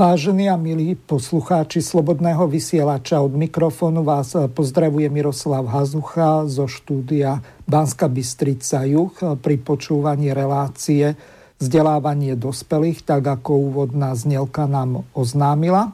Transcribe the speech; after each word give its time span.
Vážení 0.00 0.48
a 0.48 0.56
milí 0.56 0.96
poslucháči 0.96 1.84
Slobodného 1.84 2.48
vysielača, 2.48 3.20
od 3.20 3.36
mikrofónu 3.36 4.00
vás 4.00 4.32
pozdravuje 4.32 5.12
Miroslav 5.12 5.68
Hazucha 5.68 6.48
zo 6.48 6.64
štúdia 6.64 7.44
Banska 7.68 8.08
Bystrica 8.08 8.80
Juch 8.88 9.20
pri 9.20 9.60
počúvaní 9.60 10.32
relácie 10.32 11.20
vzdelávanie 11.60 12.32
dospelých, 12.32 13.04
tak 13.04 13.28
ako 13.28 13.52
úvodná 13.60 14.16
znelka 14.16 14.64
nám 14.64 15.04
oznámila. 15.12 15.92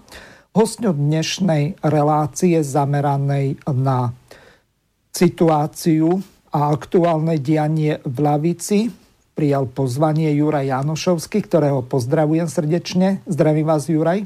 Hostňou 0.54 0.94
dnešnej 0.94 1.82
relácie 1.82 2.62
zameranej 2.62 3.58
na 3.74 4.14
situáciu 5.10 6.22
a 6.54 6.70
aktuálne 6.70 7.42
dianie 7.42 7.98
v 8.06 8.16
Lavici 8.22 8.86
prijal 9.36 9.68
pozvanie 9.68 10.32
Juraj 10.32 10.72
Janošovský, 10.72 11.44
ktorého 11.44 11.84
pozdravujem 11.84 12.48
srdečne. 12.48 13.20
Zdravím 13.28 13.68
vás, 13.68 13.84
Juraj. 13.84 14.24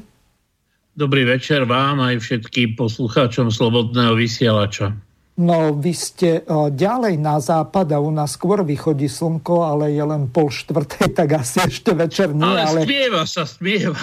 Dobrý 0.95 1.27
večer 1.27 1.67
vám 1.67 1.99
aj 1.99 2.23
všetkým 2.23 2.79
poslucháčom 2.79 3.51
Slobodného 3.51 4.15
vysielača. 4.15 4.95
No, 5.35 5.75
vy 5.75 5.91
ste 5.95 6.47
ďalej 6.71 7.19
na 7.19 7.43
západ 7.43 7.91
a 7.91 7.99
u 7.99 8.11
nás 8.11 8.39
skôr 8.39 8.63
vychodí 8.63 9.11
slnko, 9.11 9.67
ale 9.67 9.91
je 9.91 10.03
len 10.03 10.31
pol 10.31 10.47
štvrtej, 10.47 11.11
tak 11.19 11.43
asi 11.43 11.59
ešte 11.67 11.91
večer 11.91 12.31
nie. 12.31 12.47
Ale, 12.47 12.63
ale... 12.63 12.79
smieva 12.87 13.23
sa, 13.27 13.43
smieva. 13.43 13.99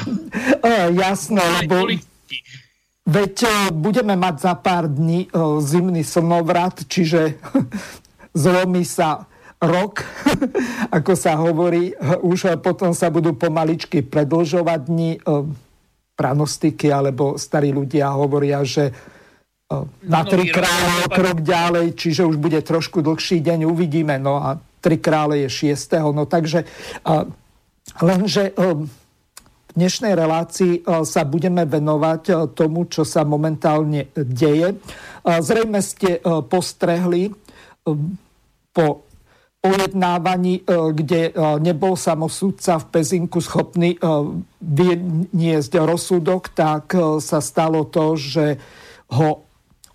jasné, 0.92 1.40
lebo... 1.64 1.88
Veď 3.08 3.48
budeme 3.72 4.20
mať 4.20 4.44
za 4.44 4.52
pár 4.60 4.84
dní 4.84 5.32
zimný 5.64 6.04
slnovrat, 6.04 6.84
čiže 6.84 7.40
zlomí 8.44 8.84
sa 8.84 9.24
rok, 9.58 10.06
ako 10.96 11.12
sa 11.18 11.34
hovorí, 11.34 11.94
už 12.22 12.62
potom 12.62 12.94
sa 12.94 13.10
budú 13.10 13.34
pomaličky 13.34 14.06
predlžovať 14.06 14.80
dni. 14.86 15.12
E, 15.18 15.66
pranostiky 16.18 16.90
alebo 16.90 17.38
starí 17.38 17.70
ľudia 17.70 18.10
hovoria, 18.10 18.66
že 18.66 18.90
e, 18.90 18.92
na 20.10 20.26
tri 20.26 20.50
krále 20.50 21.06
krok 21.06 21.46
ďalej, 21.46 21.94
čiže 21.94 22.26
už 22.26 22.42
bude 22.42 22.58
trošku 22.58 23.06
dlhší 23.06 23.38
deň, 23.38 23.70
uvidíme. 23.70 24.18
No 24.18 24.42
a 24.42 24.58
tri 24.82 24.98
krále 24.98 25.46
je 25.46 25.70
6. 25.70 26.10
No 26.10 26.26
takže 26.26 26.66
e, 26.66 26.66
lenže 28.02 28.50
v 28.58 28.90
dnešnej 29.78 30.18
relácii 30.18 30.82
sa 31.06 31.22
budeme 31.22 31.62
venovať 31.62 32.50
tomu, 32.58 32.90
čo 32.90 33.06
sa 33.06 33.22
momentálne 33.22 34.10
deje. 34.10 34.74
Zrejme 35.22 35.78
ste 35.78 36.18
postrehli 36.50 37.30
po 38.74 39.07
pojednávaní, 39.58 40.62
e, 40.62 40.92
kde 40.92 41.22
e, 41.28 41.32
nebol 41.58 41.98
samosudca 41.98 42.78
v 42.78 42.84
Pezinku 42.94 43.42
schopný 43.42 43.98
e, 43.98 43.98
vyniesť 44.62 45.72
rozsudok, 45.82 46.54
tak 46.54 46.94
sa 47.18 47.38
stalo 47.42 47.86
to, 47.90 48.14
že 48.14 48.58
ho 49.14 49.42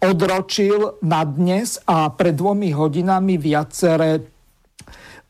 odročil 0.03 1.00
na 1.00 1.24
dnes 1.24 1.79
a 1.88 2.12
pred 2.12 2.35
dvomi 2.35 2.75
hodinami 2.75 3.40
viaceré 3.40 4.19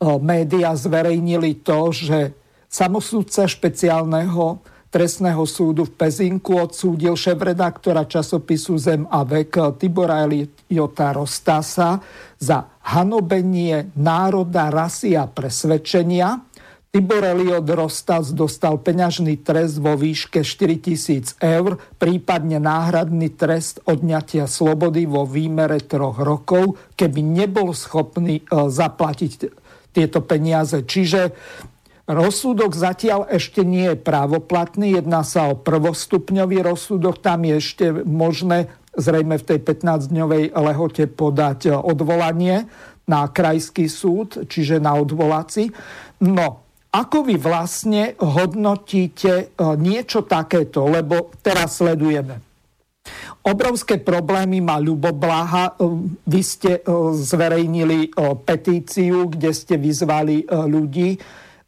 médiá 0.02 0.74
zverejnili 0.74 1.62
to, 1.62 1.94
že 1.94 2.20
samosudca 2.68 3.46
špeciálneho 3.46 4.66
trestného 4.90 5.46
súdu 5.46 5.86
v 5.90 5.94
Pezinku 5.94 6.58
odsúdil 6.58 7.14
šéf-redaktora 7.14 8.06
časopisu 8.06 8.78
Zem 8.82 9.02
a 9.10 9.22
vek 9.26 9.78
Tibora 9.78 10.26
Eliota 10.26 11.14
Rostasa 11.14 12.02
za 12.42 12.73
hanobenie 12.84 13.92
národa, 13.96 14.68
rasy 14.68 15.16
a 15.16 15.28
presvedčenia. 15.28 16.44
Tibor 16.94 17.26
Eliot 17.26 17.66
Rostas 17.74 18.30
dostal 18.38 18.78
peňažný 18.78 19.42
trest 19.42 19.82
vo 19.82 19.98
výške 19.98 20.46
4000 20.46 21.42
eur, 21.42 21.82
prípadne 21.98 22.62
náhradný 22.62 23.34
trest 23.34 23.82
odňatia 23.90 24.46
slobody 24.46 25.10
vo 25.10 25.26
výmere 25.26 25.82
troch 25.82 26.22
rokov, 26.22 26.78
keby 26.94 27.26
nebol 27.26 27.74
schopný 27.74 28.46
e, 28.46 28.70
zaplatiť 28.70 29.32
tieto 29.90 30.22
peniaze. 30.22 30.86
Čiže 30.86 31.34
rozsudok 32.06 32.78
zatiaľ 32.78 33.26
ešte 33.26 33.66
nie 33.66 33.90
je 33.90 33.98
právoplatný, 33.98 34.94
jedná 34.94 35.26
sa 35.26 35.50
o 35.50 35.58
prvostupňový 35.58 36.62
rozsudok, 36.62 37.26
tam 37.26 37.42
je 37.48 37.58
ešte 37.58 37.86
možné 38.06 38.70
zrejme 38.94 39.42
v 39.42 39.48
tej 39.48 39.60
15-dňovej 39.62 40.54
lehote 40.54 41.04
podať 41.10 41.60
e, 41.68 41.72
odvolanie 41.74 42.70
na 43.10 43.28
krajský 43.28 43.90
súd, 43.90 44.48
čiže 44.48 44.80
na 44.80 44.96
odvolací. 44.96 45.74
No, 46.24 46.64
ako 46.94 47.26
vy 47.26 47.36
vlastne 47.42 48.14
hodnotíte 48.22 49.34
e, 49.34 49.46
niečo 49.82 50.24
takéto, 50.30 50.86
lebo 50.86 51.34
teraz 51.42 51.82
sledujeme. 51.82 52.40
Obrovské 53.44 54.00
problémy 54.00 54.64
má 54.64 54.80
Ľubo 54.80 55.12
Blaha. 55.12 55.74
E, 55.74 55.90
vy 56.30 56.42
ste 56.46 56.80
zverejnili 57.18 58.14
petíciu, 58.46 59.28
kde 59.28 59.52
ste 59.52 59.76
vyzvali 59.76 60.48
ľudí, 60.48 61.18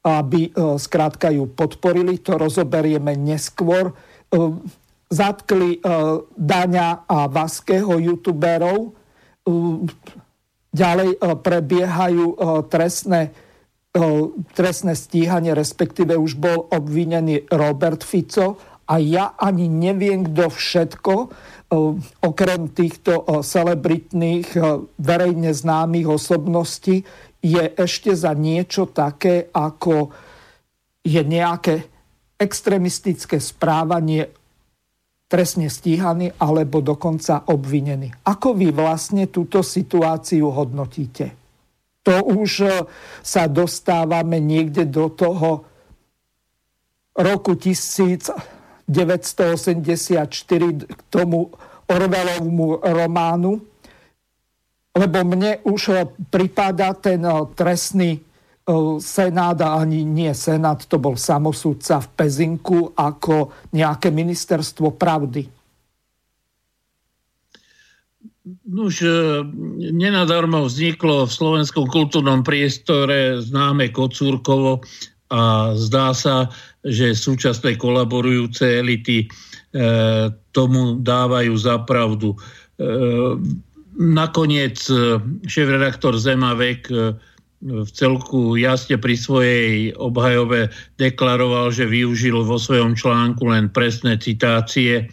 aby 0.06 0.54
skrátka 0.78 1.34
ju 1.34 1.50
podporili. 1.50 2.22
To 2.22 2.38
rozoberieme 2.38 3.18
neskôr 3.18 3.90
zatkli 5.10 5.80
uh, 5.80 6.24
Daňa 6.34 7.10
a 7.10 7.30
Vaského 7.30 7.98
youtuberov. 8.02 8.94
Uh, 9.46 9.86
ďalej 10.76 11.16
uh, 11.18 11.40
prebiehajú 11.40 12.36
trestné, 12.68 13.32
trestné 14.52 14.92
stíhanie, 14.92 15.56
respektíve 15.56 16.20
už 16.20 16.36
bol 16.36 16.68
obvinený 16.68 17.48
Robert 17.48 18.04
Fico 18.04 18.60
a 18.92 19.00
ja 19.00 19.40
ani 19.40 19.72
neviem, 19.72 20.28
kto 20.28 20.52
všetko, 20.52 21.14
okrem 22.22 22.76
týchto 22.76 23.24
celebritných, 23.40 24.52
verejne 25.00 25.56
známych 25.56 26.12
osobností, 26.12 27.08
je 27.40 27.64
ešte 27.72 28.12
za 28.14 28.36
niečo 28.36 28.92
také, 28.92 29.48
ako 29.56 30.12
je 31.08 31.22
nejaké 31.24 31.88
extremistické 32.36 33.40
správanie 33.40 34.28
trestne 35.36 35.68
stíhaný 35.68 36.32
alebo 36.40 36.80
dokonca 36.80 37.44
obvinený. 37.52 38.24
Ako 38.24 38.56
vy 38.56 38.72
vlastne 38.72 39.28
túto 39.28 39.60
situáciu 39.60 40.48
hodnotíte? 40.48 41.36
To 42.08 42.24
už 42.40 42.50
e, 42.64 42.88
sa 43.20 43.52
dostávame 43.52 44.40
niekde 44.40 44.88
do 44.88 45.12
toho 45.12 45.68
roku 47.20 47.60
1984 47.60 48.88
k 50.88 51.02
tomu 51.12 51.52
Orwellovmu 51.84 52.80
románu, 52.80 53.60
lebo 54.96 55.18
mne 55.28 55.60
už 55.68 55.82
e, 55.92 56.08
pripadá 56.32 56.96
ten 56.96 57.20
e, 57.28 57.44
trestný 57.52 58.24
Senát 58.98 59.62
a 59.62 59.78
ani 59.78 60.02
nie 60.02 60.34
Senát, 60.34 60.90
to 60.90 60.98
bol 60.98 61.14
samosudca 61.14 62.02
v 62.02 62.08
Pezinku 62.18 62.98
ako 62.98 63.54
nejaké 63.70 64.10
ministerstvo 64.10 64.98
pravdy. 64.98 65.46
Už 68.66 69.06
nenadarmo 69.94 70.66
vzniklo 70.66 71.30
v 71.30 71.32
slovenskom 71.34 71.86
kultúrnom 71.90 72.42
priestore 72.42 73.38
známe 73.42 73.94
Kocúrkovo 73.94 74.82
a 75.30 75.74
zdá 75.78 76.18
sa, 76.18 76.50
že 76.82 77.18
súčasné 77.18 77.78
kolaborujúce 77.78 78.82
elity 78.82 79.26
e, 79.26 79.28
tomu 80.54 81.02
dávajú 81.02 81.54
za 81.58 81.82
pravdu. 81.86 82.34
E, 82.34 82.38
nakoniec 83.98 84.78
e, 84.90 85.18
šéf-redaktor 85.50 86.18
Zemavek 86.22 86.90
v 87.66 87.90
celku 87.90 88.54
jasne 88.54 89.02
pri 89.02 89.18
svojej 89.18 89.98
obhajobe 89.98 90.70
deklaroval, 91.02 91.74
že 91.74 91.90
využil 91.90 92.46
vo 92.46 92.62
svojom 92.62 92.94
článku 92.94 93.50
len 93.50 93.74
presné 93.74 94.22
citácie 94.22 94.94
e, 95.02 95.06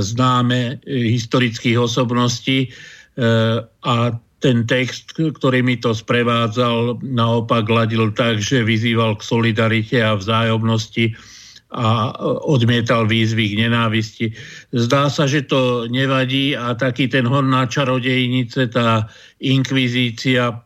známe 0.00 0.80
e, 0.80 1.12
historických 1.12 1.76
osobností 1.76 2.58
e, 2.64 2.68
a 3.68 3.94
ten 4.40 4.64
text, 4.68 5.16
ktorý 5.16 5.64
mi 5.64 5.80
to 5.80 5.96
sprevádzal, 5.96 7.00
naopak 7.00 7.64
ladil 7.68 8.12
tak, 8.12 8.40
že 8.40 8.64
vyzýval 8.64 9.16
k 9.16 9.24
solidarite 9.24 10.04
a 10.04 10.16
vzájomnosti 10.16 11.16
a 11.74 12.12
odmietal 12.44 13.08
výzvy 13.08 13.56
k 13.56 13.66
nenávisti. 13.66 14.26
Zdá 14.70 15.08
sa, 15.10 15.24
že 15.26 15.48
to 15.48 15.90
nevadí 15.90 16.54
a 16.54 16.76
taký 16.76 17.10
ten 17.10 17.26
hon 17.26 17.50
na 17.50 17.66
čarodejnice, 17.66 18.68
tá 18.70 19.10
inkvizícia 19.42 20.64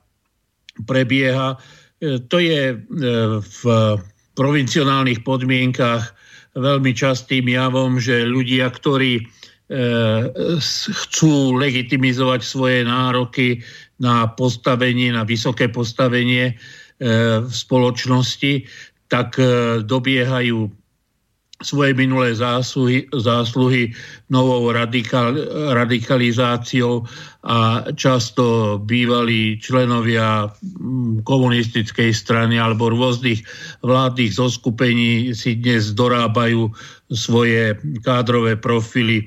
prebieha. 0.86 1.56
E, 1.98 2.22
to 2.28 2.38
je 2.38 2.74
e, 2.74 2.76
v 3.42 3.60
provincionálnych 4.38 5.26
podmienkach 5.26 6.14
veľmi 6.54 6.94
častým 6.94 7.50
javom, 7.50 7.98
že 7.98 8.26
ľudia, 8.26 8.70
ktorí 8.70 9.26
chcú 10.64 11.60
legitimizovať 11.60 12.40
svoje 12.40 12.88
nároky 12.88 13.60
na 14.00 14.24
postavenie, 14.32 15.12
na 15.12 15.28
vysoké 15.28 15.68
postavenie 15.68 16.56
v 17.44 17.52
spoločnosti, 17.52 18.64
tak 19.12 19.36
dobiehajú 19.84 20.72
svoje 21.58 21.90
minulé 21.90 22.38
zásluhy, 22.38 23.10
zásluhy 23.10 23.90
novou 24.30 24.70
radikal, 24.70 25.34
radikalizáciou 25.74 27.02
a 27.42 27.82
často 27.98 28.78
bývalí 28.78 29.58
členovia 29.58 30.46
mm, 30.46 31.26
komunistickej 31.26 32.14
strany 32.14 32.62
alebo 32.62 32.94
rôznych 32.94 33.42
vládnych 33.82 34.38
zoskupení 34.38 35.34
si 35.34 35.58
dnes 35.58 35.90
dorábajú 35.98 36.70
svoje 37.10 37.74
kádrové 38.06 38.54
profily 38.54 39.26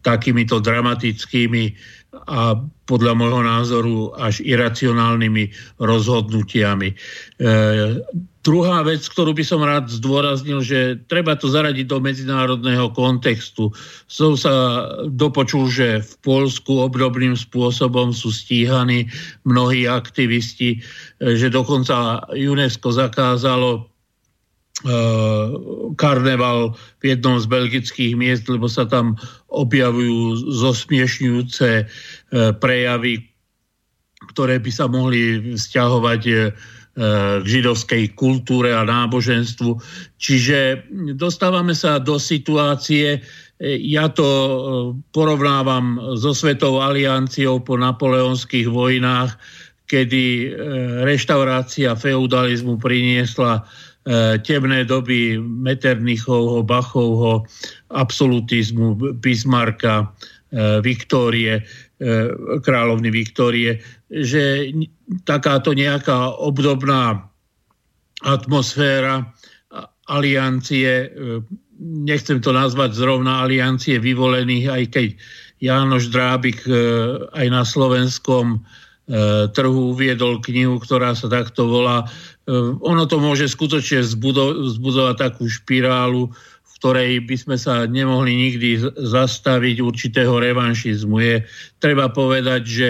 takýmito 0.00 0.64
dramatickými 0.64 1.76
a 2.24 2.56
podľa 2.86 3.12
môjho 3.18 3.42
názoru 3.42 3.96
až 4.16 4.40
iracionálnymi 4.40 5.76
rozhodnutiami. 5.82 6.94
E, 6.94 6.96
druhá 8.46 8.78
vec, 8.86 9.02
ktorú 9.10 9.34
by 9.34 9.44
som 9.44 9.60
rád 9.66 9.90
zdôraznil, 9.90 10.62
že 10.62 11.02
treba 11.10 11.34
to 11.34 11.50
zaradiť 11.50 11.86
do 11.90 11.98
medzinárodného 11.98 12.94
kontextu. 12.94 13.74
Som 14.06 14.38
sa 14.38 14.86
dopočul, 15.10 15.66
že 15.68 16.00
v 16.00 16.12
Polsku 16.22 16.86
obdobným 16.86 17.34
spôsobom 17.34 18.14
sú 18.14 18.30
stíhaní 18.30 19.10
mnohí 19.42 19.90
aktivisti, 19.90 20.78
e, 20.78 21.34
že 21.34 21.50
dokonca 21.50 22.22
UNESCO 22.30 22.94
zakázalo 22.94 23.95
karneval 25.96 26.76
v 27.00 27.16
jednom 27.16 27.40
z 27.40 27.46
belgických 27.48 28.12
miest, 28.12 28.44
lebo 28.44 28.68
sa 28.68 28.84
tam 28.84 29.16
objavujú 29.48 30.52
zosmiešňujúce 30.52 31.68
eh, 31.80 31.86
prejavy, 32.60 33.24
ktoré 34.36 34.60
by 34.60 34.70
sa 34.72 34.84
mohli 34.84 35.56
vzťahovať 35.56 36.22
eh, 36.28 36.52
k 37.40 37.44
židovskej 37.44 38.16
kultúre 38.16 38.72
a 38.72 38.80
náboženstvu. 38.80 39.76
Čiže 40.16 40.88
dostávame 41.12 41.76
sa 41.76 42.00
do 42.00 42.16
situácie, 42.16 43.20
ja 43.60 44.08
to 44.08 44.28
porovnávam 45.12 46.16
so 46.16 46.32
Svetou 46.32 46.80
alianciou 46.80 47.60
po 47.60 47.76
napoleonských 47.76 48.64
vojnách, 48.72 49.36
kedy 49.92 50.56
reštaurácia 51.04 51.92
feudalizmu 52.00 52.80
priniesla 52.80 53.68
temné 54.46 54.86
doby 54.86 55.34
Metternichovho, 55.42 56.62
Bachovho, 56.62 57.42
absolutizmu, 57.90 59.18
Bismarcka, 59.18 60.06
e, 60.54 60.78
Viktórie, 60.78 61.58
e, 61.58 61.62
kráľovny 62.62 63.10
Viktórie, 63.10 63.82
že 64.06 64.70
takáto 65.26 65.74
nejaká 65.74 66.38
obdobná 66.38 67.26
atmosféra 68.22 69.26
aliancie, 70.06 71.10
nechcem 71.82 72.38
to 72.38 72.54
nazvať 72.54 72.94
zrovna 72.94 73.42
aliancie 73.42 73.98
vyvolených, 73.98 74.66
aj 74.70 74.84
keď 74.94 75.06
Jánoš 75.58 76.14
Drábik 76.14 76.62
aj 77.34 77.46
na 77.50 77.66
slovenskom 77.66 78.62
trhu 79.52 79.82
uviedol 79.90 80.38
knihu, 80.46 80.78
ktorá 80.78 81.18
sa 81.18 81.26
takto 81.26 81.66
volá 81.66 82.06
ono 82.80 83.04
to 83.10 83.18
môže 83.18 83.50
skutočne 83.50 84.06
zbudovať 84.06 85.16
takú 85.18 85.50
špirálu, 85.50 86.30
v 86.30 86.70
ktorej 86.78 87.12
by 87.26 87.36
sme 87.36 87.56
sa 87.58 87.90
nemohli 87.90 88.30
nikdy 88.30 88.78
zastaviť 88.94 89.82
určitého 89.82 90.30
revanšizmu. 90.38 91.18
Je 91.18 91.36
treba 91.82 92.06
povedať, 92.06 92.62
že 92.62 92.88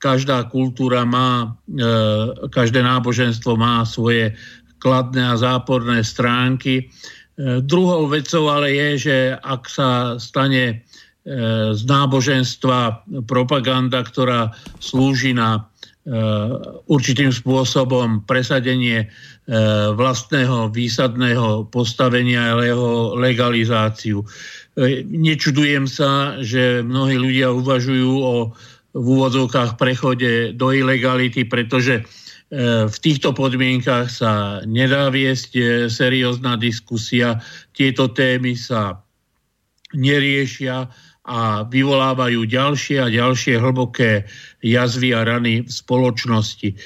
každá 0.00 0.48
kultúra 0.48 1.04
má, 1.04 1.52
ehm, 1.68 2.48
každé 2.48 2.80
náboženstvo 2.80 3.56
má 3.60 3.84
svoje 3.84 4.32
kladné 4.80 5.24
a 5.28 5.40
záporné 5.40 6.00
stránky. 6.00 6.88
Ehm, 7.36 7.60
druhou 7.68 8.08
vecou 8.08 8.48
ale 8.48 8.72
je, 8.72 8.88
že 9.10 9.16
ak 9.36 9.68
sa 9.68 10.16
stane 10.16 10.84
z 11.74 11.82
náboženstva 11.90 13.02
propaganda, 13.26 13.98
ktorá 14.06 14.54
slúži 14.78 15.34
na 15.34 15.58
Eh, 15.58 15.75
určitým 16.86 17.34
spôsobom 17.34 18.22
presadenie 18.30 19.06
eh, 19.06 19.10
vlastného 19.90 20.70
výsadného 20.70 21.66
postavenia 21.74 22.54
a 22.54 22.62
jeho 22.62 23.18
legalizáciu. 23.18 24.22
Eh, 24.78 25.02
nečudujem 25.02 25.90
sa, 25.90 26.38
že 26.38 26.86
mnohí 26.86 27.18
ľudia 27.18 27.50
uvažujú 27.50 28.12
o 28.22 28.34
v 28.96 29.04
úvodzovkách 29.12 29.76
prechode 29.76 30.56
do 30.56 30.72
ilegality, 30.72 31.44
pretože 31.44 32.00
v 32.88 32.96
týchto 33.04 33.36
podmienkach 33.36 34.08
sa 34.08 34.64
nedá 34.64 35.12
viesť 35.12 35.84
seriózna 35.92 36.56
diskusia. 36.56 37.44
Tieto 37.76 38.08
témy 38.08 38.56
sa 38.56 39.04
neriešia 39.92 40.88
a 41.26 41.66
vyvolávajú 41.66 42.46
ďalšie 42.46 43.02
a 43.02 43.10
ďalšie 43.10 43.58
hlboké 43.58 44.22
jazvy 44.62 45.10
a 45.10 45.26
rany 45.26 45.66
v 45.66 45.70
spoločnosti. 45.70 46.70
E, 46.70 46.76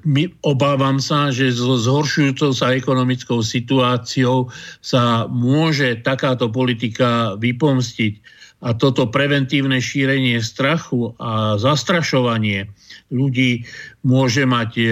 my, 0.00 0.24
obávam 0.40 0.96
sa, 0.96 1.28
že 1.28 1.52
so 1.52 1.76
zhoršujúcou 1.76 2.56
sa 2.56 2.72
ekonomickou 2.72 3.44
situáciou 3.44 4.48
sa 4.80 5.28
môže 5.28 6.00
takáto 6.00 6.48
politika 6.48 7.36
vypomstiť 7.36 8.40
a 8.62 8.72
toto 8.72 9.10
preventívne 9.10 9.82
šírenie 9.82 10.38
strachu 10.38 11.12
a 11.18 11.58
zastrašovanie 11.58 12.70
ľudí 13.10 13.66
môže 14.06 14.48
mať 14.48 14.70
e, 14.78 14.86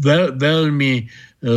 veľ, 0.00 0.24
veľmi 0.40 0.92
e, 0.96 1.04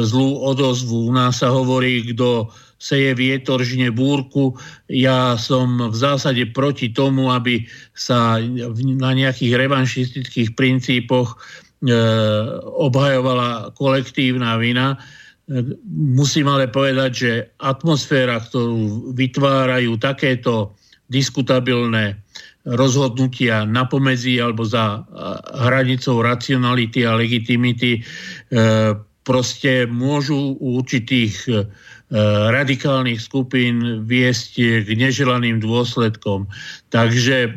zlú 0.03 0.29
odozvu. 0.46 1.10
U 1.10 1.12
nás 1.15 1.39
sa 1.39 1.50
hovorí, 1.50 2.12
kto 2.12 2.51
seje 2.80 3.12
vietor, 3.12 3.60
žne 3.60 3.92
búrku. 3.92 4.56
Ja 4.88 5.36
som 5.36 5.92
v 5.92 5.96
zásade 5.96 6.48
proti 6.56 6.90
tomu, 6.96 7.28
aby 7.28 7.68
sa 7.92 8.40
na 8.96 9.12
nejakých 9.12 9.60
revanšistických 9.60 10.56
princípoch 10.56 11.36
e, 11.36 11.38
obhajovala 12.64 13.76
kolektívna 13.76 14.56
vina. 14.56 14.96
E, 14.96 14.98
musím 15.92 16.48
ale 16.48 16.72
povedať, 16.72 17.12
že 17.12 17.32
atmosféra, 17.60 18.40
ktorú 18.40 19.12
vytvárajú 19.12 20.00
takéto 20.00 20.72
diskutabilné 21.12 22.16
rozhodnutia 22.64 23.68
na 23.68 23.84
pomedzi 23.84 24.40
alebo 24.40 24.64
za 24.64 25.04
hranicou 25.68 26.24
racionality 26.24 27.04
a 27.04 27.18
legitimity 27.20 28.00
e, 28.00 28.02
proste 29.28 29.84
môžu 29.84 30.56
u 30.58 30.80
určitých 30.80 31.68
radikálnych 32.50 33.22
skupín 33.22 34.06
viesť 34.10 34.82
k 34.82 34.89
neželaným 34.98 35.62
dôsledkom. 35.62 36.50
Takže 36.89 37.38
eh, 37.46 37.54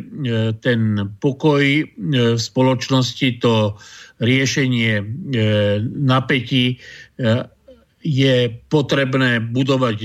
ten 0.60 1.08
pokoj 1.24 1.64
eh, 1.64 1.88
v 2.36 2.40
spoločnosti, 2.40 3.40
to 3.40 3.76
riešenie 4.22 5.02
napätí 5.98 6.78
je 8.06 8.36
potrebné 8.70 9.42
budovať 9.50 9.98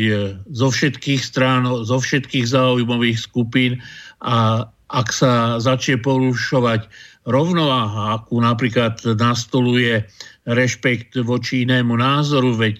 zo 0.50 0.74
všetkých 0.74 1.22
strán, 1.22 1.70
zo 1.86 2.02
všetkých 2.02 2.50
záujmových 2.50 3.14
skupín 3.14 3.78
a 4.26 4.66
ak 4.90 5.08
sa 5.14 5.62
začne 5.62 6.02
porušovať 6.02 6.90
rovnováha, 7.28 8.18
akú 8.18 8.40
napríklad 8.40 9.04
nastoluje 9.20 10.02
rešpekt 10.48 11.20
voči 11.28 11.68
inému 11.68 12.00
názoru, 12.00 12.56
veď 12.56 12.78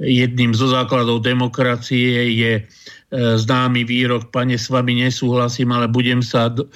jedným 0.00 0.56
zo 0.56 0.70
základov 0.72 1.20
demokracie 1.20 2.32
je 2.32 2.52
e, 2.58 2.62
známy 3.12 3.84
výrok, 3.84 4.32
pane, 4.32 4.56
s 4.56 4.72
vami 4.72 5.04
nesúhlasím, 5.04 5.74
ale 5.74 5.90
budem 5.90 6.24
sa 6.24 6.48
do, 6.48 6.66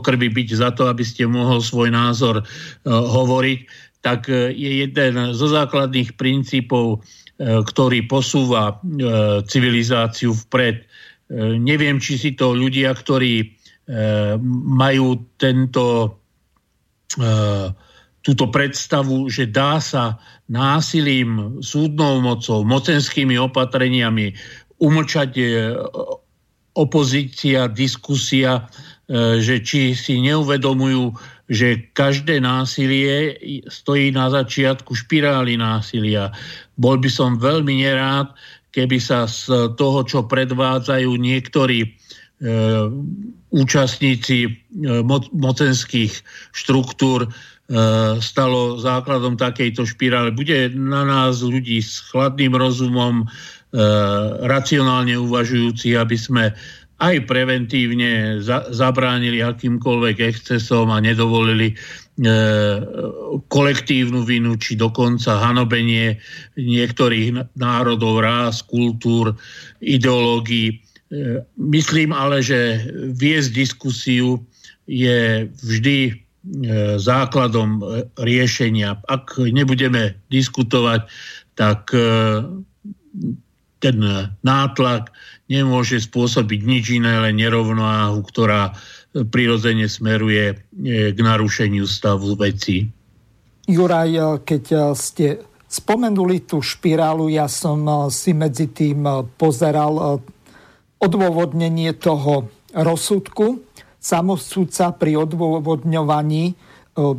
krvi 0.00 0.28
byť 0.28 0.48
za 0.52 0.70
to, 0.76 0.90
aby 0.90 1.02
ste 1.02 1.24
mohol 1.24 1.64
svoj 1.64 1.88
názor 1.88 2.42
uh, 2.42 2.46
hovoriť, 2.88 3.60
tak 4.04 4.28
uh, 4.28 4.52
je 4.52 4.86
jeden 4.86 5.12
zo 5.32 5.46
základných 5.50 6.14
princípov, 6.20 7.02
ktorý 7.36 8.08
posúva 8.08 8.80
civilizáciu 9.44 10.32
vpred. 10.32 10.88
Neviem, 11.60 12.00
či 12.00 12.16
si 12.16 12.32
to 12.32 12.56
ľudia, 12.56 12.96
ktorí 12.96 13.52
majú 14.72 15.20
tento, 15.36 16.16
túto 18.26 18.50
predstavu, 18.50 19.30
že 19.30 19.46
dá 19.46 19.78
sa 19.78 20.18
násilím, 20.50 21.62
súdnou 21.62 22.18
mocou, 22.18 22.66
mocenskými 22.66 23.38
opatreniami 23.38 24.34
umlčať 24.82 25.30
opozícia, 26.74 27.70
diskusia, 27.70 28.66
že 29.38 29.62
či 29.62 29.94
si 29.94 30.18
neuvedomujú, 30.18 31.14
že 31.46 31.86
každé 31.94 32.42
násilie 32.42 33.38
stojí 33.70 34.10
na 34.10 34.26
začiatku 34.26 34.90
špirály 34.92 35.54
násilia. 35.54 36.34
Bol 36.74 36.98
by 36.98 37.06
som 37.06 37.38
veľmi 37.38 37.86
nerád, 37.86 38.34
keby 38.74 38.98
sa 38.98 39.30
z 39.30 39.72
toho, 39.78 40.02
čo 40.04 40.26
predvádzajú 40.26 41.10
niektorí 41.16 41.86
e, 41.86 41.88
účastníci 43.54 44.38
e, 44.44 44.50
mo- 45.00 45.30
mocenských 45.32 46.12
štruktúr, 46.52 47.24
e, 47.24 47.28
stalo 48.22 48.78
základom 48.78 49.34
takejto 49.34 49.82
špirály. 49.82 50.30
Bude 50.30 50.70
na 50.70 51.02
nás 51.02 51.42
ľudí 51.42 51.82
s 51.82 51.98
chladným 52.14 52.54
rozumom, 52.54 53.26
e, 53.26 53.26
racionálne 54.46 55.18
uvažujúci, 55.18 55.98
aby 55.98 56.14
sme 56.14 56.54
aj 56.96 57.28
preventívne 57.28 58.40
za, 58.40 58.64
zabránili 58.72 59.44
akýmkoľvek 59.44 60.16
excesom 60.32 60.88
a 60.88 61.02
nedovolili 61.02 61.72
e, 61.72 61.74
kolektívnu 63.52 64.24
vinu 64.24 64.56
či 64.56 64.80
dokonca 64.80 65.36
hanobenie 65.36 66.16
niektorých 66.56 67.58
národov, 67.60 68.24
rás, 68.24 68.64
kultúr, 68.64 69.36
ideológií. 69.84 70.72
E, 70.72 71.44
myslím 71.60 72.16
ale, 72.16 72.40
že 72.40 72.80
viesť 73.12 73.52
diskusiu 73.52 74.40
je 74.88 75.50
vždy 75.52 75.98
e, 76.08 76.25
základom 76.96 77.82
riešenia. 78.14 79.02
Ak 79.10 79.34
nebudeme 79.38 80.14
diskutovať, 80.30 81.10
tak 81.58 81.90
e, 81.90 82.06
ten 83.82 83.96
nátlak 84.46 85.10
nemôže 85.46 86.02
spôsobiť 86.02 86.60
nič 86.62 86.84
iné, 86.98 87.18
len 87.22 87.38
nerovnováhu, 87.38 88.22
ktorá 88.26 88.74
prirodzene 89.24 89.88
smeruje 89.88 90.52
e, 90.52 90.56
k 91.14 91.18
narušeniu 91.18 91.88
stavu 91.88 92.36
veci. 92.36 92.84
Juraj, 93.64 94.10
e, 94.12 94.20
keď 94.44 94.64
e, 94.68 94.78
ste 94.92 95.26
spomenuli 95.66 96.44
tú 96.44 96.60
špirálu, 96.60 97.32
ja 97.32 97.48
som 97.48 97.82
si 98.12 98.30
medzi 98.36 98.70
tým 98.70 99.02
pozeral 99.34 100.22
odôvodnenie 101.02 101.90
toho 101.98 102.46
rozsudku. 102.70 103.65
Samosúdca 104.06 104.94
pri 104.94 105.18
odôvodňovaní 105.18 106.54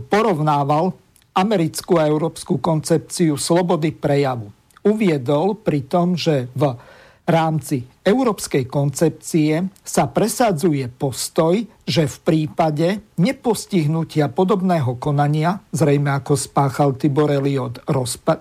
porovnával 0.08 0.96
americkú 1.36 2.00
a 2.00 2.08
európsku 2.08 2.64
koncepciu 2.64 3.36
slobody 3.36 3.92
prejavu. 3.92 4.56
Uviedol 4.88 5.60
pri 5.60 5.84
tom, 5.84 6.16
že 6.16 6.48
v 6.56 6.80
rámci 7.28 7.84
európskej 8.08 8.72
koncepcie 8.72 9.68
sa 9.84 10.08
presadzuje 10.08 10.88
postoj, 10.88 11.60
že 11.84 12.08
v 12.08 12.18
prípade 12.24 13.04
nepostihnutia 13.20 14.32
podobného 14.32 14.96
konania, 14.96 15.60
zrejme 15.76 16.08
ako 16.24 16.40
spáchal 16.40 16.96
Tibor 16.96 17.28
Eliot 17.28 17.84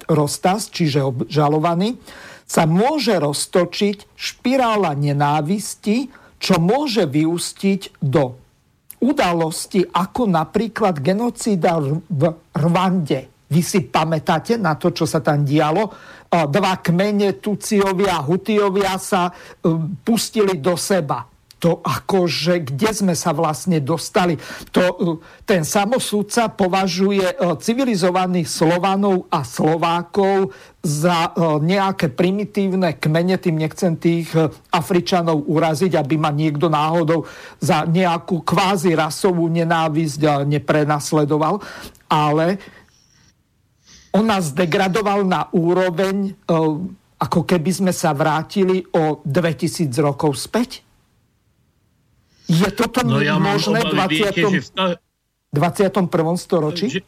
Rostas, 0.07 0.71
čiže 0.71 1.03
obžalovaný, 1.03 1.99
sa 2.47 2.63
môže 2.63 3.19
roztočiť 3.19 4.15
špirála 4.15 4.95
nenávisti, 4.95 6.26
čo 6.47 6.63
môže 6.63 7.11
vyústiť 7.11 7.99
do 7.99 8.39
udalosti 9.03 9.83
ako 9.83 10.31
napríklad 10.31 11.03
genocída 11.03 11.83
v 12.07 12.23
Rwande. 12.55 13.51
Vy 13.51 13.61
si 13.67 13.83
pamätáte 13.91 14.55
na 14.55 14.79
to, 14.79 14.95
čo 14.95 15.11
sa 15.11 15.19
tam 15.19 15.43
dialo? 15.43 16.15
dva 16.27 16.75
kmene 16.83 17.39
Tuciovia 17.39 18.19
a 18.19 18.25
Hutiovia 18.27 18.99
sa 18.99 19.31
um, 19.31 19.95
pustili 20.03 20.59
do 20.59 20.75
seba. 20.75 21.23
To 21.65 21.81
akože, 21.81 22.69
kde 22.69 22.91
sme 22.93 23.15
sa 23.17 23.33
vlastne 23.33 23.81
dostali? 23.81 24.37
To, 24.77 24.85
uh, 24.85 25.17
ten 25.49 25.65
samosúdca 25.65 26.53
považuje 26.53 27.25
uh, 27.25 27.57
civilizovaných 27.57 28.45
Slovanov 28.45 29.25
a 29.33 29.41
Slovákov 29.41 30.53
za 30.85 31.33
uh, 31.33 31.57
nejaké 31.59 32.13
primitívne 32.13 33.01
kmene, 33.01 33.41
tým 33.41 33.57
nechcem 33.59 33.97
tých 33.97 34.31
Afričanov 34.71 35.49
uraziť, 35.49 35.97
aby 35.97 36.15
ma 36.21 36.31
niekto 36.31 36.71
náhodou 36.71 37.25
za 37.59 37.89
nejakú 37.89 38.45
kvázi 38.45 38.93
rasovú 38.95 39.49
nenávisť 39.49 40.47
neprenasledoval. 40.47 41.59
Ale 42.07 42.63
on 44.17 44.25
nás 44.25 44.57
degradoval 44.57 45.29
na 45.29 45.45
úroveň, 45.53 46.33
e, 46.33 46.57
ako 47.21 47.45
keby 47.45 47.71
sme 47.85 47.93
sa 47.93 48.17
vrátili 48.17 48.81
o 48.97 49.21
2000 49.21 49.93
rokov 50.01 50.41
späť? 50.41 50.86
Je 52.47 52.69
toto 52.71 53.03
no 53.03 53.19
ja 53.19 53.39
možné 53.43 53.83
v 53.83 53.91
20. 53.95 54.71
21. 55.51 56.07
storočí? 56.39 56.87
Že, 56.89 57.01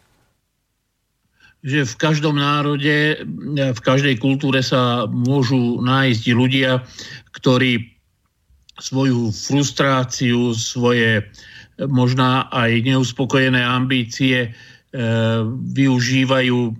že 1.62 1.80
v 1.86 1.94
každom 1.98 2.38
národe, 2.38 3.22
v 3.54 3.80
každej 3.82 4.18
kultúre 4.18 4.62
sa 4.62 5.06
môžu 5.06 5.78
nájsť 5.82 6.24
ľudia, 6.34 6.82
ktorí 7.34 7.92
svoju 8.78 9.34
frustráciu, 9.34 10.54
svoje 10.54 11.26
možná 11.78 12.50
aj 12.50 12.82
neuspokojené 12.82 13.62
ambície 13.62 14.54
E, 14.88 15.04
využívajú 15.76 16.58
e, 16.64 16.72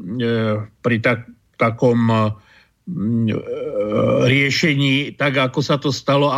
pri 0.81 0.97
tak, 1.05 1.29
takom 1.61 2.09
e, 2.09 2.17
riešení, 4.25 5.21
tak 5.21 5.37
ako 5.37 5.61
sa 5.61 5.77
to 5.77 5.93
stalo 5.93 6.33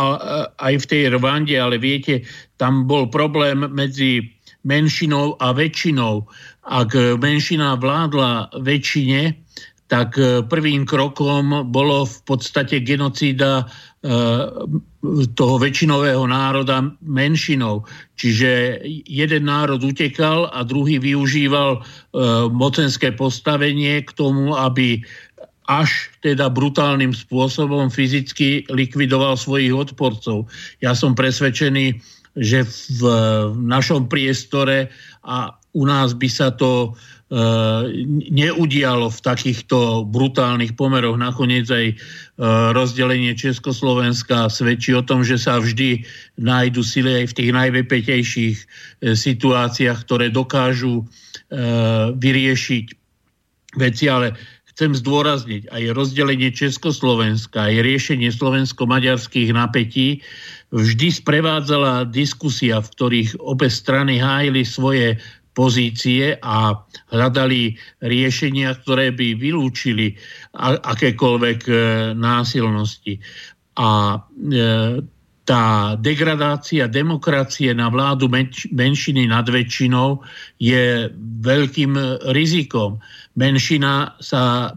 aj 0.59 0.73
v 0.83 0.85
tej 0.89 1.01
Rwande, 1.15 1.55
ale 1.55 1.79
viete, 1.79 2.27
tam 2.59 2.83
bol 2.83 3.07
problém 3.07 3.63
medzi 3.71 4.27
menšinou 4.67 5.39
a 5.39 5.55
väčšinou. 5.55 6.27
Ak 6.67 6.93
menšina 7.17 7.79
vládla 7.79 8.51
väčšine, 8.61 9.33
tak 9.87 10.15
prvým 10.47 10.87
krokom 10.87 11.71
bolo 11.71 12.07
v 12.07 12.17
podstate 12.23 12.79
genocída 12.83 13.67
toho 15.37 15.55
väčšinového 15.61 16.25
národa 16.25 16.89
menšinou. 17.05 17.85
Čiže 18.17 18.81
jeden 19.05 19.45
národ 19.45 19.81
utekal 19.81 20.49
a 20.53 20.65
druhý 20.65 20.97
využíval 20.97 21.77
e, 21.77 21.79
mocenské 22.49 23.13
postavenie 23.13 24.01
k 24.01 24.09
tomu, 24.13 24.53
aby 24.53 25.01
až 25.71 26.11
teda 26.19 26.51
brutálnym 26.51 27.15
spôsobom 27.15 27.87
fyzicky 27.87 28.67
likvidoval 28.67 29.39
svojich 29.39 29.71
odporcov. 29.71 30.51
Ja 30.83 30.91
som 30.91 31.15
presvedčený, 31.15 31.95
že 32.35 32.67
v, 32.99 33.01
našom 33.55 34.11
priestore 34.11 34.91
a 35.23 35.55
u 35.71 35.87
nás 35.87 36.11
by 36.11 36.27
sa 36.27 36.51
to 36.51 36.95
E, 37.31 37.39
neudialo 38.27 39.07
v 39.07 39.19
takýchto 39.23 40.03
brutálnych 40.03 40.75
pomeroch. 40.75 41.15
Nakoniec 41.15 41.63
aj 41.71 41.85
e, 41.87 41.95
rozdelenie 42.75 43.31
Československa 43.39 44.51
svedčí 44.51 44.91
o 44.91 44.99
tom, 44.99 45.23
že 45.23 45.39
sa 45.39 45.55
vždy 45.55 46.03
nájdu 46.35 46.83
sily 46.83 47.23
aj 47.23 47.25
v 47.31 47.35
tých 47.39 47.51
najvypetejších 47.55 48.57
e, 48.59 48.65
situáciách, 49.15 49.99
ktoré 50.03 50.27
dokážu 50.27 51.07
vyriešiť 52.15 52.85
veci, 53.75 54.05
ale 54.07 54.39
chcem 54.81 54.97
zdôrazniť 54.97 55.69
aj 55.69 55.93
rozdelenie 55.93 56.49
Československa, 56.49 57.69
aj 57.69 57.85
riešenie 57.85 58.33
slovensko-maďarských 58.33 59.53
napätí 59.53 60.25
vždy 60.73 61.21
sprevádzala 61.21 62.09
diskusia, 62.09 62.81
v 62.81 62.89
ktorých 62.89 63.37
obe 63.45 63.69
strany 63.69 64.17
hájili 64.17 64.65
svoje 64.65 65.21
pozície 65.53 66.33
a 66.41 66.81
hľadali 67.13 67.77
riešenia, 68.01 68.73
ktoré 68.81 69.13
by 69.13 69.37
vylúčili 69.37 70.17
akékoľvek 70.57 71.59
e, 71.69 71.73
násilnosti. 72.17 73.21
A 73.77 74.17
e, 74.17 74.57
tá 75.51 75.99
degradácia 75.99 76.87
demokracie 76.87 77.75
na 77.75 77.91
vládu 77.91 78.31
menšiny 78.71 79.27
nad 79.27 79.43
väčšinou 79.43 80.23
je 80.63 81.11
veľkým 81.43 81.99
rizikom. 82.31 83.03
Menšina 83.35 84.15
sa 84.23 84.71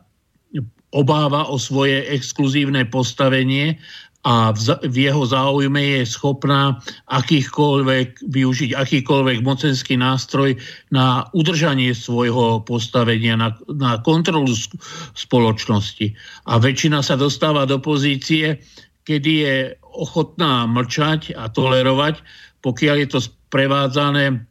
obáva 0.90 1.46
o 1.46 1.62
svoje 1.62 2.02
exkluzívne 2.10 2.90
postavenie 2.90 3.78
a 4.26 4.50
v 4.82 4.96
jeho 4.98 5.22
záujme 5.22 5.78
je 5.78 6.02
schopná 6.10 6.82
akýchkoľvek, 7.06 8.26
využiť 8.34 8.74
akýkoľvek 8.74 9.46
mocenský 9.46 9.94
nástroj 9.94 10.58
na 10.90 11.28
udržanie 11.38 11.94
svojho 11.94 12.66
postavenia, 12.66 13.38
na, 13.38 13.54
na 13.70 14.02
kontrolu 14.02 14.50
spoločnosti. 15.14 16.18
A 16.50 16.58
väčšina 16.58 16.98
sa 17.04 17.14
dostáva 17.14 17.62
do 17.62 17.78
pozície, 17.78 18.58
kedy 19.04 19.32
je 19.46 19.56
ochotná 19.84 20.66
mlčať 20.66 21.36
a 21.36 21.48
tolerovať, 21.48 22.20
pokiaľ 22.64 22.96
je 23.04 23.08
to 23.08 23.20
sprevádzané 23.20 24.42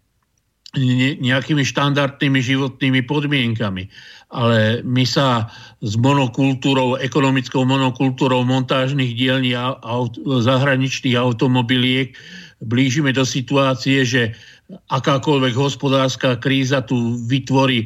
nejakými 1.22 1.62
štandardnými 1.62 2.42
životnými 2.42 3.06
podmienkami. 3.06 3.86
Ale 4.34 4.82
my 4.82 5.06
sa 5.06 5.46
s 5.86 5.94
monokultúrou, 5.94 6.98
ekonomickou 6.98 7.62
monokultúrou 7.62 8.42
montážnych 8.42 9.14
dielní 9.14 9.54
a 9.54 9.78
aut, 9.86 10.18
zahraničných 10.26 11.14
automobiliek 11.14 12.18
blížime 12.66 13.14
do 13.14 13.22
situácie, 13.22 14.02
že 14.02 14.34
akákoľvek 14.90 15.54
hospodárska 15.54 16.42
kríza 16.42 16.82
tu 16.82 17.22
vytvorí 17.30 17.86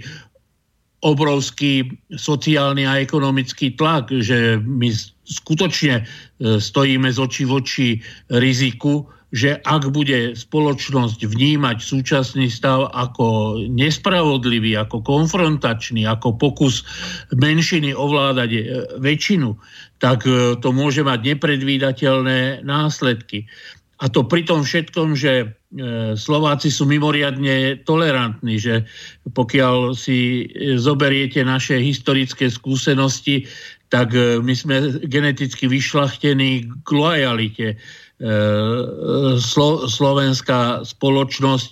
obrovský 1.06 1.94
sociálny 2.10 2.90
a 2.90 2.98
ekonomický 2.98 3.78
tlak, 3.78 4.10
že 4.10 4.58
my 4.58 4.90
skutočne 5.28 6.02
e, 6.02 6.04
stojíme 6.58 7.12
z 7.12 7.18
očí 7.22 7.44
v 7.46 7.52
oči 7.54 7.88
riziku, 8.34 9.06
že 9.36 9.60
ak 9.68 9.92
bude 9.92 10.40
spoločnosť 10.40 11.28
vnímať 11.28 11.78
súčasný 11.84 12.48
stav 12.48 12.88
ako 12.96 13.60
nespravodlivý, 13.68 14.80
ako 14.80 15.04
konfrontačný, 15.04 16.08
ako 16.08 16.40
pokus 16.40 16.88
menšiny 17.36 17.92
ovládať 17.92 18.50
e, 18.56 18.62
väčšinu, 19.04 19.54
tak 20.00 20.24
e, 20.24 20.56
to 20.64 20.70
môže 20.72 21.04
mať 21.04 21.36
nepredvídateľné 21.36 22.64
následky. 22.64 23.46
A 24.00 24.08
to 24.08 24.24
pri 24.24 24.48
tom 24.48 24.64
všetkom, 24.64 25.18
že 25.18 25.57
Slováci 26.16 26.72
sú 26.72 26.88
mimoriadne 26.88 27.84
tolerantní, 27.84 28.56
že 28.56 28.88
pokiaľ 29.36 30.00
si 30.00 30.48
zoberiete 30.80 31.44
naše 31.44 31.76
historické 31.84 32.48
skúsenosti, 32.48 33.44
tak 33.92 34.16
my 34.16 34.54
sme 34.56 35.00
geneticky 35.08 35.68
vyšlachtení 35.68 36.68
k 36.84 36.90
lojalite. 36.92 37.68
E, 37.72 37.76
Slo- 39.40 39.88
slovenská 39.88 40.88
spoločnosť 40.88 41.70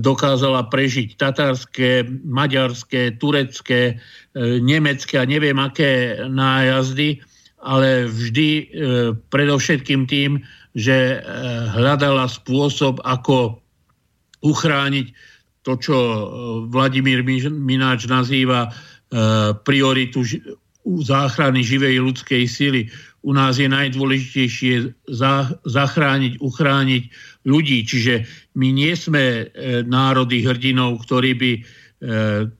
dokázala 0.00 0.68
prežiť 0.68 1.16
tatarské, 1.16 2.04
maďarské, 2.24 3.16
turecké, 3.16 3.80
e, 3.92 4.60
nemecké 4.60 5.20
a 5.20 5.28
neviem 5.28 5.56
aké 5.56 6.20
nájazdy, 6.28 7.20
ale 7.64 8.10
vždy 8.12 8.48
e, 8.48 8.64
predovšetkým 9.32 10.04
tým, 10.04 10.44
že 10.74 11.22
hľadala 11.74 12.26
spôsob, 12.26 12.98
ako 13.06 13.62
uchrániť 14.42 15.06
to, 15.64 15.72
čo 15.78 15.96
Vladimír 16.68 17.24
Mináč 17.48 18.10
nazýva 18.10 18.74
prioritu 19.62 20.26
záchrany 20.84 21.62
živej 21.62 22.02
ľudskej 22.02 22.42
síly 22.50 22.90
u 23.24 23.32
nás 23.32 23.56
je 23.56 23.64
najdôležitejšie 23.72 24.92
zachrániť, 25.64 26.44
uchrániť 26.44 27.02
ľudí. 27.48 27.78
Čiže 27.88 28.28
my 28.60 28.68
nie 28.68 28.92
sme 28.92 29.24
e, 29.24 29.44
národy 29.88 30.44
hrdinov, 30.44 31.00
ktorí 31.08 31.32
by 31.32 31.52
e, 31.56 31.60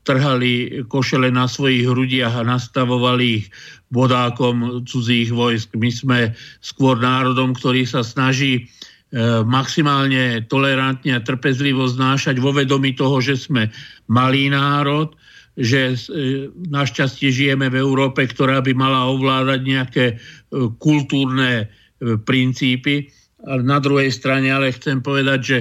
trhali 0.09 0.53
košele 0.89 1.29
na 1.29 1.45
svojich 1.45 1.85
hrudiach 1.85 2.41
a 2.41 2.49
nastavovali 2.49 3.45
ich 3.45 3.47
vodákom 3.95 4.83
cudzích 4.83 5.31
vojsk. 5.31 5.79
My 5.79 5.91
sme 5.95 6.19
skôr 6.59 6.99
národom, 6.99 7.55
ktorý 7.55 7.87
sa 7.87 8.03
snaží 8.03 8.53
e, 8.59 8.63
maximálne 9.47 10.43
tolerantne 10.51 11.15
a 11.15 11.23
trpezlivo 11.23 11.87
znášať 11.87 12.43
vo 12.43 12.51
vedomí 12.51 12.99
toho, 12.99 13.23
že 13.23 13.39
sme 13.39 13.71
malý 14.11 14.51
národ, 14.51 15.15
že 15.55 15.95
e, 15.95 15.97
našťastie 16.51 17.31
žijeme 17.31 17.71
v 17.71 17.79
Európe, 17.79 18.27
ktorá 18.27 18.59
by 18.59 18.75
mala 18.75 19.07
ovládať 19.15 19.61
nejaké 19.63 20.05
e, 20.11 20.15
kultúrne 20.83 21.71
princípy. 22.03 23.09
Ale 23.47 23.63
na 23.63 23.79
druhej 23.79 24.11
strane 24.11 24.51
ale 24.51 24.75
chcem 24.75 25.01
povedať, 25.01 25.41
že 25.41 25.59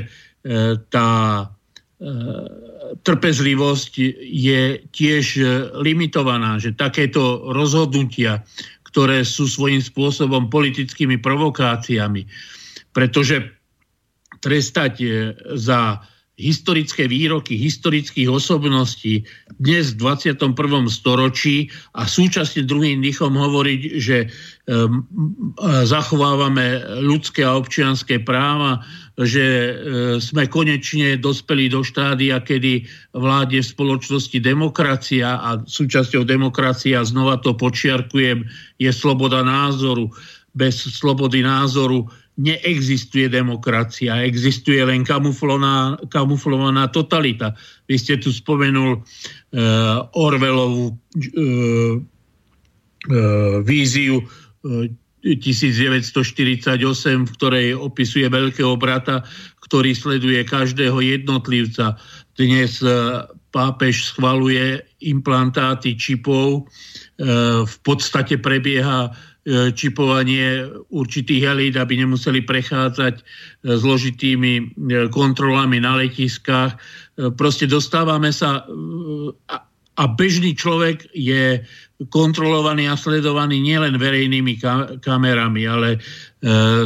tá 0.91 1.47
trpezlivosť 3.01 3.93
je 4.21 4.61
tiež 4.93 5.25
limitovaná, 5.81 6.61
že 6.61 6.77
takéto 6.77 7.49
rozhodnutia, 7.49 8.45
ktoré 8.85 9.25
sú 9.25 9.49
svojím 9.49 9.81
spôsobom 9.81 10.53
politickými 10.53 11.17
provokáciami, 11.17 12.29
pretože 12.93 13.57
trestať 14.37 14.93
za 15.57 16.05
historické 16.33 17.05
výroky 17.05 17.53
historických 17.53 18.25
osobností 18.25 19.21
dnes 19.61 19.93
v 19.93 20.17
21. 20.17 20.57
storočí 20.89 21.69
a 21.93 22.09
súčasne 22.09 22.65
druhým 22.65 23.05
dýchom 23.05 23.37
hovoriť, 23.37 23.81
že 24.01 24.33
zachovávame 25.83 26.81
ľudské 27.03 27.43
a 27.43 27.59
občianské 27.59 28.23
práva, 28.23 28.79
že 29.19 29.43
um, 29.43 30.17
sme 30.17 30.49
konečne 30.49 31.19
dospeli 31.21 31.69
do 31.69 31.85
štádia, 31.85 32.41
kedy 32.41 32.87
vládne 33.13 33.61
v 33.61 33.71
spoločnosti 33.75 34.39
demokracia 34.41 35.37
a 35.37 35.61
súčasťou 35.61 36.25
demokracia, 36.25 37.05
znova 37.05 37.37
to 37.43 37.53
počiarkujem, 37.53 38.41
je 38.81 38.89
sloboda 38.89 39.45
názoru. 39.45 40.09
Bez 40.57 40.81
slobody 40.81 41.45
názoru 41.45 42.09
neexistuje 42.37 43.29
demokracia, 43.29 44.25
existuje 44.25 44.81
len 44.81 45.05
kamuflovaná, 45.05 46.01
kamuflovaná 46.09 46.89
totalita. 46.89 47.53
Vy 47.85 48.01
ste 48.01 48.17
tu 48.17 48.33
spomenul 48.33 48.97
uh, 48.97 49.03
Orwellovú 50.17 50.89
uh, 50.89 50.97
uh, 51.37 52.01
víziu 53.61 54.25
uh, 54.25 54.89
1948, 55.23 56.83
v 57.23 57.31
ktorej 57.39 57.79
opisuje 57.79 58.27
veľkého 58.27 58.75
brata, 58.75 59.23
ktorý 59.63 59.95
sleduje 59.95 60.43
každého 60.43 60.99
jednotlivca. 60.99 61.95
Dnes 62.35 62.81
uh, 62.81 63.23
pápež 63.53 64.09
schvaluje 64.09 64.81
implantáty 65.05 65.93
čipov, 65.93 66.65
v 67.61 67.75
podstate 67.85 68.41
prebieha 68.41 69.13
E, 69.13 69.32
čipovanie 69.75 70.71
určitých 70.87 71.43
elít, 71.43 71.75
aby 71.75 71.99
nemuseli 71.99 72.47
prechádzať 72.47 73.15
e, 73.19 73.23
zložitými 73.75 74.53
e, 74.55 74.63
kontrolami 75.11 75.83
na 75.83 75.99
letiskách. 75.99 76.79
Proste 77.35 77.67
dostávame 77.67 78.31
sa 78.33 78.65
a 79.93 80.03
bežný 80.09 80.57
človek 80.57 81.05
je 81.13 81.61
kontrolovaný 82.09 82.89
a 82.89 82.97
sledovaný 82.97 83.61
nielen 83.61 84.01
verejnými 84.01 84.57
kamerami, 84.97 85.69
ale 85.69 86.01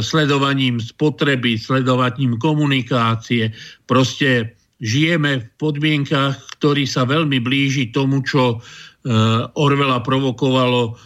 sledovaním 0.04 0.76
spotreby, 0.76 1.56
sledovaním 1.56 2.36
komunikácie. 2.36 3.56
Proste 3.88 4.52
žijeme 4.84 5.40
v 5.40 5.46
podmienkach, 5.56 6.36
ktorý 6.60 6.84
sa 6.84 7.08
veľmi 7.08 7.40
blíži 7.40 7.88
tomu, 7.88 8.20
čo 8.20 8.60
Orvela 9.56 10.04
provokovalo 10.04 11.00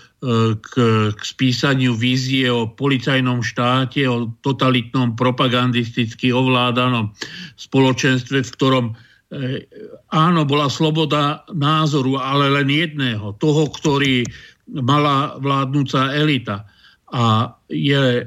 k, 0.62 0.72
k 1.10 1.20
spísaniu 1.20 1.98
vízie 1.98 2.46
o 2.46 2.70
policajnom 2.70 3.42
štáte, 3.42 4.06
o 4.06 4.30
totalitnom 4.46 5.18
propagandisticky 5.18 6.30
ovládanom 6.30 7.10
spoločenstve, 7.58 8.46
v 8.46 8.54
ktorom 8.54 8.86
e, 8.86 9.66
áno, 10.14 10.46
bola 10.46 10.70
sloboda 10.70 11.42
názoru, 11.50 12.22
ale 12.22 12.54
len 12.54 12.70
jedného, 12.70 13.34
toho, 13.42 13.66
ktorý 13.74 14.22
mala 14.70 15.34
vládnúca 15.42 16.14
elita. 16.14 16.70
A 17.10 17.50
je 17.66 18.22
e, 18.22 18.24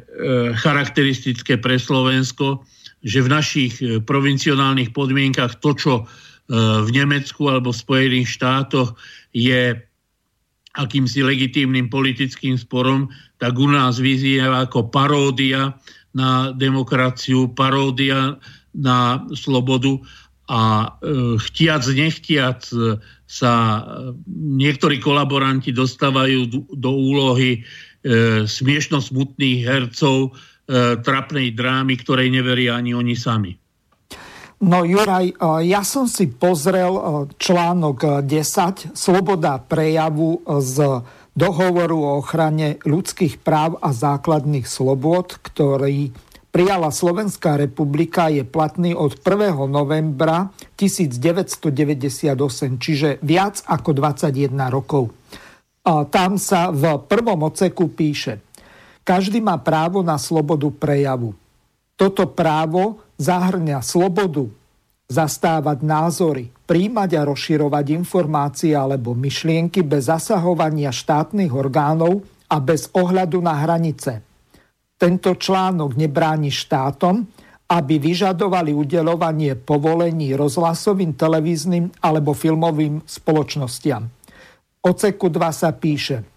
charakteristické 0.60 1.56
pre 1.56 1.80
Slovensko, 1.80 2.60
že 3.08 3.24
v 3.24 3.32
našich 3.32 3.80
e, 3.80 4.04
provincionálnych 4.04 4.92
podmienkach 4.92 5.64
to, 5.64 5.72
čo 5.80 5.94
v 6.46 6.94
Nemecku 6.94 7.50
alebo 7.50 7.74
v 7.74 7.82
Spojených 7.82 8.38
štátoch 8.38 8.94
je 9.34 9.82
akýmsi 10.76 11.24
legitímnym 11.24 11.88
politickým 11.88 12.60
sporom, 12.60 13.08
tak 13.40 13.56
u 13.56 13.72
nás 13.72 14.00
vyzýva 14.00 14.68
ako 14.68 14.92
paródia 14.92 15.76
na 16.16 16.52
demokraciu, 16.56 17.52
paródia 17.52 18.40
na 18.76 19.24
slobodu 19.32 20.00
a 20.52 20.94
e, 21.02 21.40
chtiac, 21.42 21.84
nechtiac 21.90 22.62
sa 23.26 23.54
niektorí 24.30 25.02
kolaboranti 25.02 25.74
dostávajú 25.74 26.70
do, 26.78 26.92
úlohy 26.94 27.60
e, 27.60 28.46
smiešno 28.46 29.02
smutných 29.02 29.66
hercov 29.66 30.30
e, 30.30 31.02
trapnej 31.02 31.58
drámy, 31.58 31.98
ktorej 31.98 32.30
neveria 32.30 32.78
ani 32.78 32.94
oni 32.94 33.18
sami. 33.18 33.58
No 34.64 34.88
Juraj, 34.88 35.36
ja 35.68 35.84
som 35.84 36.08
si 36.08 36.32
pozrel 36.32 36.96
článok 37.36 38.24
10 38.24 38.96
Sloboda 38.96 39.60
prejavu 39.60 40.40
z 40.64 41.04
dohovoru 41.36 42.00
o 42.00 42.12
ochrane 42.24 42.80
ľudských 42.88 43.44
práv 43.44 43.76
a 43.84 43.92
základných 43.92 44.64
slobod, 44.64 45.36
ktorý 45.44 46.16
prijala 46.56 46.88
Slovenská 46.88 47.60
republika, 47.60 48.32
je 48.32 48.48
platný 48.48 48.96
od 48.96 49.20
1. 49.20 49.68
novembra 49.68 50.56
1998, 50.80 52.32
čiže 52.80 53.20
viac 53.20 53.60
ako 53.68 53.90
21 53.92 54.56
rokov. 54.72 55.12
Tam 55.86 56.40
sa 56.40 56.72
v 56.72 56.96
prvom 57.04 57.44
oceku 57.44 57.92
píše 57.92 58.40
Každý 59.06 59.38
má 59.44 59.60
právo 59.62 60.02
na 60.02 60.18
slobodu 60.18 60.72
prejavu. 60.74 61.36
Toto 61.94 62.26
právo 62.26 63.05
zahrňa 63.16 63.80
slobodu 63.80 64.48
zastávať 65.06 65.86
názory, 65.86 66.46
príjmať 66.66 67.10
a 67.14 67.22
rozširovať 67.30 67.86
informácie 67.94 68.74
alebo 68.74 69.14
myšlienky 69.14 69.86
bez 69.86 70.10
zasahovania 70.10 70.90
štátnych 70.90 71.54
orgánov 71.54 72.26
a 72.50 72.58
bez 72.58 72.90
ohľadu 72.90 73.38
na 73.42 73.54
hranice. 73.54 74.26
Tento 74.98 75.38
článok 75.38 75.94
nebráni 75.94 76.50
štátom, 76.50 77.22
aby 77.66 77.96
vyžadovali 77.98 78.74
udelovanie 78.74 79.58
povolení 79.58 80.38
rozhlasovým, 80.38 81.18
televíznym 81.18 81.90
alebo 82.02 82.34
filmovým 82.34 83.02
spoločnostiam. 83.06 84.06
Oceku 84.86 85.34
2 85.34 85.50
sa 85.50 85.74
píše– 85.74 86.18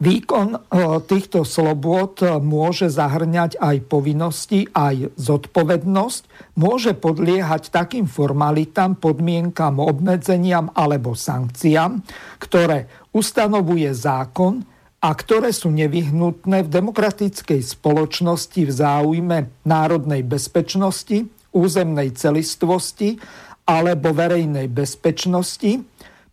Výkon 0.00 0.56
eh, 0.56 0.60
týchto 1.04 1.44
slobôd 1.44 2.24
eh, 2.24 2.40
môže 2.40 2.88
zahrňať 2.88 3.60
aj 3.60 3.76
povinnosti, 3.84 4.64
aj 4.72 5.12
zodpovednosť, 5.20 6.56
môže 6.56 6.96
podliehať 6.96 7.68
takým 7.68 8.08
formalitám, 8.08 8.96
podmienkam, 8.96 9.76
obmedzeniam 9.76 10.72
alebo 10.72 11.12
sankciám, 11.12 12.00
ktoré 12.40 12.88
ustanovuje 13.12 13.92
zákon 13.92 14.64
a 15.04 15.12
ktoré 15.12 15.52
sú 15.52 15.68
nevyhnutné 15.68 16.64
v 16.64 16.72
demokratickej 16.72 17.60
spoločnosti 17.60 18.60
v 18.64 18.72
záujme 18.72 19.38
národnej 19.68 20.24
bezpečnosti, 20.24 21.28
územnej 21.52 22.16
celistvosti 22.16 23.20
alebo 23.68 24.16
verejnej 24.16 24.64
bezpečnosti, 24.72 25.84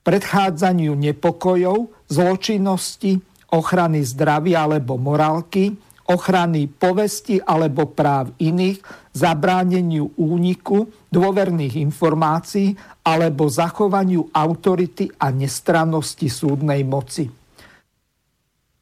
predchádzaniu 0.08 0.96
nepokojov, 0.96 1.92
zločinnosti, 2.08 3.20
ochrany 3.52 4.04
zdravia 4.04 4.68
alebo 4.68 5.00
morálky, 5.00 5.76
ochrany 6.08 6.72
povesti 6.72 7.40
alebo 7.44 7.92
práv 7.92 8.32
iných, 8.40 8.80
zabráneniu 9.12 10.16
úniku 10.16 10.88
dôverných 11.12 11.80
informácií 11.84 12.76
alebo 13.04 13.52
zachovaniu 13.52 14.32
autority 14.32 15.12
a 15.20 15.32
nestrannosti 15.32 16.28
súdnej 16.32 16.84
moci. 16.88 17.28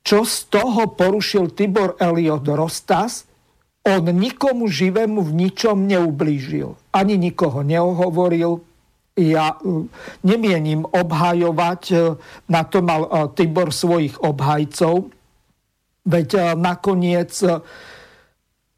Čo 0.06 0.22
z 0.22 0.36
toho 0.54 0.94
porušil 0.94 1.58
Tibor 1.58 1.98
Eliot 1.98 2.46
Rostas? 2.46 3.26
On 3.86 4.06
nikomu 4.06 4.70
živému 4.70 5.22
v 5.22 5.32
ničom 5.46 5.86
neublížil. 5.86 6.78
Ani 6.94 7.18
nikoho 7.18 7.66
neohovoril, 7.66 8.62
ja 9.16 9.56
e, 9.56 9.88
nemienim 10.28 10.84
obhajovať, 10.84 11.82
e, 11.92 11.96
na 12.52 12.62
to 12.68 12.84
mal 12.84 13.08
e, 13.08 13.10
Tibor 13.32 13.72
svojich 13.72 14.20
obhajcov, 14.20 15.08
veď 16.06 16.54
nakoniec 16.54 17.34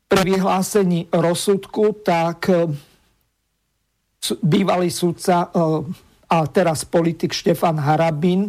pri 0.08 0.22
vyhlásení 0.24 1.12
rozsudku, 1.12 2.00
tak 2.00 2.48
bývalý 4.40 4.88
sudca 4.88 5.52
a 6.32 6.38
teraz 6.48 6.88
politik 6.88 7.36
Štefan 7.36 7.84
Harabin, 7.84 8.48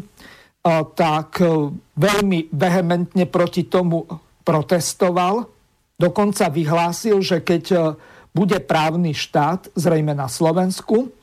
tak 0.95 1.43
veľmi 1.99 2.55
vehementne 2.55 3.27
proti 3.27 3.67
tomu 3.67 4.07
protestoval. 4.47 5.51
Dokonca 5.99 6.47
vyhlásil, 6.47 7.19
že 7.19 7.43
keď 7.43 7.99
bude 8.31 8.63
právny 8.63 9.11
štát, 9.11 9.75
zrejme 9.75 10.15
na 10.15 10.31
Slovensku, 10.31 11.18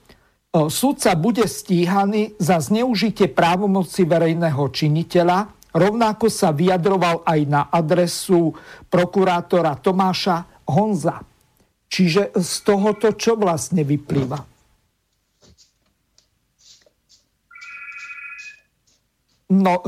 Súdca 0.55 1.11
bude 1.19 1.43
stíhaný 1.51 2.39
za 2.39 2.63
zneužitie 2.63 3.27
právomoci 3.27 4.07
verejného 4.07 4.63
činiteľa. 4.71 5.51
Rovnako 5.75 6.31
sa 6.31 6.55
vyjadroval 6.55 7.27
aj 7.27 7.39
na 7.43 7.67
adresu 7.67 8.55
prokurátora 8.87 9.75
Tomáša 9.83 10.63
Honza. 10.71 11.19
Čiže 11.91 12.31
z 12.39 12.53
tohoto 12.63 13.11
čo 13.19 13.35
vlastne 13.35 13.83
vyplýva? 13.83 14.39
No, 19.51 19.83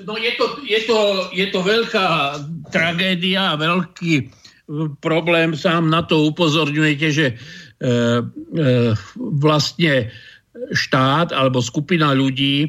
no 0.00 0.14
je, 0.16 0.32
to, 0.38 0.46
je, 0.62 0.80
to, 0.86 0.98
je 1.34 1.46
to 1.50 1.60
veľká 1.60 2.06
tragédia 2.70 3.52
a 3.52 3.60
veľký 3.60 4.30
problém. 5.02 5.58
Sám 5.58 5.90
na 5.90 6.06
to 6.06 6.24
upozorňujete, 6.30 7.08
že 7.10 7.26
vlastne 9.16 10.12
štát 10.76 11.32
alebo 11.32 11.64
skupina 11.64 12.12
ľudí 12.12 12.68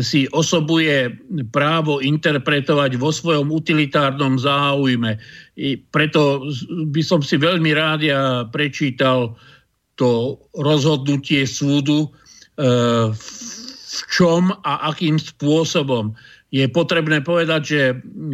si 0.00 0.24
osobuje 0.32 1.12
právo 1.52 2.00
interpretovať 2.00 2.96
vo 2.96 3.12
svojom 3.12 3.52
utilitárnom 3.52 4.40
záujme. 4.40 5.20
I 5.60 5.76
preto 5.92 6.48
by 6.88 7.02
som 7.04 7.20
si 7.20 7.36
veľmi 7.36 7.76
rád 7.76 8.00
ja 8.00 8.48
prečítal 8.48 9.36
to 9.98 10.38
rozhodnutie 10.54 11.42
súdu, 11.42 12.06
v 12.54 14.00
čom 14.14 14.54
a 14.62 14.94
akým 14.94 15.18
spôsobom. 15.18 16.14
Je 16.48 16.64
potrebné 16.64 17.20
povedať, 17.20 17.62
že 17.64 17.80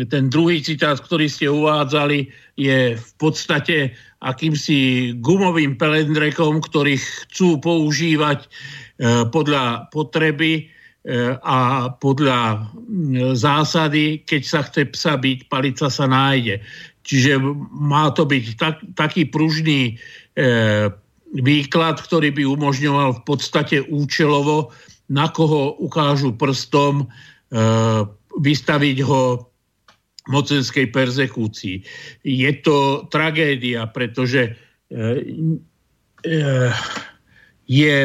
ten 0.07 0.31
druhý 0.31 0.63
citát, 0.63 0.95
ktorý 1.03 1.27
ste 1.27 1.51
uvádzali, 1.51 2.31
je 2.55 2.95
v 2.95 3.13
podstate 3.19 3.91
akýmsi 4.23 5.13
gumovým 5.19 5.75
pelendrekom, 5.75 6.63
ktorý 6.63 6.95
chcú 6.95 7.59
používať 7.59 8.47
e, 8.47 8.49
podľa 9.35 9.91
potreby 9.91 10.53
e, 10.55 10.63
a 11.43 11.91
podľa 11.91 12.71
zásady, 13.35 14.23
keď 14.23 14.43
sa 14.47 14.61
chce 14.63 14.95
psa 14.95 15.19
byť, 15.19 15.39
palica 15.51 15.91
sa 15.91 16.07
nájde. 16.07 16.63
Čiže 17.05 17.43
má 17.75 18.15
to 18.15 18.25
byť 18.25 18.45
tak, 18.57 18.79
taký 18.95 19.27
pružný 19.27 19.93
e, 19.93 19.95
výklad, 21.35 21.99
ktorý 21.99 22.31
by 22.31 22.47
umožňoval 22.47 23.11
v 23.21 23.23
podstate 23.27 23.83
účelovo, 23.91 24.71
na 25.11 25.29
koho 25.29 25.77
ukážu 25.85 26.33
prstom, 26.33 27.11
vystaviť 28.35 28.97
ho 29.05 29.23
mocenskej 30.29 30.89
perzekúcii. 30.89 31.77
Je 32.25 32.51
to 32.65 33.05
tragédia, 33.13 33.85
pretože 33.93 34.49
e, 34.49 34.53
e, 36.25 36.41
je 37.69 37.97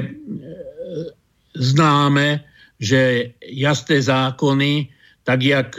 známe, 1.55 2.43
že 2.79 3.31
jasné 3.43 3.99
zákony, 4.03 4.87
tak 5.27 5.43
jak 5.43 5.75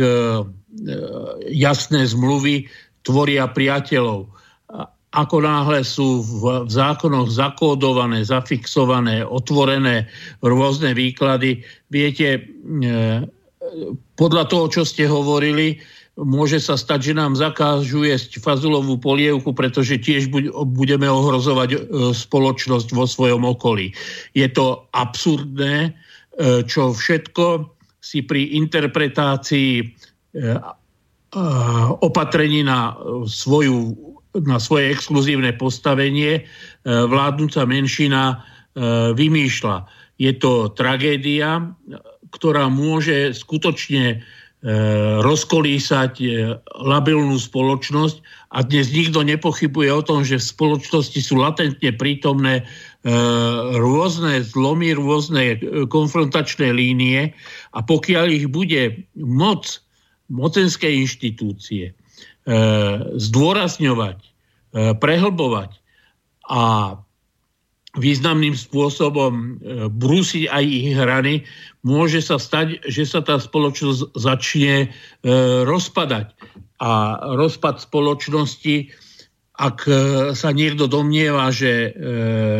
jasné 1.48 2.06
zmluvy 2.06 2.68
tvoria 3.02 3.48
priateľov. 3.48 4.28
Ako 5.10 5.42
náhle 5.42 5.82
sú 5.82 6.22
v 6.22 6.70
zákonoch 6.70 7.34
zakódované, 7.34 8.22
zafixované, 8.22 9.26
otvorené 9.26 10.06
rôzne 10.38 10.94
výklady, 10.94 11.66
viete, 11.90 12.46
podľa 14.18 14.44
toho, 14.50 14.66
čo 14.68 14.82
ste 14.82 15.06
hovorili, 15.06 15.80
môže 16.20 16.60
sa 16.60 16.76
stať, 16.76 17.12
že 17.12 17.14
nám 17.16 17.38
zakážu 17.38 18.04
jesť 18.04 18.42
fazulovú 18.42 19.00
polievku, 19.00 19.54
pretože 19.56 20.00
tiež 20.00 20.28
budeme 20.76 21.08
ohrozovať 21.08 21.70
e, 21.72 21.78
spoločnosť 22.12 22.92
vo 22.92 23.08
svojom 23.08 23.46
okolí. 23.46 23.94
Je 24.36 24.48
to 24.50 24.84
absurdné, 24.92 25.90
e, 25.90 25.90
čo 26.66 26.92
všetko 26.92 27.72
si 28.00 28.24
pri 28.24 28.58
interpretácii 28.58 29.70
e, 29.80 29.84
opatrení 32.02 32.66
na, 32.66 32.98
svoju, 33.22 33.94
na 34.34 34.58
svoje 34.58 34.90
exkluzívne 34.90 35.54
postavenie 35.54 36.42
vládnúca 36.82 37.62
menšina 37.70 38.42
vymýšľa. 39.14 39.86
Je 40.18 40.34
to 40.34 40.74
tragédia, 40.74 41.70
ktorá 42.30 42.70
môže 42.70 43.34
skutočne 43.34 44.22
E, 44.60 44.76
rozkolísať 45.24 46.12
e, 46.20 46.52
labilnú 46.84 47.40
spoločnosť. 47.40 48.20
A 48.52 48.60
dnes 48.60 48.92
nikto 48.92 49.24
nepochybuje 49.24 49.88
o 49.88 50.04
tom, 50.04 50.20
že 50.20 50.36
v 50.36 50.52
spoločnosti 50.52 51.16
sú 51.16 51.40
latentne 51.40 51.88
prítomné 51.96 52.60
e, 52.60 52.64
rôzne 53.80 54.44
zlomy, 54.44 54.92
rôzne 54.92 55.56
konfrontačné 55.88 56.76
línie. 56.76 57.32
A 57.72 57.80
pokiaľ 57.80 58.24
ich 58.28 58.52
bude 58.52 59.08
moc 59.16 59.80
mocenské 60.28 60.92
inštitúcie 60.92 61.96
zdôrazňovať, 63.20 64.18
prehlbovať 64.72 65.70
a 66.46 66.62
významným 67.98 68.54
spôsobom 68.54 69.32
e, 69.34 69.46
brúsiť 69.90 70.46
aj 70.46 70.64
ich 70.64 70.94
hrany, 70.94 71.34
môže 71.82 72.22
sa 72.22 72.38
stať, 72.38 72.78
že 72.86 73.02
sa 73.02 73.18
tá 73.18 73.42
spoločnosť 73.42 74.14
začne 74.14 74.86
e, 74.86 74.88
rozpadať. 75.66 76.30
A 76.80 77.18
rozpad 77.34 77.82
spoločnosti, 77.82 78.94
ak 79.58 79.78
e, 79.90 79.92
sa 80.38 80.54
niekto 80.54 80.86
domnieva, 80.86 81.50
že 81.50 81.92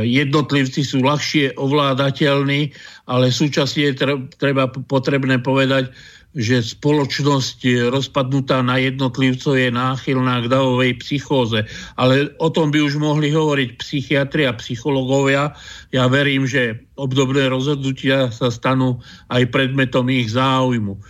jednotlivci 0.03 0.83
sú 0.83 1.07
ľahšie 1.07 1.55
ovládateľní, 1.55 2.75
ale 3.07 3.31
súčasne 3.31 3.95
je 3.95 3.95
treba 4.35 4.67
potrebné 4.67 5.39
povedať, 5.39 5.95
že 6.31 6.63
spoločnosť 6.63 7.91
rozpadnutá 7.91 8.63
na 8.63 8.79
jednotlivcov 8.79 9.59
je 9.59 9.67
náchylná 9.75 10.47
k 10.47 10.51
davovej 10.55 10.95
psychóze. 11.03 11.67
Ale 11.99 12.31
o 12.39 12.47
tom 12.47 12.71
by 12.71 12.87
už 12.87 13.03
mohli 13.03 13.35
hovoriť 13.35 13.75
psychiatri 13.83 14.47
a 14.47 14.55
psychológovia. 14.55 15.59
Ja 15.91 16.07
verím, 16.07 16.47
že 16.47 16.87
obdobné 16.95 17.51
rozhodnutia 17.51 18.31
sa 18.31 18.47
stanú 18.47 19.03
aj 19.35 19.51
predmetom 19.51 20.07
ich 20.07 20.31
záujmu. 20.31 21.03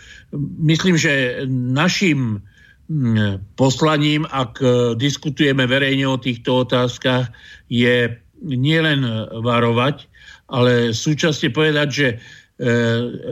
Myslím, 0.56 0.96
že 0.96 1.44
našim 1.52 2.40
mm, 2.88 3.60
poslaním, 3.60 4.24
ak 4.32 4.56
diskutujeme 4.96 5.68
verejne 5.68 6.08
o 6.08 6.16
týchto 6.16 6.64
otázkach, 6.64 7.28
je 7.68 8.08
nielen 8.40 9.04
varovať, 9.44 10.08
ale 10.48 10.96
súčasne 10.96 11.52
povedať, 11.52 11.88
že 11.92 12.08
E, 12.16 12.39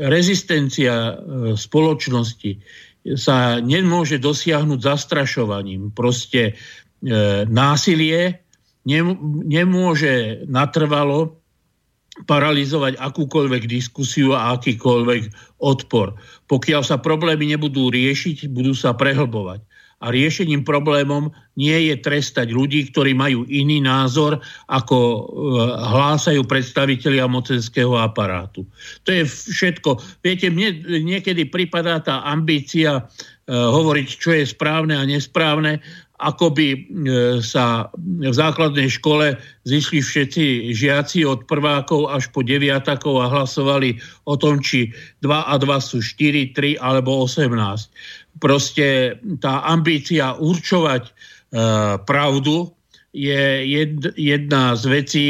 rezistencia 0.08 0.94
e, 0.94 1.14
spoločnosti 1.52 2.52
sa 3.16 3.60
nemôže 3.60 4.16
dosiahnuť 4.16 4.80
zastrašovaním. 4.80 5.92
Proste 5.92 6.52
e, 6.52 7.44
násilie 7.44 8.40
nemôže 9.44 10.48
natrvalo 10.48 11.36
paralizovať 12.24 12.96
akúkoľvek 12.98 13.68
diskusiu 13.68 14.32
a 14.32 14.56
akýkoľvek 14.56 15.22
odpor. 15.60 16.16
Pokiaľ 16.48 16.82
sa 16.82 16.96
problémy 16.96 17.52
nebudú 17.52 17.92
riešiť, 17.92 18.48
budú 18.48 18.72
sa 18.72 18.96
prehlbovať 18.96 19.67
a 19.98 20.14
riešením 20.14 20.62
problémom 20.62 21.34
nie 21.58 21.90
je 21.90 21.98
trestať 21.98 22.54
ľudí, 22.54 22.86
ktorí 22.94 23.18
majú 23.18 23.42
iný 23.50 23.82
názor, 23.82 24.38
ako 24.70 24.98
e, 24.98 25.20
hlásajú 25.74 26.46
predstavitelia 26.46 27.26
mocenského 27.26 27.98
aparátu. 27.98 28.62
To 29.02 29.10
je 29.10 29.26
všetko. 29.26 29.98
Viete, 30.22 30.54
mne 30.54 30.86
niekedy 31.02 31.50
pripadá 31.50 31.98
tá 31.98 32.22
ambícia 32.22 33.10
hovoriť, 33.48 34.08
čo 34.20 34.36
je 34.36 34.44
správne 34.44 34.94
a 34.94 35.08
nesprávne, 35.08 35.80
ako 36.18 36.50
by 36.50 36.68
e, 36.74 36.78
sa 37.38 37.88
v 37.94 38.34
základnej 38.34 38.90
škole 38.90 39.38
zišli 39.64 40.02
všetci 40.02 40.74
žiaci 40.74 41.22
od 41.22 41.46
prvákov 41.46 42.10
až 42.10 42.26
po 42.34 42.42
deviatakov 42.42 43.22
a 43.22 43.30
hlasovali 43.30 44.02
o 44.26 44.34
tom, 44.34 44.58
či 44.58 44.90
2 45.22 45.30
a 45.30 45.54
2 45.54 45.64
sú 45.78 46.02
4, 46.02 46.52
3 46.58 46.74
alebo 46.82 47.22
18 47.22 47.54
proste 48.38 49.18
tá 49.42 49.66
ambícia 49.66 50.34
určovať 50.38 51.02
e, 51.04 51.12
pravdu 52.06 52.70
je 53.16 53.66
jed, 53.66 54.14
jedna 54.14 54.76
z 54.78 54.84
vecí, 54.86 55.24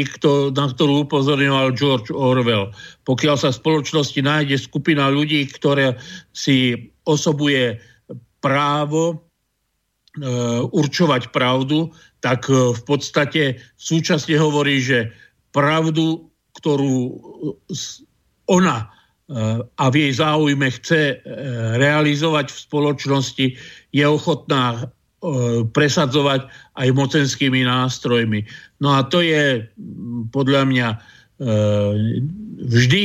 na 0.53 0.65
ktorú 0.69 1.09
upozorňoval 1.09 1.73
George 1.73 2.13
Orwell. 2.13 2.69
Pokiaľ 3.07 3.35
sa 3.39 3.49
v 3.49 3.59
spoločnosti 3.59 4.19
nájde 4.21 4.61
skupina 4.61 5.09
ľudí, 5.09 5.47
ktoré 5.49 5.97
si 6.35 6.91
osobuje 7.09 7.81
právo 8.39 9.03
e, 9.11 9.15
určovať 10.67 11.31
pravdu, 11.31 11.91
tak 12.23 12.47
e, 12.47 12.73
v 12.75 12.81
podstate 12.87 13.59
súčasne 13.75 14.35
hovorí, 14.39 14.79
že 14.83 15.13
pravdu, 15.51 16.27
ktorú 16.59 17.19
ona 18.49 18.89
a 19.77 19.83
v 19.93 19.95
jej 19.95 20.13
záujme 20.17 20.73
chce 20.81 21.01
e, 21.13 21.15
realizovať 21.77 22.49
v 22.49 22.59
spoločnosti, 22.65 23.45
je 23.93 24.05
ochotná 24.09 24.73
e, 24.73 24.83
presadzovať 25.69 26.49
aj 26.73 26.87
mocenskými 26.97 27.61
nástrojmi. 27.61 28.49
No 28.81 28.97
a 28.97 29.05
to 29.05 29.21
je 29.21 29.69
podľa 30.33 30.65
mňa 30.65 30.87
e, 30.89 30.97
vždy 32.65 33.03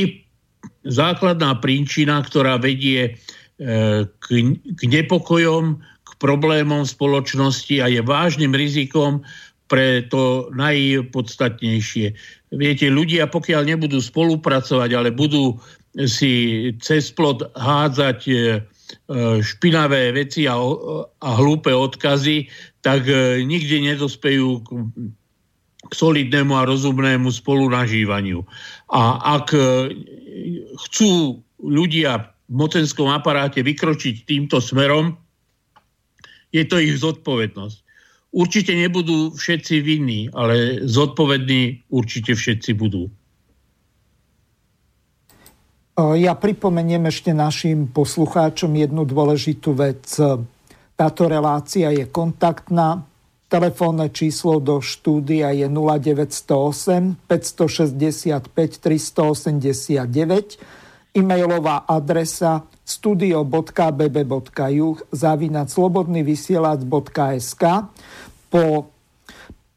základná 0.89 1.61
príčina, 1.61 2.25
ktorá 2.25 2.57
vedie 2.57 3.21
k, 3.55 4.25
k 4.51 4.81
nepokojom, 4.83 5.79
k 5.79 6.09
problémom 6.19 6.83
spoločnosti 6.83 7.79
a 7.79 7.87
je 7.87 8.03
vážnym 8.03 8.51
rizikom 8.51 9.23
pre 9.65 10.05
to 10.11 10.53
najpodstatnejšie. 10.53 12.13
Viete, 12.53 12.85
ľudia 12.87 13.25
pokiaľ 13.25 13.75
nebudú 13.75 13.97
spolupracovať, 13.97 14.89
ale 14.93 15.09
budú 15.09 15.57
si 16.03 16.69
cez 16.83 17.09
plot 17.15 17.55
hádzať 17.55 18.19
e, 18.27 18.33
e, 18.35 18.37
špinavé 19.39 20.11
veci 20.11 20.45
a, 20.45 20.59
a 21.23 21.29
hlúpe 21.39 21.71
odkazy, 21.71 22.51
tak 22.83 23.07
e, 23.07 23.41
nikdy 23.41 23.95
nedospejú 23.95 24.59
k, 24.61 24.69
k 25.87 25.93
solidnému 25.95 26.51
a 26.51 26.67
rozumnému 26.67 27.31
spolunažívaniu. 27.31 28.43
A 28.91 29.01
ak 29.39 29.55
chcú 30.89 31.39
ľudia 31.63 32.34
mocenskom 32.49 33.09
aparáte 33.09 33.63
vykročiť 33.65 34.25
týmto 34.25 34.61
smerom, 34.61 35.17
je 36.53 36.63
to 36.63 36.79
ich 36.79 36.97
zodpovednosť. 37.01 37.85
Určite 38.35 38.75
nebudú 38.75 39.31
všetci 39.31 39.79
vinní, 39.79 40.27
ale 40.35 40.83
zodpovední 40.83 41.87
určite 41.87 42.35
všetci 42.35 42.75
budú. 42.75 43.07
Ja 45.95 46.35
pripomeniem 46.35 47.07
ešte 47.07 47.31
našim 47.31 47.87
poslucháčom 47.87 48.75
jednu 48.75 49.07
dôležitú 49.07 49.71
vec. 49.79 50.19
Táto 50.99 51.23
relácia 51.31 51.87
je 51.95 52.03
kontaktná. 52.11 53.07
Telefónne 53.47 54.11
číslo 54.11 54.59
do 54.59 54.83
štúdia 54.83 55.55
je 55.55 55.71
0908 55.71 57.31
565 57.31 58.51
389. 58.83 60.84
E-mailová 61.15 61.87
adresa 61.87 62.67
studio.bb.juh 62.83 64.97
zavinať 65.15 65.67
slobodnyvysielac.sk 65.71 67.63
Po 68.51 68.91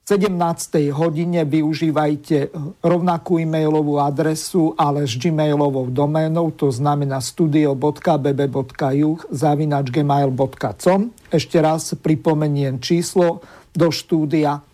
17. 0.08 0.88
hodine 0.96 1.44
využívajte 1.44 2.48
rovnakú 2.80 3.44
e-mailovú 3.44 4.00
adresu, 4.00 4.72
ale 4.80 5.04
s 5.04 5.20
gmailovou 5.20 5.92
doménou, 5.92 6.48
to 6.50 6.72
znamená 6.72 7.20
studio.bb.juh 7.20 9.18
zavinač 9.28 9.92
gmail.com. 9.92 11.12
Ešte 11.28 11.60
raz 11.60 11.92
pripomeniem 11.92 12.80
číslo 12.80 13.44
do 13.76 13.92
štúdia 13.92 14.64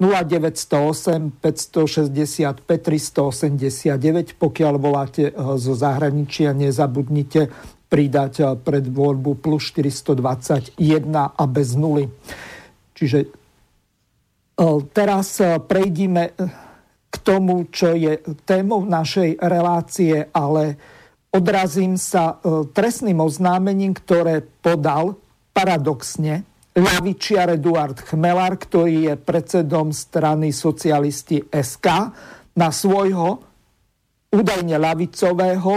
0908 0.00 1.44
565 1.44 2.64
389. 2.64 4.40
Pokiaľ 4.40 4.74
voláte 4.80 5.28
eh, 5.28 5.32
zo 5.36 5.76
zahraničia, 5.76 6.56
nezabudnite 6.56 7.52
pridať 7.92 8.34
eh, 8.40 8.46
pred 8.56 8.88
voľbu 8.88 9.38
plus 9.38 9.68
421 9.76 10.80
a 11.14 11.44
bez 11.44 11.76
nuly. 11.76 12.08
Čiže 12.96 13.40
Teraz 14.92 15.40
prejdime 15.40 16.36
k 17.08 17.16
tomu, 17.24 17.72
čo 17.72 17.96
je 17.96 18.20
témou 18.44 18.84
našej 18.84 19.40
relácie, 19.40 20.28
ale 20.36 20.76
odrazím 21.32 21.96
sa 21.96 22.36
trestným 22.76 23.24
oznámením, 23.24 23.96
ktoré 23.96 24.44
podal 24.60 25.16
paradoxne 25.56 26.44
ľavičiar 26.80 27.60
Eduard 27.60 28.00
Chmelár, 28.00 28.56
ktorý 28.56 29.12
je 29.12 29.14
predsedom 29.20 29.92
strany 29.92 30.50
socialisti 30.50 31.44
SK, 31.52 31.86
na 32.56 32.72
svojho 32.72 33.40
údajne 34.32 34.76
ľavicového 34.80 35.74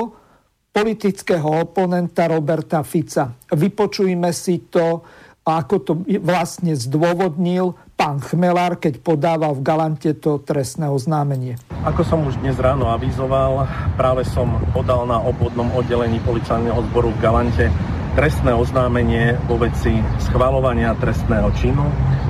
politického 0.74 1.70
oponenta 1.70 2.26
Roberta 2.26 2.82
Fica. 2.82 3.30
Vypočujme 3.54 4.34
si 4.34 4.66
to, 4.74 5.06
ako 5.46 5.76
to 5.86 5.92
vlastne 6.24 6.74
zdôvodnil 6.74 7.78
pán 7.94 8.18
Chmelár, 8.24 8.82
keď 8.82 9.04
podával 9.06 9.54
v 9.54 9.62
Galante 9.62 10.12
to 10.18 10.42
trestné 10.42 10.90
oznámenie. 10.90 11.62
Ako 11.86 12.02
som 12.02 12.26
už 12.26 12.42
dnes 12.42 12.58
ráno 12.58 12.90
avizoval, 12.90 13.70
práve 14.00 14.26
som 14.26 14.50
podal 14.74 15.06
na 15.06 15.22
obvodnom 15.22 15.70
oddelení 15.78 16.18
policajného 16.26 16.80
zboru 16.90 17.14
v 17.14 17.22
Galante 17.22 17.66
trestné 18.14 18.54
oznámenie 18.54 19.42
vo 19.50 19.58
veci 19.58 19.98
schvalovania 20.22 20.94
trestného 21.02 21.50
činu 21.58 21.86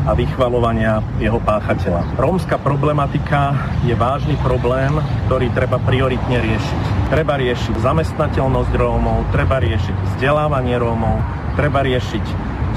a 0.07 0.15
vychvalovania 0.15 1.03
jeho 1.19 1.39
páchateľa. 1.43 2.19
Rómska 2.19 2.59
problematika 2.59 3.55
je 3.83 3.95
vážny 3.95 4.39
problém, 4.43 4.95
ktorý 5.27 5.51
treba 5.51 5.79
prioritne 5.83 6.39
riešiť. 6.39 6.81
Treba 7.11 7.35
riešiť 7.35 7.75
zamestnateľnosť 7.83 8.73
Rómov, 8.75 9.27
treba 9.35 9.59
riešiť 9.59 9.95
vzdelávanie 10.15 10.75
Rómov, 10.79 11.19
treba 11.59 11.83
riešiť 11.83 12.25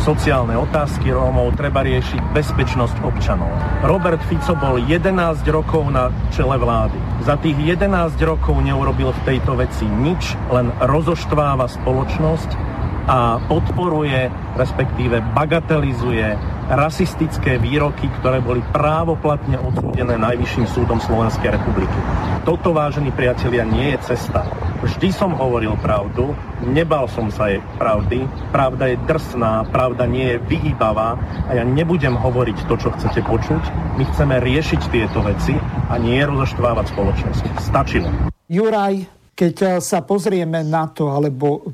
sociálne 0.03 0.55
otázky 0.61 1.09
Rómov, 1.09 1.57
treba 1.57 1.81
riešiť 1.81 2.21
bezpečnosť 2.37 3.01
občanov. 3.01 3.49
Robert 3.87 4.21
Fico 4.29 4.53
bol 4.59 4.77
11 4.83 5.41
rokov 5.49 5.89
na 5.89 6.13
čele 6.35 6.61
vlády. 6.61 6.99
Za 7.25 7.41
tých 7.41 7.57
11 7.57 8.19
rokov 8.23 8.61
neurobil 8.61 9.11
v 9.11 9.25
tejto 9.25 9.57
veci 9.57 9.89
nič, 9.89 10.37
len 10.53 10.69
rozoštváva 10.85 11.67
spoločnosť 11.71 12.76
a 13.07 13.39
podporuje, 13.47 14.27
respektíve 14.59 15.23
bagatelizuje 15.31 16.35
rasistické 16.67 17.63
výroky, 17.63 18.11
ktoré 18.19 18.43
boli 18.43 18.59
právoplatne 18.75 19.55
odsúdené 19.63 20.19
Najvyšším 20.19 20.67
súdom 20.67 20.99
Slovenskej 20.99 21.55
republiky. 21.55 21.95
Toto, 22.43 22.75
vážení 22.75 23.15
priatelia, 23.15 23.63
nie 23.63 23.95
je 23.95 24.15
cesta. 24.15 24.43
Vždy 24.83 25.15
som 25.15 25.35
hovoril 25.35 25.79
pravdu, 25.79 26.35
nebal 26.67 27.07
som 27.07 27.31
sa 27.31 27.51
jej 27.51 27.63
pravdy. 27.79 28.27
Pravda 28.51 28.91
je 28.91 28.99
drsná, 29.07 29.67
pravda 29.71 30.07
nie 30.11 30.35
je 30.35 30.43
vyhýbavá 30.47 31.19
a 31.47 31.51
ja 31.55 31.63
nebudem 31.63 32.19
hovoriť 32.19 32.67
to, 32.67 32.75
čo 32.75 32.91
chcete 32.99 33.23
počuť. 33.23 33.63
My 33.99 34.05
chceme 34.11 34.43
riešiť 34.43 34.83
tieto 34.91 35.23
veci 35.23 35.55
a 35.91 35.95
nie 35.99 36.19
rozoštvávať 36.27 36.87
spoločnosť. 36.91 37.43
Stačilo. 37.63 38.11
Juraj, 38.47 39.07
keď 39.35 39.83
sa 39.83 40.03
pozrieme 40.07 40.63
na 40.63 40.87
to, 40.91 41.11
alebo 41.11 41.67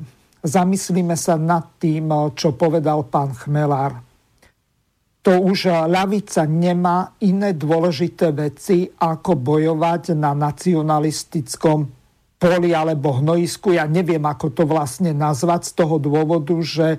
zamyslíme 0.43 1.15
sa 1.15 1.39
nad 1.39 1.79
tým, 1.79 2.11
čo 2.35 2.53
povedal 2.59 3.07
pán 3.07 3.33
Chmelár, 3.33 4.03
to 5.23 5.39
už 5.39 5.71
ľavica 5.87 6.43
nemá 6.51 7.15
iné 7.23 7.55
dôležité 7.55 8.35
veci, 8.35 8.91
ako 8.91 9.39
bojovať 9.39 10.19
na 10.19 10.35
nacionalistickom 10.35 11.87
poli 12.43 12.75
alebo 12.75 13.23
hnojisku. 13.23 13.79
Ja 13.79 13.87
neviem, 13.87 14.27
ako 14.27 14.51
to 14.51 14.67
vlastne 14.67 15.15
nazvať 15.15 15.71
z 15.71 15.73
toho 15.79 16.03
dôvodu, 16.03 16.59
že 16.59 16.99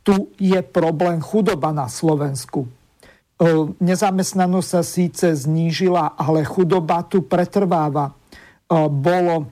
tu 0.00 0.32
je 0.40 0.56
problém 0.64 1.20
chudoba 1.20 1.68
na 1.76 1.92
Slovensku. 1.92 2.64
E, 2.64 2.68
nezamestnanosť 3.84 4.68
sa 4.72 4.80
síce 4.80 5.36
znížila, 5.36 6.16
ale 6.16 6.48
chudoba 6.48 7.04
tu 7.04 7.20
pretrváva. 7.20 8.16
Bolo 8.88 9.48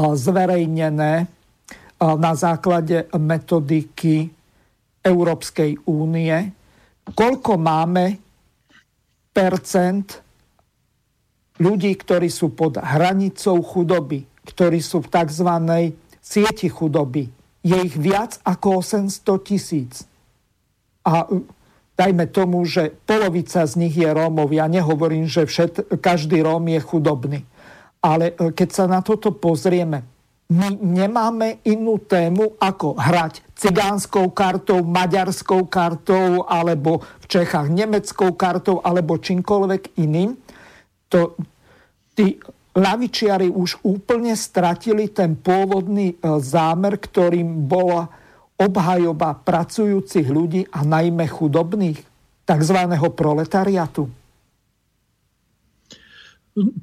zverejnené 0.00 1.28
na 1.98 2.32
základe 2.38 3.10
metodiky 3.18 4.30
Európskej 5.02 5.82
únie, 5.90 6.34
koľko 7.10 7.58
máme 7.58 8.18
percent 9.34 10.22
ľudí, 11.58 11.94
ktorí 11.94 12.30
sú 12.30 12.54
pod 12.54 12.78
hranicou 12.78 13.58
chudoby, 13.62 14.26
ktorí 14.46 14.78
sú 14.78 15.02
v 15.02 15.10
tzv. 15.10 15.50
sieti 16.22 16.70
chudoby. 16.70 17.30
Je 17.66 17.74
ich 17.74 17.98
viac 17.98 18.38
ako 18.46 18.82
800 18.82 19.46
tisíc. 19.46 20.06
A 21.02 21.26
e, 21.26 21.42
dajme 21.98 22.30
tomu, 22.30 22.62
že 22.62 22.94
polovica 23.04 23.66
z 23.66 23.74
nich 23.74 23.98
je 23.98 24.06
Rómov. 24.06 24.54
Ja 24.54 24.70
nehovorím, 24.70 25.26
že 25.26 25.44
všet, 25.44 25.98
každý 25.98 26.46
Róm 26.46 26.70
je 26.70 26.80
chudobný. 26.80 27.40
Ale 27.98 28.38
e, 28.38 28.54
keď 28.54 28.68
sa 28.70 28.84
na 28.86 29.02
toto 29.02 29.34
pozrieme, 29.34 30.06
my 30.48 30.80
nemáme 30.80 31.60
inú 31.68 32.00
tému, 32.00 32.56
ako 32.56 32.96
hrať 32.96 33.44
cigánskou 33.52 34.32
kartou, 34.32 34.80
maďarskou 34.80 35.68
kartou, 35.68 36.48
alebo 36.48 37.04
v 37.20 37.26
Čechách 37.28 37.68
nemeckou 37.68 38.32
kartou, 38.32 38.80
alebo 38.80 39.20
čímkoľvek 39.20 40.00
iným. 40.00 40.40
To, 41.12 41.36
tí 42.16 42.40
lavičiari 42.72 43.52
už 43.52 43.84
úplne 43.84 44.32
stratili 44.32 45.12
ten 45.12 45.36
pôvodný 45.36 46.16
e, 46.16 46.40
zámer, 46.40 46.96
ktorým 46.96 47.68
bola 47.68 48.08
obhajoba 48.56 49.36
pracujúcich 49.44 50.26
ľudí 50.32 50.64
a 50.72 50.80
najmä 50.80 51.28
chudobných, 51.28 52.00
tzv. 52.48 52.78
proletariatu. 53.12 54.08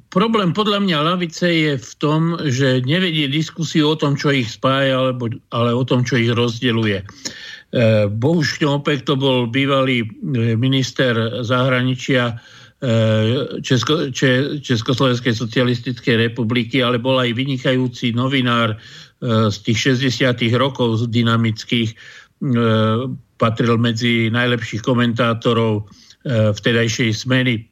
Problém 0.08 0.56
podľa 0.56 0.80
mňa 0.80 0.98
lavice 1.04 1.46
je 1.46 1.72
v 1.76 1.92
tom, 2.00 2.38
že 2.48 2.80
nevedie 2.86 3.28
diskusiu 3.28 3.92
o 3.92 3.96
tom, 3.98 4.16
čo 4.16 4.32
ich 4.32 4.48
spája, 4.48 4.96
alebo, 4.96 5.28
ale 5.52 5.70
o 5.74 5.84
tom, 5.84 6.06
čo 6.06 6.16
ich 6.16 6.32
rozdeluje. 6.32 7.02
E, 7.02 7.04
Bohuž 8.08 8.56
Šnopek 8.56 9.04
to 9.04 9.18
bol 9.18 9.50
bývalý 9.50 10.06
e, 10.06 10.08
minister 10.56 11.44
zahraničia 11.44 12.32
e, 12.32 13.60
Česko, 13.60 14.08
Če, 14.14 14.62
Československej 14.64 15.34
socialistickej 15.36 16.30
republiky, 16.30 16.80
ale 16.80 16.96
bol 16.96 17.20
aj 17.20 17.36
vynikajúci 17.36 18.16
novinár 18.16 18.78
z 19.24 19.56
tých 19.64 19.96
60. 19.96 20.60
rokov 20.60 21.08
dynamických. 21.08 21.96
Patril 23.40 23.74
medzi 23.80 24.28
najlepších 24.28 24.84
komentátorov 24.84 25.88
vtedajšej 26.28 27.16
smeny 27.16 27.64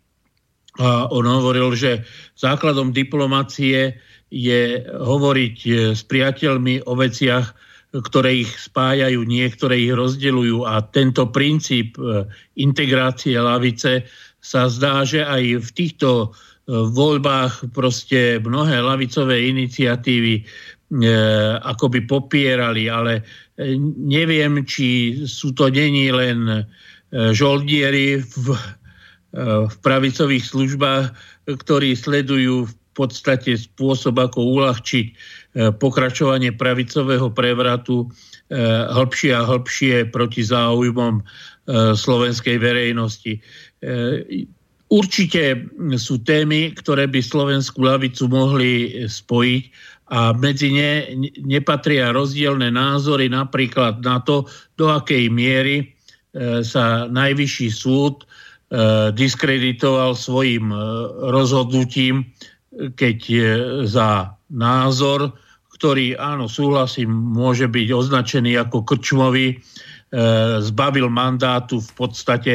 a 0.82 1.06
on 1.06 1.22
hovoril, 1.22 1.70
že 1.78 2.02
základom 2.34 2.90
diplomacie 2.90 3.94
je 4.34 4.82
hovoriť 4.90 5.56
e, 5.70 5.72
s 5.94 6.02
priateľmi 6.02 6.82
o 6.90 6.98
veciach, 6.98 7.54
ktoré 7.94 8.42
ich 8.42 8.50
spájajú, 8.58 9.22
niektoré 9.22 9.86
ich 9.86 9.94
rozdeľujú. 9.94 10.66
A 10.66 10.82
tento 10.90 11.30
princíp 11.30 11.94
e, 11.94 12.26
integrácie 12.58 13.38
lavice 13.38 14.02
sa 14.42 14.66
zdá, 14.66 15.06
že 15.06 15.22
aj 15.22 15.62
v 15.62 15.70
týchto 15.70 16.08
e, 16.10 16.28
voľbách 16.74 17.70
proste 17.70 18.42
mnohé 18.42 18.82
lavicové 18.82 19.46
iniciatívy 19.46 20.42
akoby 21.64 22.06
popierali, 22.06 22.86
ale 22.86 23.24
neviem, 23.98 24.62
či 24.62 25.18
sú 25.26 25.50
to 25.50 25.66
není 25.66 26.12
len 26.14 26.62
žoldieri 27.10 28.22
v 28.22 28.54
v 29.34 29.76
pravicových 29.82 30.44
službách, 30.46 31.04
ktorí 31.50 31.98
sledujú 31.98 32.70
v 32.70 32.74
podstate 32.94 33.58
spôsob, 33.58 34.14
ako 34.22 34.38
uľahčiť 34.54 35.06
e, 35.10 35.14
pokračovanie 35.74 36.54
pravicového 36.54 37.26
prevratu 37.34 38.06
e, 38.06 38.56
hĺbšie 38.94 39.34
a 39.34 39.42
hĺbšie 39.42 40.14
proti 40.14 40.46
záujmom 40.46 41.18
e, 41.18 41.22
slovenskej 41.98 42.56
verejnosti. 42.62 43.42
Určite 44.88 45.66
sú 45.98 46.22
témy, 46.22 46.72
ktoré 46.78 47.10
by 47.10 47.20
slovenskú 47.20 47.84
lavicu 47.84 48.30
mohli 48.30 49.04
spojiť 49.04 49.64
a 50.14 50.32
medzi 50.32 50.72
ne 50.72 50.92
nepatria 51.44 52.14
rozdielne 52.14 52.72
názory 52.72 53.28
napríklad 53.28 54.00
na 54.00 54.24
to, 54.24 54.48
do 54.80 54.88
akej 54.88 55.28
miery 55.28 55.92
sa 56.64 57.08
najvyšší 57.12 57.68
súd 57.68 58.24
diskreditoval 59.14 60.18
svojim 60.18 60.72
e, 60.72 60.78
rozhodnutím, 61.30 62.26
keď 62.74 63.18
za 63.86 64.34
názor, 64.50 65.30
ktorý, 65.78 66.18
áno, 66.18 66.50
súhlasím, 66.50 67.10
môže 67.10 67.70
byť 67.70 67.88
označený 67.94 68.58
ako 68.58 68.82
krčmový, 68.82 69.54
e, 69.54 69.56
zbavil 70.58 71.06
mandátu 71.10 71.78
v 71.82 71.92
podstate 71.94 72.54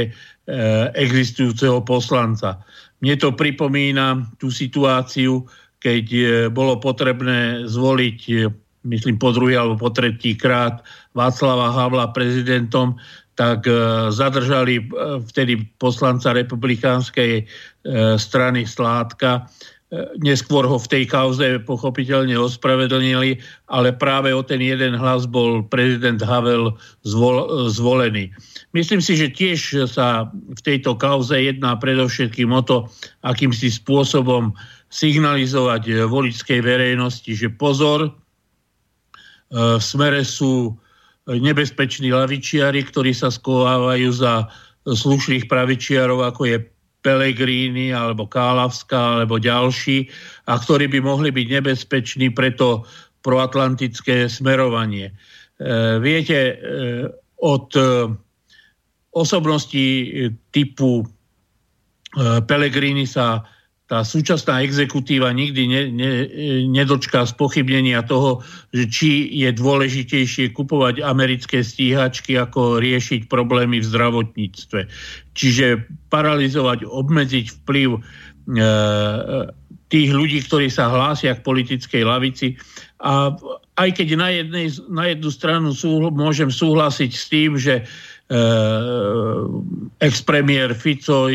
existujúceho 0.97 1.85
poslanca. 1.85 2.57
Mne 3.05 3.21
to 3.21 3.37
pripomína 3.37 4.33
tú 4.41 4.49
situáciu, 4.49 5.45
keď 5.77 6.05
bolo 6.49 6.81
potrebné 6.81 7.69
zvoliť, 7.69 8.49
myslím 8.81 9.21
po 9.21 9.29
druhý 9.29 9.61
alebo 9.61 9.77
po 9.77 9.93
tretí 9.93 10.33
krát 10.33 10.81
Václava 11.13 11.69
Havla 11.69 12.09
prezidentom, 12.17 12.97
tak 13.39 13.63
e, 13.63 13.71
zadržali 14.11 14.83
e, 14.83 14.85
vtedy 15.23 15.63
poslanca 15.79 16.35
republikánskej 16.35 17.31
e, 17.39 17.43
strany 18.19 18.67
Sládka. 18.67 19.47
Neskôr 20.21 20.69
ho 20.69 20.77
v 20.77 20.85
tej 20.85 21.03
kauze 21.09 21.57
pochopiteľne 21.65 22.37
ospravedlnili, 22.37 23.41
ale 23.73 23.89
práve 23.89 24.29
o 24.29 24.45
ten 24.45 24.61
jeden 24.61 24.93
hlas 24.93 25.25
bol 25.25 25.65
prezident 25.65 26.21
Havel 26.21 26.77
zvol, 27.01 27.65
zvolený. 27.73 28.29
Myslím 28.77 29.01
si, 29.01 29.17
že 29.17 29.33
tiež 29.33 29.89
sa 29.89 30.29
v 30.29 30.61
tejto 30.61 30.93
kauze 30.93 31.33
jedná 31.33 31.73
predovšetkým 31.73 32.53
o 32.53 32.61
to, 32.61 32.85
akým 33.25 33.49
si 33.49 33.73
spôsobom 33.73 34.53
signalizovať 34.93 36.05
voličskej 36.05 36.61
verejnosti, 36.61 37.33
že 37.33 37.49
pozor, 37.49 38.13
v 39.49 39.81
smere 39.81 40.21
sú 40.21 40.77
nebezpeční 41.37 42.09
lavičiari, 42.09 42.81
ktorí 42.81 43.13
sa 43.13 43.29
skovávajú 43.29 44.09
za 44.09 44.49
slušných 44.89 45.45
pravičiarov, 45.45 46.25
ako 46.25 46.41
je 46.49 46.57
Pelegrini 46.99 47.95
alebo 47.95 48.27
Kálavská 48.27 49.21
alebo 49.21 49.39
ďalší 49.39 50.09
a 50.49 50.59
ktorí 50.59 50.91
by 50.91 50.99
mohli 50.99 51.29
byť 51.31 51.47
nebezpeční 51.61 52.33
pre 52.33 52.51
to 52.51 52.83
proatlantické 53.23 54.27
smerovanie. 54.27 55.11
E, 55.11 55.13
viete, 55.99 56.39
e, 56.39 56.53
od 57.39 57.71
e, 57.75 57.83
osobností 59.15 60.13
typu 60.51 61.03
Pelegrini 62.49 63.05
sa 63.05 63.45
tá 63.89 64.05
súčasná 64.05 64.61
exekutíva 64.61 65.33
nikdy 65.33 65.61
ne, 65.65 65.81
ne, 65.89 66.11
nedočká 66.69 67.25
spochybnenia 67.25 68.05
toho, 68.05 68.45
že 68.69 68.85
či 68.85 69.09
je 69.33 69.49
dôležitejšie 69.49 70.53
kupovať 70.53 71.01
americké 71.01 71.65
stíhačky, 71.65 72.37
ako 72.37 72.77
riešiť 72.77 73.25
problémy 73.25 73.81
v 73.81 73.89
zdravotníctve. 73.89 74.85
Čiže 75.33 75.89
paralizovať, 76.13 76.85
obmedziť 76.85 77.45
vplyv 77.65 77.89
e, 77.97 77.99
tých 79.89 80.09
ľudí, 80.13 80.45
ktorí 80.45 80.69
sa 80.69 80.93
hlásia 80.93 81.33
k 81.33 81.41
politickej 81.41 82.05
lavici. 82.05 82.61
A 83.01 83.33
aj 83.73 83.89
keď 83.97 84.07
na, 84.13 84.29
jednej, 84.29 84.69
na 84.85 85.09
jednu 85.09 85.29
stranu 85.33 85.73
sú, 85.73 86.13
môžem 86.13 86.53
súhlasiť 86.53 87.09
s 87.09 87.25
tým, 87.25 87.57
že 87.57 87.81
e, 87.81 87.83
ex-premiér 89.97 90.77
Fico 90.77 91.25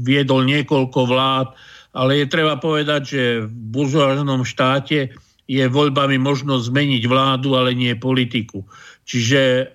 viedol 0.00 0.48
niekoľko 0.48 1.00
vlád, 1.04 1.52
ale 1.94 2.20
je 2.20 2.26
treba 2.26 2.58
povedať, 2.58 3.02
že 3.06 3.22
v 3.46 3.54
buržoáznom 3.70 4.42
štáte 4.42 5.14
je 5.46 5.64
voľbami 5.70 6.18
možno 6.18 6.58
zmeniť 6.58 7.06
vládu, 7.06 7.54
ale 7.54 7.76
nie 7.76 7.94
politiku. 7.94 8.66
Čiže 9.06 9.70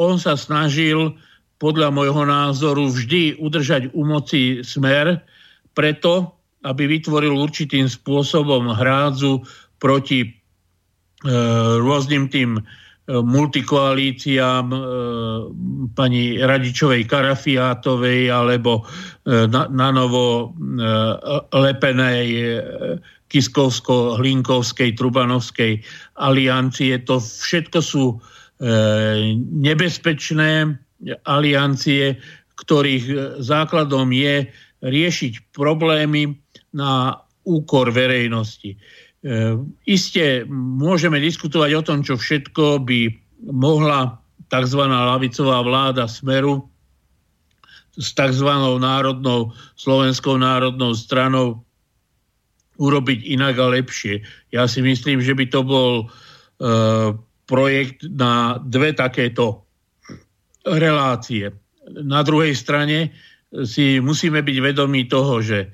on 0.00 0.16
sa 0.16 0.38
snažil 0.40 1.14
podľa 1.60 1.92
môjho 1.92 2.24
názoru 2.24 2.88
vždy 2.88 3.36
udržať 3.36 3.92
u 3.92 4.02
moci 4.08 4.64
smer, 4.64 5.20
preto, 5.76 6.32
aby 6.64 6.88
vytvoril 6.88 7.36
určitým 7.36 7.84
spôsobom 7.84 8.72
hrádzu 8.72 9.44
proti 9.76 10.24
e, 10.24 10.28
rôznym 11.80 12.32
tým 12.32 12.56
e, 12.56 12.62
multikoalíciám 13.18 14.66
e, 14.70 14.78
pani 15.98 16.38
Radičovej 16.38 17.02
Karafiátovej 17.10 18.30
alebo 18.30 18.86
e, 19.26 19.50
na, 19.50 19.66
na 19.66 19.88
novo 19.90 20.54
e, 20.54 20.90
lepenej 21.50 22.26
e, 22.30 22.44
Kiskovsko-Hlinkovskej, 23.30 24.94
Trubanovskej 24.94 25.82
aliancie. 26.18 26.98
To 27.06 27.18
všetko 27.18 27.78
sú 27.82 28.04
e, 28.14 28.16
nebezpečné 29.58 30.78
aliancie, 31.26 32.18
ktorých 32.60 33.38
základom 33.40 34.12
je 34.12 34.44
riešiť 34.84 35.54
problémy 35.56 36.36
na 36.76 37.16
úkor 37.46 37.88
verejnosti. 37.90 38.76
E, 39.20 39.60
Isté 39.84 40.48
môžeme 40.48 41.20
diskutovať 41.20 41.70
o 41.76 41.82
tom, 41.84 41.98
čo 42.00 42.16
všetko 42.16 42.80
by 42.88 43.00
mohla 43.52 44.16
tzv. 44.48 44.80
lavicová 44.88 45.60
vláda 45.60 46.08
Smeru 46.08 46.64
s 48.00 48.16
tzv. 48.16 48.50
národnou, 48.80 49.52
slovenskou 49.76 50.40
národnou 50.40 50.96
stranou 50.96 51.60
urobiť 52.80 53.28
inak 53.28 53.60
a 53.60 53.66
lepšie. 53.76 54.24
Ja 54.56 54.64
si 54.64 54.80
myslím, 54.80 55.20
že 55.20 55.36
by 55.36 55.44
to 55.52 55.60
bol 55.60 55.92
e, 56.00 56.06
projekt 57.44 58.08
na 58.08 58.56
dve 58.64 58.96
takéto 58.96 59.68
relácie. 60.64 61.52
Na 61.92 62.24
druhej 62.24 62.56
strane 62.56 63.12
si 63.68 64.00
musíme 64.00 64.40
byť 64.40 64.56
vedomí 64.64 65.04
toho, 65.10 65.44
že 65.44 65.68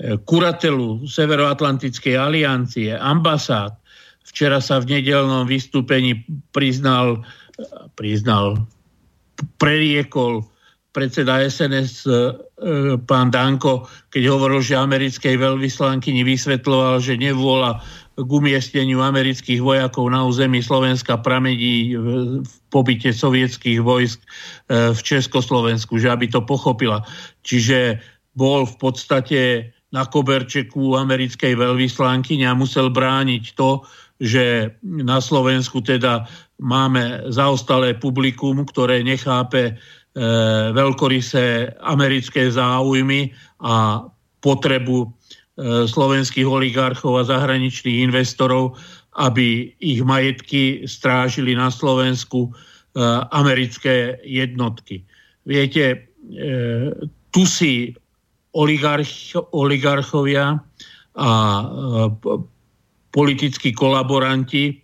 kuratelu 0.00 1.06
Severoatlantickej 1.06 2.14
aliancie, 2.18 2.96
ambasád, 2.96 3.76
včera 4.26 4.58
sa 4.58 4.80
v 4.80 4.98
nedelnom 4.98 5.46
vystúpení 5.46 6.24
priznal, 6.54 7.22
priznal 7.98 8.58
preriekol 9.58 10.46
predseda 10.92 11.40
SNS 11.40 12.04
e, 12.04 12.12
pán 13.08 13.32
Danko, 13.32 13.88
keď 14.12 14.22
hovoril, 14.28 14.60
že 14.60 14.76
americkej 14.76 15.40
veľvyslankyni 15.40 16.20
vysvetloval, 16.20 17.00
že 17.00 17.16
nevôľa 17.16 17.80
k 18.20 18.28
umiestneniu 18.28 19.00
amerických 19.00 19.64
vojakov 19.64 20.12
na 20.12 20.20
území 20.28 20.60
Slovenska 20.60 21.16
pramedí 21.16 21.96
v 21.96 22.52
pobyte 22.68 23.08
sovietských 23.08 23.80
vojsk 23.80 24.20
e, 24.20 24.26
v 24.92 25.00
Československu, 25.00 25.96
že 25.96 26.12
aby 26.12 26.28
to 26.28 26.44
pochopila. 26.44 27.00
Čiže 27.40 27.96
bol 28.36 28.68
v 28.68 28.76
podstate 28.76 29.40
na 29.92 30.08
koberčeku 30.08 30.96
americkej 30.96 31.52
veľvyslankyne 31.54 32.48
a 32.48 32.56
musel 32.56 32.88
brániť 32.88 33.44
to, 33.54 33.84
že 34.22 34.74
na 34.82 35.20
Slovensku 35.20 35.84
teda 35.84 36.24
máme 36.62 37.28
zaostalé 37.28 37.92
publikum, 37.94 38.64
ktoré 38.64 39.04
nechápe 39.04 39.76
E, 40.12 40.20
veľkorysé 40.76 41.72
americké 41.80 42.52
záujmy 42.52 43.32
a 43.64 44.04
potrebu 44.44 45.08
e, 45.08 45.88
slovenských 45.88 46.44
oligarchov 46.44 47.16
a 47.16 47.24
zahraničných 47.24 48.04
investorov, 48.04 48.76
aby 49.16 49.72
ich 49.80 50.04
majetky 50.04 50.84
strážili 50.84 51.56
na 51.56 51.72
Slovensku 51.72 52.44
e, 52.44 52.50
americké 53.32 54.20
jednotky. 54.20 55.00
Viete, 55.48 56.12
tu 57.34 57.42
si 57.48 57.96
oligarch, 58.52 59.36
oligarchovia 59.52 60.60
a 61.16 61.30
politickí 63.12 63.76
kolaboranti 63.76 64.80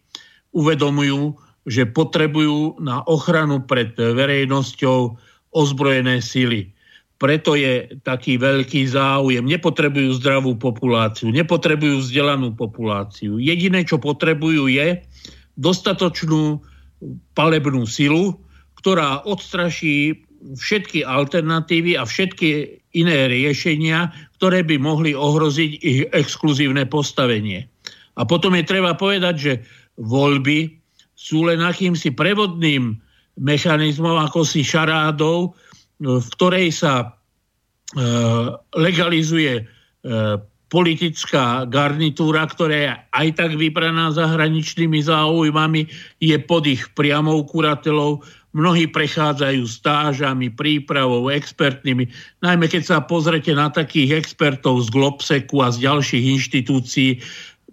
uvedomujú, 0.53 1.37
že 1.69 1.85
potrebujú 1.89 2.81
na 2.81 3.05
ochranu 3.05 3.65
pred 3.65 3.93
verejnosťou 3.97 5.17
ozbrojené 5.53 6.21
sily. 6.21 6.73
Preto 7.19 7.59
je 7.59 7.99
taký 8.07 8.39
veľký 8.39 8.89
záujem. 8.89 9.43
Nepotrebujú 9.43 10.23
zdravú 10.23 10.55
populáciu, 10.55 11.35
nepotrebujú 11.35 11.99
vzdelanú 12.05 12.55
populáciu. 12.55 13.43
Jediné, 13.43 13.83
čo 13.83 13.99
potrebujú, 13.99 14.71
je 14.71 15.03
dostatočnú 15.59 16.63
palebnú 17.35 17.85
silu, 17.91 18.39
ktorá 18.79 19.27
odstraší 19.27 20.23
všetky 20.55 21.03
alternatívy 21.03 21.99
a 21.99 22.07
všetky 22.07 22.79
iné 22.99 23.31
riešenia, 23.31 24.11
ktoré 24.39 24.67
by 24.67 24.77
mohli 24.83 25.15
ohroziť 25.15 25.71
ich 25.83 26.01
exkluzívne 26.11 26.83
postavenie. 26.91 27.67
A 28.19 28.27
potom 28.27 28.59
je 28.59 28.67
treba 28.67 28.99
povedať, 28.99 29.35
že 29.39 29.53
voľby 29.99 30.75
sú 31.15 31.47
len 31.47 31.63
akýmsi 31.63 32.15
prevodným 32.15 32.99
mechanizmom, 33.39 34.19
ako 34.19 34.43
si 34.43 34.67
šarádov, 34.67 35.55
v 35.99 36.27
ktorej 36.39 36.75
sa 36.75 37.03
e, 37.03 37.07
legalizuje 38.75 39.63
e, 39.63 39.65
politická 40.69 41.65
garnitúra, 41.67 42.45
ktorá 42.45 42.77
je 42.77 42.91
aj 42.93 43.29
tak 43.35 43.51
vybraná 43.57 44.13
zahraničnými 44.13 45.01
záujmami, 45.01 45.89
je 46.21 46.37
pod 46.45 46.69
ich 46.69 46.87
priamou 46.93 47.43
kuratelou. 47.49 48.21
Mnohí 48.59 48.91
prechádzajú 48.91 49.63
stážami, 49.71 50.51
prípravou, 50.51 51.31
expertnými. 51.31 52.11
Najmä 52.43 52.67
keď 52.67 52.83
sa 52.83 52.99
pozrete 52.99 53.55
na 53.55 53.71
takých 53.71 54.19
expertov 54.19 54.83
z 54.83 54.89
Globseku 54.91 55.63
a 55.63 55.71
z 55.71 55.87
ďalších 55.87 56.25
inštitúcií, 56.35 57.23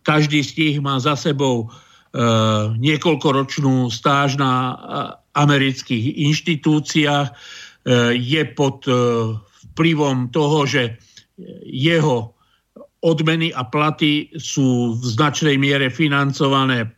každý 0.06 0.46
z 0.46 0.52
nich 0.62 0.78
má 0.78 1.02
za 1.02 1.18
sebou 1.18 1.74
Eh, 2.16 2.66
niekoľkoročnú 2.80 3.92
stáž 3.92 4.40
na 4.40 4.52
eh, 4.56 4.76
amerických 5.36 6.16
inštitúciách, 6.32 7.28
eh, 7.28 7.36
je 8.16 8.42
pod 8.56 8.88
vplyvom 9.76 10.32
toho, 10.32 10.64
že 10.64 10.96
jeho 11.68 12.32
odmeny 13.04 13.52
a 13.52 13.68
platy 13.68 14.32
sú 14.40 14.96
v 14.96 15.04
značnej 15.04 15.60
miere 15.60 15.92
financované 15.92 16.96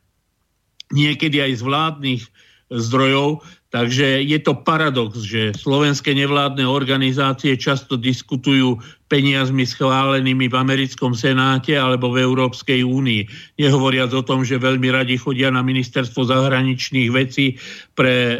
niekedy 0.94 1.42
aj 1.42 1.52
z 1.58 1.62
vládnych 1.66 2.24
zdrojov, 2.70 3.42
Takže 3.68 4.24
je 4.24 4.39
to 4.39 4.63
paradox, 4.63 5.28
že 5.28 5.51
slovenské 5.51 6.15
nevládne 6.15 6.63
organizácie 6.63 7.59
často 7.59 7.99
diskutujú 7.99 8.80
peniazmi 9.11 9.68
schválenými 9.68 10.47
v 10.47 10.55
americkom 10.55 11.11
senáte 11.11 11.76
alebo 11.76 12.15
v 12.15 12.24
Európskej 12.24 12.88
únii. 12.88 13.28
Nehovoriac 13.59 14.15
o 14.15 14.24
tom, 14.24 14.47
že 14.47 14.55
veľmi 14.55 14.88
radi 14.88 15.20
chodia 15.20 15.51
na 15.51 15.59
ministerstvo 15.68 16.32
zahraničných 16.32 17.11
vecí 17.11 17.59
pre 17.91 18.15
e, 18.15 18.38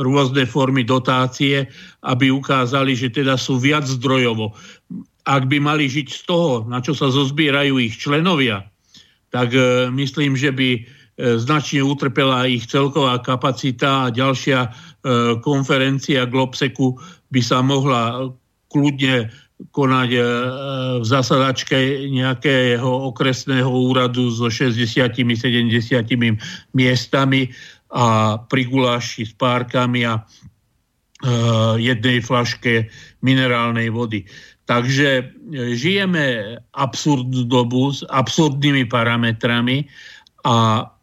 rôzne 0.00 0.48
formy 0.48 0.88
dotácie, 0.88 1.68
aby 2.08 2.32
ukázali, 2.32 2.96
že 2.96 3.12
teda 3.12 3.36
sú 3.36 3.60
viac 3.60 3.84
zdrojovo. 3.84 4.56
Ak 5.28 5.52
by 5.52 5.60
mali 5.60 5.84
žiť 5.84 6.08
z 6.08 6.20
toho, 6.24 6.64
na 6.64 6.80
čo 6.80 6.96
sa 6.96 7.12
zozbierajú 7.12 7.76
ich 7.76 8.00
členovia, 8.00 8.64
tak 9.28 9.52
e, 9.52 9.92
myslím, 9.92 10.32
že 10.32 10.48
by 10.48 11.01
značne 11.20 11.84
utrpela 11.84 12.48
ich 12.48 12.64
celková 12.64 13.20
kapacita 13.20 14.08
a 14.08 14.14
ďalšia 14.14 14.60
e, 14.64 14.68
konferencia 15.44 16.24
Globseku 16.24 16.96
by 17.28 17.40
sa 17.44 17.60
mohla 17.60 18.32
kľudne 18.72 19.28
konať 19.76 20.10
e, 20.16 20.20
v 20.98 21.04
zasadačke 21.04 22.08
nejakého 22.08 23.12
okresného 23.12 23.68
úradu 23.68 24.32
so 24.32 24.48
60-70 24.48 25.12
miestami 26.72 27.52
a 27.92 28.40
pri 28.40 28.62
guláši 28.72 29.28
s 29.28 29.36
párkami 29.36 30.08
a 30.08 30.24
jednej 31.78 32.18
flaške 32.18 32.90
minerálnej 33.22 33.94
vody. 33.94 34.26
Takže 34.66 35.30
žijeme 35.78 36.58
absurdnú 36.74 37.46
dobu 37.46 37.94
s 37.94 38.02
absurdnými 38.10 38.90
parametrami 38.90 39.86
a 40.42 40.82
e, 40.82 41.01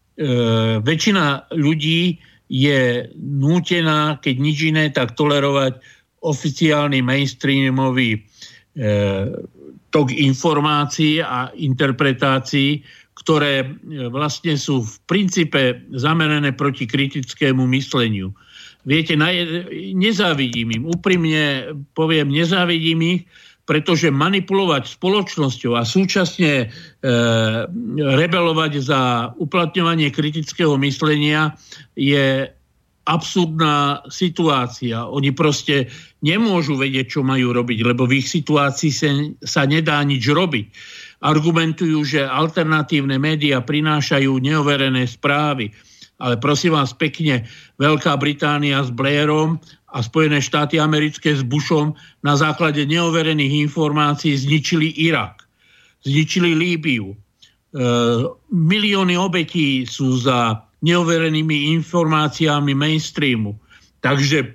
väčšina 0.84 1.56
ľudí 1.56 2.20
je 2.50 3.08
nútená, 3.16 4.18
keď 4.20 4.36
nič 4.42 4.58
iné, 4.68 4.90
tak 4.90 5.14
tolerovať 5.14 5.80
oficiálny 6.26 7.00
mainstreamový 7.00 8.18
e, 8.18 8.20
tok 9.94 10.12
informácií 10.12 11.24
a 11.24 11.54
interpretácií, 11.56 12.84
ktoré 13.22 13.64
e, 13.64 13.68
vlastne 14.10 14.58
sú 14.58 14.84
v 14.84 14.94
princípe 15.08 15.80
zamerané 15.94 16.52
proti 16.52 16.90
kritickému 16.90 17.64
mysleniu. 17.70 18.34
Viete, 18.88 19.14
nezávidím 19.94 20.72
im, 20.72 20.84
úprimne 20.90 21.76
poviem, 21.94 22.32
nezávidím 22.32 23.00
ich, 23.20 23.22
pretože 23.70 24.10
manipulovať 24.10 24.98
spoločnosťou 24.98 25.78
a 25.78 25.86
súčasne 25.86 26.66
e, 26.66 26.68
rebelovať 28.02 28.72
za 28.82 29.30
uplatňovanie 29.38 30.10
kritického 30.10 30.74
myslenia 30.82 31.54
je 31.94 32.50
absurdná 33.06 34.02
situácia. 34.10 35.06
Oni 35.06 35.30
proste 35.30 35.86
nemôžu 36.26 36.82
vedieť, 36.82 37.14
čo 37.14 37.22
majú 37.22 37.54
robiť, 37.54 37.86
lebo 37.86 38.10
v 38.10 38.26
ich 38.26 38.28
situácii 38.34 38.90
sa, 38.90 39.10
sa 39.46 39.62
nedá 39.70 40.02
nič 40.02 40.26
robiť. 40.26 40.66
Argumentujú, 41.22 42.02
že 42.10 42.26
alternatívne 42.26 43.22
médiá 43.22 43.62
prinášajú 43.62 44.34
neoverené 44.42 45.06
správy. 45.06 45.70
Ale 46.20 46.42
prosím 46.42 46.74
vás 46.74 46.92
pekne, 46.98 47.46
Veľká 47.80 48.18
Británia 48.20 48.82
s 48.82 48.90
Blairom 48.92 49.62
a 49.90 49.98
Spojené 50.06 50.38
štáty 50.42 50.78
americké 50.78 51.34
s 51.34 51.42
Bushom 51.42 51.98
na 52.22 52.38
základe 52.38 52.86
neoverených 52.86 53.70
informácií 53.70 54.38
zničili 54.38 54.94
Irak, 55.02 55.46
zničili 56.06 56.54
Líbiu. 56.54 57.14
E, 57.14 57.18
milióny 58.54 59.18
obetí 59.18 59.86
sú 59.90 60.22
za 60.22 60.62
neoverenými 60.86 61.74
informáciami 61.82 62.72
mainstreamu. 62.78 63.58
Takže 64.00 64.40
e, 64.46 64.50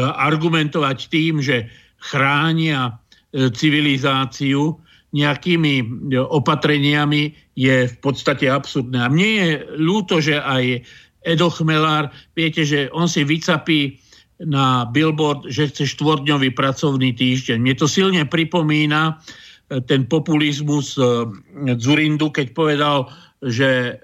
argumentovať 0.00 0.98
tým, 1.12 1.38
že 1.44 1.70
chránia 2.00 2.96
e, 3.30 3.52
civilizáciu 3.52 4.80
nejakými 5.12 5.74
e, 5.78 5.84
opatreniami 6.18 7.34
je 7.54 7.86
v 7.86 7.96
podstate 8.02 8.48
absurdné. 8.50 8.98
A 8.98 9.12
mne 9.12 9.28
je 9.28 9.48
ľúto, 9.78 10.18
že 10.18 10.38
aj 10.38 10.82
Edo 11.26 11.52
Chmelár, 11.52 12.08
viete, 12.32 12.64
že 12.64 12.88
on 12.96 13.04
si 13.04 13.26
vycapí 13.26 14.00
na 14.44 14.88
billboard, 14.88 15.48
že 15.52 15.68
chce 15.68 15.84
štvordňový 15.96 16.56
pracovný 16.56 17.12
týždeň. 17.12 17.60
Mne 17.60 17.76
to 17.76 17.84
silne 17.84 18.24
pripomína 18.24 19.12
e, 19.12 19.80
ten 19.84 20.08
populizmus 20.08 20.96
e, 20.96 21.28
Zurindu, 21.76 22.32
keď 22.32 22.56
povedal, 22.56 22.98
že 23.40 24.00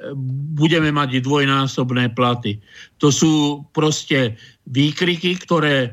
budeme 0.57 0.93
mať 0.93 1.21
dvojnásobné 1.21 2.17
platy. 2.17 2.61
To 3.01 3.13
sú 3.13 3.65
proste 3.77 4.37
výkriky, 4.69 5.37
ktoré 5.45 5.93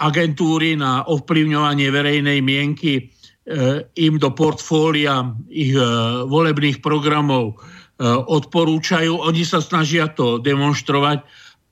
agentúry 0.00 0.76
na 0.76 1.04
ovplyvňovanie 1.08 1.88
verejnej 1.92 2.40
mienky 2.40 2.92
e, 2.96 3.02
im 4.00 4.16
do 4.16 4.32
portfólia 4.32 5.36
ich 5.52 5.76
volebných 6.28 6.80
programov 6.80 7.60
odporúčajú. 8.00 9.12
Oni 9.28 9.44
sa 9.44 9.60
snažia 9.60 10.08
to 10.08 10.40
demonstrovať, 10.40 11.20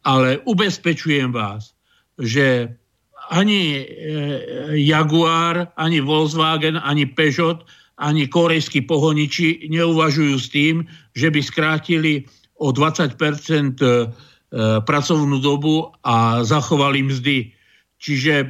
ale 0.05 0.45
ubezpečujem 0.45 1.32
vás, 1.32 1.77
že 2.18 2.74
ani 3.30 3.62
e, 3.76 3.84
Jaguar, 4.74 5.68
ani 5.76 6.00
Volkswagen, 6.00 6.80
ani 6.80 7.06
Peugeot, 7.06 7.64
ani 7.98 8.30
korejskí 8.30 8.86
pohoniči 8.86 9.68
neuvažujú 9.68 10.36
s 10.38 10.48
tým, 10.48 10.86
že 11.18 11.28
by 11.30 11.40
skrátili 11.42 12.24
o 12.62 12.70
20 12.70 13.14
e, 13.14 13.18
pracovnú 14.82 15.36
dobu 15.42 15.92
a 16.06 16.40
zachovali 16.46 17.04
mzdy. 17.04 17.52
Čiže 17.98 18.34
e, 18.42 18.46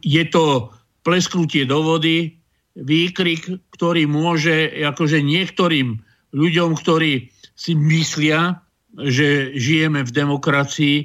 je 0.00 0.24
to 0.30 0.70
plesknutie 1.04 1.68
do 1.68 1.84
vody, 1.84 2.38
výkrik, 2.74 3.46
ktorý 3.76 4.08
môže 4.10 4.72
akože 4.82 5.22
niektorým 5.22 6.00
ľuďom, 6.34 6.74
ktorí 6.74 7.30
si 7.54 7.72
myslia, 7.78 8.58
že 8.98 9.54
žijeme 9.54 10.02
v 10.02 10.10
demokracii, 10.10 10.96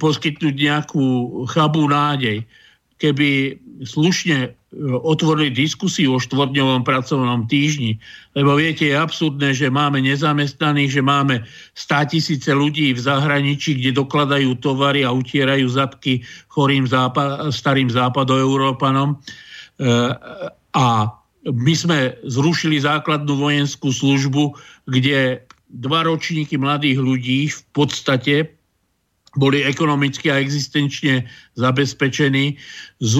poskytnúť 0.00 0.54
nejakú 0.56 1.04
chabú 1.52 1.84
nádej. 1.84 2.48
Keby 3.00 3.60
slušne 3.84 4.38
e, 4.44 4.50
otvorili 4.84 5.52
diskusiu 5.52 6.16
o 6.16 6.20
štvordňovom 6.20 6.84
pracovnom 6.84 7.48
týždni, 7.48 7.96
lebo 8.36 8.56
viete, 8.60 8.92
je 8.92 8.96
absurdné, 8.96 9.56
že 9.56 9.72
máme 9.72 10.04
nezamestnaných, 10.04 11.00
že 11.00 11.02
máme 11.04 11.40
100 11.76 12.12
tisíce 12.12 12.50
ľudí 12.52 12.92
v 12.92 13.00
zahraničí, 13.00 13.80
kde 13.80 13.96
dokladajú 13.96 14.60
tovary 14.60 15.04
a 15.04 15.16
utierajú 15.16 15.64
zadky 15.68 16.20
chorým 16.52 16.84
západ, 16.84 17.48
starým 17.52 17.88
západoeurópanom. 17.88 19.16
E, 19.16 19.16
a 20.76 20.86
my 21.40 21.72
sme 21.72 22.20
zrušili 22.28 22.84
základnú 22.84 23.32
vojenskú 23.40 23.88
službu, 23.96 24.52
kde 24.84 25.40
dva 25.72 26.04
ročníky 26.04 26.60
mladých 26.60 27.00
ľudí 27.00 27.40
v 27.48 27.60
podstate 27.72 28.59
boli 29.38 29.62
ekonomicky 29.62 30.26
a 30.30 30.42
existenčne 30.42 31.22
zabezpečení. 31.54 32.58
Z, 32.98 33.14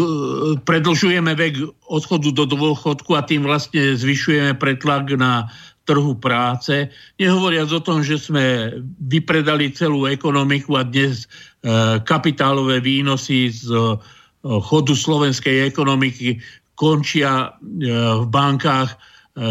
predlžujeme 0.66 1.38
vek 1.38 1.62
odchodu 1.86 2.34
do 2.34 2.44
dôchodku 2.50 3.14
a 3.14 3.22
tým 3.22 3.46
vlastne 3.46 3.94
zvyšujeme 3.94 4.58
pretlak 4.58 5.14
na 5.14 5.46
trhu 5.86 6.14
práce. 6.18 6.90
Nehovoriac 7.18 7.70
o 7.70 7.82
tom, 7.82 8.02
že 8.02 8.18
sme 8.18 8.74
vypredali 9.10 9.70
celú 9.74 10.06
ekonomiku 10.06 10.78
a 10.78 10.86
dnes 10.86 11.26
e, 11.26 11.98
kapitálové 12.06 12.78
výnosy 12.78 13.50
z 13.50 13.70
e, 13.70 13.98
chodu 14.46 14.94
slovenskej 14.94 15.66
ekonomiky 15.66 16.38
končia 16.78 17.52
e, 17.52 17.90
v 18.22 18.26
bankách, 18.30 18.94
e, 18.94 18.96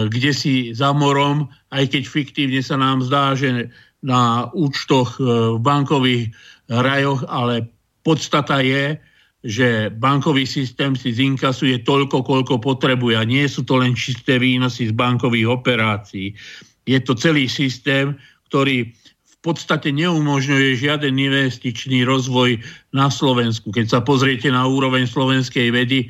kde 0.08 0.32
si 0.32 0.54
za 0.72 0.96
morom, 0.96 1.52
aj 1.70 1.92
keď 1.94 2.04
fiktívne 2.08 2.62
sa 2.64 2.80
nám 2.80 3.04
zdá, 3.04 3.36
že 3.36 3.68
na 4.04 4.48
účtoch 4.56 5.20
e, 5.20 5.24
v 5.56 5.60
bankových 5.60 6.32
rajoch, 6.70 7.26
ale 7.28 7.68
podstata 8.04 8.64
je, 8.64 8.96
že 9.44 9.88
bankový 9.96 10.44
systém 10.44 11.00
si 11.00 11.16
zinkasuje 11.16 11.88
toľko, 11.88 12.28
koľko 12.28 12.60
potrebuje 12.60 13.16
a 13.16 13.24
nie 13.24 13.48
sú 13.48 13.64
to 13.64 13.80
len 13.80 13.96
čisté 13.96 14.36
výnosy 14.36 14.92
z 14.92 14.94
bankových 14.96 15.48
operácií. 15.48 16.36
Je 16.84 17.00
to 17.00 17.16
celý 17.16 17.48
systém, 17.48 18.20
ktorý 18.52 18.92
v 19.24 19.38
podstate 19.40 19.96
neumožňuje 19.96 20.76
žiaden 20.76 21.16
investičný 21.16 22.04
rozvoj 22.04 22.60
na 22.92 23.08
Slovensku. 23.08 23.72
Keď 23.72 23.86
sa 23.88 24.00
pozriete 24.04 24.52
na 24.52 24.68
úroveň 24.68 25.08
slovenskej 25.08 25.72
vedy, 25.72 26.00
e, 26.04 26.08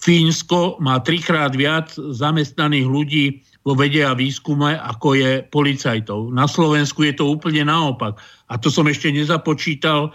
Fínsko 0.00 0.80
má 0.80 1.02
trikrát 1.02 1.52
viac 1.52 1.92
zamestnaných 1.92 2.86
ľudí 2.88 3.24
vo 3.60 3.76
vede 3.76 4.00
a 4.00 4.16
výskume, 4.16 4.72
ako 4.80 5.20
je 5.20 5.44
policajtov. 5.52 6.32
Na 6.32 6.48
Slovensku 6.48 7.04
je 7.04 7.12
to 7.12 7.28
úplne 7.28 7.68
naopak. 7.68 8.16
A 8.48 8.56
to 8.56 8.72
som 8.72 8.88
ešte 8.88 9.12
nezapočítal 9.12 10.08
e, 10.08 10.10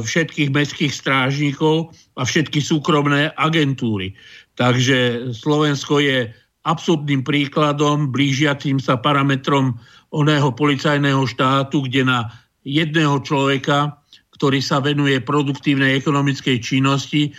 všetkých 0.00 0.48
mestských 0.48 0.92
strážnikov 0.92 1.92
a 2.16 2.24
všetky 2.24 2.64
súkromné 2.64 3.36
agentúry. 3.36 4.16
Takže 4.56 5.30
Slovensko 5.36 6.00
je 6.00 6.32
absurdným 6.64 7.20
príkladom, 7.26 8.08
blížiacím 8.08 8.80
sa 8.80 8.96
parametrom 8.96 9.76
oného 10.14 10.48
policajného 10.54 11.28
štátu, 11.28 11.84
kde 11.84 12.08
na 12.08 12.18
jedného 12.62 13.20
človeka, 13.20 14.00
ktorý 14.38 14.64
sa 14.64 14.80
venuje 14.80 15.18
produktívnej 15.20 15.98
ekonomickej 15.98 16.56
činnosti, 16.62 17.34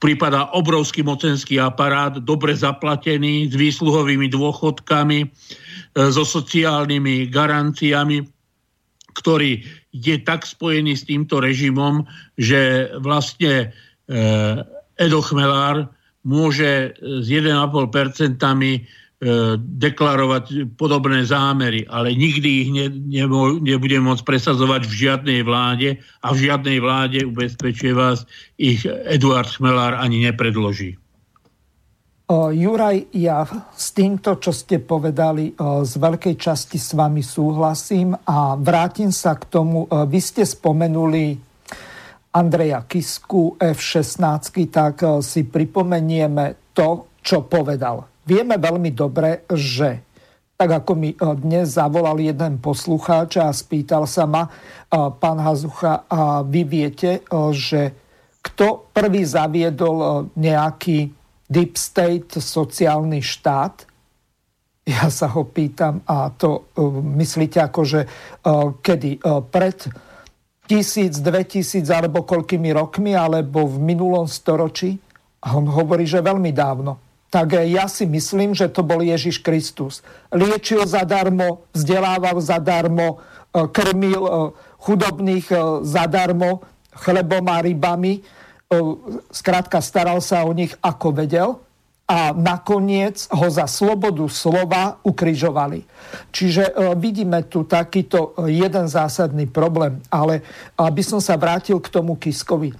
prípada 0.00 0.48
obrovský 0.56 1.04
mocenský 1.04 1.60
aparát, 1.60 2.16
dobre 2.16 2.56
zaplatený, 2.56 3.52
s 3.52 3.54
výsluhovými 3.54 4.32
dôchodkami, 4.32 5.18
e, 5.22 5.28
so 6.08 6.24
sociálnymi 6.24 7.28
garanciami, 7.28 8.24
ktorý 9.14 9.60
je 9.92 10.16
tak 10.24 10.48
spojený 10.48 10.96
s 10.96 11.04
týmto 11.04 11.44
režimom, 11.44 12.08
že 12.40 12.88
vlastne 13.04 13.68
e, 14.08 14.18
Edo 14.96 15.20
Chmelár 15.20 15.92
môže 16.24 16.96
s 16.96 17.26
1,5% 17.28 18.40
E, 18.40 18.84
deklarovať 19.60 20.72
podobné 20.80 21.28
zámery, 21.28 21.84
ale 21.84 22.16
nikdy 22.16 22.48
ich 22.48 22.70
ne, 22.72 22.88
nebo, 22.88 23.60
nebude 23.60 24.00
môcť 24.00 24.24
presazovať 24.24 24.88
v 24.88 24.96
žiadnej 24.96 25.40
vláde 25.44 26.00
a 26.24 26.32
v 26.32 26.48
žiadnej 26.48 26.80
vláde, 26.80 27.28
ubezpečuje 27.28 27.92
vás, 27.92 28.24
ich 28.56 28.88
Eduard 28.88 29.52
Chmelár 29.52 30.00
ani 30.00 30.24
nepredloží. 30.24 30.96
Juraj, 32.30 33.10
ja 33.12 33.42
s 33.74 33.90
týmto, 33.92 34.38
čo 34.40 34.56
ste 34.56 34.80
povedali, 34.80 35.52
z 35.60 35.92
veľkej 35.98 36.38
časti 36.38 36.78
s 36.80 36.94
vami 36.96 37.20
súhlasím 37.20 38.14
a 38.14 38.54
vrátim 38.56 39.12
sa 39.12 39.34
k 39.36 39.50
tomu. 39.50 39.84
Vy 39.84 40.20
ste 40.22 40.46
spomenuli 40.46 41.34
Andreja 42.30 42.86
Kisku 42.86 43.58
F-16, 43.58 44.70
tak 44.70 45.02
si 45.20 45.42
pripomenieme 45.42 46.70
to, 46.72 47.18
čo 47.18 47.44
povedal. 47.50 48.09
Vieme 48.24 48.60
veľmi 48.60 48.90
dobre, 48.92 49.48
že 49.48 50.10
tak 50.60 50.84
ako 50.84 50.92
mi 50.92 51.16
eh, 51.16 51.20
dnes 51.40 51.72
zavolal 51.72 52.20
jeden 52.20 52.60
poslucháč 52.60 53.40
a 53.40 53.48
spýtal 53.48 54.04
sa 54.04 54.28
ma, 54.28 54.44
eh, 54.44 55.08
pán 55.16 55.40
Hazucha, 55.40 56.04
a 56.04 56.44
vy 56.44 56.68
viete, 56.68 57.24
eh, 57.24 57.50
že 57.56 57.96
kto 58.40 58.92
prvý 58.92 59.24
zaviedol 59.24 60.32
nejaký 60.32 61.12
deep 61.44 61.76
state 61.76 62.40
sociálny 62.40 63.20
štát? 63.20 63.84
Ja 64.88 65.12
sa 65.12 65.28
ho 65.28 65.44
pýtam, 65.44 66.00
a 66.08 66.32
to 66.32 66.72
myslíte 67.20 67.60
ako, 67.60 67.84
že 67.84 68.00
kedy 68.80 69.20
pred 69.52 69.76
tisíc, 70.64 71.20
dve 71.20 71.44
tisíc 71.44 71.84
alebo 71.92 72.24
koľkými 72.24 72.72
rokmi, 72.72 73.12
alebo 73.12 73.68
v 73.68 73.76
minulom 73.76 74.24
storočí? 74.24 74.96
A 75.44 75.52
on 75.52 75.68
hovorí, 75.68 76.08
že 76.08 76.24
veľmi 76.24 76.48
dávno. 76.48 77.09
Tak 77.30 77.62
ja 77.62 77.86
si 77.86 78.10
myslím, 78.10 78.58
že 78.58 78.66
to 78.66 78.82
bol 78.82 78.98
Ježiš 78.98 79.38
Kristus. 79.38 80.02
Liečil 80.34 80.82
zadarmo, 80.82 81.62
vzdelával 81.70 82.42
zadarmo, 82.42 83.22
e, 83.54 83.70
krmil 83.70 84.22
e, 84.26 84.30
chudobných 84.82 85.46
e, 85.54 85.56
zadarmo, 85.86 86.66
chlebom 86.90 87.46
a 87.46 87.62
rybami. 87.62 88.20
Skrátka 89.30 89.82
staral 89.82 90.22
sa 90.22 90.46
o 90.46 90.54
nich 90.54 90.74
ako 90.78 91.08
vedel 91.10 91.58
a 92.10 92.34
nakoniec 92.34 93.30
ho 93.30 93.46
za 93.46 93.70
slobodu 93.70 94.26
slova 94.26 94.98
ukrižovali. 95.06 95.86
Čiže 96.34 96.64
e, 96.66 96.72
vidíme 96.98 97.46
tu 97.46 97.62
takýto 97.62 98.34
e, 98.34 98.50
jeden 98.50 98.90
zásadný 98.90 99.46
problém. 99.46 100.02
Ale 100.10 100.42
aby 100.74 101.06
som 101.06 101.22
sa 101.22 101.38
vrátil 101.38 101.78
k 101.78 101.86
tomu 101.86 102.18
Kiskovi. 102.18 102.74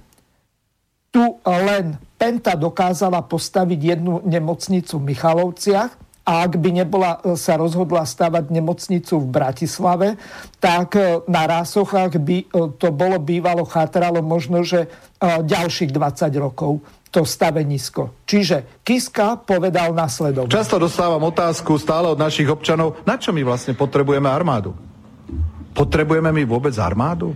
Tu 1.15 1.23
len 1.47 1.95
Penta 2.21 2.53
dokázala 2.53 3.25
postaviť 3.25 3.97
jednu 3.97 4.21
nemocnicu 4.21 5.01
v 5.01 5.07
Michalovciach 5.09 5.89
a 6.21 6.45
ak 6.45 6.61
by 6.61 6.69
nebola 6.69 7.17
e, 7.17 7.33
sa 7.33 7.57
rozhodla 7.57 8.05
stavať 8.05 8.53
nemocnicu 8.53 9.17
v 9.17 9.25
Bratislave, 9.25 10.21
tak 10.61 10.93
na 11.25 11.49
Rásochách 11.49 12.21
by 12.21 12.37
to 12.77 12.93
bolo 12.93 13.17
bývalo, 13.17 13.65
chátralo 13.65 14.21
možno, 14.21 14.61
že 14.61 14.85
ďalších 15.21 15.89
20 15.89 16.29
rokov 16.37 16.85
to 17.11 17.27
stavenisko. 17.27 18.23
Čiže 18.23 18.85
Kiska 18.87 19.41
povedal 19.43 19.91
nasledovne. 19.91 20.47
Často 20.47 20.79
dostávam 20.79 21.25
otázku 21.27 21.75
stále 21.75 22.07
od 22.07 22.21
našich 22.21 22.47
občanov, 22.47 23.03
na 23.03 23.19
čo 23.19 23.35
my 23.35 23.43
vlastne 23.43 23.75
potrebujeme 23.75 24.31
armádu? 24.31 24.71
Potrebujeme 25.75 26.31
my 26.31 26.43
vôbec 26.47 26.71
armádu? 26.79 27.35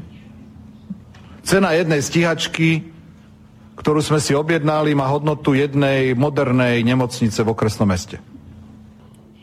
Cena 1.43 1.75
jednej 1.75 1.99
stíhačky, 2.01 2.94
ktorú 3.76 3.99
sme 3.99 4.23
si 4.23 4.32
objednali, 4.32 4.95
má 4.95 5.07
hodnotu 5.11 5.51
jednej 5.51 6.15
modernej 6.15 6.80
nemocnice 6.82 7.43
v 7.43 7.51
okresnom 7.51 7.91
meste. 7.91 8.23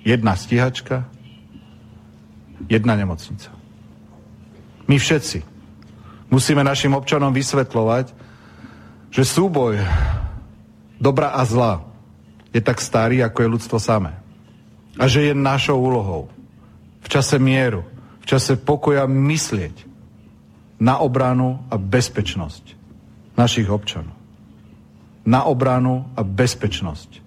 Jedna 0.03 0.35
stíhačka, 0.35 1.07
jedna 2.67 2.97
nemocnica. 2.97 3.53
My 4.89 4.99
všetci 4.99 5.45
musíme 6.33 6.65
našim 6.65 6.97
občanom 6.97 7.31
vysvetľovať, 7.31 8.07
že 9.13 9.23
súboj 9.29 9.79
dobra 10.97 11.37
a 11.37 11.45
zla 11.45 11.85
je 12.53 12.61
tak 12.65 12.81
starý, 12.81 13.21
ako 13.21 13.39
je 13.45 13.53
ľudstvo 13.53 13.79
samé. 13.81 14.17
A 14.97 15.09
že 15.09 15.29
je 15.29 15.35
našou 15.37 15.81
úlohou 15.81 16.29
v 17.05 17.09
čase 17.09 17.37
mieru, 17.37 17.85
v 18.21 18.27
čase 18.29 18.57
pokoja 18.57 19.05
myslieť 19.09 19.89
na 20.81 21.01
obranu 21.01 21.63
a 21.69 21.77
bezpečnosť 21.77 22.75
našich 23.37 23.69
občanov. 23.69 24.22
Na 25.23 25.47
obranu 25.47 26.09
a 26.19 26.27
bezpečnosť. 26.27 27.23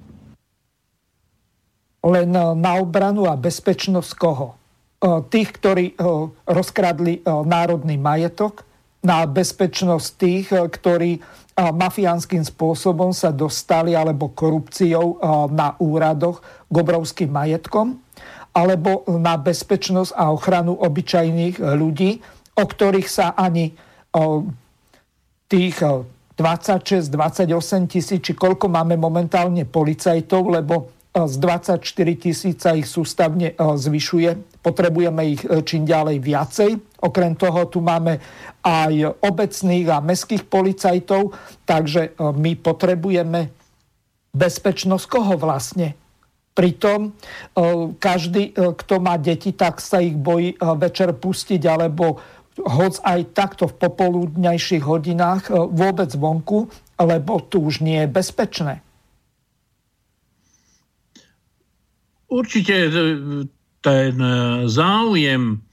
Len 2.06 2.30
e, 2.30 2.46
na 2.54 2.72
obranu 2.78 3.26
a 3.26 3.34
bezpečnosť 3.34 4.12
koho? 4.14 4.54
E, 4.54 4.56
tých, 5.32 5.50
ktorí 5.58 5.86
e, 5.91 5.96
rozkradli 6.46 7.26
národný 7.26 7.98
majetok, 7.98 8.68
na 9.06 9.22
bezpečnosť 9.30 10.08
tých, 10.18 10.48
ktorí 10.50 11.22
mafiánskym 11.54 12.41
spôsobom 12.41 13.14
sa 13.14 13.30
dostali 13.30 13.93
alebo 13.93 14.34
korupciou 14.34 15.22
na 15.54 15.78
úradoch 15.78 16.41
k 16.66 16.74
obrovským 16.74 17.30
majetkom, 17.30 18.02
alebo 18.50 19.06
na 19.22 19.38
bezpečnosť 19.38 20.10
a 20.10 20.34
ochranu 20.34 20.74
obyčajných 20.82 21.62
ľudí, 21.62 22.18
o 22.58 22.66
ktorých 22.66 23.06
sa 23.06 23.38
ani 23.38 23.78
tých 25.54 25.78
26, 26.36 27.08
28 27.08 27.88
tisíc, 27.88 28.20
či 28.20 28.34
koľko 28.36 28.68
máme 28.68 29.00
momentálne 29.00 29.64
policajtov, 29.64 30.52
lebo 30.52 30.96
z 31.16 31.36
24 31.40 31.80
tisíca 32.20 32.76
ich 32.76 32.92
sústavne 32.92 33.56
zvyšuje. 33.56 34.60
Potrebujeme 34.60 35.24
ich 35.32 35.42
e, 35.48 35.64
čím 35.64 35.88
ďalej 35.88 36.20
viacej. 36.20 36.72
Okrem 37.00 37.40
toho 37.40 37.72
tu 37.72 37.80
máme 37.80 38.20
aj 38.60 39.24
obecných 39.24 39.88
a 39.96 40.04
mestských 40.04 40.44
policajtov, 40.52 41.32
takže 41.64 42.12
e, 42.12 42.30
my 42.36 42.60
potrebujeme 42.60 43.48
bezpečnosť 44.36 45.06
koho 45.08 45.40
vlastne? 45.40 45.96
Pritom 46.52 47.08
e, 47.08 47.12
každý, 47.96 48.52
e, 48.52 48.76
kto 48.76 49.00
má 49.00 49.16
deti, 49.16 49.56
tak 49.56 49.80
sa 49.80 50.04
ich 50.04 50.20
bojí 50.20 50.60
večer 50.60 51.16
pustiť 51.16 51.64
alebo 51.64 52.20
hoď 52.60 52.93
aj 53.03 53.20
takto 53.36 53.68
v 53.68 53.78
popoludňajších 53.80 54.84
hodinách 54.84 55.51
vôbec 55.51 56.12
vonku, 56.16 56.72
lebo 56.95 57.43
tu 57.43 57.68
už 57.68 57.84
nie 57.84 58.03
je 58.03 58.10
bezpečné. 58.10 58.80
Určite 62.32 62.76
ten 63.84 64.16
záujem 64.66 65.66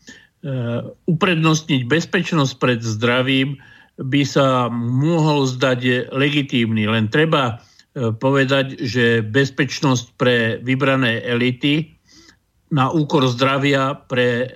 Eh, 0.43 0.83
uprednostniť 1.07 1.87
bezpečnosť 1.87 2.59
pred 2.59 2.83
zdravím 2.83 3.62
by 3.95 4.26
sa 4.26 4.66
mohol 4.74 5.47
zdať 5.47 6.11
legitímny. 6.11 6.91
Len 6.91 7.07
treba 7.07 7.62
povedať, 7.93 8.80
že 8.83 9.20
bezpečnosť 9.22 10.16
pre 10.18 10.59
vybrané 10.64 11.22
elity 11.22 11.95
na 12.73 12.89
úkor 12.89 13.29
zdravia 13.29 13.95
pre 14.09 14.49
eh, 14.49 14.51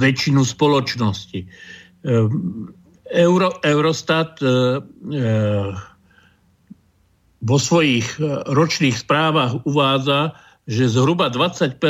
väčšinu 0.00 0.42
spoločnosti. 0.42 1.40
Euro, 3.14 3.48
Eurostat 3.64 4.36
vo 7.40 7.56
svojich 7.56 8.20
ročných 8.52 8.92
správach 8.92 9.64
uvádza, 9.64 10.36
že 10.68 10.92
zhruba 10.92 11.32
20% 11.32 11.80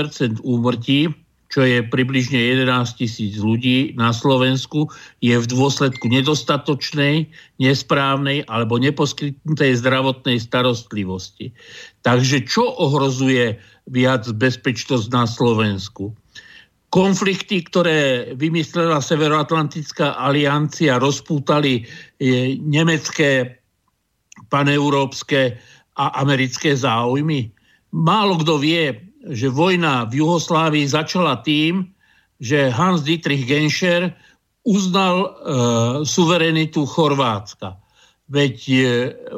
úmrtí 0.46 1.10
čo 1.54 1.62
je 1.62 1.86
približne 1.86 2.66
11 2.66 2.98
tisíc 2.98 3.38
ľudí 3.38 3.94
na 3.94 4.10
Slovensku, 4.10 4.90
je 5.22 5.38
v 5.38 5.46
dôsledku 5.46 6.10
nedostatočnej, 6.10 7.30
nesprávnej 7.62 8.42
alebo 8.50 8.82
neposkytnutej 8.82 9.78
zdravotnej 9.78 10.42
starostlivosti. 10.42 11.54
Takže 12.02 12.42
čo 12.50 12.66
ohrozuje 12.74 13.62
viac 13.88 14.28
bezpečnosť 14.30 15.06
na 15.12 15.24
Slovensku? 15.28 16.14
Konflikty, 16.94 17.66
ktoré 17.66 18.32
vymyslela 18.38 19.02
Severoatlantická 19.02 20.14
aliancia, 20.14 21.02
rozpútali 21.02 21.82
e, 21.82 22.54
nemecké, 22.62 23.58
paneurópske 24.46 25.58
a 25.98 26.04
americké 26.22 26.78
záujmy. 26.78 27.50
Málo 27.90 28.38
kto 28.38 28.62
vie, 28.62 28.94
že 29.30 29.50
vojna 29.50 30.06
v 30.06 30.22
Juhoslávii 30.22 30.86
začala 30.86 31.42
tým, 31.42 31.90
že 32.38 32.70
Hans 32.70 33.02
Dietrich 33.02 33.46
Genscher 33.46 34.14
uznal 34.62 35.16
e, 35.18 35.28
suverenitu 36.06 36.86
Chorvátska. 36.86 37.74
Veď 38.30 38.56
e, 38.68 38.74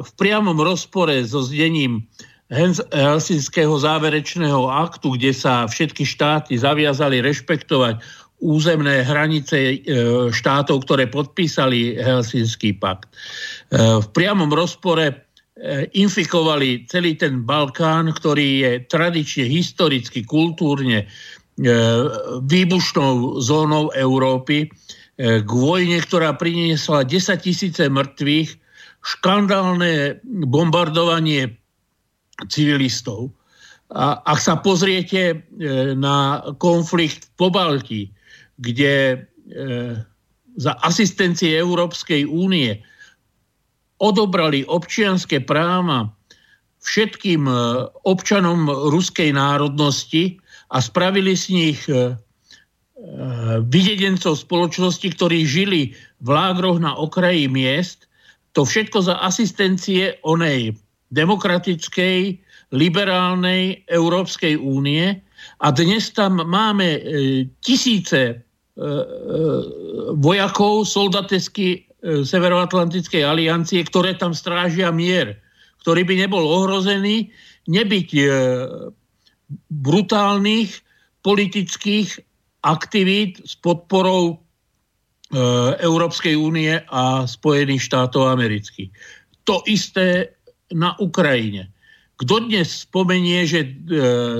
v 0.01 0.11
priamom 0.15 0.57
rozpore 0.61 1.25
so 1.25 1.43
zdením 1.43 2.07
Helsinského 2.49 3.75
záverečného 3.75 4.71
aktu, 4.71 5.19
kde 5.19 5.35
sa 5.35 5.67
všetky 5.67 6.07
štáty 6.07 6.55
zaviazali 6.55 7.19
rešpektovať 7.19 7.99
územné 8.37 9.01
hranice 9.01 9.57
e, 9.57 9.75
štátov, 10.29 10.85
ktoré 10.85 11.09
podpísali 11.09 11.97
Helsinský 11.97 12.77
pakt. 12.77 13.09
E, 13.09 13.99
v 13.99 14.07
priamom 14.13 14.53
rozpore 14.53 15.27
E, 15.57 15.89
infikovali 15.97 16.85
celý 16.85 17.17
ten 17.17 17.41
Balkán, 17.41 18.13
ktorý 18.13 18.47
je 18.61 18.71
tradične, 18.85 19.49
historicky, 19.49 20.21
kultúrne 20.21 21.09
výbušnou 22.45 23.41
zónou 23.41 23.89
Európy, 23.97 24.69
k 25.17 25.49
vojne, 25.49 25.97
ktorá 26.05 26.37
priniesla 26.37 27.01
10 27.01 27.41
tisíce 27.41 27.89
mŕtvych, 27.89 28.61
škandálne 29.01 30.21
bombardovanie 30.45 31.57
civilistov. 32.45 33.33
A 33.89 34.21
ak 34.21 34.39
sa 34.43 34.59
pozriete 34.59 35.41
na 35.97 36.43
konflikt 36.59 37.31
po 37.39 37.49
Balti, 37.49 38.11
kde 38.59 39.25
za 40.57 40.73
asistencie 40.83 41.55
Európskej 41.55 42.27
únie 42.27 42.81
odobrali 43.97 44.65
občianské 44.65 45.41
práva 45.41 46.09
všetkým 46.81 47.49
e, 47.49 47.53
občanom 48.05 48.69
ruskej 48.69 49.33
národnosti 49.33 50.37
a 50.69 50.77
spravili 50.79 51.33
z 51.33 51.45
nich 51.49 51.79
e, 51.89 51.93
e, 51.93 51.99
videdencov 53.67 54.37
spoločnosti, 54.37 55.07
ktorí 55.17 55.43
žili 55.43 55.97
v 56.21 56.27
lágroch 56.29 56.77
na 56.77 56.93
okraji 56.93 57.49
miest, 57.49 58.05
to 58.53 58.65
všetko 58.65 59.03
za 59.05 59.19
asistencie 59.21 60.17
onej 60.25 60.77
demokratickej, 61.11 62.39
liberálnej 62.75 63.87
Európskej 63.87 64.59
únie 64.59 65.15
a 65.63 65.67
dnes 65.71 66.11
tam 66.11 66.43
máme 66.43 66.99
tisíce 67.63 68.43
vojakov 70.19 70.83
soldatesky 70.85 71.87
Severoatlantickej 72.07 73.25
aliancie, 73.25 73.81
ktoré 73.81 74.13
tam 74.13 74.31
strážia 74.35 74.93
mier, 74.93 75.41
ktorý 75.81 76.05
by 76.05 76.27
nebol 76.27 76.45
ohrozený, 76.45 77.33
nebyť 77.65 78.09
brutálnych 79.81 80.71
politických 81.25 82.21
aktivít 82.61 83.41
s 83.47 83.57
podporou 83.57 84.37
Európskej 85.81 86.37
únie 86.37 86.77
a 86.87 87.25
Spojených 87.25 87.83
štátov 87.87 88.29
amerických. 88.29 88.93
To 89.49 89.65
isté 89.65 90.36
na 90.73 90.95
Ukrajine. 90.99 91.71
Kto 92.17 92.41
dnes 92.49 92.89
spomenie, 92.89 93.45
že 93.45 93.59
e, 93.61 93.69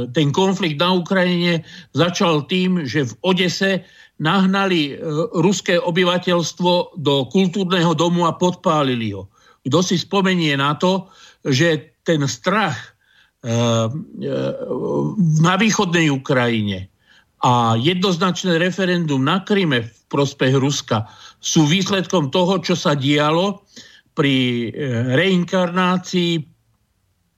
ten 0.10 0.34
konflikt 0.34 0.82
na 0.82 0.98
Ukrajine 0.98 1.62
začal 1.94 2.50
tým, 2.50 2.90
že 2.90 3.06
v 3.06 3.14
Odese 3.22 3.86
nahnali 4.18 4.98
e, 4.98 5.06
ruské 5.38 5.78
obyvateľstvo 5.78 6.98
do 6.98 7.30
kultúrneho 7.30 7.94
domu 7.94 8.26
a 8.26 8.34
podpálili 8.34 9.14
ho. 9.14 9.30
Kto 9.62 9.86
si 9.86 10.02
spomenie 10.02 10.58
na 10.58 10.74
to, 10.74 11.06
že 11.46 12.02
ten 12.02 12.26
strach 12.26 12.98
e, 13.46 13.54
na 15.38 15.54
východnej 15.62 16.10
Ukrajine 16.10 16.90
a 17.46 17.78
jednoznačné 17.78 18.58
referendum 18.58 19.22
na 19.22 19.46
Kryme 19.46 19.86
v 19.86 20.00
prospech 20.10 20.58
Ruska 20.58 21.06
sú 21.38 21.70
výsledkom 21.70 22.34
toho, 22.34 22.58
čo 22.58 22.74
sa 22.74 22.98
dialo 22.98 23.62
pri 24.18 24.74
reinkarnácii 25.14 26.58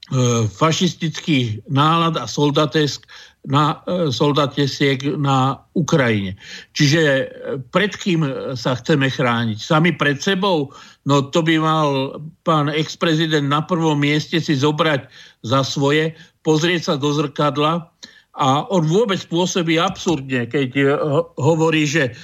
E, 0.10 0.50
fašistických 0.50 1.70
nálad 1.70 2.18
a 2.18 2.26
soldatesk 2.26 3.06
na 3.46 3.78
e, 3.86 4.10
soldatesiek 4.10 5.06
na 5.22 5.62
Ukrajine. 5.78 6.34
Čiže 6.74 7.02
e, 7.06 7.26
pred 7.70 7.94
kým 7.94 8.26
sa 8.58 8.74
chceme 8.74 9.06
chrániť? 9.06 9.62
Sami 9.62 9.94
pred 9.94 10.18
sebou? 10.18 10.74
No 11.06 11.30
to 11.30 11.46
by 11.46 11.62
mal 11.62 12.18
pán 12.42 12.74
ex-prezident 12.74 13.46
na 13.46 13.62
prvom 13.62 14.02
mieste 14.02 14.42
si 14.42 14.58
zobrať 14.58 15.06
za 15.46 15.62
svoje, 15.62 16.18
pozrieť 16.42 16.90
sa 16.90 16.96
do 16.98 17.14
zrkadla 17.14 17.86
a 18.34 18.66
on 18.74 18.90
vôbec 18.90 19.22
pôsobí 19.30 19.78
absurdne, 19.78 20.50
keď 20.50 20.98
hovorí, 21.38 21.86
že 21.86 22.18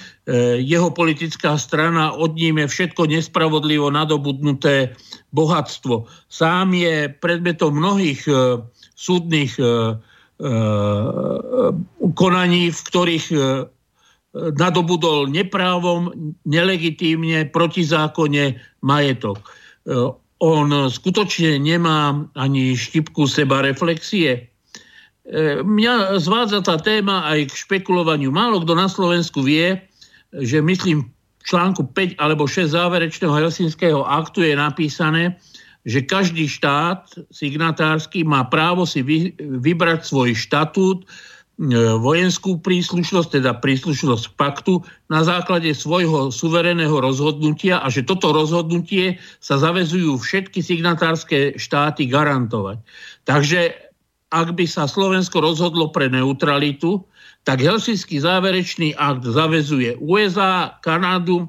jeho 0.57 0.89
politická 0.89 1.53
strana 1.53 2.09
odníme 2.09 2.65
všetko 2.65 3.05
nespravodlivo 3.05 3.93
nadobudnuté 3.93 4.97
bohatstvo. 5.30 6.09
Sám 6.34 6.73
je 6.73 7.13
predmetom 7.21 7.78
mnohých 7.78 8.26
eh, 8.26 8.57
súdnych 8.95 9.59
konaní, 12.15 12.63
v 12.67 12.80
ktorých 12.91 13.26
nadobudol 14.36 15.32
neprávom, 15.32 16.11
nelegitímne, 16.43 17.47
protizákonne 17.55 18.59
majetok. 18.84 19.39
On 20.43 20.67
skutočne 20.91 21.55
nemá 21.55 22.28
ani 22.36 22.76
štipku 22.76 23.32
seba 23.32 23.63
reflexie 23.63 24.51
mňa 25.65 26.21
zvádza 26.21 26.61
tá 26.61 26.78
téma 26.78 27.26
aj 27.26 27.49
k 27.49 27.53
špekulovaniu. 27.65 28.30
Málo 28.30 28.61
kto 28.61 28.78
na 28.78 28.86
Slovensku 28.86 29.41
vie, 29.41 29.82
že 30.41 30.59
myslím 30.59 31.05
v 31.05 31.43
článku 31.45 31.93
5 31.93 32.17
alebo 32.17 32.49
6 32.49 32.73
záverečného 32.73 33.31
Helsinského 33.31 34.01
aktu 34.01 34.43
je 34.43 34.53
napísané, 34.57 35.38
že 35.86 36.01
každý 36.01 36.49
štát 36.49 37.05
signatársky 37.29 38.25
má 38.25 38.41
právo 38.49 38.89
si 38.89 39.05
vy, 39.05 39.38
vybrať 39.38 40.09
svoj 40.09 40.33
štatút, 40.33 41.05
e, 41.05 41.07
vojenskú 42.01 42.57
príslušnosť, 42.57 43.38
teda 43.38 43.61
príslušnosť 43.61 44.33
paktu 44.33 44.81
na 45.13 45.21
základe 45.21 45.69
svojho 45.77 46.33
suverénneho 46.33 46.97
rozhodnutia 46.97 47.86
a 47.86 47.88
že 47.93 48.01
toto 48.01 48.33
rozhodnutie 48.33 49.21
sa 49.38 49.61
zavezujú 49.61 50.17
všetky 50.17 50.65
signatárske 50.65 51.53
štáty 51.61 52.09
garantovať. 52.09 52.81
Takže 53.29 53.77
ak 54.33 54.57
by 54.57 54.65
sa 54.65 54.89
Slovensko 54.89 55.38
rozhodlo 55.38 55.93
pre 55.93 56.09
neutralitu, 56.09 57.05
tak 57.45 57.61
Helsinský 57.61 58.17
záverečný 58.19 58.97
akt 58.97 59.23
zavezuje 59.23 59.95
USA, 60.01 60.73
Kanadu, 60.81 61.45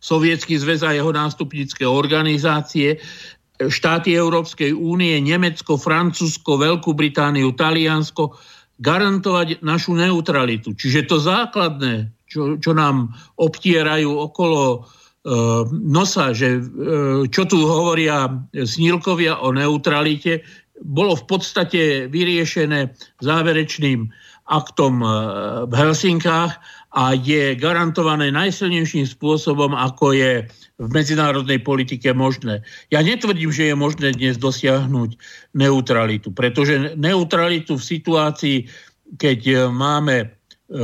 Sovietský 0.00 0.56
zväz 0.60 0.84
a 0.84 0.96
jeho 0.96 1.12
nástupnícke 1.12 1.84
organizácie, 1.84 3.00
štáty 3.60 4.16
Európskej 4.16 4.72
únie, 4.72 5.20
Nemecko, 5.20 5.76
Francúzsko, 5.76 6.56
Veľkú 6.56 6.96
Britániu, 6.96 7.52
Taliansko, 7.52 8.32
garantovať 8.80 9.60
našu 9.60 9.92
neutralitu. 9.92 10.72
Čiže 10.72 11.04
to 11.04 11.20
základné, 11.20 12.08
čo, 12.24 12.56
čo 12.56 12.72
nám 12.72 13.12
obtierajú 13.36 14.08
okolo 14.08 14.60
e, 14.72 14.78
nosa, 15.84 16.32
že 16.32 16.48
e, 16.56 16.60
čo 17.28 17.44
tu 17.44 17.60
hovoria 17.60 18.32
snílkovia 18.56 19.36
o 19.44 19.52
neutralite, 19.52 20.40
bolo 20.80 21.16
v 21.16 21.24
podstate 21.28 21.80
vyriešené 22.08 22.92
záverečným 23.20 24.08
aktom 24.50 25.00
e, 25.00 25.08
v 25.70 25.72
Helsinkách 25.76 26.58
a 26.90 27.04
je 27.14 27.54
garantované 27.54 28.34
najsilnejším 28.34 29.06
spôsobom, 29.06 29.76
ako 29.78 30.10
je 30.16 30.32
v 30.80 30.88
medzinárodnej 30.90 31.62
politike 31.62 32.10
možné. 32.10 32.66
Ja 32.90 33.04
netvrdím, 33.04 33.54
že 33.54 33.70
je 33.70 33.74
možné 33.78 34.16
dnes 34.16 34.40
dosiahnuť 34.40 35.14
neutralitu, 35.54 36.34
pretože 36.34 36.98
neutralitu 36.98 37.78
v 37.78 37.88
situácii, 37.94 38.56
keď 39.20 39.38
e, 39.46 39.54
máme 39.70 40.16
e, 40.18 40.26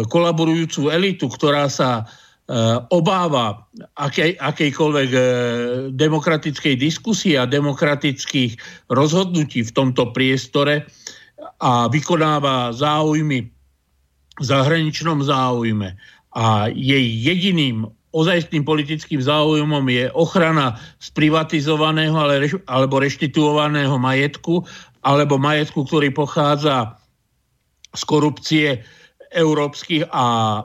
kolaborujúcu 0.07 0.94
elitu, 0.94 1.26
ktorá 1.26 1.66
sa 1.66 2.07
Eh, 2.07 2.26
obáva 2.94 3.66
akej, 3.99 4.38
akejkoľvek 4.38 5.11
eh, 5.11 5.24
demokratickej 5.90 6.74
diskusie 6.78 7.34
a 7.34 7.51
demokratických 7.51 8.55
rozhodnutí 8.86 9.66
v 9.66 9.74
tomto 9.74 10.14
priestore 10.14 10.86
a 11.59 11.90
vykonáva 11.90 12.70
záujmy 12.70 13.51
v 14.36 14.44
zahraničnom 14.44 15.26
záujme 15.26 15.99
a 16.38 16.70
jej 16.70 17.03
jediným 17.03 17.88
ozajstným 18.14 18.62
politickým 18.62 19.18
záujmom 19.18 19.82
je 19.90 20.07
ochrana 20.14 20.78
sprivatizovaného 21.03 22.14
alebo 22.68 23.03
reštituovaného 23.03 23.97
majetku 23.99 24.62
alebo 25.03 25.34
majetku, 25.40 25.82
ktorý 25.82 26.14
pochádza 26.14 26.94
z 27.97 28.03
korupcie 28.07 28.68
európskych 29.37 30.09
a 30.09 30.26
e, 30.59 30.61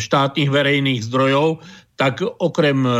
štátnych 0.00 0.48
verejných 0.48 1.04
zdrojov, 1.04 1.60
tak 2.00 2.24
okrem 2.24 2.82
e, 2.82 2.90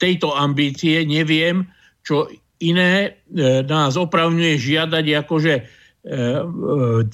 tejto 0.00 0.32
ambície 0.32 1.04
neviem, 1.04 1.68
čo 2.02 2.32
iné 2.64 3.20
e, 3.28 3.60
nás 3.68 4.00
opravňuje 4.00 4.56
žiadať 4.56 5.04
akože 5.28 5.54
2% 6.02 7.06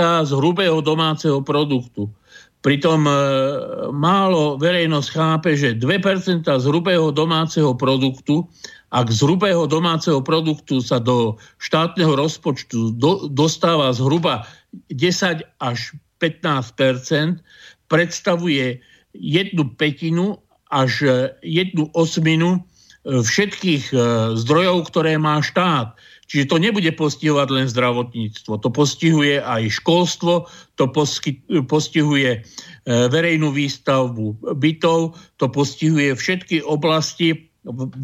z 0.00 0.30
hrubého 0.32 0.80
domáceho 0.80 1.44
produktu. 1.44 2.08
Pritom 2.64 3.04
málo 3.92 4.56
verejnosť 4.56 5.08
chápe, 5.12 5.52
že 5.52 5.76
2% 5.76 6.48
z 6.48 6.64
hrubého 6.64 7.12
domáceho 7.12 7.76
produktu, 7.76 8.48
ak 8.88 9.12
z 9.12 9.20
hrubého 9.28 9.68
domáceho 9.68 10.24
produktu 10.24 10.80
sa 10.80 10.96
do 10.96 11.36
štátneho 11.60 12.16
rozpočtu 12.16 12.96
do, 12.96 13.28
dostáva 13.28 13.92
zhruba 13.92 14.48
10 14.88 15.44
až 15.60 15.92
15% 16.20 17.40
predstavuje 17.88 18.78
jednu 19.16 19.64
petinu 19.74 20.38
až 20.68 21.04
jednu 21.40 21.88
osminu 21.96 22.60
e, 22.60 22.60
všetkých 23.24 23.84
e, 23.92 23.96
zdrojov, 24.36 24.92
ktoré 24.92 25.16
má 25.16 25.40
štát. 25.40 25.96
Čiže 26.28 26.52
to 26.52 26.56
nebude 26.60 26.92
postihovať 26.92 27.48
len 27.48 27.66
zdravotníctvo, 27.72 28.60
to 28.60 28.68
postihuje 28.68 29.40
aj 29.40 29.80
školstvo, 29.80 30.44
to 30.76 30.84
postihuje 31.64 32.30
e, 32.36 32.40
verejnú 32.84 33.48
výstavbu 33.48 34.52
bytov, 34.60 35.16
to 35.40 35.46
postihuje 35.48 36.12
všetky 36.12 36.60
oblasti 36.68 37.48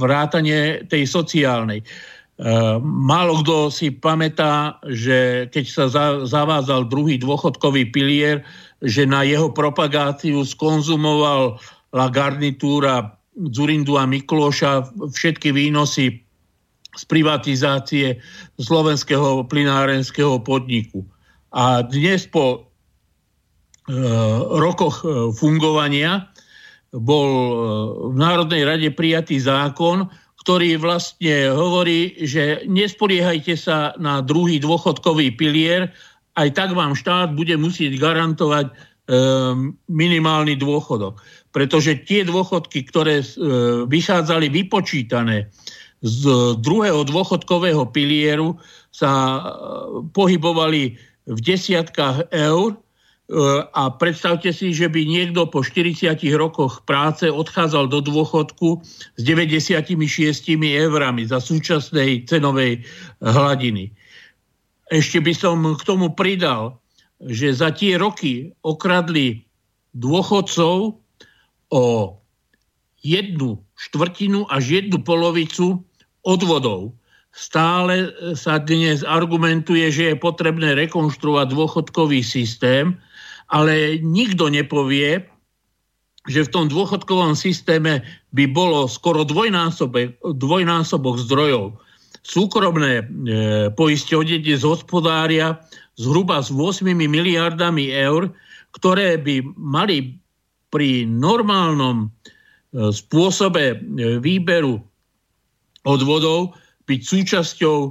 vrátane 0.01 0.89
tej 0.89 1.05
sociálnej. 1.05 1.85
Ehm, 2.35 2.83
málo 2.83 3.47
kto 3.47 3.71
si 3.71 3.95
pamätá, 3.95 4.83
že 4.91 5.47
keď 5.55 5.65
sa 5.71 5.85
zavádzal 6.27 6.91
druhý 6.91 7.15
dôchodkový 7.23 7.95
pilier, 7.95 8.43
že 8.83 9.07
na 9.07 9.23
jeho 9.23 9.55
propagáciu 9.55 10.43
skonzumoval 10.43 11.63
la 11.95 12.07
garnitúra 12.11 13.15
Zurindu 13.55 13.95
a 13.99 14.07
Mikloša 14.11 14.91
všetky 15.15 15.55
výnosy 15.55 16.27
z 16.95 17.03
privatizácie 17.07 18.19
slovenského 18.59 19.47
plinárenského 19.47 20.39
podniku. 20.43 21.07
A 21.55 21.87
dnes 21.87 22.27
po 22.27 22.47
e, 22.55 22.59
rokoch 24.59 25.03
e, 25.03 25.31
fungovania 25.35 26.31
bol 26.95 27.31
v 28.11 28.17
Národnej 28.19 28.63
rade 28.63 28.91
prijatý 28.95 29.43
zákon, 29.43 30.07
ktorý 30.45 30.77
vlastne 30.77 31.49
hovorí, 31.49 32.21
že 32.21 32.69
nespoliehajte 32.69 33.57
sa 33.57 33.97
na 33.97 34.21
druhý 34.21 34.61
dôchodkový 34.61 35.33
pilier, 35.41 35.89
aj 36.37 36.53
tak 36.53 36.77
vám 36.77 36.93
štát 36.93 37.33
bude 37.33 37.57
musieť 37.57 37.97
garantovať 37.97 38.69
minimálny 39.89 40.57
dôchodok. 40.57 41.21
Pretože 41.53 42.03
tie 42.09 42.25
dôchodky, 42.25 42.89
ktoré 42.89 43.21
e, 43.21 43.27
vychádzali 43.87 44.49
vypočítané 44.51 45.53
z 46.03 46.23
druhého 46.59 47.05
dôchodkového 47.07 47.85
pilieru, 47.93 48.59
sa 48.91 49.43
pohybovali 50.15 50.97
v 51.25 51.39
desiatkách 51.41 52.31
eur 52.33 52.79
a 53.73 53.89
predstavte 53.89 54.53
si, 54.53 54.77
že 54.77 54.93
by 54.93 55.01
niekto 55.09 55.49
po 55.49 55.65
40 55.65 56.13
rokoch 56.37 56.85
práce 56.85 57.25
odchádzal 57.25 57.89
do 57.89 58.05
dôchodku 58.05 58.85
s 59.17 59.21
96 59.25 59.97
eurami 60.61 61.25
za 61.25 61.41
súčasnej 61.41 62.29
cenovej 62.29 62.85
hladiny. 63.25 63.89
Ešte 64.93 65.25
by 65.25 65.33
som 65.33 65.57
k 65.73 65.83
tomu 65.89 66.13
pridal, 66.13 66.77
že 67.25 67.57
za 67.57 67.73
tie 67.73 67.97
roky 67.97 68.53
okradli 68.61 69.41
dôchodcov 69.97 71.01
o 71.73 71.85
jednu 73.01 73.57
štvrtinu 73.89 74.45
až 74.53 74.85
jednu 74.85 75.01
polovicu 75.01 75.81
odvodov. 76.29 76.93
Stále 77.33 78.13
sa 78.37 78.61
dnes 78.61 79.01
argumentuje, 79.01 79.89
že 79.89 80.13
je 80.13 80.17
potrebné 80.21 80.77
rekonštruovať 80.77 81.47
dôchodkový 81.51 82.21
systém, 82.21 83.01
ale 83.49 84.01
nikto 84.01 84.49
nepovie, 84.49 85.25
že 86.25 86.49
v 86.49 86.53
tom 86.53 86.65
dôchodkovom 86.73 87.37
systéme 87.37 88.01
by 88.33 88.49
bolo 88.49 88.89
skoro 88.89 89.29
dvojnásobok 89.29 91.17
zdrojov. 91.21 91.77
Súkromné 92.25 93.05
e, 93.05 93.05
poisťovne 93.77 94.41
dnes 94.41 94.65
hospodária 94.65 95.61
zhruba 96.01 96.41
s 96.41 96.49
8 96.49 96.89
miliardami 96.89 97.93
eur, 97.93 98.33
ktoré 98.73 99.21
by 99.21 99.45
mali 99.61 100.17
pri 100.73 101.05
normálnom 101.05 102.09
e, 102.09 102.91
spôsobe 102.91 103.77
e, 103.77 104.19
výberu 104.19 104.81
odvodov 105.85 106.57
byť 106.89 107.01
súčasťou 107.05 107.79
e, 107.85 107.91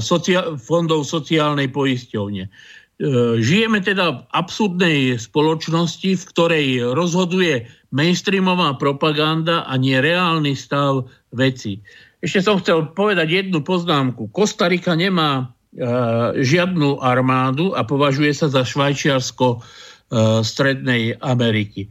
socia- 0.00 0.56
fondov 0.56 1.04
sociálnej 1.04 1.68
poisťovne. 1.68 2.48
E, 2.98 3.38
žijeme 3.38 3.78
teda 3.78 4.10
v 4.10 4.20
absurdnej 4.34 4.98
spoločnosti, 5.22 6.18
v 6.18 6.24
ktorej 6.34 6.66
rozhoduje 6.98 7.70
mainstreamová 7.94 8.74
propaganda 8.74 9.62
a 9.70 9.78
nie 9.78 9.94
reálny 9.94 10.58
stav 10.58 11.06
veci. 11.30 11.78
Ešte 12.18 12.42
som 12.42 12.58
chcel 12.58 12.90
povedať 12.98 13.30
jednu 13.30 13.62
poznámku. 13.62 14.34
Kostarika 14.34 14.98
nemá 14.98 15.30
e, 15.38 15.82
žiadnu 16.42 16.98
armádu 16.98 17.70
a 17.78 17.86
považuje 17.86 18.34
sa 18.34 18.50
za 18.50 18.66
Švajčiarsko 18.66 19.46
e, 19.54 19.58
Strednej 20.42 21.14
Ameriky. 21.22 21.86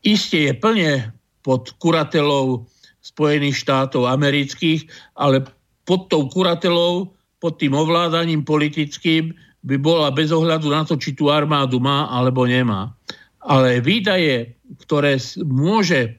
Isté 0.00 0.48
je 0.48 0.52
plne 0.56 1.12
pod 1.44 1.76
kuratelou 1.76 2.64
Spojených 3.04 3.60
štátov 3.68 4.08
amerických, 4.08 4.88
ale 5.20 5.44
pod 5.84 6.08
tou 6.08 6.24
kuratelou, 6.32 7.12
pod 7.36 7.60
tým 7.60 7.76
ovládaním 7.76 8.48
politickým 8.48 9.36
by 9.68 9.76
bola 9.76 10.08
bez 10.08 10.32
ohľadu 10.32 10.72
na 10.72 10.82
to, 10.88 10.96
či 10.96 11.12
tú 11.12 11.28
armádu 11.28 11.76
má 11.76 12.08
alebo 12.08 12.48
nemá. 12.48 12.96
Ale 13.44 13.84
výdaje, 13.84 14.56
ktoré 14.88 15.20
môže 15.44 16.00
e, 16.00 16.10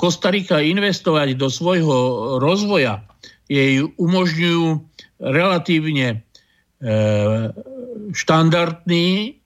Kostarika 0.00 0.64
investovať 0.64 1.36
do 1.36 1.52
svojho 1.52 1.96
rozvoja, 2.40 3.04
jej 3.52 3.84
umožňujú 4.00 4.80
relatívne 5.20 6.08
e, 6.08 6.88
štandardný 8.16 9.36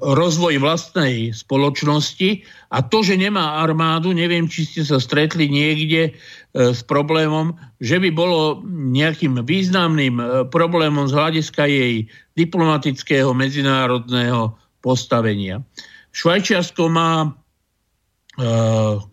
rozvoj 0.00 0.62
vlastnej 0.62 1.34
spoločnosti 1.34 2.46
a 2.70 2.86
to, 2.86 3.02
že 3.02 3.18
nemá 3.18 3.60
armádu, 3.60 4.14
neviem, 4.14 4.46
či 4.46 4.62
ste 4.62 4.82
sa 4.86 5.02
stretli 5.02 5.50
niekde 5.50 6.14
E, 6.50 6.74
s 6.74 6.82
problémom, 6.82 7.54
že 7.78 8.02
by 8.02 8.10
bolo 8.10 8.66
nejakým 8.66 9.38
významným 9.46 10.18
e, 10.18 10.24
problémom 10.50 11.06
z 11.06 11.14
hľadiska 11.14 11.62
jej 11.70 12.10
diplomatického 12.34 13.30
medzinárodného 13.30 14.58
postavenia. 14.82 15.62
Švajčiarsko 16.10 16.90
má 16.90 17.12
e, 17.22 17.28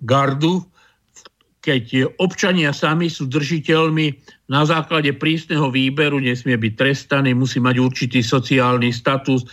gardu, 0.02 0.66
keď 1.68 2.16
občania 2.24 2.72
sami 2.72 3.12
sú 3.12 3.28
držiteľmi 3.28 4.16
na 4.48 4.64
základe 4.64 5.12
prísneho 5.12 5.68
výberu, 5.68 6.24
nesmie 6.24 6.56
byť 6.56 6.74
trestaný, 6.80 7.36
musí 7.36 7.60
mať 7.60 7.76
určitý 7.76 8.24
sociálny 8.24 8.96
status, 8.96 9.44
e, 9.44 9.48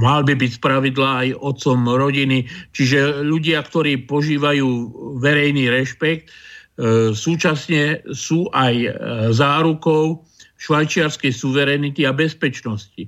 mal 0.00 0.24
by 0.24 0.32
byť 0.32 0.50
spravidla 0.56 1.10
aj 1.20 1.28
otcom 1.44 1.84
rodiny. 1.92 2.48
Čiže 2.72 3.20
ľudia, 3.28 3.60
ktorí 3.60 4.08
požívajú 4.08 4.68
verejný 5.20 5.68
rešpekt, 5.68 6.32
e, 6.32 7.12
súčasne 7.12 8.00
sú 8.16 8.48
aj 8.56 8.72
e, 8.72 8.88
zárukou 9.36 10.24
švajčiarskej 10.56 11.36
suverenity 11.36 12.08
a 12.08 12.16
bezpečnosti. 12.16 13.04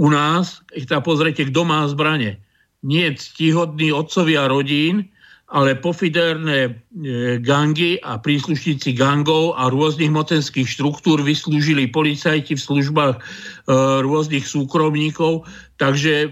U 0.00 0.08
nás, 0.08 0.64
keď 0.72 0.84
sa 0.88 0.98
pozrite, 1.04 1.44
kto 1.52 1.60
má 1.68 1.84
zbranie, 1.92 2.40
nie 2.80 3.12
ctihodní 3.12 3.92
otcovia 3.92 4.48
rodín, 4.48 5.12
ale 5.52 5.76
pofiderné 5.76 6.60
e, 6.64 6.70
gangy 7.44 8.00
a 8.00 8.16
príslušníci 8.16 8.96
gangov 8.96 9.52
a 9.60 9.68
rôznych 9.68 10.08
mocenských 10.08 10.64
štruktúr 10.64 11.20
vyslúžili 11.20 11.84
policajti 11.92 12.56
v 12.56 12.64
službách 12.64 13.14
e, 13.16 13.20
rôznych 14.00 14.48
súkromníkov. 14.48 15.44
Takže 15.76 16.14
e, 16.26 16.28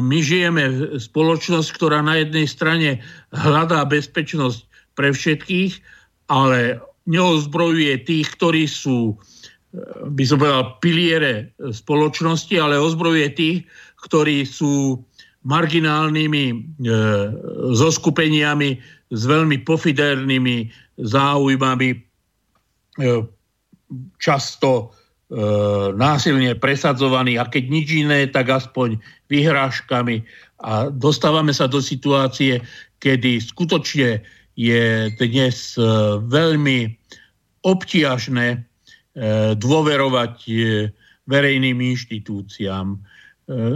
my 0.00 0.18
žijeme 0.24 0.64
v 0.64 0.78
spoločnosť, 0.96 1.68
ktorá 1.76 2.00
na 2.00 2.24
jednej 2.24 2.48
strane 2.48 2.90
hľadá 3.36 3.84
bezpečnosť 3.84 4.64
pre 4.96 5.12
všetkých, 5.12 5.84
ale 6.32 6.80
neozbrojuje 7.04 8.00
tých, 8.08 8.32
ktorí 8.32 8.64
sú 8.64 9.20
by 10.08 10.24
som 10.24 10.40
povedal, 10.40 10.80
piliere 10.80 11.52
spoločnosti, 11.60 12.56
ale 12.56 12.80
ozbrojuje 12.80 13.28
tých, 13.36 13.58
ktorí 14.00 14.48
sú 14.48 15.04
marginálnymi 15.48 16.44
e, 16.52 16.56
zoskupeniami 17.72 18.76
s 19.08 19.22
veľmi 19.24 19.64
pofidernými 19.64 20.68
záujmami, 21.00 21.88
e, 21.96 21.98
často 24.20 24.70
e, 24.76 24.84
násilne 25.96 26.52
presadzovaní 26.60 27.40
a 27.40 27.48
keď 27.48 27.64
nič 27.72 27.88
iné, 27.96 28.28
tak 28.28 28.52
aspoň 28.52 29.00
vyhrážkami. 29.32 30.20
A 30.60 30.92
dostávame 30.92 31.56
sa 31.56 31.64
do 31.64 31.80
situácie, 31.80 32.60
kedy 33.00 33.40
skutočne 33.40 34.20
je 34.58 35.08
dnes 35.16 35.78
e, 35.78 35.82
veľmi 36.28 36.92
obtiažné 37.62 38.48
e, 38.52 38.58
dôverovať 39.54 40.34
e, 40.50 40.52
verejným 41.30 41.78
inštitúciám 41.94 42.98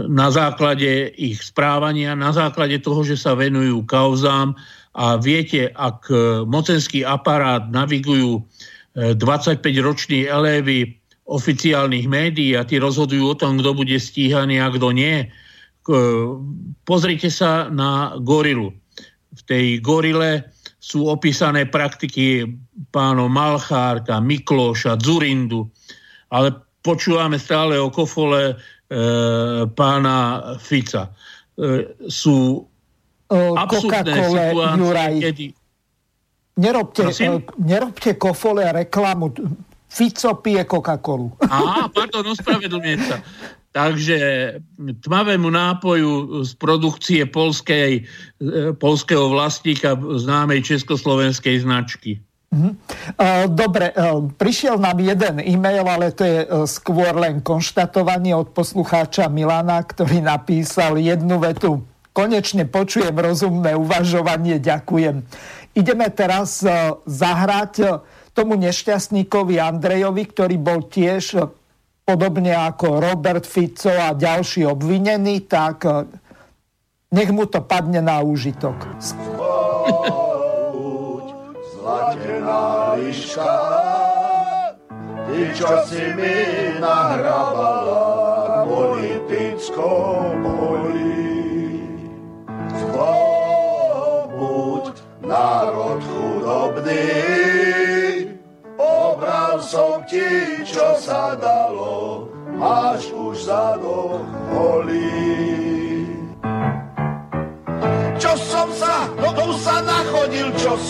na 0.07 0.29
základe 0.29 1.09
ich 1.17 1.41
správania, 1.41 2.13
na 2.13 2.29
základe 2.29 2.77
toho, 2.77 3.01
že 3.01 3.17
sa 3.17 3.33
venujú 3.33 3.81
kauzám 3.89 4.53
a 4.93 5.17
viete, 5.17 5.73
ak 5.73 6.13
mocenský 6.45 7.01
aparát 7.01 7.65
navigujú 7.73 8.37
25-roční 8.93 10.25
e, 10.25 10.29
elévy 10.29 10.77
oficiálnych 11.25 12.05
médií 12.05 12.53
a 12.53 12.61
tí 12.61 12.77
rozhodujú 12.77 13.33
o 13.33 13.39
tom, 13.39 13.57
kto 13.57 13.73
bude 13.73 13.97
stíhaný 13.97 14.61
a 14.61 14.69
kto 14.69 14.93
nie. 14.93 15.25
Pozrite 16.85 17.33
sa 17.33 17.65
na 17.73 18.13
gorilu. 18.21 18.69
V 19.33 19.41
tej 19.49 19.81
gorile 19.81 20.53
sú 20.77 21.09
opísané 21.09 21.65
praktiky 21.65 22.45
pánov 22.93 23.33
Malchárka, 23.33 24.21
Miklóša, 24.21 25.01
Zurindu, 25.01 25.65
ale 26.29 26.53
počúvame 26.85 27.41
stále 27.41 27.81
o 27.81 27.89
kofole 27.89 28.53
E, 28.53 28.55
pána 29.73 30.15
Fica. 30.61 31.09
E, 31.57 31.93
sú 32.09 32.65
absurdné 33.29 34.13
situácie, 34.13 35.21
kedy... 35.21 35.45
Nerobte, 36.53 37.09
e, 37.09 37.29
nerobte 37.57 38.13
kofole 38.13 38.61
a 38.69 38.85
reklamu. 38.85 39.33
Fico 39.93 40.41
pije 40.41 40.65
Coca-Colu. 40.65 41.37
Á, 41.45 41.85
pardon, 41.93 42.25
ospravedlňujem 42.33 43.01
sa. 43.05 43.21
Takže 43.73 44.17
tmavému 45.01 45.49
nápoju 45.49 46.41
z 46.45 46.51
produkcie 46.57 47.25
polskej, 47.25 48.05
polského 48.77 49.29
vlastníka 49.33 49.97
známej 49.97 50.61
československej 50.61 51.65
značky. 51.65 52.21
Mhm. 52.53 52.69
Dobre, 53.49 53.89
prišiel 54.37 54.77
nám 54.77 55.01
jeden 55.01 55.41
e-mail, 55.41 55.89
ale 55.89 56.13
to 56.13 56.21
je 56.21 56.45
e, 56.45 56.47
skôr 56.69 57.09
len 57.17 57.41
konštatovanie 57.41 58.37
od 58.37 58.53
poslucháča 58.53 59.25
Milana, 59.25 59.81
ktorý 59.81 60.21
napísal 60.21 61.01
jednu 61.01 61.41
vetu. 61.41 61.81
Konečne 62.13 62.69
počujem 62.69 63.17
rozumné 63.17 63.73
uvažovanie, 63.73 64.61
ďakujem. 64.61 65.25
Ideme 65.73 66.13
teraz 66.13 66.61
e, 66.61 66.69
zahrať 67.09 67.73
e, 67.81 67.85
tomu 68.37 68.53
nešťastníkovi 68.61 69.57
Andrejovi, 69.57 70.23
ktorý 70.29 70.55
bol 70.61 70.85
tiež 70.85 71.49
podobne 72.05 72.53
ako 72.53 73.01
Robert 73.01 73.49
Fico 73.49 73.89
a 73.89 74.13
ďalší 74.13 74.69
obvinení, 74.69 75.41
tak 75.49 75.85
nech 77.13 77.29
mu 77.31 77.45
to 77.49 77.61
padne 77.63 78.01
na 78.03 78.19
úžitok. 78.21 78.75
Zlatená 78.99 80.29
liška, 82.97 83.55
ty, 85.27 85.39
čo 85.57 85.71
si 85.87 86.03
mi 86.13 86.37
nahrabala 86.77 88.65
politickou 88.67 90.35
poli. 90.43 91.81
Zlobuď 92.77 93.65
národ 95.23 95.99
chudobný, 96.03 97.07
obral 98.77 99.61
som 99.63 100.03
ti, 100.05 100.61
čo 100.67 100.97
sa 100.99 101.33
dalo, 101.39 102.27
máš 102.57 103.09
už 103.13 103.47
zadok 103.47 104.21
holý 104.53 105.62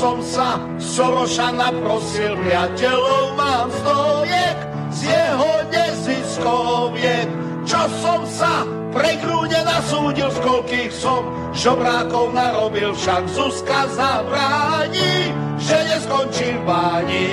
som 0.03 0.19
sa, 0.19 0.59
Soroša 0.83 1.55
naprosil, 1.55 2.35
priateľov 2.35 3.39
mám 3.39 3.71
stoviek, 3.71 4.57
z 4.91 4.99
jeho 5.07 5.51
neziskoviek, 5.71 7.31
čo 7.63 7.87
som 8.03 8.27
sa, 8.27 8.67
pre 8.91 9.15
grúne 9.23 9.63
nasúdil, 9.63 10.27
z 10.27 10.39
koľkých 10.43 10.91
som 10.91 11.23
žobrákov 11.55 12.35
narobil, 12.35 12.91
však 12.91 13.31
Zuzka 13.31 13.87
zabráni, 13.95 15.31
že 15.55 15.77
neskončí 15.87 16.51
v 16.51 16.61
báni. 16.67 17.31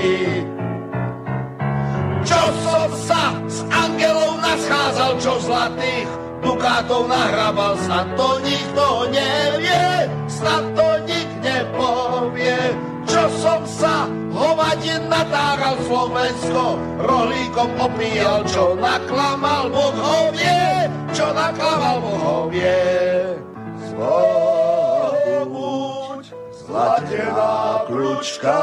Čo 2.22 2.42
som 2.62 2.88
sa 3.02 3.34
s 3.50 3.66
angelov 3.66 4.38
naschádzal, 4.46 5.18
čo 5.18 5.42
zlatých 5.42 6.06
dukátov 6.38 7.10
nahrabal, 7.10 7.74
snad 7.82 8.14
to 8.14 8.38
nikto 8.46 9.10
nevie, 9.10 10.06
snad 10.30 10.64
to 10.78 10.79
nik 12.40 12.48
nepovie. 12.48 12.56
Čo 13.08 13.28
som 13.42 13.64
sa 13.66 14.06
hovadin 14.30 15.08
natáral 15.08 15.76
Slovensko, 15.82 16.78
rohlíkom 17.00 17.70
opíjal, 17.80 18.44
čo 18.46 18.76
naklamal 18.76 19.66
Boh 19.72 19.94
ho 19.96 20.30
vie, 20.30 20.86
čo 21.10 21.32
naklamal 21.34 21.98
Boh 22.04 22.20
ho 22.20 22.46
vie. 22.52 23.34
Zlobuď, 23.90 25.24
zlatená 26.54 27.82
kľúčka, 27.88 28.62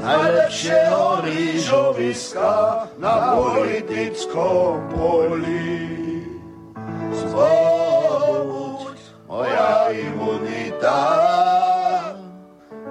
najlepšieho 0.00 1.26
rýžoviska 1.26 2.86
na 2.96 3.36
politickom 3.36 4.80
poli. 4.94 6.24
Zlobuď 7.10 8.96
moja 9.28 9.92
imunita, 9.92 11.02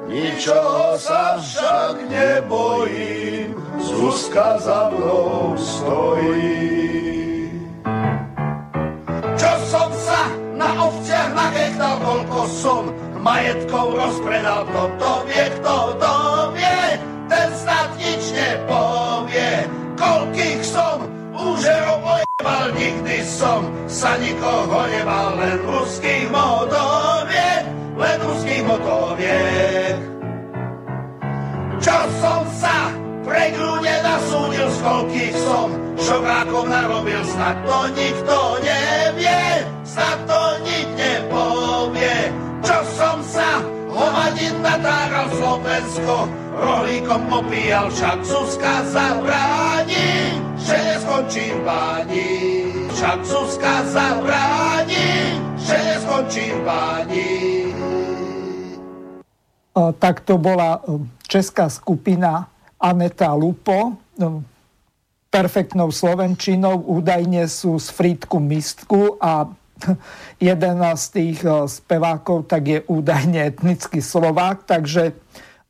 ničoho 0.10 0.98
sa 0.98 1.38
však 1.42 1.96
nebojím, 2.10 3.58
Zuzka 3.82 4.58
za 4.58 4.90
mnou 4.94 5.54
stojí. 5.60 6.86
Čo 9.36 9.52
som 9.68 9.90
sa 9.92 10.22
na 10.56 10.70
ovciach 10.90 11.32
nachechtal, 11.36 11.96
koľko 12.02 12.40
som 12.48 12.84
majetkov 13.20 13.98
rozpredal, 13.98 14.64
kto 14.70 14.84
to 15.02 15.12
vie, 15.28 15.46
kto 15.60 15.76
to 16.00 16.16
vie, 16.56 16.82
ten 17.28 17.50
snad 17.58 17.90
nič 18.00 18.24
nepovie. 18.32 19.66
Koľkých 20.00 20.62
som 20.64 20.98
úžerov 21.34 22.00
ojebal, 22.06 22.66
nikdy 22.78 23.18
som 23.26 23.66
sa 23.90 24.16
nikoho 24.22 24.82
nebal, 24.88 25.30
len 25.40 25.58
ruských 25.66 26.28
motoviek, 26.30 27.55
len 27.96 28.18
ruských 28.20 28.64
motoviek. 28.68 29.96
Čo 31.80 31.98
som 32.20 32.44
sa 32.60 32.92
pre 33.24 33.52
grúne 33.56 33.96
nasúdil, 34.04 34.68
z 34.70 34.78
koľkých 34.84 35.36
som 35.38 35.70
šokákov 35.98 36.64
narobil, 36.70 37.22
snad 37.26 37.58
to 37.64 37.80
nikto 37.96 38.38
nevie, 38.62 39.44
snad 39.88 40.20
to 40.28 40.42
nik 40.64 40.88
nepovie. 40.98 42.18
Čo 42.66 42.78
som 42.98 43.18
sa 43.22 43.62
hovadin 43.90 44.56
natáral 44.60 45.28
Slovensko, 45.36 46.16
rohlíkom 46.58 47.22
opíjal, 47.32 47.88
však 47.94 48.20
Zuzka 48.26 48.76
zabráni, 48.92 50.42
že 50.58 50.76
neskončím 50.76 51.56
páni. 51.64 52.32
Však 52.96 53.20
Zuzka 53.28 53.76
zabráni, 53.92 55.38
že 55.60 55.76
neskončím 55.76 56.56
páni. 56.64 57.75
Tak 59.76 60.24
to 60.24 60.40
bola 60.40 60.80
e, 60.80 61.04
česká 61.28 61.68
skupina 61.70 62.48
Aneta 62.80 63.36
Lupo, 63.36 63.92
e, 63.92 64.26
perfektnou 65.28 65.92
slovenčinou, 65.92 66.80
údajne 66.80 67.44
sú 67.52 67.76
z 67.76 67.92
Frýdku 67.92 68.40
Mistku 68.40 69.20
a 69.20 69.52
jeden 70.40 70.78
z 70.80 71.06
tých 71.12 71.44
e, 71.44 71.68
spevákov 71.68 72.48
tak 72.48 72.64
je 72.64 72.80
údajne 72.88 73.52
etnický 73.52 74.00
Slovák, 74.00 74.64
takže 74.64 75.12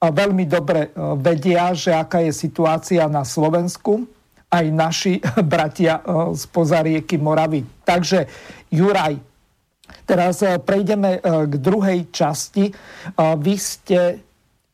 veľmi 0.01 0.45
dobre 0.45 0.89
e, 0.89 1.17
vedia, 1.17 1.73
že 1.73 1.95
aká 1.95 2.21
je 2.21 2.33
situácia 2.35 3.07
na 3.09 3.25
Slovensku, 3.25 4.05
aj 4.51 4.65
naši 4.69 5.13
bratia 5.53 6.01
e, 6.01 6.35
z 6.35 6.43
pozarieky 6.51 7.17
Moravy. 7.17 7.65
Takže 7.85 8.29
Juraj, 8.69 9.17
teraz 10.07 10.45
e, 10.45 10.61
prejdeme 10.61 11.19
k 11.21 11.53
druhej 11.57 12.13
časti. 12.13 12.71
Vy 13.17 13.55
ste 13.57 13.99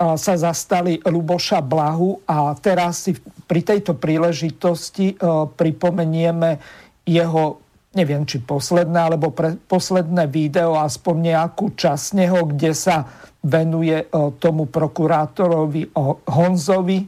sa 0.01 0.33
zastali 0.33 0.97
Luboša 0.97 1.61
Blahu 1.61 2.25
a 2.25 2.57
teraz 2.57 3.05
si 3.05 3.13
pri 3.45 3.61
tejto 3.61 3.93
príležitosti 4.01 5.13
pripomenieme 5.53 6.57
jeho 7.05 7.61
neviem, 7.91 8.23
či 8.23 8.39
posledné, 8.39 8.95
alebo 8.95 9.35
pre, 9.35 9.59
posledné 9.67 10.31
video, 10.31 10.79
aspoň 10.79 11.35
nejakú 11.35 11.75
časť 11.75 12.07
neho, 12.15 12.47
kde 12.47 12.71
sa 12.71 13.03
venuje 13.43 14.05
e, 14.05 14.07
tomu 14.39 14.69
prokurátorovi 14.69 15.91
Honzovi, 16.29 16.99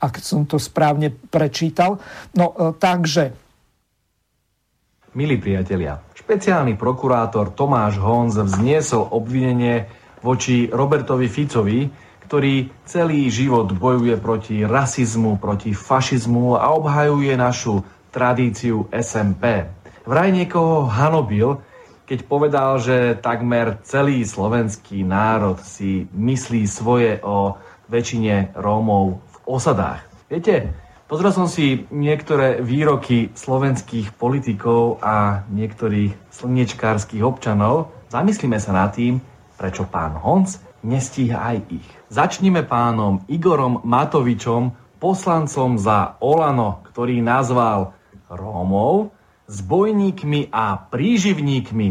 ak 0.00 0.14
som 0.24 0.48
to 0.48 0.56
správne 0.56 1.12
prečítal. 1.12 2.00
No 2.32 2.54
e, 2.56 2.72
takže... 2.80 3.24
Milí 5.12 5.36
priatelia, 5.42 5.98
špeciálny 6.30 6.78
prokurátor 6.78 7.50
Tomáš 7.50 7.98
Honz 7.98 8.38
vzniesol 8.38 9.02
obvinenie 9.02 9.90
voči 10.22 10.70
Robertovi 10.70 11.26
Ficovi, 11.26 11.90
ktorý 12.22 12.70
celý 12.86 13.26
život 13.34 13.74
bojuje 13.74 14.14
proti 14.14 14.62
rasizmu, 14.62 15.42
proti 15.42 15.74
fašizmu 15.74 16.54
a 16.54 16.70
obhajuje 16.70 17.34
našu 17.34 17.82
tradíciu 18.14 18.86
SMP. 18.94 19.74
Vraj 20.06 20.30
niekoho 20.30 20.86
hanobil, 20.86 21.58
keď 22.06 22.18
povedal, 22.30 22.78
že 22.78 23.18
takmer 23.18 23.82
celý 23.82 24.22
slovenský 24.22 25.02
národ 25.02 25.58
si 25.58 26.06
myslí 26.14 26.62
svoje 26.70 27.18
o 27.26 27.58
väčšine 27.90 28.54
Rómov 28.54 29.18
v 29.18 29.36
osadách. 29.50 30.06
Viete, 30.30 30.70
pozrel 31.10 31.34
som 31.34 31.50
si 31.50 31.90
niektoré 31.90 32.62
výroky 32.62 33.34
slovenských 33.34 34.14
politikov 34.14 35.02
a 35.02 35.42
niektorých 35.50 36.30
slnečkárskych 36.30 37.26
občanov. 37.26 37.90
Zamyslíme 38.14 38.62
sa 38.62 38.70
nad 38.70 38.94
tým, 38.94 39.18
prečo 39.58 39.90
pán 39.90 40.14
Honc 40.14 40.62
nestíha 40.86 41.42
aj 41.42 41.58
ich. 41.74 41.88
Začnime 42.14 42.62
pánom 42.62 43.26
Igorom 43.26 43.82
Matovičom, 43.82 44.70
poslancom 45.02 45.82
za 45.82 46.14
Olano, 46.22 46.86
ktorý 46.86 47.18
nazval 47.18 47.90
Rómov 48.30 49.10
s 49.50 49.66
bojníkmi 49.66 50.54
a 50.54 50.78
príživníkmi. 50.78 51.88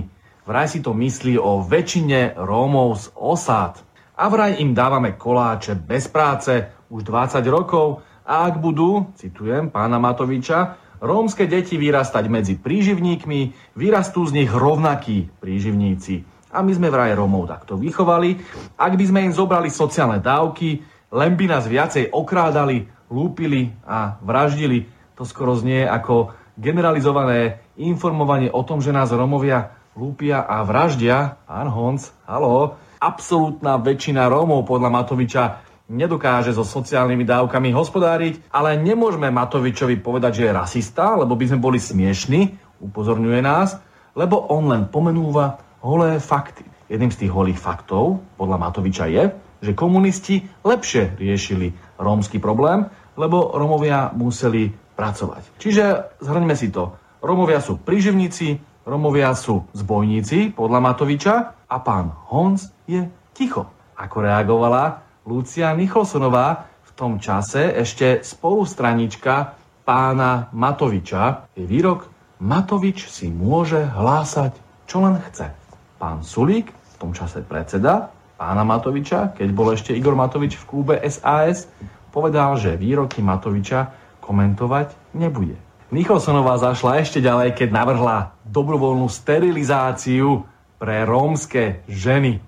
Vraj 0.48 0.68
si 0.72 0.80
to 0.80 0.96
myslí 0.96 1.36
o 1.36 1.60
väčšine 1.60 2.40
Rómov 2.40 2.90
z 2.96 3.06
osád. 3.20 3.84
A 4.16 4.32
vraj 4.32 4.64
im 4.64 4.72
dávame 4.72 5.20
koláče 5.20 5.76
bez 5.76 6.08
práce 6.08 6.72
už 6.88 7.04
20 7.04 7.44
rokov 7.52 8.09
a 8.30 8.46
ak 8.46 8.62
budú, 8.62 9.10
citujem 9.18 9.74
pána 9.74 9.98
Matoviča, 9.98 10.78
rómske 11.02 11.50
deti 11.50 11.82
vyrastať 11.82 12.30
medzi 12.30 12.54
príživníkmi, 12.62 13.74
vyrastú 13.74 14.22
z 14.30 14.46
nich 14.46 14.52
rovnakí 14.54 15.34
príživníci. 15.42 16.22
A 16.54 16.62
my 16.62 16.70
sme 16.70 16.94
vraj 16.94 17.18
Rómov 17.18 17.50
takto 17.50 17.74
vychovali. 17.82 18.38
Ak 18.78 18.94
by 18.94 19.06
sme 19.06 19.26
im 19.26 19.34
zobrali 19.34 19.74
sociálne 19.74 20.22
dávky, 20.22 20.86
len 21.10 21.34
by 21.34 21.46
nás 21.50 21.66
viacej 21.66 22.14
okrádali, 22.14 22.86
lúpili 23.10 23.74
a 23.82 24.22
vraždili. 24.22 24.86
To 25.18 25.26
skoro 25.26 25.58
znie 25.58 25.90
ako 25.90 26.30
generalizované 26.54 27.66
informovanie 27.82 28.54
o 28.54 28.62
tom, 28.62 28.78
že 28.78 28.94
nás 28.94 29.10
Rómovia 29.10 29.74
lúpia 29.98 30.46
a 30.46 30.62
vraždia, 30.62 31.42
pán 31.50 31.70
Honc, 31.70 32.14
halo, 32.30 32.78
absolútna 33.02 33.82
väčšina 33.82 34.30
Rómov 34.30 34.70
podľa 34.70 34.90
Matoviča 34.94 35.44
nedokáže 35.90 36.54
so 36.54 36.62
sociálnymi 36.62 37.26
dávkami 37.26 37.74
hospodáriť, 37.74 38.54
ale 38.54 38.78
nemôžeme 38.78 39.34
Matovičovi 39.34 39.98
povedať, 39.98 40.40
že 40.40 40.44
je 40.48 40.58
rasista, 40.58 41.18
lebo 41.18 41.34
by 41.34 41.46
sme 41.50 41.60
boli 41.60 41.82
smiešni, 41.82 42.56
upozorňuje 42.80 43.40
nás, 43.42 43.82
lebo 44.14 44.38
on 44.54 44.70
len 44.70 44.86
pomenúva 44.88 45.60
holé 45.82 46.22
fakty. 46.22 46.64
Jedným 46.90 47.10
z 47.10 47.26
tých 47.26 47.34
holých 47.34 47.60
faktov, 47.60 48.22
podľa 48.38 48.58
Matoviča, 48.62 49.06
je, 49.10 49.34
že 49.60 49.78
komunisti 49.78 50.46
lepšie 50.64 51.20
riešili 51.20 51.74
rómsky 52.00 52.40
problém, 52.40 52.88
lebo 53.20 53.52
Romovia 53.52 54.14
museli 54.16 54.72
pracovať. 54.96 55.60
Čiže 55.60 56.16
zhrňme 56.24 56.56
si 56.56 56.72
to. 56.72 56.96
Romovia 57.20 57.60
sú 57.60 57.82
príživníci, 57.82 58.62
Romovia 58.88 59.36
sú 59.36 59.68
zbojníci, 59.76 60.56
podľa 60.56 60.80
Matoviča, 60.80 61.36
a 61.70 61.78
pán 61.84 62.10
Honz 62.32 62.72
je 62.90 63.06
ticho. 63.36 63.70
Ako 64.00 64.24
reagovala 64.24 65.09
Lucia 65.30 65.70
Nicholsonová, 65.78 66.66
v 66.90 66.92
tom 66.98 67.22
čase 67.22 67.70
ešte 67.78 68.26
spolustranička 68.26 69.54
pána 69.86 70.50
Matoviča, 70.58 71.54
je 71.54 71.70
výrok 71.70 72.10
Matovič 72.42 73.06
si 73.06 73.30
môže 73.30 73.78
hlásať, 73.78 74.58
čo 74.90 75.06
len 75.06 75.22
chce. 75.30 75.54
Pán 76.02 76.26
Sulík, 76.26 76.74
v 76.74 76.96
tom 76.98 77.14
čase 77.14 77.46
predseda 77.46 78.10
pána 78.42 78.66
Matoviča, 78.66 79.38
keď 79.38 79.50
bol 79.54 79.70
ešte 79.70 79.94
Igor 79.94 80.18
Matovič 80.18 80.58
v 80.58 80.66
klube 80.66 80.96
SAS, 81.06 81.70
povedal, 82.10 82.58
že 82.58 82.74
výroky 82.74 83.22
Matoviča 83.22 83.94
komentovať 84.26 85.14
nebude. 85.14 85.62
Nicholsonová 85.94 86.58
zašla 86.58 87.06
ešte 87.06 87.22
ďalej, 87.22 87.54
keď 87.54 87.70
navrhla 87.70 88.34
dobrovoľnú 88.50 89.06
sterilizáciu 89.06 90.42
pre 90.82 91.06
rómske 91.06 91.86
ženy. 91.86 92.42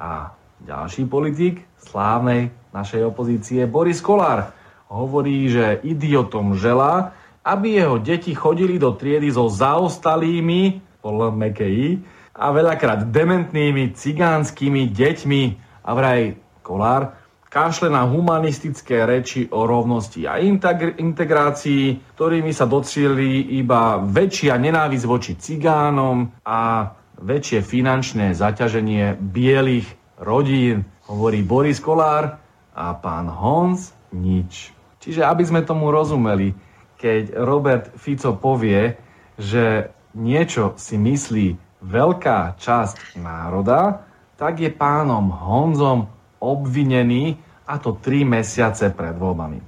A 0.00 0.32
ďalší 0.60 1.04
politik 1.08 1.66
slávnej 1.96 2.52
našej 2.76 3.08
opozície 3.08 3.64
Boris 3.64 4.04
Kolár 4.04 4.52
hovorí, 4.92 5.48
že 5.48 5.80
idiotom 5.80 6.52
želá, 6.52 7.16
aby 7.40 7.80
jeho 7.80 7.96
deti 7.96 8.36
chodili 8.36 8.76
do 8.76 8.92
triedy 8.92 9.32
so 9.32 9.48
zaostalými, 9.48 10.84
podľa 11.00 11.32
MKI, 11.32 12.04
a 12.36 12.52
veľakrát 12.52 13.08
dementnými 13.08 13.96
cigánskymi 13.96 14.92
deťmi. 14.92 15.42
A 15.88 15.90
vraj 15.96 16.36
Kolár 16.60 17.16
kašle 17.48 17.88
na 17.88 18.04
humanistické 18.04 19.08
reči 19.08 19.48
o 19.48 19.64
rovnosti 19.64 20.28
a 20.28 20.36
integrácii, 21.00 22.12
ktorými 22.12 22.52
sa 22.52 22.68
docieli 22.68 23.56
iba 23.56 23.96
väčšia 24.04 24.60
nenávisť 24.60 25.04
voči 25.08 25.32
cigánom 25.40 26.28
a 26.44 26.92
väčšie 27.16 27.64
finančné 27.64 28.36
zaťaženie 28.36 29.16
bielých 29.16 29.88
rodín 30.20 30.84
hovorí 31.06 31.42
Boris 31.42 31.78
Kolár 31.78 32.38
a 32.74 32.86
pán 32.98 33.30
Hons 33.30 33.94
nič. 34.12 34.74
Čiže 35.00 35.22
aby 35.22 35.46
sme 35.46 35.62
tomu 35.62 35.94
rozumeli, 35.94 36.52
keď 36.98 37.38
Robert 37.38 37.94
Fico 37.94 38.34
povie, 38.34 38.98
že 39.38 39.92
niečo 40.16 40.74
si 40.80 40.98
myslí 40.98 41.46
veľká 41.84 42.58
časť 42.58 43.20
národa, 43.20 44.02
tak 44.36 44.60
je 44.60 44.72
pánom 44.72 45.30
Honzom 45.30 46.10
obvinený 46.42 47.38
a 47.64 47.78
to 47.78 47.96
3 48.00 48.26
mesiace 48.26 48.90
pred 48.92 49.14
voľbami. 49.16 49.60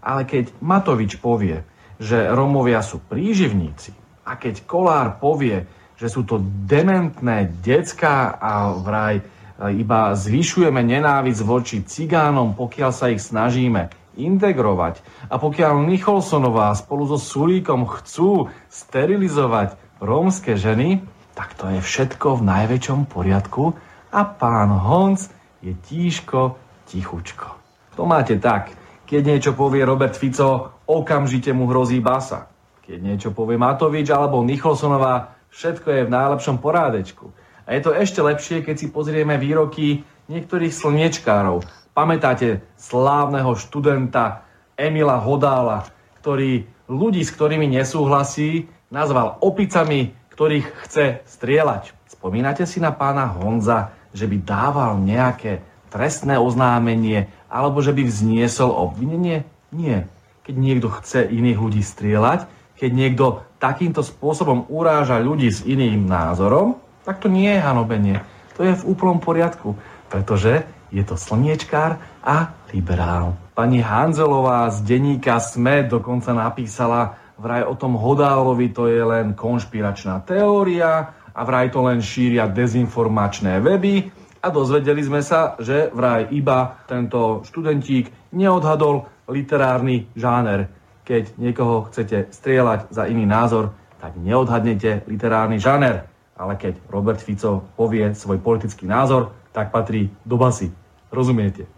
Ale 0.00 0.24
keď 0.24 0.56
Matovič 0.64 1.20
povie, 1.20 1.60
že 2.00 2.32
Romovia 2.32 2.80
sú 2.80 3.04
príživníci 3.04 3.92
a 4.24 4.40
keď 4.40 4.64
Kolár 4.64 5.20
povie, 5.20 5.68
že 6.00 6.08
sú 6.08 6.24
to 6.24 6.40
dementné 6.64 7.52
decka 7.60 8.40
a 8.40 8.72
vraj 8.72 9.20
iba 9.68 10.16
zvyšujeme 10.16 10.80
nenávisť 10.80 11.40
voči 11.44 11.84
cigánom, 11.84 12.56
pokiaľ 12.56 12.90
sa 12.96 13.12
ich 13.12 13.20
snažíme 13.20 13.92
integrovať. 14.16 15.04
A 15.28 15.36
pokiaľ 15.36 15.84
Nicholsonová 15.84 16.72
spolu 16.72 17.04
so 17.04 17.20
Sulíkom 17.20 17.84
chcú 18.00 18.48
sterilizovať 18.72 19.76
rómske 20.00 20.56
ženy, 20.56 21.04
tak 21.36 21.52
to 21.60 21.68
je 21.68 21.80
všetko 21.84 22.40
v 22.40 22.46
najväčšom 22.48 23.00
poriadku 23.06 23.76
a 24.10 24.20
pán 24.24 24.72
Honc 24.72 25.28
je 25.60 25.76
tížko, 25.76 26.56
tichučko. 26.88 27.60
To 28.00 28.08
máte 28.08 28.40
tak. 28.40 28.72
Keď 29.04 29.22
niečo 29.26 29.52
povie 29.58 29.82
Robert 29.82 30.14
Fico, 30.14 30.80
okamžite 30.86 31.50
mu 31.50 31.66
hrozí 31.66 31.98
basa. 31.98 32.48
Keď 32.86 32.98
niečo 32.98 33.30
povie 33.30 33.58
Matovič 33.58 34.10
alebo 34.10 34.42
Nicholsonová, 34.42 35.36
všetko 35.50 35.88
je 35.90 36.02
v 36.06 36.14
najlepšom 36.14 36.56
porádečku. 36.62 37.30
A 37.70 37.78
je 37.78 37.86
to 37.86 37.94
ešte 37.94 38.18
lepšie, 38.18 38.66
keď 38.66 38.82
si 38.82 38.90
pozrieme 38.90 39.38
výroky 39.38 40.02
niektorých 40.26 40.74
slniečkárov. 40.74 41.62
Pamätáte 41.94 42.66
slávneho 42.74 43.54
študenta 43.54 44.42
Emila 44.74 45.22
Hodála, 45.22 45.86
ktorý 46.18 46.66
ľudí, 46.90 47.22
s 47.22 47.30
ktorými 47.30 47.70
nesúhlasí, 47.70 48.66
nazval 48.90 49.38
opicami, 49.38 50.10
ktorých 50.34 50.66
chce 50.82 51.22
strieľať. 51.30 51.94
Spomínate 52.10 52.66
si 52.66 52.82
na 52.82 52.90
pána 52.90 53.30
Honza, 53.30 53.94
že 54.10 54.26
by 54.26 54.42
dával 54.42 54.98
nejaké 54.98 55.62
trestné 55.94 56.42
oznámenie 56.42 57.30
alebo 57.46 57.78
že 57.86 57.94
by 57.94 58.02
vzniesol 58.02 58.74
obvinenie? 58.74 59.46
Nie. 59.70 60.10
Keď 60.42 60.54
niekto 60.58 60.90
chce 60.90 61.22
iných 61.22 61.62
ľudí 61.62 61.86
strieľať, 61.86 62.50
keď 62.82 62.90
niekto 62.90 63.46
takýmto 63.62 64.02
spôsobom 64.02 64.66
uráža 64.66 65.22
ľudí 65.22 65.46
s 65.46 65.62
iným 65.62 66.10
názorom, 66.10 66.89
tak 67.04 67.22
to 67.22 67.28
nie 67.32 67.48
je 67.48 67.60
hanobenie. 67.60 68.20
To 68.60 68.68
je 68.68 68.76
v 68.76 68.86
úplnom 68.92 69.20
poriadku, 69.22 69.72
pretože 70.12 70.68
je 70.90 71.00
to 71.06 71.16
slniečkár 71.16 71.96
a 72.20 72.52
liberál. 72.74 73.38
Pani 73.54 73.80
Hanzelová 73.80 74.68
z 74.74 74.82
denníka 74.84 75.38
SME 75.38 75.86
dokonca 75.86 76.34
napísala 76.34 77.16
vraj 77.40 77.64
o 77.64 77.78
tom 77.78 77.96
Hodálovi 77.96 78.68
to 78.74 78.90
je 78.90 79.00
len 79.00 79.32
konšpiračná 79.32 80.20
teória 80.26 81.14
a 81.30 81.40
vraj 81.46 81.72
to 81.72 81.80
len 81.86 82.02
šíria 82.02 82.50
dezinformačné 82.50 83.62
weby 83.62 84.10
a 84.42 84.46
dozvedeli 84.50 85.00
sme 85.00 85.22
sa, 85.22 85.56
že 85.62 85.88
vraj 85.94 86.28
iba 86.34 86.84
tento 86.84 87.46
študentík 87.46 88.34
neodhadol 88.34 89.06
literárny 89.30 90.10
žáner. 90.18 90.68
Keď 91.06 91.38
niekoho 91.38 91.88
chcete 91.88 92.34
strieľať 92.34 92.92
za 92.92 93.06
iný 93.06 93.24
názor, 93.24 93.72
tak 94.00 94.18
neodhadnete 94.18 95.06
literárny 95.06 95.60
žáner 95.62 96.09
ale 96.40 96.56
keď 96.56 96.80
Robert 96.88 97.20
Fico 97.20 97.60
povie 97.76 98.16
svoj 98.16 98.40
politický 98.40 98.88
názor, 98.88 99.36
tak 99.52 99.68
patrí 99.68 100.08
do 100.24 100.40
basy. 100.40 100.72
Rozumiete? 101.12 101.68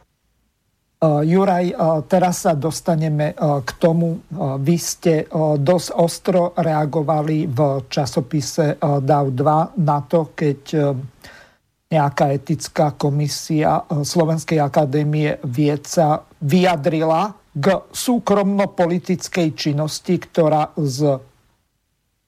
Juraj, 1.02 1.74
teraz 2.06 2.46
sa 2.46 2.54
dostaneme 2.54 3.34
k 3.34 3.70
tomu. 3.82 4.22
Vy 4.62 4.76
ste 4.78 5.26
dosť 5.58 5.88
ostro 5.98 6.54
reagovali 6.54 7.50
v 7.50 7.90
časopise 7.90 8.78
DAO2 8.78 9.42
na 9.82 9.98
to, 10.06 10.30
keď 10.30 10.60
nejaká 11.90 12.30
etická 12.30 12.94
komisia 12.94 13.82
Slovenskej 13.90 14.62
akadémie 14.62 15.42
vied 15.42 15.90
sa 15.90 16.22
vyjadrila 16.38 17.34
k 17.50 17.82
súkromno-politickej 17.90 19.58
činnosti, 19.58 20.22
ktorá 20.22 20.70
z 20.78 21.18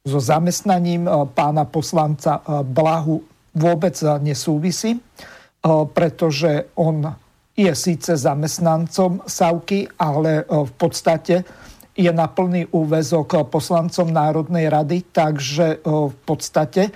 so 0.05 0.21
zamestnaním 0.21 1.09
eh, 1.09 1.13
pána 1.33 1.65
poslanca 1.65 2.45
eh, 2.45 2.61
Blahu 2.63 3.25
vôbec 3.57 3.97
eh, 4.05 4.09
nesúvisí, 4.21 5.01
pretože 5.97 6.69
on 6.77 7.09
je 7.57 7.73
síce 7.73 8.13
zamestnancom 8.13 9.25
Savky, 9.25 9.89
ale 9.97 10.45
v 10.45 10.73
podstate 10.77 11.41
je 11.97 12.13
na 12.13 12.29
plný 12.29 12.69
úvezok 12.69 13.49
poslancom 13.49 14.13
Národnej 14.13 14.69
rady, 14.69 15.09
takže 15.09 15.81
v 15.89 16.17
podstate 16.29 16.93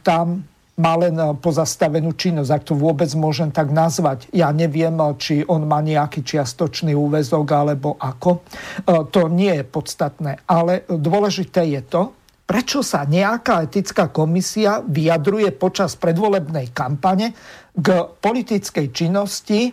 tam 0.00 0.48
má 0.82 0.98
len 0.98 1.14
eh, 1.14 1.30
pozastavenú 1.38 2.18
činnosť, 2.18 2.50
ak 2.50 2.62
to 2.66 2.74
vôbec 2.74 3.06
môžem 3.14 3.54
tak 3.54 3.70
nazvať. 3.70 4.26
Ja 4.34 4.50
neviem, 4.50 4.98
eh, 4.98 5.14
či 5.14 5.34
on 5.46 5.70
má 5.70 5.78
nejaký 5.78 6.26
čiastočný 6.26 6.98
úvezok 6.98 7.46
alebo 7.54 7.94
ako. 8.02 8.42
Eh, 8.42 9.06
to 9.14 9.30
nie 9.30 9.54
je 9.54 9.64
podstatné, 9.64 10.42
ale 10.50 10.82
dôležité 10.90 11.62
je 11.78 11.82
to, 11.86 12.02
prečo 12.42 12.82
sa 12.82 13.06
nejaká 13.06 13.62
etická 13.62 14.10
komisia 14.10 14.82
vyjadruje 14.82 15.54
počas 15.54 15.94
predvolebnej 15.94 16.74
kampane 16.74 17.32
k 17.72 17.88
politickej 18.18 18.86
činnosti 18.90 19.70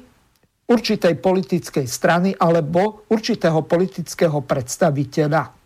určitej 0.70 1.18
politickej 1.18 1.90
strany 1.90 2.30
alebo 2.38 3.10
určitého 3.10 3.66
politického 3.66 4.46
predstaviteľa. 4.46 5.59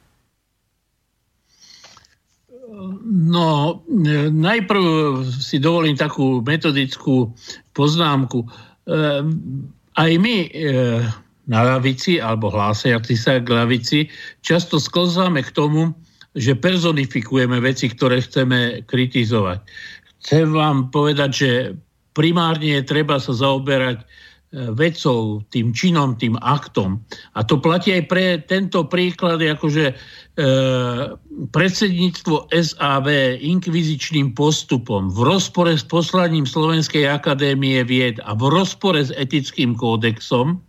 No, 3.05 3.83
najprv 4.33 4.83
si 5.29 5.61
dovolím 5.61 5.93
takú 5.93 6.41
metodickú 6.41 7.29
poznámku. 7.77 8.41
E, 8.41 8.47
aj 9.93 10.11
my 10.17 10.35
e, 10.41 10.49
na 11.45 11.59
lavici, 11.61 12.17
alebo 12.17 12.49
hlásiaci 12.49 13.13
sa 13.13 13.37
k 13.37 13.47
lavici, 13.53 14.09
často 14.41 14.81
sklzáme 14.81 15.45
k 15.45 15.53
tomu, 15.53 15.93
že 16.33 16.57
personifikujeme 16.57 17.61
veci, 17.61 17.93
ktoré 17.93 18.25
chceme 18.25 18.81
kritizovať. 18.89 19.61
Chcem 20.25 20.49
vám 20.49 20.89
povedať, 20.89 21.29
že 21.29 21.51
primárne 22.17 22.81
je 22.81 22.89
treba 22.89 23.21
sa 23.21 23.37
zaoberať 23.37 24.01
vecou, 24.53 25.41
tým 25.49 25.73
činom, 25.73 26.13
tým 26.13 26.37
aktom. 26.37 27.01
A 27.33 27.41
to 27.41 27.57
platí 27.57 27.89
aj 27.97 28.03
pre 28.05 28.25
tento 28.45 28.85
príklad, 28.85 29.41
akože 29.41 29.85
e, 29.89 29.93
predsedníctvo 31.49 32.53
SAV 32.53 33.07
inkvizičným 33.41 34.37
postupom 34.37 35.09
v 35.09 35.19
rozpore 35.25 35.73
s 35.73 35.81
poslaním 35.81 36.45
Slovenskej 36.45 37.09
akadémie 37.09 37.81
vied 37.81 38.21
a 38.21 38.37
v 38.37 38.53
rozpore 38.53 39.01
s 39.01 39.09
etickým 39.17 39.73
kódexom 39.73 40.61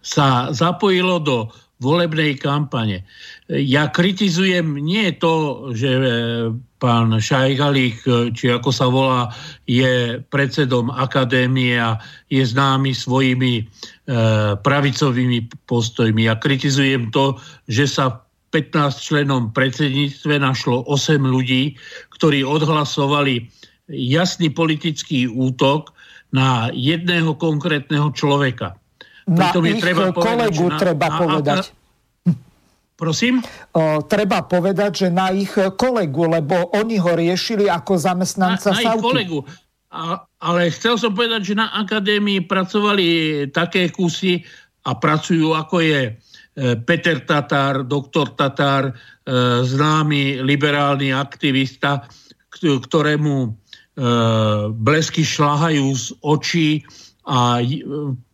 sa 0.00 0.54
zapojilo 0.54 1.18
do 1.20 1.50
volebnej 1.80 2.36
kampane. 2.38 3.02
Ja 3.50 3.90
kritizujem 3.90 4.78
nie 4.78 5.10
to, 5.18 5.66
že 5.74 5.90
e, 5.90 6.02
pán 6.78 7.10
Šajgalík, 7.18 7.98
e, 8.06 8.10
či 8.30 8.46
ako 8.54 8.70
sa 8.70 8.86
volá, 8.86 9.34
je 9.66 10.22
predsedom 10.30 10.86
akadémie 10.86 11.74
a 11.74 11.98
je 12.30 12.46
známy 12.46 12.94
svojimi 12.94 13.54
e, 13.58 13.62
pravicovými 14.54 15.66
postojmi. 15.66 16.30
Ja 16.30 16.38
kritizujem 16.38 17.10
to, 17.10 17.42
že 17.66 17.90
sa 17.90 18.22
15 18.54 19.02
členom 19.02 19.50
predsedníctve 19.50 20.38
našlo 20.38 20.86
8 20.86 21.18
ľudí, 21.18 21.74
ktorí 22.14 22.46
odhlasovali 22.46 23.50
jasný 23.90 24.54
politický 24.54 25.26
útok 25.26 25.90
na 26.30 26.70
jedného 26.70 27.34
konkrétneho 27.34 28.14
človeka. 28.14 28.78
Na 29.26 29.50
ich 29.54 29.82
treba 29.82 30.14
kolegu 30.14 30.70
povedať, 30.70 30.78
treba 30.78 31.06
na, 31.10 31.18
povedať. 31.18 31.79
Prosím? 33.00 33.40
O, 33.72 34.04
treba 34.04 34.44
povedať, 34.44 35.08
že 35.08 35.08
na 35.08 35.32
ich 35.32 35.56
kolegu, 35.56 36.28
lebo 36.28 36.68
oni 36.76 37.00
ho 37.00 37.16
riešili 37.16 37.64
ako 37.64 37.96
zamestnanca 37.96 38.76
na, 38.76 38.76
na 38.76 38.82
ich 38.84 39.00
kolegu. 39.00 39.40
A, 39.90 40.22
ale 40.38 40.70
chcel 40.70 41.00
som 41.00 41.16
povedať, 41.16 41.50
že 41.50 41.58
na 41.58 41.72
akadémii 41.80 42.46
pracovali 42.46 43.08
také 43.50 43.88
kusy 43.88 44.44
a 44.86 44.94
pracujú 44.94 45.56
ako 45.56 45.82
je 45.82 46.00
e, 46.06 46.12
Peter 46.86 47.18
Tatár, 47.26 47.82
doktor 47.82 48.36
Tatár, 48.38 48.92
e, 48.92 48.92
známy 49.66 50.46
liberálny 50.46 51.10
aktivista, 51.10 52.06
ktorému 52.60 53.34
e, 53.44 53.50
blesky 54.70 55.26
šlahajú 55.26 55.86
z 55.96 56.06
očí 56.22 56.70
a 57.26 57.58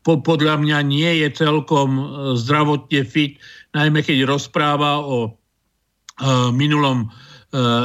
po, 0.05 0.21
podľa 0.23 0.61
mňa 0.61 0.79
nie 0.87 1.11
je 1.25 1.29
celkom 1.35 1.99
zdravotne 2.39 3.03
fit, 3.03 3.41
najmä 3.77 4.01
keď 4.01 4.25
rozpráva 4.25 5.05
o 5.05 5.29
e, 5.29 5.31
minulom 6.57 7.05
e, 7.05 7.09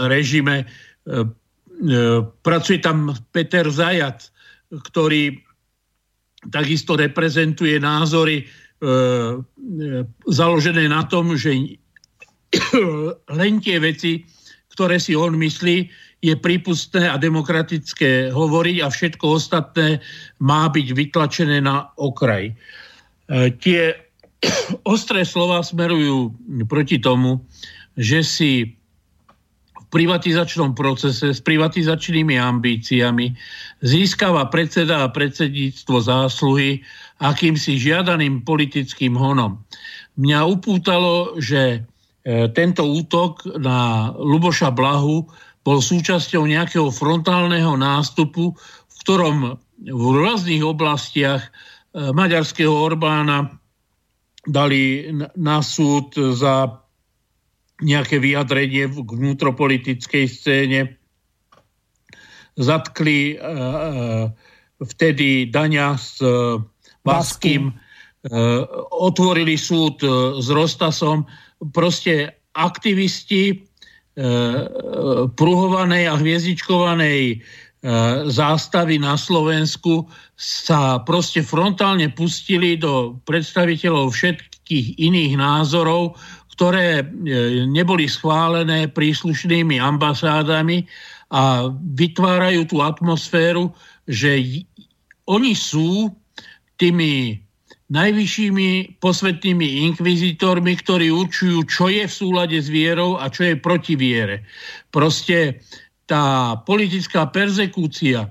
režime. 0.08 0.64
Pracuje 2.46 2.78
tam 2.78 3.10
Peter 3.34 3.66
Zajac, 3.66 4.30
ktorý 4.70 5.34
takisto 6.54 6.94
reprezentuje 6.94 7.82
názory 7.82 8.46
založené 10.30 10.86
na 10.86 11.02
tom, 11.10 11.34
že 11.34 11.58
len 13.42 13.54
tie 13.66 13.82
veci, 13.82 14.22
ktoré 14.78 15.02
si 15.02 15.18
on 15.18 15.34
myslí, 15.42 15.90
je 16.22 16.38
prípustné 16.38 17.10
a 17.10 17.18
demokratické 17.18 18.30
hovoriť 18.30 18.78
a 18.86 18.88
všetko 18.94 19.26
ostatné 19.26 19.98
má 20.38 20.70
byť 20.70 20.88
vytlačené 20.94 21.66
na 21.66 21.90
okraj. 21.98 22.54
E, 22.54 22.56
tie 23.58 23.98
ostré 24.94 25.22
slova 25.26 25.62
smerujú 25.62 26.34
proti 26.66 26.98
tomu, 26.98 27.42
že 27.98 28.26
si 28.26 28.52
v 29.78 29.86
privatizačnom 29.92 30.72
procese 30.72 31.36
s 31.36 31.44
privatizačnými 31.44 32.40
ambíciami 32.40 33.36
získava 33.84 34.48
predseda 34.48 35.04
a 35.04 35.12
predsedníctvo 35.12 35.98
zásluhy 36.00 36.80
akýmsi 37.22 37.78
žiadaným 37.78 38.42
politickým 38.48 39.14
honom. 39.14 39.62
Mňa 40.18 40.40
upútalo, 40.48 41.38
že 41.38 41.62
e, 41.78 41.80
tento 42.56 42.88
útok 42.88 43.46
na 43.60 44.10
Luboša 44.16 44.72
Blahu 44.74 45.28
bol 45.62 45.78
súčasťou 45.78 46.50
nejakého 46.50 46.90
frontálneho 46.90 47.78
nástupu, 47.78 48.58
v 48.58 48.96
ktorom 49.06 49.60
v 49.86 50.04
rôznych 50.18 50.66
oblastiach 50.66 51.46
e, 51.46 51.50
maďarského 52.16 52.74
Orbána 52.74 53.61
dali 54.48 55.10
na 55.38 55.62
súd 55.62 56.18
za 56.18 56.82
nejaké 57.82 58.22
vyjadrenie 58.22 58.90
k 58.90 59.10
vnútropolitickej 59.10 60.26
scéne. 60.30 60.82
Zatkli 62.58 63.34
e, 63.34 63.36
e, 63.36 63.46
vtedy 64.82 65.50
Daňa 65.50 65.98
s 65.98 66.22
Baským, 67.02 67.74
otvorili 68.94 69.58
súd 69.58 69.98
s 70.38 70.46
Rostasom. 70.54 71.26
Proste 71.74 72.38
aktivisti 72.54 73.66
E, 74.12 74.28
pruhovanej 75.40 76.12
a 76.12 76.20
hviezdičkovanej 76.20 77.22
e, 77.32 77.36
zástavy 78.28 79.00
na 79.00 79.16
Slovensku 79.16 80.04
sa 80.42 80.98
proste 81.06 81.46
frontálne 81.46 82.10
pustili 82.10 82.74
do 82.74 83.22
predstaviteľov 83.30 84.10
všetkých 84.10 84.98
iných 84.98 85.38
názorov, 85.38 86.18
ktoré 86.58 87.02
e, 87.02 87.06
neboli 87.70 88.10
schválené 88.10 88.90
príslušnými 88.90 89.78
ambasádami 89.78 90.90
a 91.30 91.70
vytvárajú 91.70 92.66
tú 92.74 92.82
atmosféru, 92.82 93.70
že 94.10 94.66
oni 95.30 95.54
sú 95.54 96.10
tými 96.82 97.38
najvyššími 97.94 98.98
posvetnými 98.98 99.86
inkvizitormi, 99.94 100.74
ktorí 100.82 101.14
určujú, 101.14 101.70
čo 101.70 101.86
je 101.86 102.10
v 102.10 102.18
súlade 102.18 102.58
s 102.58 102.66
vierou 102.66 103.22
a 103.22 103.30
čo 103.30 103.46
je 103.46 103.62
proti 103.62 103.94
viere. 103.94 104.48
Proste 104.90 105.62
tá 106.10 106.58
politická 106.66 107.30
persekúcia 107.30 108.26
e, 108.26 108.30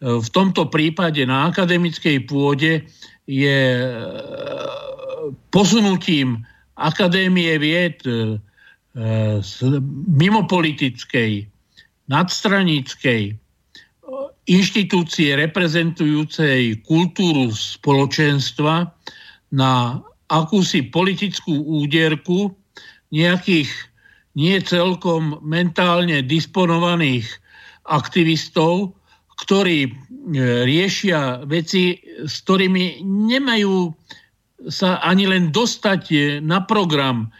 v 0.00 0.28
tomto 0.28 0.68
prípade 0.68 1.24
na 1.24 1.48
akademickej 1.48 2.28
pôde 2.28 2.84
je 3.24 3.60
e, 3.80 3.92
posunutím 5.48 6.44
akadémie 6.76 7.56
vied 7.56 8.00
e, 8.04 8.36
mimopolitickej, 10.08 11.48
nadstranickej 12.08 13.36
inštitúcie 14.46 15.34
reprezentujúcej 15.36 16.80
kultúru 16.86 17.50
spoločenstva 17.50 18.88
na 19.50 20.00
akúsi 20.30 20.86
politickú 20.86 21.82
úderku 21.82 22.54
nejakých 23.10 23.68
nie 24.38 24.56
celkom 24.62 25.40
mentálne 25.42 26.22
disponovaných 26.22 27.26
aktivistov, 27.86 28.95
ktorí 29.46 29.78
e, 29.86 29.90
riešia 30.66 31.46
veci, 31.46 32.02
s 32.26 32.42
ktorými 32.42 33.06
nemajú 33.06 33.94
sa 34.66 34.98
ani 35.06 35.30
len 35.30 35.54
dostať 35.54 36.02
na 36.42 36.66
program 36.66 37.30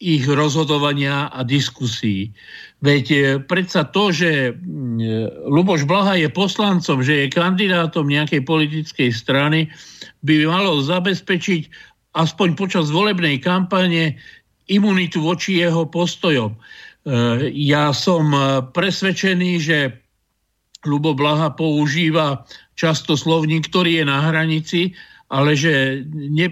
ich 0.00 0.24
rozhodovania 0.24 1.28
a 1.28 1.44
diskusí. 1.44 2.32
Veď 2.80 3.04
e, 3.12 3.20
predsa 3.44 3.84
to, 3.84 4.08
že 4.08 4.56
Luboš 5.44 5.84
Blaha 5.84 6.16
je 6.16 6.32
poslancom, 6.32 7.04
že 7.04 7.28
je 7.28 7.36
kandidátom 7.36 8.08
nejakej 8.08 8.40
politickej 8.48 9.12
strany, 9.12 9.68
by 10.24 10.48
malo 10.48 10.80
zabezpečiť 10.80 11.68
aspoň 12.16 12.56
počas 12.56 12.88
volebnej 12.88 13.38
kampane 13.44 14.16
imunitu 14.72 15.20
voči 15.20 15.60
jeho 15.60 15.84
postojom. 15.84 16.56
E, 16.56 16.58
ja 17.52 17.92
som 17.92 18.32
e, 18.32 18.64
presvedčený, 18.72 19.50
že 19.60 19.99
Lubo 20.88 21.12
Blaha 21.12 21.52
používa 21.52 22.44
často 22.76 23.16
slovník, 23.16 23.68
ktorý 23.68 24.00
je 24.00 24.04
na 24.08 24.18
hranici, 24.32 24.96
ale 25.30 25.54
že 25.54 26.02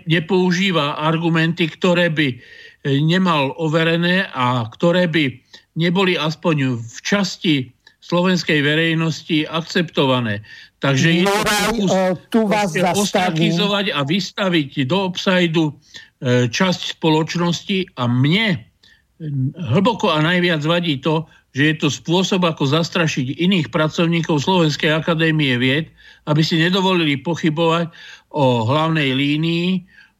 nepoužíva 0.06 1.00
argumenty, 1.00 1.66
ktoré 1.66 2.12
by 2.12 2.38
nemal 2.86 3.56
overené 3.58 4.30
a 4.30 4.68
ktoré 4.70 5.10
by 5.10 5.34
neboli 5.74 6.14
aspoň 6.14 6.78
v 6.78 6.96
časti 7.02 7.54
slovenskej 7.98 8.62
verejnosti 8.62 9.44
akceptované. 9.50 10.40
Takže 10.78 11.10
je 11.10 11.26
to 11.26 12.14
tu 12.30 12.40
vás 12.46 12.70
ostrakizovať 12.72 13.90
a 13.90 14.06
vystaviť 14.06 14.86
do 14.86 15.10
obsajdu 15.10 15.64
e, 15.68 15.72
časť 16.46 16.96
spoločnosti 16.96 17.98
a 17.98 18.06
mne 18.06 18.62
hlboko 19.74 20.14
a 20.14 20.22
najviac 20.22 20.62
vadí 20.62 21.02
to, 21.02 21.26
že 21.52 21.62
je 21.72 21.74
to 21.80 21.88
spôsob, 21.88 22.44
ako 22.44 22.68
zastrašiť 22.68 23.40
iných 23.40 23.72
pracovníkov 23.72 24.44
Slovenskej 24.44 24.92
akadémie 24.92 25.56
vied, 25.56 25.88
aby 26.28 26.44
si 26.44 26.60
nedovolili 26.60 27.18
pochybovať 27.18 27.88
o 28.36 28.68
hlavnej 28.68 29.16
línii, 29.16 29.68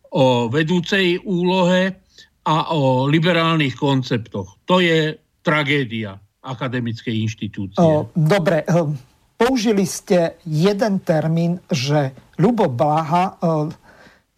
o 0.09 0.49
vedúcej 0.49 1.21
úlohe 1.21 2.01
a 2.49 2.73
o 2.73 3.05
liberálnych 3.05 3.77
konceptoch. 3.77 4.57
To 4.65 4.81
je 4.81 5.21
tragédia 5.45 6.17
akademickej 6.41 7.15
inštitúcie. 7.29 8.09
Dobre, 8.17 8.65
hm, 8.65 8.97
použili 9.37 9.85
ste 9.85 10.41
jeden 10.49 11.05
termín, 11.05 11.61
že 11.69 12.17
Ľubo 12.41 12.73
Blaha 12.73 13.37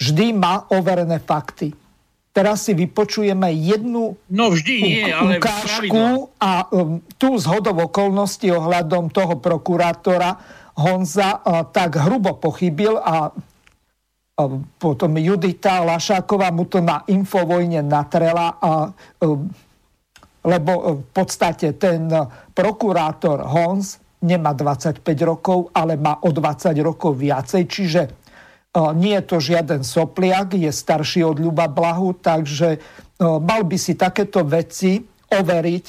vždy 0.00 0.26
má 0.34 0.66
overené 0.72 1.20
fakty. 1.22 1.70
Teraz 2.40 2.64
si 2.64 2.72
vypočujeme 2.72 3.52
jednu 3.52 4.16
no 4.32 4.44
vždy 4.48 4.74
nie, 4.80 5.12
ale 5.12 5.36
ukážku 5.36 6.32
a 6.40 6.64
um, 6.72 7.04
tu 7.20 7.36
z 7.36 7.44
hodov 7.44 7.92
okolností 7.92 8.48
ohľadom 8.48 9.12
toho 9.12 9.36
prokurátora 9.36 10.40
Honza 10.80 11.36
uh, 11.36 11.68
tak 11.68 12.00
hrubo 12.00 12.40
pochybil 12.40 12.96
a 12.96 13.28
uh, 13.28 14.56
potom 14.80 15.20
Judita 15.20 15.84
Lašáková 15.84 16.48
mu 16.48 16.64
to 16.64 16.80
na 16.80 17.04
Infovojne 17.12 17.84
natrela 17.84 18.56
a 18.56 18.88
um, 19.20 19.44
lebo 20.40 20.72
uh, 20.80 20.96
v 20.96 21.04
podstate 21.12 21.76
ten 21.76 22.08
uh, 22.08 22.24
prokurátor 22.56 23.44
Honz 23.44 24.00
nemá 24.24 24.56
25 24.56 25.04
rokov, 25.28 25.68
ale 25.76 26.00
má 26.00 26.24
o 26.24 26.32
20 26.32 26.72
rokov 26.80 27.20
viacej, 27.20 27.62
čiže 27.68 28.19
nie 28.74 29.18
je 29.18 29.24
to 29.26 29.42
žiaden 29.42 29.82
sopliak, 29.82 30.54
je 30.54 30.70
starší 30.70 31.26
od 31.26 31.42
Ľuba 31.42 31.66
Blahu, 31.66 32.14
takže 32.14 32.78
mal 33.18 33.66
by 33.66 33.76
si 33.76 33.98
takéto 33.98 34.46
veci 34.46 35.02
overiť. 35.30 35.86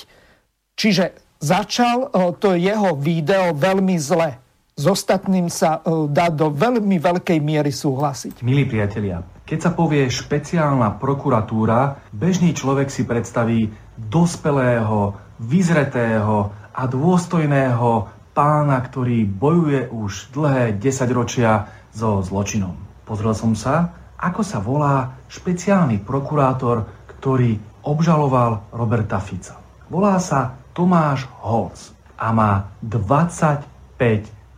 Čiže 0.74 1.38
začal 1.38 2.10
to 2.42 2.58
jeho 2.58 2.98
video 2.98 3.54
veľmi 3.54 3.98
zle. 4.02 4.38
S 4.72 4.90
ostatným 4.90 5.46
sa 5.52 5.84
dá 6.10 6.34
do 6.34 6.50
veľmi 6.50 6.98
veľkej 6.98 7.38
miery 7.38 7.70
súhlasiť. 7.70 8.42
Milí 8.42 8.66
priatelia, 8.66 9.22
keď 9.46 9.60
sa 9.62 9.72
povie 9.78 10.10
špeciálna 10.10 10.98
prokuratúra, 10.98 12.10
bežný 12.10 12.56
človek 12.56 12.90
si 12.90 13.06
predstaví 13.06 13.70
dospelého, 14.00 15.14
vyzretého 15.38 16.50
a 16.74 16.82
dôstojného 16.88 17.90
pána, 18.32 18.80
ktorý 18.80 19.28
bojuje 19.28 19.92
už 19.92 20.34
dlhé 20.34 20.80
desaťročia 20.80 21.81
so 21.92 22.24
zločinom. 22.24 22.76
Pozrel 23.04 23.36
som 23.36 23.56
sa, 23.56 23.96
ako 24.22 24.42
sa 24.46 24.62
volá 24.62 25.20
špeciálny 25.28 26.00
prokurátor, 26.04 26.88
ktorý 27.18 27.58
obžaloval 27.82 28.70
Roberta 28.70 29.18
Fica. 29.18 29.58
Volá 29.90 30.22
sa 30.22 30.56
Tomáš 30.72 31.28
Holc 31.42 31.76
a 32.16 32.32
má 32.32 32.72
25 32.86 33.66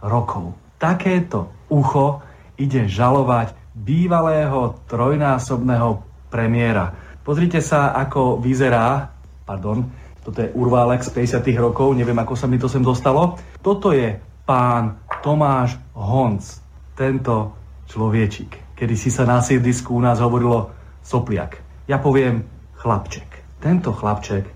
rokov. 0.03 0.53
Takéto 0.77 1.49
ucho 1.71 2.21
ide 2.59 2.85
žalovať 2.85 3.55
bývalého 3.73 4.77
trojnásobného 4.85 6.03
premiéra. 6.29 6.93
Pozrite 7.23 7.63
sa, 7.63 7.95
ako 7.95 8.37
vyzerá, 8.37 9.09
pardon, 9.47 9.87
toto 10.23 10.39
je 10.39 10.53
urválek 10.55 11.03
z 11.03 11.39
50 11.39 11.55
rokov, 11.59 11.95
neviem, 11.95 12.15
ako 12.15 12.35
sa 12.35 12.47
mi 12.47 12.55
to 12.59 12.71
sem 12.71 12.83
dostalo. 12.83 13.39
Toto 13.59 13.91
je 13.91 14.15
pán 14.43 14.99
Tomáš 15.23 15.79
Honc 15.95 16.62
tento 16.93 17.53
človečik. 17.89 18.77
Kedy 18.77 18.95
si 18.97 19.09
sa 19.13 19.25
na 19.25 19.41
sídlisku 19.41 19.93
u 19.93 20.01
nás 20.01 20.17
hovorilo 20.21 20.73
sopliak. 21.05 21.61
Ja 21.85 21.99
poviem 21.99 22.47
chlapček. 22.79 23.59
Tento 23.59 23.91
chlapček 23.91 24.47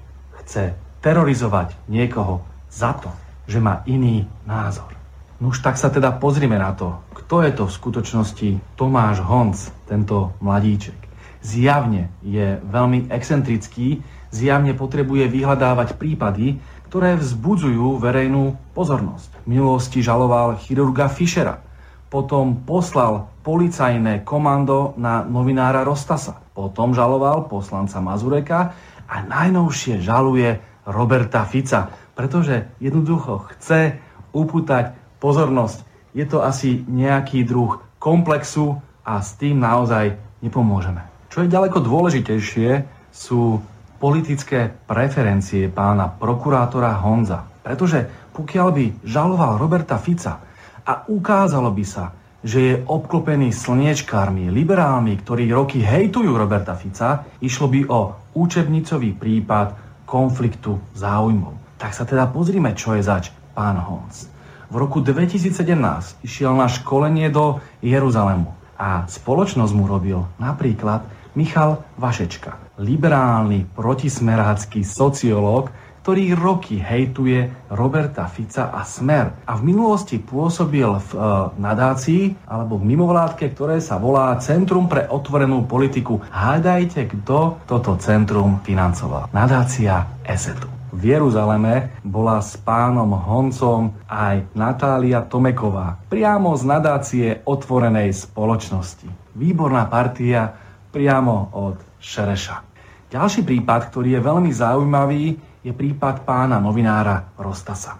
chce 0.44 0.76
terorizovať 1.04 1.76
niekoho 1.92 2.44
za 2.72 2.98
to, 2.98 3.12
že 3.48 3.62
má 3.62 3.84
iný 3.88 4.28
názor. 4.44 4.92
No 5.38 5.54
už 5.54 5.62
tak 5.62 5.78
sa 5.78 5.94
teda 5.94 6.18
pozrime 6.18 6.58
na 6.58 6.74
to, 6.74 6.98
kto 7.14 7.46
je 7.46 7.52
to 7.54 7.64
v 7.70 7.76
skutočnosti 7.78 8.50
Tomáš 8.74 9.22
Honc, 9.22 9.70
tento 9.86 10.34
mladíček. 10.42 10.98
Zjavne 11.46 12.10
je 12.26 12.58
veľmi 12.58 13.14
excentrický, 13.14 14.02
zjavne 14.34 14.74
potrebuje 14.74 15.30
vyhľadávať 15.30 15.96
prípady, 15.96 16.58
ktoré 16.90 17.20
vzbudzujú 17.20 18.02
verejnú 18.02 18.58
pozornosť. 18.74 19.46
V 19.46 19.56
minulosti 19.56 20.02
žaloval 20.02 20.58
chirurga 20.58 21.06
Fischera, 21.12 21.62
potom 22.08 22.64
poslal 22.64 23.28
policajné 23.44 24.24
komando 24.24 24.96
na 24.96 25.24
novinára 25.24 25.84
Rostasa. 25.84 26.40
Potom 26.56 26.96
žaloval 26.96 27.48
poslanca 27.52 28.00
Mazureka 28.00 28.60
a 29.08 29.16
najnovšie 29.24 30.04
žaluje 30.04 30.60
Roberta 30.88 31.44
Fica, 31.44 31.92
pretože 32.16 32.72
jednoducho 32.80 33.48
chce 33.56 34.00
upútať 34.32 34.96
pozornosť. 35.20 35.84
Je 36.16 36.24
to 36.24 36.42
asi 36.42 36.84
nejaký 36.88 37.44
druh 37.44 37.84
komplexu 38.00 38.80
a 39.04 39.20
s 39.20 39.36
tým 39.36 39.60
naozaj 39.60 40.16
nepomôžeme. 40.40 41.04
Čo 41.28 41.44
je 41.44 41.54
ďaleko 41.54 41.84
dôležitejšie, 41.84 42.70
sú 43.12 43.60
politické 43.98 44.72
preferencie 44.88 45.68
pána 45.68 46.08
prokurátora 46.08 47.02
Honza. 47.02 47.46
Pretože 47.62 48.32
pokiaľ 48.32 48.68
by 48.72 48.86
žaloval 49.04 49.58
Roberta 49.58 49.98
Fica, 49.98 50.47
a 50.88 51.04
ukázalo 51.12 51.68
by 51.76 51.84
sa, 51.84 52.16
že 52.40 52.60
je 52.64 52.74
obklopený 52.88 53.52
slniečkármi, 53.52 54.48
liberálmi, 54.48 55.20
ktorí 55.20 55.52
roky 55.52 55.84
hejtujú 55.84 56.32
Roberta 56.32 56.80
Fica, 56.80 57.28
išlo 57.44 57.68
by 57.68 57.80
o 57.92 58.16
učebnicový 58.40 59.12
prípad 59.20 59.76
konfliktu 60.08 60.80
záujmov. 60.96 61.76
Tak 61.76 61.92
sa 61.92 62.08
teda 62.08 62.32
pozrime, 62.32 62.72
čo 62.72 62.96
je 62.96 63.04
zač 63.04 63.36
pán 63.52 63.76
Honc. 63.84 64.32
V 64.72 64.76
roku 64.80 65.04
2017 65.04 66.24
išiel 66.24 66.56
na 66.56 66.72
školenie 66.72 67.28
do 67.28 67.60
Jeruzalému 67.84 68.52
a 68.80 69.04
spoločnosť 69.08 69.74
mu 69.76 69.86
robil 69.90 70.24
napríklad 70.40 71.04
Michal 71.36 71.84
Vašečka, 72.00 72.80
liberálny 72.80 73.68
protismerácky 73.76 74.82
sociológ, 74.82 75.70
ktorý 76.08 76.40
roky 76.40 76.80
hejtuje 76.80 77.52
Roberta 77.68 78.32
Fica 78.32 78.72
a 78.72 78.88
Smer. 78.88 79.44
A 79.44 79.60
v 79.60 79.76
minulosti 79.76 80.16
pôsobil 80.16 80.88
v 80.88 81.10
e, 81.12 81.20
nadácii 81.60 82.48
alebo 82.48 82.80
v 82.80 82.96
mimovládke, 82.96 83.52
ktoré 83.52 83.84
sa 83.84 84.00
volá 84.00 84.32
Centrum 84.40 84.88
pre 84.88 85.04
otvorenú 85.04 85.68
politiku. 85.68 86.24
Hádajte, 86.32 87.12
kto 87.12 87.60
toto 87.68 88.00
centrum 88.00 88.64
financoval. 88.64 89.36
Nadácia 89.36 90.08
ESETu. 90.24 90.72
V 90.96 91.12
Jeruzaleme 91.12 92.00
bola 92.08 92.40
s 92.40 92.56
pánom 92.56 93.12
Honcom 93.12 93.92
aj 94.08 94.48
Natália 94.56 95.28
Tomeková, 95.28 96.00
priamo 96.08 96.56
z 96.56 96.64
nadácie 96.72 97.28
otvorenej 97.44 98.16
spoločnosti. 98.16 99.12
Výborná 99.36 99.92
partia 99.92 100.56
priamo 100.88 101.52
od 101.52 101.76
Šereša. 102.00 102.64
Ďalší 103.12 103.44
prípad, 103.44 103.92
ktorý 103.92 104.16
je 104.16 104.22
veľmi 104.24 104.52
zaujímavý, 104.56 105.24
je 105.68 105.76
prípad 105.76 106.24
pána 106.24 106.64
novinára 106.64 107.36
Rostasa. 107.36 108.00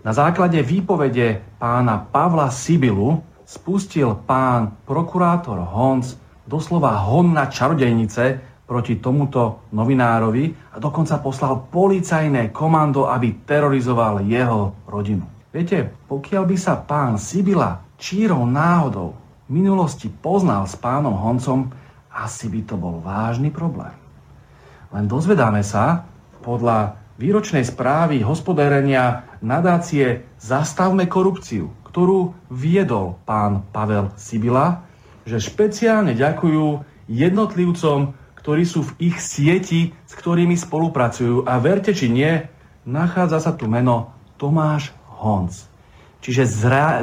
Na 0.00 0.16
základe 0.16 0.64
výpovede 0.64 1.60
pána 1.60 2.00
Pavla 2.00 2.48
Sibilu 2.48 3.20
spustil 3.44 4.16
pán 4.24 4.80
prokurátor 4.88 5.60
Honc 5.60 6.16
doslova 6.48 6.96
hon 7.04 7.36
na 7.36 7.52
čarodejnice 7.52 8.40
proti 8.64 8.96
tomuto 8.96 9.68
novinárovi 9.76 10.72
a 10.72 10.80
dokonca 10.80 11.20
poslal 11.20 11.68
policajné 11.68 12.48
komando, 12.48 13.04
aby 13.04 13.44
terorizoval 13.44 14.24
jeho 14.24 14.88
rodinu. 14.88 15.28
Viete, 15.52 15.92
pokiaľ 16.08 16.48
by 16.48 16.56
sa 16.56 16.80
pán 16.80 17.20
Sibila 17.20 17.84
čírou 18.00 18.48
náhodou 18.48 19.12
v 19.44 19.60
minulosti 19.60 20.08
poznal 20.08 20.64
s 20.64 20.80
pánom 20.80 21.12
Honcom, 21.12 21.68
asi 22.08 22.48
by 22.48 22.60
to 22.64 22.80
bol 22.80 23.04
vážny 23.04 23.52
problém. 23.52 23.92
Len 24.96 25.04
dozvedáme 25.04 25.60
sa 25.60 26.08
podľa 26.40 27.01
výročnej 27.20 27.64
správy 27.66 28.24
hospodárenia 28.24 29.28
nadácie 29.44 30.24
Zastavme 30.40 31.08
korupciu, 31.10 31.72
ktorú 31.88 32.32
viedol 32.48 33.20
pán 33.28 33.68
Pavel 33.68 34.14
Sibila, 34.16 34.86
že 35.28 35.38
špeciálne 35.38 36.16
ďakujú 36.16 36.82
jednotlivcom, 37.06 38.16
ktorí 38.42 38.64
sú 38.66 38.82
v 38.82 39.12
ich 39.12 39.16
sieti, 39.22 39.94
s 40.08 40.12
ktorými 40.18 40.58
spolupracujú. 40.58 41.46
A 41.46 41.62
verte 41.62 41.94
či 41.94 42.10
nie, 42.10 42.42
nachádza 42.82 43.38
sa 43.38 43.52
tu 43.54 43.70
meno 43.70 44.10
Tomáš 44.34 44.90
Honc. 45.22 45.54
Čiže 46.22 46.48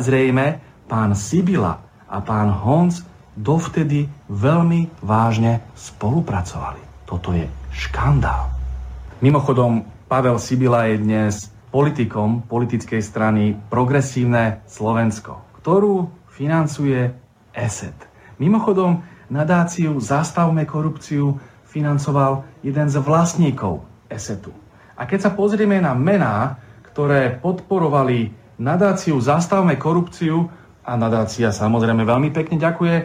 zrejme 0.03 0.59
pán 0.91 1.15
Sibila 1.15 1.79
a 2.09 2.17
pán 2.19 2.51
Honc 2.51 2.99
dovtedy 3.39 4.11
veľmi 4.27 4.99
vážne 4.99 5.63
spolupracovali. 5.79 7.07
Toto 7.07 7.31
je 7.31 7.47
škandál. 7.71 8.51
Mimochodom, 9.23 9.87
Pavel 10.09 10.41
Sibila 10.41 10.89
je 10.89 10.97
dnes 10.97 11.53
politikom 11.69 12.41
politickej 12.49 12.97
strany 12.97 13.53
Progresívne 13.69 14.65
Slovensko, 14.65 15.37
ktorú 15.61 16.09
financuje 16.33 17.13
ESET. 17.53 17.93
Mimochodom, 18.41 19.05
nadáciu 19.29 20.01
Zastavme 20.01 20.65
korupciu 20.65 21.37
financoval 21.69 22.41
jeden 22.65 22.89
z 22.89 22.97
vlastníkov 22.97 23.85
ESETu. 24.09 24.49
A 24.97 25.05
keď 25.05 25.29
sa 25.29 25.31
pozrieme 25.37 25.77
na 25.77 25.93
mená, 25.93 26.57
ktoré 26.89 27.37
podporovali 27.37 28.33
nadáciu 28.57 29.21
Zastavme 29.21 29.77
korupciu, 29.77 30.49
a 30.89 30.97
nadácia 30.97 31.53
samozrejme 31.53 32.01
veľmi 32.01 32.33
pekne 32.33 32.57
ďakuje, 32.57 32.95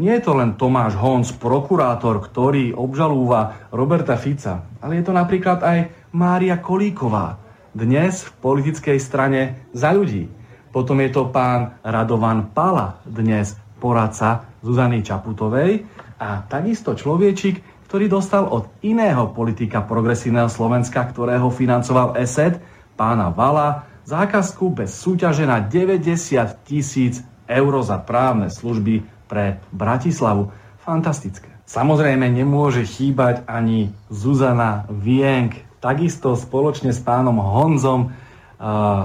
nie 0.00 0.16
je 0.16 0.24
to 0.24 0.32
len 0.32 0.56
Tomáš 0.56 0.96
Honc, 0.96 1.28
prokurátor, 1.36 2.24
ktorý 2.24 2.72
obžalúva 2.72 3.68
Roberta 3.68 4.16
Fica, 4.16 4.64
ale 4.80 4.98
je 4.98 5.04
to 5.04 5.12
napríklad 5.12 5.60
aj 5.60 6.03
Mária 6.14 6.62
Kolíková, 6.62 7.42
dnes 7.74 8.22
v 8.22 8.30
politickej 8.38 9.02
strane 9.02 9.66
za 9.74 9.90
ľudí. 9.90 10.30
Potom 10.70 11.02
je 11.02 11.10
to 11.10 11.26
pán 11.34 11.74
Radovan 11.82 12.54
Pala, 12.54 13.02
dnes 13.02 13.58
poradca 13.82 14.46
Zuzany 14.62 15.02
Čaputovej 15.02 15.82
a 16.22 16.46
takisto 16.46 16.94
človečik, 16.94 17.66
ktorý 17.90 18.06
dostal 18.06 18.46
od 18.46 18.70
iného 18.86 19.34
politika 19.34 19.82
progresívneho 19.82 20.46
Slovenska, 20.46 21.02
ktorého 21.02 21.50
financoval 21.50 22.14
ESET, 22.14 22.62
pána 22.94 23.34
Vala, 23.34 23.82
zákazku 24.06 24.70
bez 24.70 24.94
súťaže 24.94 25.50
na 25.50 25.58
90 25.66 26.14
tisíc 26.62 27.26
eur 27.50 27.74
za 27.82 27.98
právne 27.98 28.54
služby 28.54 29.02
pre 29.26 29.58
Bratislavu. 29.74 30.54
Fantastické. 30.78 31.50
Samozrejme 31.66 32.30
nemôže 32.30 32.86
chýbať 32.86 33.42
ani 33.50 33.90
Zuzana 34.14 34.86
Vienk. 34.86 35.73
Takisto 35.84 36.32
spoločne 36.32 36.96
s 36.96 37.04
pánom 37.04 37.36
Honzom 37.36 38.08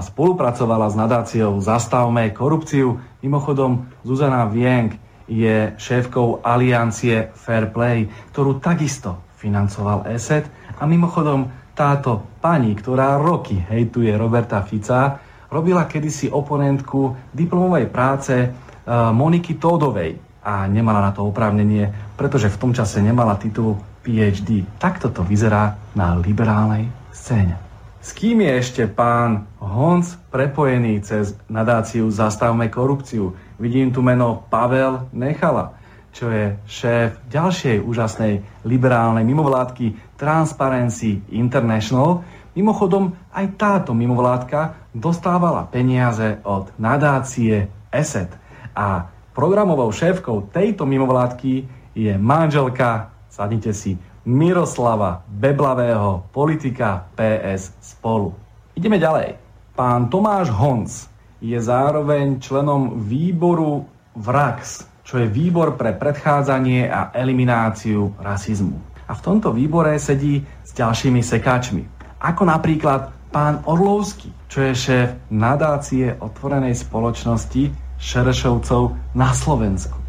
spolupracovala 0.00 0.88
s 0.88 0.96
nadáciou 0.96 1.60
Zastavme 1.60 2.32
korupciu. 2.32 2.96
Mimochodom, 3.20 3.84
Zuzana 4.00 4.48
Vienk 4.48 4.96
je 5.28 5.76
šéfkou 5.76 6.40
aliancie 6.40 7.36
Fair 7.36 7.68
Play, 7.68 8.08
ktorú 8.32 8.64
takisto 8.64 9.28
financoval 9.36 10.08
ESET. 10.08 10.48
A 10.80 10.88
mimochodom, 10.88 11.52
táto 11.76 12.40
pani, 12.40 12.72
ktorá 12.72 13.20
roky 13.20 13.60
hejtuje 13.60 14.16
Roberta 14.16 14.64
Fica, 14.64 15.20
robila 15.52 15.84
kedysi 15.84 16.32
oponentku 16.32 17.28
diplomovej 17.36 17.92
práce 17.92 18.48
Moniky 18.88 19.60
Tódovej, 19.60 20.16
a 20.40 20.64
nemala 20.64 21.04
na 21.04 21.12
to 21.12 21.28
oprávnenie, 21.28 22.16
pretože 22.16 22.48
v 22.48 22.56
tom 22.56 22.72
čase 22.72 23.04
nemala 23.04 23.36
titul 23.36 23.76
PhD. 24.02 24.64
Takto 24.80 25.12
to 25.12 25.24
vyzerá 25.24 25.76
na 25.92 26.16
liberálnej 26.16 26.88
scéne. 27.12 27.56
S 28.00 28.16
kým 28.16 28.40
je 28.40 28.52
ešte 28.56 28.82
pán 28.88 29.44
Honc 29.60 30.16
prepojený 30.32 31.04
cez 31.04 31.36
nadáciu 31.52 32.08
Zastavme 32.08 32.72
korupciu? 32.72 33.36
Vidím 33.60 33.92
tu 33.92 34.00
meno 34.00 34.48
Pavel 34.48 35.04
Nechala, 35.12 35.76
čo 36.08 36.32
je 36.32 36.56
šéf 36.64 37.20
ďalšej 37.28 37.84
úžasnej 37.84 38.40
liberálnej 38.64 39.20
mimovládky 39.28 40.16
Transparency 40.16 41.20
International. 41.36 42.24
Mimochodom, 42.56 43.12
aj 43.36 43.46
táto 43.60 43.92
mimovládka 43.92 44.90
dostávala 44.96 45.68
peniaze 45.68 46.40
od 46.48 46.72
nadácie 46.80 47.68
ESET. 47.92 48.32
A 48.72 49.12
Programovou 49.30 49.94
šéfkou 49.94 50.50
tejto 50.50 50.82
mimovládky 50.82 51.64
je 51.94 52.12
manželka, 52.18 53.14
sadnite 53.40 53.72
si, 53.72 53.96
Miroslava 54.28 55.24
Beblavého, 55.24 56.28
politika 56.28 57.08
PS 57.16 57.72
spolu. 57.80 58.36
Ideme 58.76 59.00
ďalej. 59.00 59.40
Pán 59.72 60.12
Tomáš 60.12 60.52
Honc 60.52 61.08
je 61.40 61.56
zároveň 61.56 62.36
členom 62.36 63.00
výboru 63.00 63.88
VRAX, 64.12 64.84
čo 65.00 65.24
je 65.24 65.24
výbor 65.24 65.80
pre 65.80 65.96
predchádzanie 65.96 66.92
a 66.92 67.16
elimináciu 67.16 68.12
rasizmu. 68.20 68.76
A 69.08 69.16
v 69.16 69.24
tomto 69.24 69.56
výbore 69.56 69.96
sedí 69.96 70.44
s 70.44 70.76
ďalšími 70.76 71.24
sekáčmi, 71.24 71.82
ako 72.20 72.44
napríklad 72.44 73.08
pán 73.32 73.64
Orlovský, 73.64 74.28
čo 74.52 74.68
je 74.68 74.72
šéf 74.76 75.08
nadácie 75.32 76.12
otvorenej 76.20 76.76
spoločnosti 76.76 77.72
Šerešovcov 77.96 79.16
na 79.16 79.32
Slovensku. 79.32 79.99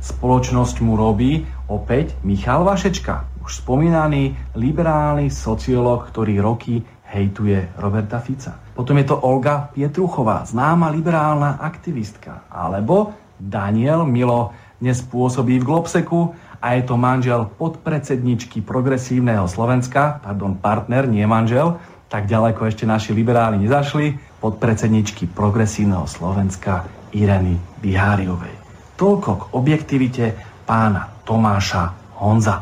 Spoločnosť 0.00 0.80
mu 0.80 0.96
robí 0.96 1.44
opäť 1.68 2.16
Michal 2.24 2.64
Vašečka, 2.64 3.44
už 3.44 3.60
spomínaný 3.60 4.32
liberálny 4.56 5.28
sociológ, 5.28 6.08
ktorý 6.08 6.40
roky 6.40 6.80
hejtuje 7.04 7.76
Roberta 7.76 8.16
Fica. 8.22 8.56
Potom 8.72 8.96
je 8.96 9.12
to 9.12 9.20
Olga 9.20 9.68
Pietruchová, 9.76 10.48
známa 10.48 10.88
liberálna 10.88 11.60
aktivistka. 11.60 12.48
Alebo 12.48 13.12
Daniel 13.36 14.08
Milo, 14.08 14.56
dnes 14.80 15.04
pôsobí 15.04 15.60
v 15.60 15.68
Globseku 15.68 16.32
a 16.64 16.80
je 16.80 16.82
to 16.88 16.96
manžel 16.96 17.52
podpredsedničky 17.60 18.64
progresívneho 18.64 19.44
Slovenska, 19.48 20.24
pardon, 20.24 20.56
partner, 20.56 21.04
nie 21.04 21.28
manžel, 21.28 21.76
tak 22.08 22.24
ďaleko 22.24 22.68
ešte 22.68 22.88
naši 22.88 23.12
liberáli 23.12 23.60
nezašli, 23.60 24.16
podpredsedničky 24.40 25.28
progresívneho 25.28 26.08
Slovenska 26.08 26.88
Ireny 27.12 27.60
Biháriovej. 27.84 28.59
Toľko 29.00 29.30
k 29.32 29.42
objektivite 29.56 30.24
pána 30.68 31.08
Tomáša 31.24 31.88
Honza. 32.20 32.60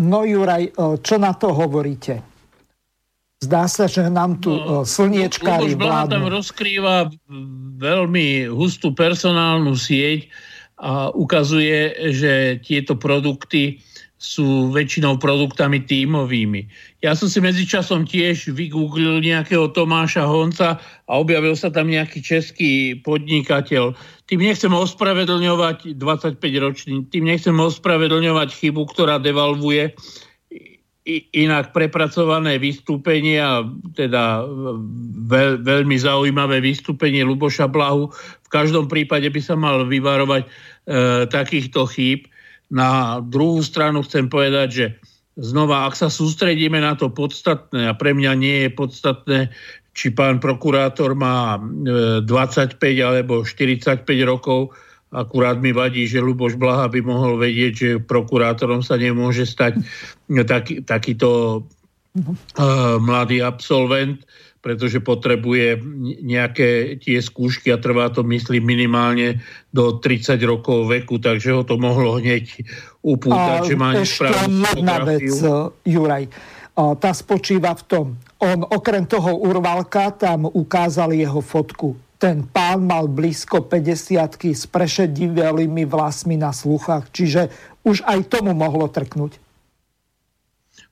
No 0.00 0.24
Juraj, 0.24 0.64
e, 0.64 0.72
čo 1.04 1.20
na 1.20 1.36
to 1.36 1.52
hovoríte? 1.52 2.24
Zdá 3.44 3.68
sa, 3.68 3.84
že 3.84 4.08
nám 4.08 4.40
tu 4.40 4.56
no, 4.56 4.80
e, 4.80 4.88
slniečkári 4.88 5.76
vládnu. 5.76 6.08
tam 6.08 6.24
rozkrýva 6.24 7.12
veľmi 7.76 8.48
hustú 8.48 8.96
personálnu 8.96 9.76
sieť 9.76 10.32
a 10.80 11.12
ukazuje, 11.12 11.92
že 12.08 12.64
tieto 12.64 12.96
produkty 12.96 13.84
sú 14.16 14.72
väčšinou 14.72 15.20
produktami 15.20 15.84
tímovými. 15.84 16.64
Ja 16.98 17.14
som 17.14 17.30
si 17.30 17.38
medzičasom 17.38 18.10
tiež 18.10 18.50
vygooglil 18.50 19.22
nejakého 19.22 19.70
Tomáša 19.70 20.26
Honca 20.26 20.82
a 21.06 21.12
objavil 21.14 21.54
sa 21.54 21.70
tam 21.70 21.86
nejaký 21.86 22.18
český 22.18 22.98
podnikateľ. 23.06 23.94
Tým 24.26 24.42
nechcem 24.42 24.74
ospravedlňovať 24.74 25.94
25-ročný, 25.94 27.06
tým 27.06 27.30
nechcem 27.30 27.54
ospravedlňovať 27.54 28.50
chybu, 28.50 28.82
ktorá 28.90 29.22
devalvuje 29.22 29.94
inak 31.32 31.72
prepracované 31.72 32.60
vystúpenie 32.60 33.40
a 33.40 33.64
teda 33.96 34.44
veľ, 35.30 35.64
veľmi 35.64 35.96
zaujímavé 35.96 36.60
vystúpenie 36.60 37.24
Luboša 37.24 37.70
Blahu. 37.70 38.12
V 38.44 38.48
každom 38.50 38.90
prípade 38.90 39.30
by 39.30 39.40
sa 39.40 39.56
mal 39.56 39.86
vyvarovať 39.88 40.42
e, 40.44 40.48
takýchto 41.32 41.88
chýb. 41.88 42.28
Na 42.68 43.22
druhú 43.24 43.64
stranu 43.64 44.04
chcem 44.04 44.28
povedať, 44.28 44.68
že 44.68 44.86
znova, 45.38 45.86
ak 45.86 45.94
sa 45.94 46.10
sústredíme 46.10 46.82
na 46.82 46.98
to 46.98 47.08
podstatné, 47.08 47.88
a 47.88 47.94
pre 47.94 48.10
mňa 48.12 48.32
nie 48.34 48.56
je 48.66 48.70
podstatné, 48.74 49.38
či 49.94 50.14
pán 50.14 50.38
prokurátor 50.38 51.14
má 51.14 51.58
25 51.58 52.78
e, 52.78 53.02
alebo 53.02 53.42
45 53.42 54.06
rokov, 54.26 54.74
akurát 55.10 55.58
mi 55.58 55.72
vadí, 55.72 56.04
že 56.06 56.22
Luboš 56.22 56.58
Blaha 56.58 56.90
by 56.90 57.00
mohol 57.02 57.40
vedieť, 57.40 57.72
že 57.74 57.90
prokurátorom 58.02 58.82
sa 58.84 58.98
nemôže 58.98 59.46
stať 59.46 59.80
taký, 60.52 60.82
takýto 60.84 61.62
uh, 62.18 62.96
mladý 62.98 63.40
absolvent, 63.40 64.22
pretože 64.68 65.00
potrebuje 65.00 65.80
nejaké 66.20 67.00
tie 67.00 67.16
skúšky 67.24 67.72
a 67.72 67.80
trvá 67.80 68.12
to, 68.12 68.20
myslím, 68.20 68.68
minimálne 68.68 69.40
do 69.72 69.96
30 69.96 70.36
rokov 70.44 70.92
veku, 70.92 71.16
takže 71.16 71.56
ho 71.56 71.64
to 71.64 71.80
mohlo 71.80 72.20
hneď 72.20 72.68
upútať, 73.00 73.64
a 73.64 73.64
že 73.64 73.74
má 73.80 73.96
Ešte 73.96 74.28
jedna 74.76 75.00
vec, 75.08 75.24
Juraj. 75.88 76.28
Tá 76.76 77.16
spočíva 77.16 77.72
v 77.80 77.82
tom, 77.88 78.06
on 78.44 78.68
okrem 78.68 79.08
toho 79.08 79.40
urvalka 79.40 80.12
tam 80.12 80.52
ukázali 80.52 81.24
jeho 81.24 81.40
fotku. 81.40 81.96
Ten 82.20 82.44
pán 82.44 82.84
mal 82.84 83.08
blízko 83.08 83.64
50 83.64 84.52
s 84.52 84.68
prešedivelými 84.68 85.88
vlasmi 85.88 86.36
na 86.36 86.52
sluchách, 86.52 87.08
čiže 87.08 87.48
už 87.88 88.04
aj 88.04 88.28
tomu 88.28 88.52
mohlo 88.52 88.84
trknúť. 88.84 89.47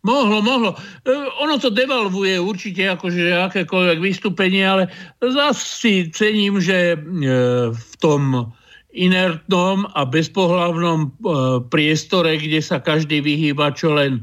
Mohlo, 0.06 0.38
mohlo. 0.38 0.70
E, 1.02 1.10
ono 1.42 1.58
to 1.58 1.74
devalvuje 1.74 2.38
určite 2.38 2.86
akože 2.94 3.50
akékoľvek 3.50 3.98
vystúpenie, 3.98 4.62
ale 4.62 4.84
zase 5.18 5.62
si 5.66 5.92
cením, 6.14 6.62
že 6.62 6.94
e, 6.94 6.98
v 7.74 7.92
tom 7.98 8.54
inertnom 8.94 9.90
a 9.98 10.06
bezpohlavnom 10.06 10.98
e, 11.02 11.08
priestore, 11.66 12.38
kde 12.38 12.62
sa 12.62 12.78
každý 12.78 13.18
vyhýba 13.18 13.74
čo 13.74 13.98
len 13.98 14.22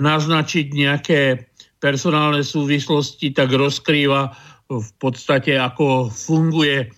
naznačiť 0.00 0.72
nejaké 0.72 1.44
personálne 1.76 2.40
súvislosti, 2.40 3.36
tak 3.36 3.52
rozkrýva 3.52 4.32
v 4.72 4.90
podstate, 4.96 5.60
ako 5.60 6.08
funguje 6.08 6.88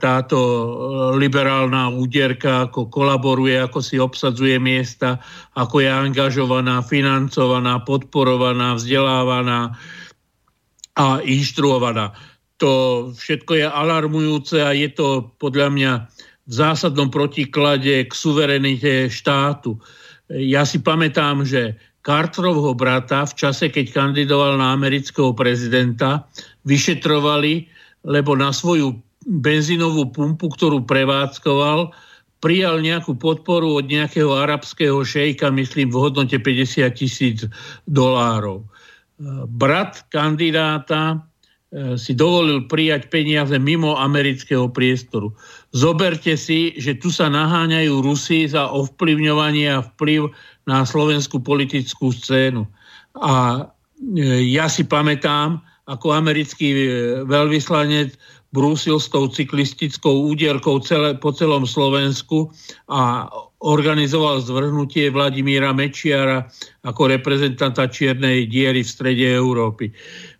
táto 0.00 0.38
liberálna 1.12 1.92
úderka, 1.92 2.72
ako 2.72 2.88
kolaboruje, 2.88 3.60
ako 3.60 3.84
si 3.84 4.00
obsadzuje 4.00 4.56
miesta, 4.56 5.20
ako 5.52 5.84
je 5.84 5.92
angažovaná, 5.92 6.80
financovaná, 6.80 7.84
podporovaná, 7.84 8.80
vzdelávaná 8.80 9.76
a 10.96 11.20
inštruovaná. 11.20 12.16
To 12.56 13.12
všetko 13.12 13.52
je 13.60 13.66
alarmujúce 13.68 14.64
a 14.64 14.72
je 14.72 14.88
to 14.88 15.36
podľa 15.36 15.68
mňa 15.68 15.92
v 16.48 16.52
zásadnom 16.56 17.12
protiklade 17.12 18.08
k 18.08 18.12
suverenite 18.16 19.12
štátu. 19.12 19.76
Ja 20.32 20.64
si 20.64 20.80
pamätám, 20.80 21.44
že 21.44 21.76
Carterovho 22.00 22.72
brata 22.72 23.28
v 23.28 23.36
čase, 23.36 23.68
keď 23.68 23.92
kandidoval 23.92 24.56
na 24.56 24.72
amerického 24.72 25.36
prezidenta, 25.36 26.24
vyšetrovali, 26.64 27.68
lebo 28.06 28.32
na 28.32 28.54
svoju 28.54 29.05
benzínovú 29.26 30.08
pumpu, 30.08 30.48
ktorú 30.54 30.86
prevádzkoval, 30.86 31.90
prijal 32.38 32.78
nejakú 32.78 33.18
podporu 33.18 33.82
od 33.82 33.90
nejakého 33.90 34.30
arabského 34.30 35.02
šejka, 35.02 35.50
myslím, 35.50 35.90
v 35.90 35.98
hodnote 35.98 36.38
50 36.38 36.86
tisíc 36.94 37.42
dolárov. 37.90 38.62
Brat 39.50 40.06
kandidáta 40.12 41.26
si 41.98 42.14
dovolil 42.14 42.64
prijať 42.70 43.10
peniaze 43.10 43.58
mimo 43.58 43.98
amerického 43.98 44.70
priestoru. 44.70 45.34
Zoberte 45.74 46.38
si, 46.38 46.72
že 46.78 46.94
tu 46.94 47.10
sa 47.10 47.26
naháňajú 47.26 48.06
Rusi 48.06 48.46
za 48.46 48.70
ovplyvňovanie 48.70 49.66
a 49.74 49.82
vplyv 49.82 50.30
na 50.70 50.86
slovenskú 50.86 51.42
politickú 51.42 52.14
scénu. 52.14 52.64
A 53.18 53.66
e, 53.98 54.46
ja 54.46 54.70
si 54.70 54.86
pamätám, 54.86 55.58
ako 55.90 56.14
americký 56.14 56.68
e, 56.70 56.80
veľvyslanec 57.26 58.14
brúsil 58.56 58.96
s 58.96 59.12
tou 59.12 59.28
cyklistickou 59.28 60.32
úderkou 60.32 60.80
celé, 60.80 61.12
po 61.12 61.28
celom 61.28 61.68
Slovensku 61.68 62.48
a 62.88 63.28
organizoval 63.60 64.40
zvrhnutie 64.40 65.12
Vladimíra 65.12 65.76
Mečiara 65.76 66.48
ako 66.88 67.12
reprezentanta 67.12 67.84
čiernej 67.84 68.48
diery 68.48 68.80
v 68.80 68.88
strede 68.88 69.28
Európy. 69.28 69.92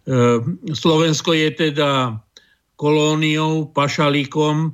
Ehm, 0.08 0.56
Slovensko 0.72 1.36
je 1.36 1.52
teda 1.52 2.16
kolóniou, 2.80 3.68
pašalíkom, 3.76 4.72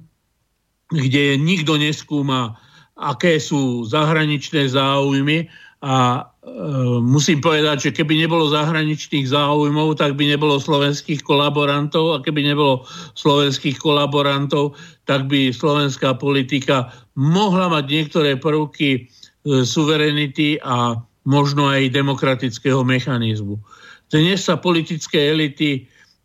kde 0.94 1.38
nikto 1.38 1.74
neskúma, 1.78 2.54
aké 2.98 3.42
sú 3.42 3.82
zahraničné 3.88 4.70
záujmy 4.70 5.50
a 5.82 5.94
e, 6.20 6.31
musím 7.06 7.38
povedať, 7.38 7.90
že 7.90 7.94
keby 7.94 8.18
nebolo 8.26 8.50
zahraničných 8.50 9.30
záujmov, 9.30 9.94
tak 9.94 10.18
by 10.18 10.26
nebolo 10.26 10.58
slovenských 10.58 11.22
kolaborantov 11.22 12.18
a 12.18 12.22
keby 12.22 12.42
nebolo 12.42 12.82
slovenských 13.14 13.78
kolaborantov, 13.78 14.74
tak 15.06 15.30
by 15.30 15.54
slovenská 15.54 16.18
politika 16.18 16.90
mohla 17.14 17.70
mať 17.70 17.84
niektoré 17.86 18.30
prvky 18.34 18.90
e, 18.98 19.00
suverenity 19.62 20.58
a 20.66 20.98
možno 21.22 21.70
aj 21.70 21.94
demokratického 21.94 22.82
mechanizmu. 22.82 23.62
Dnes 24.10 24.42
sa 24.42 24.58
politické 24.58 25.30
elity 25.30 25.70
e, 25.78 25.80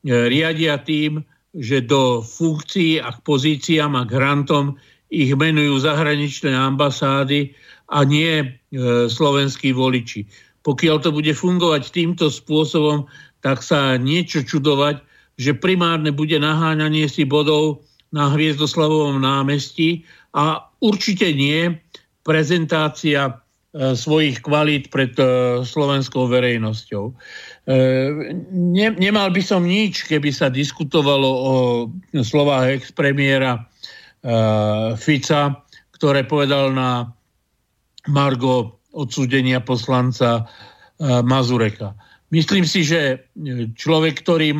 riadia 0.10 0.81
tým, 0.81 1.22
že 1.53 1.85
do 1.85 2.26
funkcií 2.26 2.98
a 2.98 3.14
k 3.14 3.22
pozíciám 3.22 3.94
a 3.94 4.02
grantom 4.02 4.81
ich 5.14 5.30
menujú 5.38 5.77
zahraničné 5.85 6.57
ambasády 6.57 7.53
a 7.88 8.04
nie 8.04 8.44
e, 8.44 8.48
slovenskí 9.08 9.72
voliči. 9.72 10.28
Pokiaľ 10.68 10.96
to 11.00 11.10
bude 11.16 11.32
fungovať 11.32 11.96
týmto 11.96 12.28
spôsobom, 12.28 13.08
tak 13.40 13.64
sa 13.64 13.96
niečo 13.96 14.44
čudovať, 14.44 15.00
že 15.40 15.56
primárne 15.56 16.12
bude 16.12 16.36
naháňanie 16.36 17.08
si 17.08 17.24
bodov 17.24 17.86
na 18.12 18.28
Hviezdoslavovom 18.34 19.24
námestí 19.24 20.04
a 20.36 20.68
určite 20.84 21.32
nie 21.32 21.72
prezentácia 22.28 23.32
e, 23.32 23.34
svojich 23.96 24.44
kvalít 24.44 24.92
pred 24.92 25.16
slovenskou 25.64 26.28
verejnosťou. 26.28 27.16
Ne, 27.68 28.88
nemal 28.96 29.28
by 29.28 29.44
som 29.44 29.68
nič, 29.68 30.08
keby 30.08 30.32
sa 30.32 30.48
diskutovalo 30.48 31.28
o 31.28 31.54
slovách 32.16 32.80
ex-premiéra 32.80 33.60
Fica, 34.96 35.68
ktoré 35.92 36.24
povedal 36.24 36.72
na 36.72 37.12
Margo 38.08 38.80
odsúdenia 38.96 39.62
poslanca 39.62 40.44
uh, 40.44 41.22
Mazureka. 41.22 41.94
Myslím 42.28 42.68
si, 42.68 42.84
že 42.84 43.24
človek, 43.80 44.20
ktorý 44.20 44.52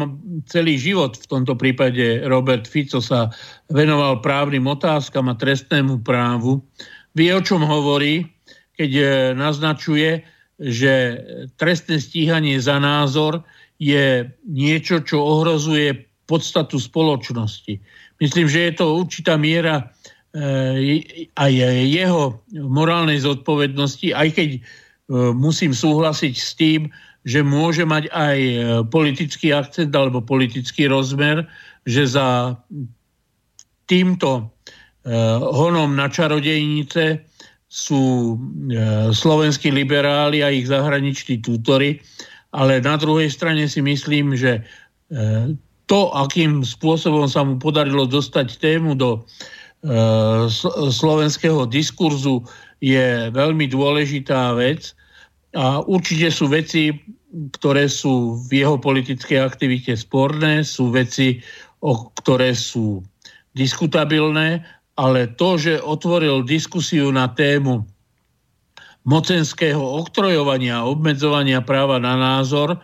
celý 0.48 0.80
život, 0.80 1.20
v 1.20 1.28
tomto 1.28 1.60
prípade 1.60 2.24
Robert 2.24 2.64
Fico, 2.64 3.04
sa 3.04 3.28
venoval 3.68 4.24
právnym 4.24 4.64
otázkam 4.72 5.28
a 5.28 5.36
trestnému 5.36 6.00
právu, 6.00 6.64
vie, 7.12 7.28
o 7.36 7.44
čom 7.44 7.68
hovorí, 7.68 8.24
keď 8.80 8.92
uh, 8.96 9.08
naznačuje, 9.36 10.24
že 10.58 11.22
trestné 11.62 12.02
stíhanie 12.02 12.58
za 12.58 12.82
názor 12.82 13.46
je 13.78 14.26
niečo, 14.50 15.06
čo 15.06 15.22
ohrozuje 15.22 16.08
podstatu 16.26 16.82
spoločnosti. 16.82 17.78
Myslím, 18.18 18.50
že 18.50 18.70
je 18.70 18.74
to 18.82 18.86
určitá 19.00 19.38
miera 19.38 19.80
e, 19.80 19.84
aj 21.38 21.52
jeho 21.88 22.38
morálnej 22.54 23.24
zodpovednosti, 23.24 24.14
aj 24.14 24.30
keď 24.38 24.50
e, 24.58 24.62
musím 25.34 25.74
súhlasiť 25.74 26.34
s 26.36 26.52
tým, 26.54 26.92
že 27.28 27.42
môže 27.42 27.84
mať 27.84 28.12
aj 28.14 28.38
e, 28.38 28.56
politický 28.88 29.56
akcent 29.56 29.92
alebo 29.96 30.22
politický 30.22 30.88
rozmer, 30.88 31.48
že 31.88 32.06
za 32.06 32.60
týmto 33.88 34.52
honom 35.56 35.96
na 35.96 36.12
čarodejnice 36.12 37.24
sú 37.68 38.36
e, 38.36 38.36
slovenskí 39.12 39.72
liberáli 39.72 40.40
a 40.44 40.52
ich 40.52 40.72
zahraniční 40.72 41.44
tútory, 41.44 42.00
ale 42.56 42.80
na 42.80 42.96
druhej 42.96 43.28
strane 43.28 43.68
si 43.68 43.84
myslím, 43.84 44.40
že 44.40 44.64
e, 45.12 45.52
to, 45.88 46.12
akým 46.16 46.64
spôsobom 46.64 47.28
sa 47.28 47.44
mu 47.44 47.60
podarilo 47.60 48.08
dostať 48.08 48.60
tému 48.60 48.96
do 48.96 49.20
e, 49.20 49.22
slovenského 50.90 51.70
diskurzu, 51.70 52.44
je 52.78 53.34
veľmi 53.34 53.66
dôležitá 53.70 54.54
vec 54.54 54.94
a 55.58 55.82
určite 55.86 56.30
sú 56.30 56.50
veci, 56.50 56.94
ktoré 57.58 57.90
sú 57.90 58.38
v 58.46 58.62
jeho 58.66 58.78
politickej 58.78 59.42
aktivite 59.42 59.98
sporné, 59.98 60.62
sú 60.62 60.94
veci, 60.94 61.42
o 61.82 62.10
ktoré 62.14 62.54
sú 62.54 63.02
diskutabilné 63.58 64.62
ale 64.98 65.30
to, 65.38 65.62
že 65.62 65.86
otvoril 65.86 66.42
diskusiu 66.42 67.14
na 67.14 67.30
tému 67.30 67.86
mocenského 69.06 69.80
oktrojovania 69.80 70.84
a 70.84 70.90
obmedzovania 70.90 71.64
práva 71.64 72.02
na 72.02 72.18
názor, 72.18 72.82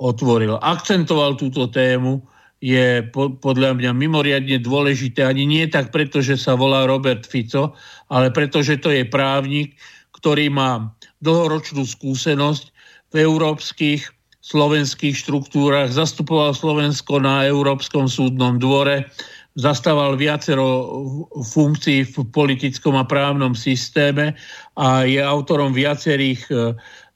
otvoril, 0.00 0.56
akcentoval 0.64 1.36
túto 1.36 1.68
tému, 1.68 2.24
je 2.60 3.00
podľa 3.40 3.80
mňa 3.80 3.90
mimoriadne 3.96 4.60
dôležité. 4.60 5.24
Ani 5.24 5.48
nie 5.48 5.64
tak 5.64 5.88
preto, 5.90 6.20
že 6.20 6.36
sa 6.36 6.52
volá 6.52 6.84
Robert 6.84 7.24
Fico, 7.24 7.72
ale 8.12 8.28
preto, 8.28 8.60
že 8.60 8.76
to 8.76 8.92
je 8.92 9.08
právnik, 9.08 9.80
ktorý 10.12 10.52
má 10.52 10.92
dlhoročnú 11.24 11.88
skúsenosť 11.88 12.68
v 13.10 13.24
európskych 13.24 14.12
slovenských 14.40 15.16
štruktúrach, 15.16 15.92
zastupoval 15.92 16.56
Slovensko 16.56 17.20
na 17.20 17.44
Európskom 17.48 18.08
súdnom 18.08 18.56
dvore, 18.56 19.08
zastával 19.56 20.16
viacero 20.16 20.88
funkcií 21.36 22.08
v 22.08 22.24
politickom 22.32 22.96
a 22.96 23.04
právnom 23.04 23.52
systéme 23.52 24.36
a 24.80 25.04
je 25.04 25.20
autorom 25.20 25.76
viacerých 25.76 26.40
e, 26.48 26.54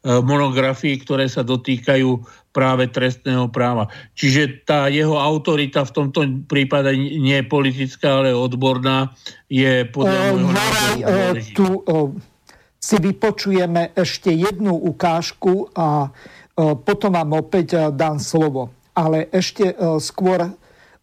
monografií, 0.05 1.01
ktoré 1.01 1.32
sa 1.32 1.40
dotýkajú 1.40 2.20
práve 2.52 2.86
trestného 2.93 3.51
práva. 3.51 3.90
Čiže 4.14 4.62
tá 4.62 4.86
jeho 4.93 5.18
autorita 5.18 5.82
v 5.82 5.94
tomto 5.97 6.20
prípade 6.47 6.94
nie 6.94 7.40
je 7.40 7.51
politická, 7.51 8.22
ale 8.22 8.36
odborná, 8.36 9.16
je 9.51 9.89
podľa 9.90 10.20
uh, 10.20 10.26
môjho 10.31 10.52
názoru 10.55 11.01
Tu 11.56 11.66
uh, 11.66 12.12
si 12.76 12.97
vypočujeme 13.01 13.97
ešte 13.97 14.31
jednu 14.31 14.76
ukážku 14.76 15.72
a 15.74 16.06
uh, 16.06 16.76
potom 16.78 17.16
vám 17.16 17.40
opäť 17.40 17.90
dám 17.90 18.20
slovo. 18.22 18.70
Ale 18.94 19.26
ešte 19.35 19.74
skôr 19.98 20.55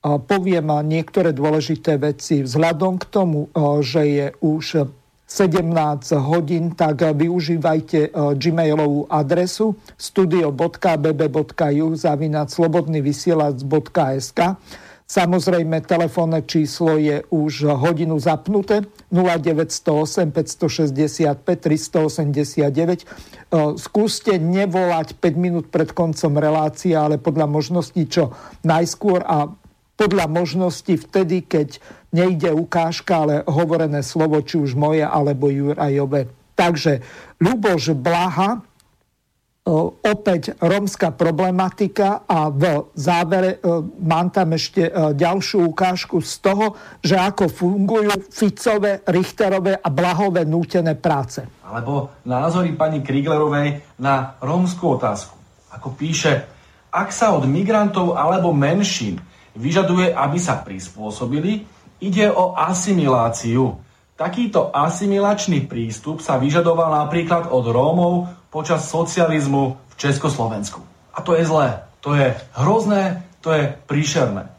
poviem 0.01 0.71
niektoré 0.87 1.35
dôležité 1.35 1.99
veci. 1.99 2.39
Vzhľadom 2.39 2.95
k 2.95 3.05
tomu, 3.11 3.51
že 3.83 4.01
je 4.07 4.27
už 4.39 4.87
17 5.31 6.11
hodín, 6.19 6.75
tak 6.75 7.07
využívajte 7.15 8.11
gmailovú 8.35 9.07
adresu 9.07 9.79
studio.bb.ju 9.95 11.87
zavinať 11.95 12.47
slobodnyvysielac.sk 12.51 14.39
Samozrejme, 15.11 15.83
telefónne 15.83 16.39
číslo 16.47 16.95
je 16.95 17.19
už 17.35 17.67
hodinu 17.75 18.15
zapnuté 18.15 18.87
0908 19.11 20.31
565 20.31 21.35
389. 21.35 23.03
Skúste 23.75 24.39
nevolať 24.39 25.19
5 25.19 25.35
minút 25.35 25.67
pred 25.67 25.91
koncom 25.91 26.39
relácie, 26.39 26.95
ale 26.95 27.19
podľa 27.19 27.43
možností 27.51 28.07
čo 28.07 28.31
najskôr 28.63 29.19
a 29.27 29.51
podľa 29.99 30.31
možnosti 30.31 30.95
vtedy, 30.95 31.43
keď 31.43 31.83
nejde 32.11 32.51
ukážka, 32.51 33.23
ale 33.23 33.35
hovorené 33.47 34.03
slovo, 34.03 34.43
či 34.43 34.59
už 34.59 34.75
moje 34.75 35.03
alebo 35.03 35.47
Jurajové. 35.47 36.27
Takže 36.55 36.99
Ľuboš 37.39 37.95
Blaha, 37.97 38.59
opäť 40.01 40.57
rómska 40.57 41.13
problematika 41.13 42.25
a 42.25 42.49
v 42.49 42.91
závere 42.97 43.61
mám 44.01 44.33
tam 44.33 44.57
ešte 44.57 44.89
ďalšiu 45.13 45.69
ukážku 45.69 46.17
z 46.17 46.33
toho, 46.41 46.65
že 46.97 47.13
ako 47.13 47.45
fungujú 47.45 48.09
Ficové, 48.33 49.05
Richterové 49.05 49.77
a 49.77 49.87
Blahové 49.93 50.49
nútené 50.49 50.97
práce. 50.97 51.45
Alebo 51.61 52.09
názory 52.25 52.73
pani 52.73 53.05
Kriglerovej 53.05 54.01
na 54.01 54.33
rómskú 54.41 54.97
otázku. 54.97 55.37
Ako 55.71 55.93
píše, 55.93 56.41
ak 56.91 57.13
sa 57.13 57.31
od 57.31 57.45
migrantov 57.47 58.17
alebo 58.17 58.51
menšín 58.51 59.21
vyžaduje, 59.55 60.09
aby 60.11 60.41
sa 60.41 60.59
prispôsobili, 60.65 61.63
ide 62.01 62.27
o 62.33 62.57
asimiláciu. 62.57 63.77
Takýto 64.17 64.73
asimilačný 64.73 65.65
prístup 65.65 66.21
sa 66.21 66.37
vyžadoval 66.37 67.05
napríklad 67.05 67.49
od 67.49 67.65
Rómov 67.69 68.13
počas 68.53 68.89
socializmu 68.89 69.77
v 69.77 69.93
Československu. 69.95 70.81
A 71.13 71.21
to 71.21 71.37
je 71.37 71.45
zlé. 71.45 71.85
To 72.01 72.17
je 72.17 72.33
hrozné, 72.57 73.25
To 73.41 73.49
je 73.57 73.73
príšerné. 73.89 74.53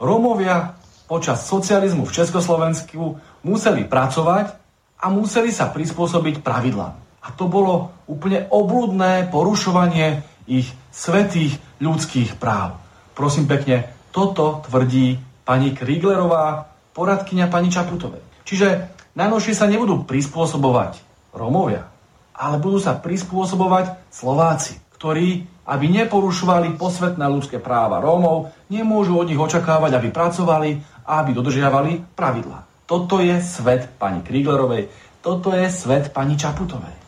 Rómovia 0.00 0.72
počas 1.04 1.44
socializmu 1.44 2.08
v 2.08 2.16
Československu 2.16 3.20
museli 3.44 3.84
pracovať 3.84 4.56
a 4.96 5.12
museli 5.12 5.52
sa 5.52 5.68
prispôsobiť 5.68 6.40
pravidlám. 6.40 6.96
A 7.22 7.28
to 7.36 7.44
bolo 7.46 7.92
úplne 8.08 8.48
obludné 8.48 9.28
porušovanie 9.28 10.24
ich 10.48 10.72
svetých 10.88 11.60
ľudských 11.78 12.40
práv. 12.40 12.80
Prosím 13.12 13.44
pekne, 13.44 13.84
toto 14.16 14.64
tvrdí 14.64 15.20
pani 15.44 15.76
Kriglerová, 15.76 16.71
poradkyňa 16.92 17.48
pani 17.48 17.68
Čaputovej. 17.68 18.22
Čiže 18.46 18.68
najnovšie 19.16 19.54
sa 19.56 19.66
nebudú 19.68 20.04
prispôsobovať 20.04 21.00
Rómovia, 21.32 21.88
ale 22.36 22.56
budú 22.60 22.80
sa 22.80 22.96
prispôsobovať 22.96 24.12
Slováci, 24.12 24.80
ktorí, 24.96 25.44
aby 25.66 25.86
neporušovali 25.90 26.78
posvetné 26.78 27.26
ľudské 27.26 27.58
práva 27.58 27.98
Rómov, 27.98 28.54
nemôžu 28.70 29.18
od 29.18 29.26
nich 29.26 29.40
očakávať, 29.40 29.98
aby 29.98 30.08
pracovali 30.14 30.70
a 31.08 31.22
aby 31.24 31.30
dodržiavali 31.34 32.14
pravidlá. 32.14 32.86
Toto 32.86 33.18
je 33.18 33.40
svet 33.40 33.88
pani 33.98 34.20
Kriglerovej, 34.22 34.92
toto 35.24 35.50
je 35.50 35.66
svet 35.72 36.14
pani 36.14 36.38
Čaputovej. 36.38 37.01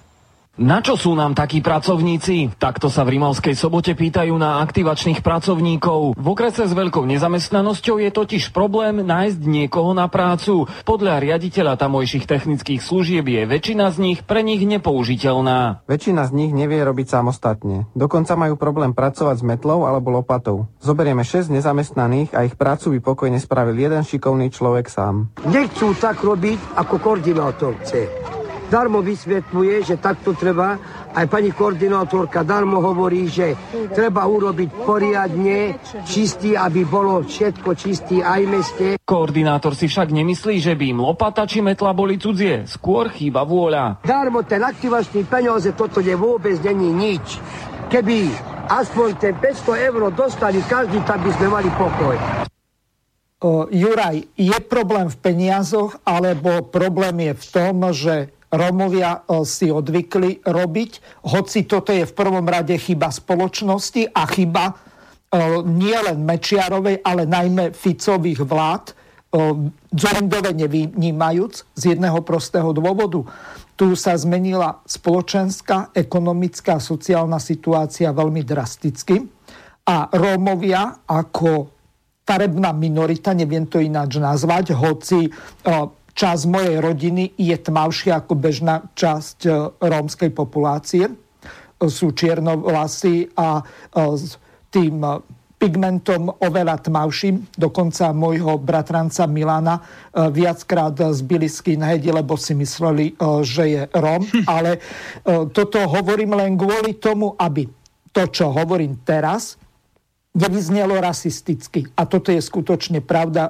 Na 0.55 0.79
čo 0.79 0.95
sú 0.95 1.19
nám 1.19 1.35
takí 1.35 1.59
pracovníci? 1.59 2.55
Takto 2.63 2.87
sa 2.87 3.03
v 3.03 3.19
Rimavskej 3.19 3.59
sobote 3.59 3.91
pýtajú 3.99 4.39
na 4.39 4.63
aktivačných 4.63 5.19
pracovníkov. 5.19 6.15
V 6.15 6.27
okrese 6.31 6.71
s 6.71 6.71
veľkou 6.71 7.03
nezamestnanosťou 7.11 7.99
je 7.99 8.11
totiž 8.15 8.55
problém 8.55 9.03
nájsť 9.03 9.43
niekoho 9.51 9.91
na 9.99 10.07
prácu. 10.07 10.71
Podľa 10.87 11.19
riaditeľa 11.19 11.75
tamojších 11.75 12.31
technických 12.31 12.87
služieb 12.87 13.27
je 13.27 13.43
väčšina 13.51 13.91
z 13.91 13.97
nich 13.99 14.19
pre 14.23 14.47
nich 14.47 14.63
nepoužiteľná. 14.63 15.83
Väčšina 15.91 16.23
z 16.31 16.39
nich 16.39 16.55
nevie 16.55 16.87
robiť 16.87 17.19
samostatne. 17.19 17.91
Dokonca 17.99 18.39
majú 18.39 18.55
problém 18.55 18.95
pracovať 18.95 19.43
s 19.43 19.47
metlou 19.59 19.91
alebo 19.91 20.15
lopatou. 20.15 20.71
Zoberieme 20.79 21.27
6 21.27 21.51
nezamestnaných 21.51 22.31
a 22.31 22.47
ich 22.47 22.55
prácu 22.55 22.95
by 22.95 22.99
pokojne 23.03 23.43
spravil 23.43 23.75
jeden 23.75 24.07
šikovný 24.07 24.55
človek 24.55 24.87
sám. 24.87 25.35
Nechcú 25.51 25.99
tak 25.99 26.23
robiť, 26.23 26.79
ako 26.79 26.95
koordinátor 27.03 27.75
chce 27.83 28.44
darmo 28.69 29.01
vysvetľuje, 29.05 29.75
že 29.85 29.97
takto 30.01 30.37
treba. 30.37 30.77
Aj 31.15 31.27
pani 31.31 31.55
koordinátorka 31.55 32.43
darmo 32.43 32.83
hovorí, 32.83 33.31
že 33.31 33.55
treba 33.95 34.27
urobiť 34.27 34.71
poriadne, 34.83 35.79
čistý, 36.03 36.59
aby 36.59 36.83
bolo 36.83 37.23
všetko 37.23 37.71
čistý 37.79 38.19
aj 38.19 38.43
meste. 38.51 38.87
Koordinátor 38.99 39.79
si 39.79 39.87
však 39.87 40.11
nemyslí, 40.11 40.59
že 40.59 40.75
by 40.75 40.85
im 40.91 41.05
lopata 41.07 41.47
či 41.47 41.63
metla 41.63 41.95
boli 41.95 42.19
cudzie. 42.19 42.67
Skôr 42.67 43.15
chýba 43.15 43.47
vôľa. 43.47 44.03
Darmo 44.03 44.43
ten 44.43 44.67
aktivačný 44.67 45.23
peniaze, 45.31 45.71
toto 45.79 46.03
je 46.03 46.19
vôbec 46.19 46.59
není 46.67 46.91
nič. 46.91 47.39
Keby 47.93 48.35
aspoň 48.67 49.09
ten 49.23 49.35
500 49.39 49.87
eur 49.93 50.03
dostali 50.11 50.59
každý, 50.67 50.99
tak 51.07 51.23
by 51.23 51.31
sme 51.37 51.47
mali 51.47 51.71
pokoj. 51.79 52.17
Juraj, 53.69 54.25
je 54.41 54.57
problém 54.65 55.13
v 55.13 55.21
peniazoch, 55.21 56.01
alebo 56.01 56.65
problém 56.65 57.29
je 57.29 57.33
v 57.37 57.45
tom, 57.53 57.77
že 57.93 58.33
Rómovia 58.55 59.27
e, 59.27 59.43
si 59.43 59.69
odvykli 59.69 60.47
robiť, 60.47 61.23
hoci 61.27 61.67
toto 61.67 61.91
je 61.91 62.07
v 62.07 62.17
prvom 62.17 62.47
rade 62.47 62.75
chyba 62.79 63.11
spoločnosti 63.11 64.15
a 64.15 64.23
chyba 64.31 64.65
e, 64.71 64.75
nie 65.67 65.95
len 65.95 66.23
Mečiarovej, 66.23 67.03
ale 67.03 67.27
najmä 67.27 67.75
Ficových 67.75 68.47
vlád, 68.47 68.85
e, 68.91 68.93
Zorindove 69.91 70.55
nevynímajúc 70.55 71.55
z 71.75 71.83
jedného 71.95 72.23
prostého 72.23 72.71
dôvodu. 72.71 73.27
Tu 73.75 73.99
sa 73.99 74.15
zmenila 74.15 74.81
spoločenská, 74.87 75.91
ekonomická, 75.91 76.79
sociálna 76.79 77.43
situácia 77.43 78.15
veľmi 78.15 78.47
drasticky 78.47 79.27
a 79.85 80.09
Rómovia 80.15 81.03
ako 81.11 81.75
farebná 82.25 82.73
minorita, 82.73 83.37
neviem 83.37 83.69
to 83.69 83.83
ináč 83.83 84.17
nazvať, 84.17 84.73
hoci 84.73 85.29
časť 86.15 86.43
mojej 86.47 86.79
rodiny 86.79 87.35
je 87.35 87.57
tmavšia 87.59 88.23
ako 88.23 88.35
bežná 88.39 88.87
časť 88.95 89.39
e, 89.45 89.51
rómskej 89.83 90.31
populácie. 90.31 91.11
Sú 91.85 92.15
čiernovlasy 92.15 93.35
a 93.35 93.61
e, 93.61 93.63
s 94.15 94.39
tým 94.71 95.03
e, 95.03 95.11
pigmentom 95.59 96.31
oveľa 96.39 96.87
tmavším. 96.87 97.59
Dokonca 97.59 98.15
môjho 98.15 98.61
bratranca 98.61 99.25
Milana 99.25 99.81
viackrát 100.13 100.93
zbili 100.93 101.49
skinheadi, 101.49 102.13
lebo 102.13 102.37
si 102.37 102.53
mysleli, 102.53 103.17
že 103.41 103.65
je 103.73 103.83
Róm. 103.97 104.29
Ale 104.45 104.77
toto 105.25 105.81
hovorím 105.89 106.37
len 106.37 106.61
kvôli 106.61 107.01
tomu, 107.01 107.33
aby 107.41 107.65
to, 108.13 108.29
čo 108.29 108.53
hovorím 108.53 109.01
teraz, 109.09 109.57
nevyznelo 110.37 111.01
rasisticky. 111.01 111.89
A 111.97 112.05
toto 112.05 112.29
je 112.29 112.45
skutočne 112.45 113.01
pravda. 113.01 113.49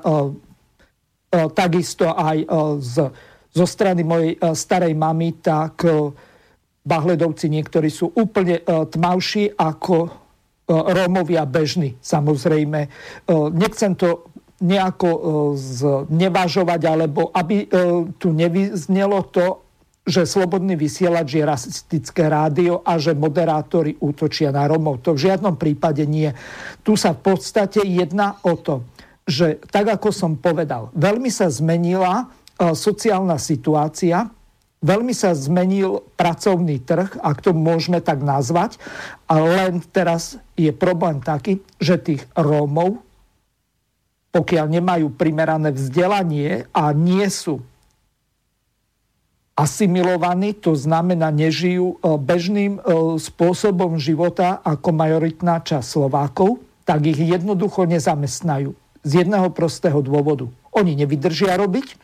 E, 1.35 1.51
takisto 1.51 2.15
aj 2.15 2.39
e, 2.39 2.47
z, 2.79 2.95
zo 3.51 3.67
strany 3.67 4.07
mojej 4.07 4.39
e, 4.39 4.55
starej 4.55 4.95
mamy, 4.95 5.43
tak 5.43 5.83
Bahledovci 6.85 7.49
niektorí 7.49 7.89
sú 7.89 8.13
úplne 8.13 8.61
tmavší 8.69 9.57
ako 9.57 10.13
Rómovia 10.69 11.49
bežní, 11.49 11.97
samozrejme. 11.97 12.93
Nechcem 13.57 13.97
to 13.97 14.29
nejako 14.61 15.09
znevažovať, 15.57 16.81
alebo 16.85 17.33
aby 17.33 17.65
tu 18.21 18.37
nevyznelo 18.37 19.33
to, 19.33 19.65
že 20.05 20.29
slobodný 20.29 20.77
vysielač 20.77 21.41
je 21.41 21.49
rasistické 21.49 22.29
rádio 22.29 22.85
a 22.85 23.01
že 23.01 23.17
moderátori 23.17 23.97
útočia 24.05 24.53
na 24.53 24.69
Romov. 24.69 25.01
To 25.09 25.17
v 25.17 25.33
žiadnom 25.33 25.57
prípade 25.57 26.05
nie. 26.05 26.29
Tu 26.85 27.01
sa 27.01 27.17
v 27.17 27.33
podstate 27.33 27.81
jedná 27.81 28.37
o 28.45 28.61
to, 28.61 28.85
že 29.25 29.57
tak 29.73 29.89
ako 29.89 30.13
som 30.13 30.33
povedal, 30.37 30.93
veľmi 30.93 31.33
sa 31.33 31.49
zmenila 31.49 32.29
e, 32.61 32.77
sociálna 32.77 33.41
situácia, 33.41 34.29
veľmi 34.85 35.17
sa 35.17 35.33
zmenil 35.33 36.05
pracovný 36.15 36.77
trh, 36.85 37.17
ak 37.25 37.41
to 37.41 37.57
môžeme 37.57 38.05
tak 38.05 38.21
nazvať, 38.21 38.77
a 39.25 39.41
len 39.41 39.81
teraz 39.81 40.37
je 40.61 40.69
problém 40.77 41.25
taký, 41.25 41.65
že 41.81 41.97
tých 41.97 42.23
Rómov, 42.37 43.01
pokiaľ 44.29 44.67
nemajú 44.69 45.07
primerané 45.17 45.73
vzdelanie 45.73 46.69
a 46.77 46.93
nie 46.93 47.25
sú 47.33 47.65
asimilovaní, 49.55 50.53
to 50.53 50.75
znamená, 50.77 51.33
nežijú 51.33 51.97
e, 51.97 52.19
bežným 52.21 52.77
e, 52.77 52.81
spôsobom 53.17 53.97
života 53.97 54.61
ako 54.61 54.91
majoritná 54.93 55.63
časť 55.65 55.87
Slovákov, 55.87 56.61
tak 56.85 57.09
ich 57.09 57.17
jednoducho 57.17 57.89
nezamestnajú 57.89 58.84
z 59.05 59.23
jedného 59.23 59.53
prostého 59.53 60.01
dôvodu. 60.01 60.49
Oni 60.73 60.97
nevydržia 60.97 61.55
robiť, 61.61 61.95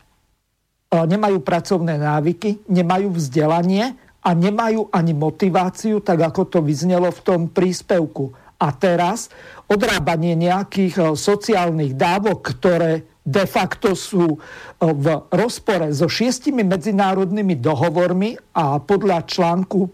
nemajú 0.93 1.41
pracovné 1.41 1.97
návyky, 1.97 2.61
nemajú 2.69 3.15
vzdelanie 3.15 3.97
a 4.21 4.31
nemajú 4.37 4.93
ani 4.93 5.17
motiváciu, 5.17 6.05
tak 6.05 6.21
ako 6.21 6.43
to 6.45 6.59
vyznelo 6.61 7.09
v 7.09 7.21
tom 7.25 7.41
príspevku. 7.49 8.37
A 8.61 8.77
teraz 8.77 9.33
odrábanie 9.73 10.37
nejakých 10.37 10.95
e, 11.01 11.05
sociálnych 11.17 11.97
dávok, 11.97 12.45
ktoré 12.45 13.09
de 13.25 13.49
facto 13.49 13.97
sú 13.97 14.37
e, 14.37 14.39
v 14.85 15.25
rozpore 15.33 15.89
so 15.97 16.05
šiestimi 16.05 16.61
medzinárodnými 16.69 17.57
dohovormi 17.57 18.37
a 18.53 18.77
podľa 18.77 19.25
článku 19.25 19.89
e, 19.89 19.91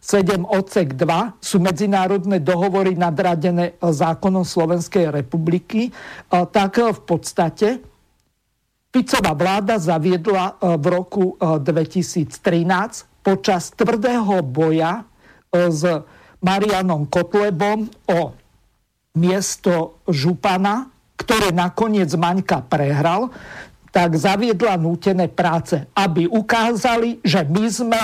7 0.00 0.48
odsek 0.48 0.96
2 0.96 1.44
sú 1.44 1.60
medzinárodné 1.60 2.40
dohovory 2.40 2.96
nadradené 2.96 3.76
zákonom 3.84 4.48
Slovenskej 4.48 5.12
republiky, 5.12 5.92
tak 6.28 6.80
v 6.80 7.00
podstate 7.04 7.84
Ficová 8.90 9.38
vláda 9.38 9.78
zaviedla 9.78 10.58
e, 10.58 10.74
v 10.74 10.86
roku 10.90 11.24
2013 11.38 12.26
e, 12.26 13.06
počas 13.22 13.70
tvrdého 13.70 14.42
boja 14.42 15.06
e, 15.06 15.70
s 15.70 15.86
Marianom 16.42 17.06
Kotlebom 17.06 17.86
o 18.10 18.34
miesto 19.14 20.02
župana, 20.10 20.90
ktoré 21.14 21.54
nakoniec 21.54 22.10
Maňka 22.18 22.66
prehral, 22.66 23.30
tak 23.94 24.18
zaviedla 24.18 24.74
nútené 24.74 25.30
práce, 25.30 25.86
aby 25.94 26.26
ukázali, 26.26 27.22
že 27.22 27.46
my 27.46 27.64
sme 27.70 28.02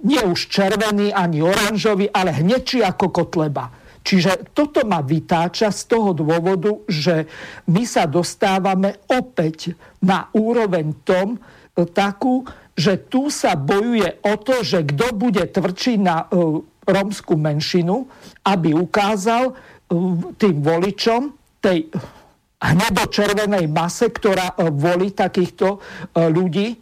nie 0.00 0.22
už 0.24 0.48
červený 0.48 1.12
ani 1.12 1.44
oranžový, 1.44 2.08
ale 2.08 2.32
hnečí 2.32 2.80
ako 2.80 3.12
kotleba. 3.12 3.68
Čiže 4.02 4.50
toto 4.50 4.82
ma 4.82 4.98
vytáča 4.98 5.70
z 5.70 5.82
toho 5.86 6.10
dôvodu, 6.10 6.82
že 6.90 7.28
my 7.70 7.86
sa 7.86 8.08
dostávame 8.08 8.98
opäť 9.06 9.78
na 10.02 10.26
úroveň 10.34 10.90
tom 11.06 11.38
e, 11.38 11.38
takú, 11.86 12.42
že 12.74 12.98
tu 13.06 13.30
sa 13.30 13.54
bojuje 13.54 14.24
o 14.26 14.34
to, 14.40 14.64
že 14.66 14.82
kto 14.88 15.12
bude 15.12 15.44
tvrdší 15.44 16.00
na 16.00 16.24
uh, 16.24 16.64
rómskú 16.88 17.36
menšinu, 17.36 18.08
aby 18.48 18.72
ukázal 18.72 19.52
uh, 19.52 19.56
tým 20.40 20.56
voličom 20.64 21.36
tej 21.60 21.92
hnedočervenej 22.64 23.68
mase, 23.68 24.08
ktorá 24.08 24.56
volí 24.72 25.10
takýchto 25.10 25.82
ľudí 26.14 26.78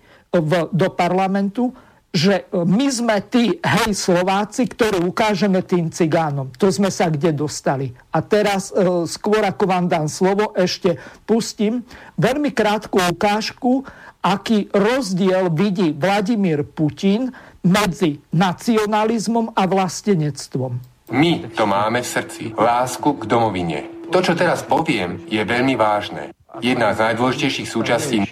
do 0.70 0.88
parlamentu, 0.92 1.72
že 2.10 2.50
my 2.50 2.86
sme 2.90 3.22
tí, 3.22 3.62
hej, 3.62 3.94
Slováci, 3.94 4.66
ktorí 4.66 5.06
ukážeme 5.06 5.62
tým 5.62 5.94
cigánom. 5.94 6.50
To 6.58 6.66
sme 6.66 6.90
sa 6.90 7.06
kde 7.06 7.30
dostali. 7.30 7.94
A 8.10 8.18
teraz, 8.18 8.74
e, 8.74 9.06
skôr 9.06 9.46
ako 9.46 9.64
vám 9.70 9.86
dám 9.86 10.10
slovo, 10.10 10.50
ešte 10.58 10.98
pustím 11.22 11.86
veľmi 12.18 12.50
krátku 12.50 12.98
ukážku, 12.98 13.86
aký 14.26 14.66
rozdiel 14.74 15.54
vidí 15.54 15.94
Vladimír 15.94 16.66
Putin 16.66 17.30
medzi 17.62 18.18
nacionalizmom 18.34 19.54
a 19.54 19.62
vlastenectvom. 19.70 20.82
My 21.14 21.46
to 21.54 21.64
máme 21.66 22.02
v 22.02 22.08
srdci. 22.10 22.42
Lásku 22.58 23.22
k 23.22 23.22
domovine. 23.26 23.86
To, 24.10 24.18
čo 24.18 24.34
teraz 24.34 24.66
poviem, 24.66 25.22
je 25.30 25.42
veľmi 25.42 25.78
vážne. 25.78 26.34
Jedna 26.58 26.90
z 26.90 27.06
najdôležitejších 27.06 27.70
súčastí 27.70 28.26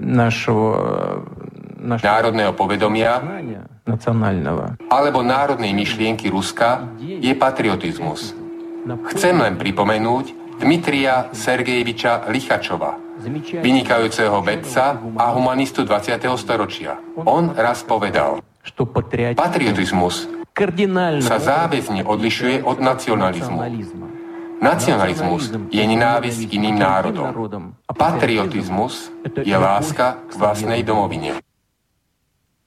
našho 0.00 0.60
národného 1.80 2.52
povedomia 2.52 3.24
alebo 4.86 5.18
národnej 5.24 5.72
myšlienky 5.72 6.28
Ruska 6.28 6.86
je 7.00 7.32
patriotizmus. 7.34 8.36
Chcem 9.12 9.36
len 9.36 9.56
pripomenúť 9.56 10.40
Dmitria 10.60 11.32
Sergejeviča 11.32 12.28
Lichačova, 12.28 13.00
vynikajúceho 13.64 14.44
vedca 14.44 15.00
a 15.16 15.24
humanistu 15.32 15.88
20. 15.88 16.20
storočia. 16.36 17.00
On 17.24 17.48
raz 17.56 17.80
povedal, 17.80 18.44
patriotizmus 19.32 20.28
sa 21.24 21.36
záväzne 21.40 22.04
odlišuje 22.04 22.60
od 22.60 22.76
nacionalizmu. 22.84 23.58
Nacionalizmus 24.60 25.48
je 25.72 25.80
nenávisť 25.80 26.52
iným 26.52 26.76
národom. 26.76 27.32
Patriotizmus 27.88 29.08
je 29.40 29.56
láska 29.56 30.20
k 30.28 30.32
vlastnej 30.36 30.84
domovine. 30.84 31.40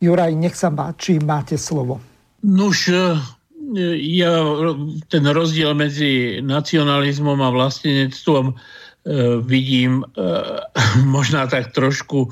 Juraj, 0.04 0.36
nech 0.36 0.60
sa 0.60 0.68
páči, 0.68 1.24
máte 1.24 1.56
slovo. 1.56 2.04
Nuž, 2.44 2.92
e, 2.92 3.16
ja 4.20 4.44
ten 5.08 5.24
rozdiel 5.24 5.72
medzi 5.72 6.44
nacionalizmom 6.44 7.40
a 7.40 7.56
vlastenectvom 7.56 8.52
e, 8.52 8.56
vidím 9.48 10.04
e, 10.04 10.06
možná 11.16 11.48
tak 11.48 11.72
trošku 11.72 12.28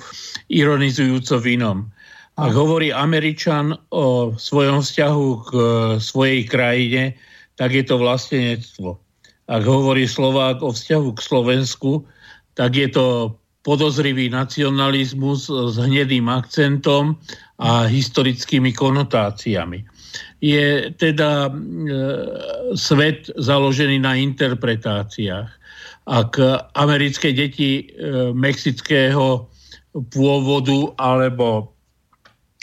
ironizujúco 0.52 1.40
v 1.40 1.56
inom. 1.56 1.88
Ak 2.36 2.52
hovorí 2.52 2.92
Američan 2.92 3.76
o 3.96 4.36
svojom 4.36 4.84
vzťahu 4.84 5.28
k 5.48 5.52
svojej 6.04 6.42
krajine, 6.48 7.16
tak 7.56 7.72
je 7.72 7.84
to 7.88 7.96
vlastenectvo 8.02 9.00
ak 9.52 9.64
hovorí 9.68 10.08
Slovák 10.08 10.64
o 10.64 10.72
vzťahu 10.72 11.10
k 11.12 11.20
Slovensku, 11.20 11.92
tak 12.56 12.80
je 12.80 12.88
to 12.88 13.36
podozrivý 13.62 14.30
nacionalizmus 14.30 15.46
s 15.48 15.76
hnedým 15.78 16.26
akcentom 16.30 17.18
a 17.62 17.86
historickými 17.86 18.74
konotáciami. 18.74 19.86
Je 20.42 20.90
teda 20.98 21.48
e, 21.48 21.52
svet 22.74 23.30
založený 23.38 24.02
na 24.02 24.18
interpretáciách. 24.18 25.50
Ak 26.10 26.42
americké 26.74 27.30
deti 27.32 27.86
e, 27.86 28.34
mexického 28.34 29.46
pôvodu 30.10 30.98
alebo 30.98 31.70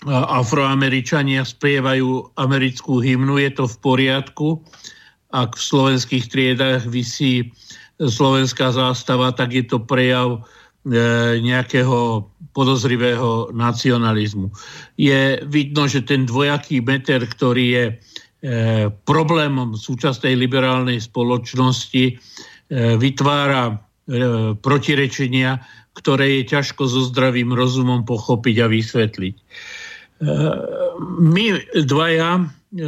afroameričania 0.08 1.42
spievajú 1.42 2.34
americkú 2.38 3.02
hymnu, 3.02 3.38
je 3.38 3.50
to 3.54 3.64
v 3.66 3.76
poriadku 3.82 4.62
ak 5.32 5.56
v 5.56 5.62
slovenských 5.62 6.24
triedách 6.32 6.88
vysí 6.88 7.52
slovenská 8.00 8.72
zástava, 8.72 9.34
tak 9.34 9.52
je 9.52 9.64
to 9.66 9.82
prejav 9.82 10.38
e, 10.38 10.40
nejakého 11.44 12.24
podozrivého 12.56 13.52
nacionalizmu. 13.54 14.50
Je 14.96 15.38
vidno, 15.46 15.86
že 15.86 16.02
ten 16.02 16.26
dvojaký 16.26 16.80
meter, 16.82 17.22
ktorý 17.22 17.64
je 17.70 17.84
e, 17.86 17.94
problémom 19.04 19.76
súčasnej 19.76 20.34
liberálnej 20.34 20.98
spoločnosti, 20.98 22.04
e, 22.08 22.14
vytvára 22.96 23.84
protirečenia, 24.64 25.60
ktoré 25.92 26.40
je 26.40 26.56
ťažko 26.56 26.88
so 26.88 27.04
zdravým 27.12 27.52
rozumom 27.52 28.08
pochopiť 28.08 28.56
a 28.64 28.66
vysvetliť. 28.72 29.34
My 31.20 31.44
dvaja 31.84 32.48
E, 32.68 32.84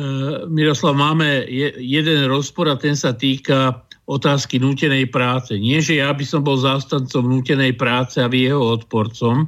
Miroslav, 0.48 0.92
máme 0.92 1.48
jeden 1.80 2.28
rozpor 2.28 2.68
a 2.68 2.76
ten 2.76 2.92
sa 2.92 3.16
týka 3.16 3.80
otázky 4.10 4.58
nútenej 4.58 5.06
práce. 5.14 5.54
Nie, 5.54 5.78
že 5.78 6.02
ja 6.02 6.10
by 6.10 6.24
som 6.26 6.42
bol 6.42 6.58
zástancom 6.58 7.22
nútenej 7.30 7.78
práce 7.78 8.18
a 8.18 8.26
vy 8.26 8.50
jeho 8.50 8.74
odporcom, 8.74 9.46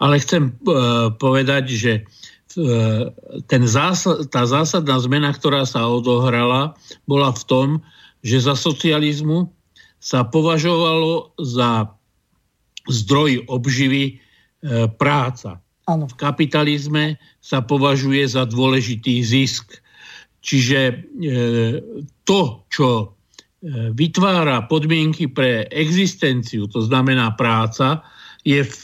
ale 0.00 0.16
chcem 0.24 0.48
e, 0.48 0.52
povedať, 1.20 1.64
že 1.68 1.92
e, 2.00 2.02
ten 3.44 3.62
zásad, 3.68 4.32
tá 4.32 4.48
zásadná 4.48 4.96
zmena, 5.04 5.36
ktorá 5.36 5.68
sa 5.68 5.84
odohrala, 5.84 6.72
bola 7.04 7.28
v 7.36 7.42
tom, 7.44 7.68
že 8.24 8.40
za 8.40 8.56
socializmu 8.56 9.52
sa 10.00 10.24
považovalo 10.24 11.36
za 11.36 11.92
zdroj 12.88 13.44
obživy 13.52 14.16
práca. 15.00 15.60
Ano. 15.88 16.04
V 16.06 16.14
kapitalizme 16.20 17.16
sa 17.40 17.64
považuje 17.64 18.28
za 18.28 18.44
dôležitý 18.44 19.24
zisk. 19.24 19.80
Čiže 20.40 20.80
e, 20.88 20.94
to, 22.24 22.64
čo 22.72 23.12
vytvára 23.92 24.64
podmienky 24.64 25.28
pre 25.28 25.68
existenciu, 25.68 26.64
to 26.68 26.80
znamená 26.80 27.36
práca, 27.36 28.00
je 28.40 28.64
v, 28.64 28.80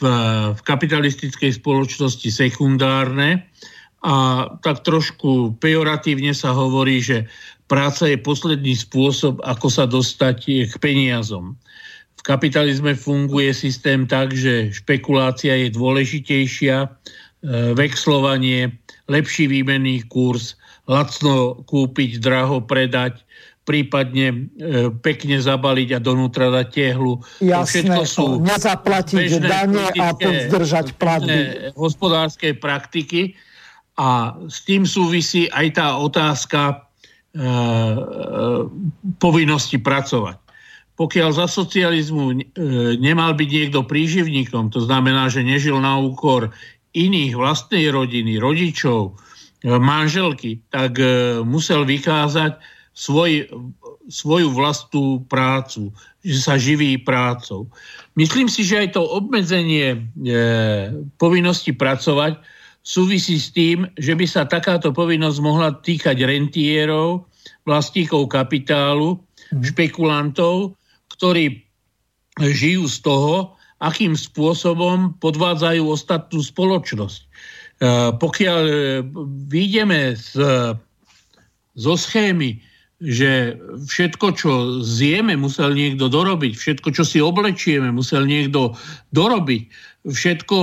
v 0.53 0.61
kapitalistickej 0.61 1.57
spoločnosti 1.57 2.29
sekundárne 2.29 3.41
a 4.05 4.45
tak 4.61 4.85
trošku 4.85 5.57
pejoratívne 5.57 6.29
sa 6.29 6.53
hovorí, 6.53 7.01
že 7.01 7.25
práca 7.65 8.05
je 8.05 8.21
posledný 8.21 8.77
spôsob, 8.77 9.41
ako 9.41 9.67
sa 9.73 9.89
dostať 9.89 10.69
k 10.69 10.73
peniazom. 10.77 11.57
V 12.17 12.21
kapitalizme 12.21 12.93
funguje 12.93 13.49
systém 13.57 14.05
tak, 14.05 14.37
že 14.37 14.69
špekulácia 14.69 15.57
je 15.57 15.73
dôležitejšia, 15.73 16.85
E, 17.45 17.77
vexlovanie, 17.77 18.73
lepší 19.05 19.45
výmenný 19.45 20.01
kurz, 20.09 20.57
lacno 20.89 21.61
kúpiť, 21.69 22.17
draho 22.17 22.65
predať, 22.65 23.21
prípadne 23.67 24.27
e, 24.31 24.35
pekne 25.03 25.43
zabaliť 25.43 25.99
a 25.99 25.99
donútra 25.99 26.47
dať 26.47 26.67
tehlu. 26.71 27.19
Jasné, 27.43 27.51
to 27.51 27.67
všetko 27.67 28.03
sú 28.07 28.25
nezaplatiť 28.39 29.43
dane 29.43 29.91
a 29.91 30.15
pozdržať 30.15 30.95
platby. 30.95 31.75
hospodárskej 31.75 32.55
praktiky 32.63 33.35
a 33.99 34.39
s 34.47 34.63
tým 34.63 34.87
súvisí 34.87 35.51
aj 35.51 35.67
tá 35.75 35.99
otázka 35.99 36.61
e, 36.71 36.75
e, 36.75 37.49
povinnosti 39.19 39.75
pracovať. 39.83 40.39
Pokiaľ 40.95 41.29
za 41.35 41.45
socializmu 41.51 42.23
e, 42.31 42.35
nemal 42.97 43.35
byť 43.35 43.49
niekto 43.51 43.83
príživníkom, 43.83 44.71
to 44.71 44.79
znamená, 44.79 45.27
že 45.27 45.43
nežil 45.43 45.75
na 45.83 45.99
úkor 45.99 46.55
iných 46.95 47.35
vlastnej 47.35 47.91
rodiny, 47.91 48.39
rodičov, 48.39 49.11
e, 49.11 49.75
manželky, 49.75 50.63
tak 50.71 50.97
e, 50.97 51.43
musel 51.43 51.83
vykázať 51.83 52.76
svoj, 52.97 53.45
svoju 54.09 54.49
vlastnú 54.57 55.21
prácu, 55.29 55.93
že 56.25 56.41
sa 56.41 56.57
živí 56.57 56.97
prácou. 56.97 57.69
Myslím 58.17 58.49
si, 58.49 58.65
že 58.65 58.81
aj 58.81 58.97
to 58.97 59.05
obmedzenie 59.05 59.93
e, 59.93 59.97
povinnosti 61.21 61.77
pracovať 61.77 62.41
súvisí 62.81 63.37
s 63.37 63.53
tým, 63.53 63.85
že 64.01 64.17
by 64.17 64.25
sa 64.25 64.49
takáto 64.49 64.89
povinnosť 64.89 65.37
mohla 65.45 65.77
týkať 65.77 66.25
rentierov, 66.25 67.29
vlastníkov 67.69 68.33
kapitálu, 68.33 69.21
mhm. 69.53 69.61
špekulantov, 69.61 70.73
ktorí 71.13 71.61
žijú 72.41 72.89
z 72.89 72.97
toho, 73.05 73.53
akým 73.77 74.17
spôsobom 74.17 75.13
podvádzajú 75.21 75.85
ostatnú 75.85 76.41
spoločnosť. 76.41 77.19
E, 77.21 77.25
pokiaľ 78.17 78.63
e, 78.65 78.75
vyjdeme 79.53 80.17
z, 80.17 80.41
zo 81.77 81.93
schémy, 81.93 82.57
že 82.97 83.53
všetko, 83.85 84.27
čo 84.33 84.51
zjeme, 84.81 85.37
musel 85.37 85.77
niekto 85.77 86.09
dorobiť, 86.09 86.57
všetko, 86.57 86.89
čo 86.97 87.03
si 87.05 87.21
oblečieme, 87.21 87.93
musel 87.93 88.25
niekto 88.25 88.73
dorobiť, 89.13 89.63
všetko, 90.07 90.57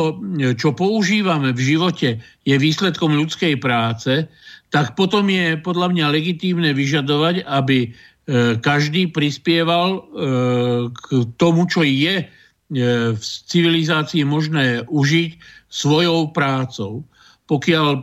čo 0.58 0.68
používame 0.74 1.54
v 1.54 1.60
živote, 1.62 2.18
je 2.42 2.54
výsledkom 2.58 3.14
ľudskej 3.14 3.62
práce, 3.62 4.26
tak 4.74 4.98
potom 4.98 5.30
je 5.30 5.54
podľa 5.62 5.94
mňa 5.94 6.06
legitímne 6.10 6.74
vyžadovať, 6.74 7.46
aby 7.46 7.86
e, 7.86 7.88
každý 8.58 9.14
prispieval 9.14 10.02
k 10.90 11.06
tomu, 11.38 11.70
čo 11.70 11.86
je 11.86 12.26
E, 12.72 13.12
v 13.12 13.22
civilizácii 13.22 14.24
možné 14.24 14.82
užiť 14.88 15.36
svojou 15.68 16.32
prácou. 16.32 17.04
Pokiaľ 17.44 17.88
e, 17.92 18.02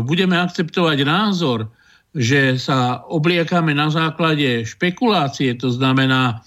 budeme 0.00 0.40
akceptovať 0.40 0.98
názor, 1.04 1.68
že 2.16 2.56
sa 2.56 3.04
obliekame 3.06 3.76
na 3.76 3.92
základe 3.92 4.64
špekulácie, 4.64 5.52
to 5.60 5.68
znamená, 5.68 6.40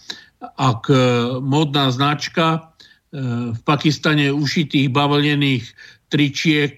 ak 0.57 0.89
e, 0.89 0.97
modná 1.39 1.93
značka 1.93 2.73
v 3.09 3.57
Pakistane 3.65 4.29
ušitých 4.29 4.93
bavlnených 4.93 5.65
tričiek 6.13 6.77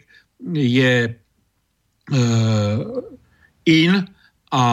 je 0.55 1.11
in 3.67 3.91
a 4.51 4.63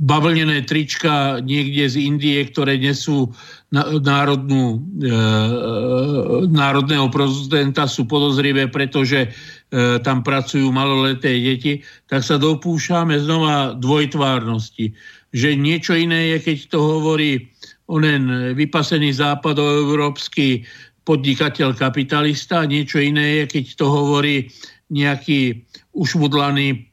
bavlnené 0.00 0.64
trička 0.64 1.44
niekde 1.44 1.92
z 1.92 1.96
Indie, 2.00 2.40
ktoré 2.48 2.80
nesú 2.80 3.28
národnú, 4.00 4.80
národného 6.48 7.12
prezidenta, 7.12 7.84
sú 7.84 8.08
podozrivé, 8.08 8.66
pretože 8.66 9.28
tam 10.02 10.24
pracujú 10.24 10.72
maloleté 10.72 11.36
deti, 11.36 11.84
tak 12.08 12.24
sa 12.24 12.40
dopúšame 12.40 13.20
znova 13.20 13.76
dvojtvárnosti. 13.76 14.96
Že 15.30 15.48
niečo 15.60 15.94
iné 15.94 16.34
je, 16.34 16.50
keď 16.50 16.74
to 16.74 16.78
hovorí 16.80 17.46
onen 17.86 18.56
vypasený 18.58 19.14
západoeurópsky 19.14 20.66
podnikateľ 21.06 21.76
kapitalista, 21.78 22.66
niečo 22.66 22.98
iné 22.98 23.44
je, 23.44 23.44
keď 23.46 23.64
to 23.78 23.86
hovorí 23.86 24.50
nejaký 24.90 25.62
ušmudlaný 25.94 26.89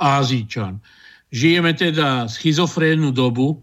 Ázíčan. 0.00 0.80
Žijeme 1.34 1.74
teda 1.74 2.30
schizofrénnu 2.30 3.10
dobu 3.10 3.58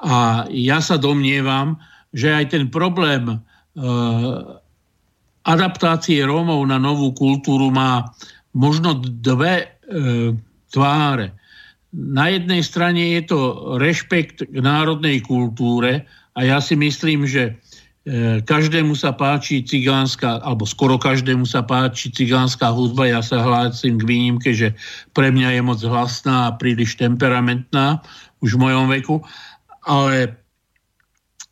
a 0.00 0.46
ja 0.52 0.78
sa 0.78 0.96
domnievam, 0.96 1.76
že 2.14 2.32
aj 2.32 2.54
ten 2.54 2.64
problém 2.70 3.28
e, 3.28 3.36
adaptácie 5.42 6.22
Rómov 6.22 6.64
na 6.70 6.78
novú 6.78 7.12
kultúru 7.12 7.68
má 7.68 8.08
možno 8.54 8.96
dve 9.02 9.66
e, 9.66 9.66
tváre. 10.70 11.34
Na 11.92 12.28
jednej 12.28 12.62
strane 12.62 13.20
je 13.20 13.22
to 13.26 13.40
rešpekt 13.80 14.46
k 14.46 14.56
národnej 14.60 15.24
kultúre 15.24 16.04
a 16.36 16.40
ja 16.44 16.60
si 16.60 16.76
myslím, 16.76 17.24
že 17.24 17.56
každému 18.46 18.94
sa 18.94 19.10
páči 19.10 19.66
cigánska, 19.66 20.38
alebo 20.46 20.62
skoro 20.62 20.94
každému 20.94 21.42
sa 21.42 21.66
páči 21.66 22.14
cigánska 22.14 22.70
hudba. 22.70 23.10
Ja 23.10 23.18
sa 23.18 23.42
hlásim 23.42 23.98
k 23.98 24.06
výnimke, 24.06 24.54
že 24.54 24.78
pre 25.10 25.34
mňa 25.34 25.58
je 25.58 25.62
moc 25.66 25.82
hlasná 25.82 26.46
a 26.46 26.54
príliš 26.54 26.94
temperamentná 26.94 27.98
už 28.46 28.54
v 28.54 28.62
mojom 28.62 28.86
veku. 28.94 29.16
Ale 29.90 30.38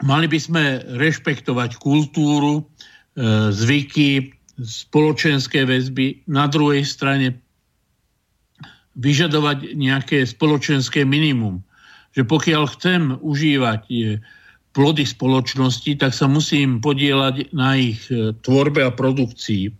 mali 0.06 0.30
by 0.30 0.38
sme 0.38 0.64
rešpektovať 0.94 1.74
kultúru, 1.82 2.62
e, 2.62 3.50
zvyky, 3.50 4.30
spoločenské 4.62 5.66
väzby. 5.66 6.22
Na 6.30 6.46
druhej 6.46 6.86
strane 6.86 7.34
vyžadovať 8.94 9.74
nejaké 9.74 10.22
spoločenské 10.22 11.02
minimum. 11.02 11.66
Že 12.14 12.30
pokiaľ 12.30 12.62
chcem 12.78 13.18
užívať 13.18 13.90
plody 14.74 15.06
spoločnosti, 15.06 16.02
tak 16.02 16.10
sa 16.10 16.26
musím 16.26 16.82
podielať 16.82 17.54
na 17.54 17.78
ich 17.78 18.02
e, 18.10 18.34
tvorbe 18.42 18.82
a 18.82 18.90
produkcii. 18.90 19.70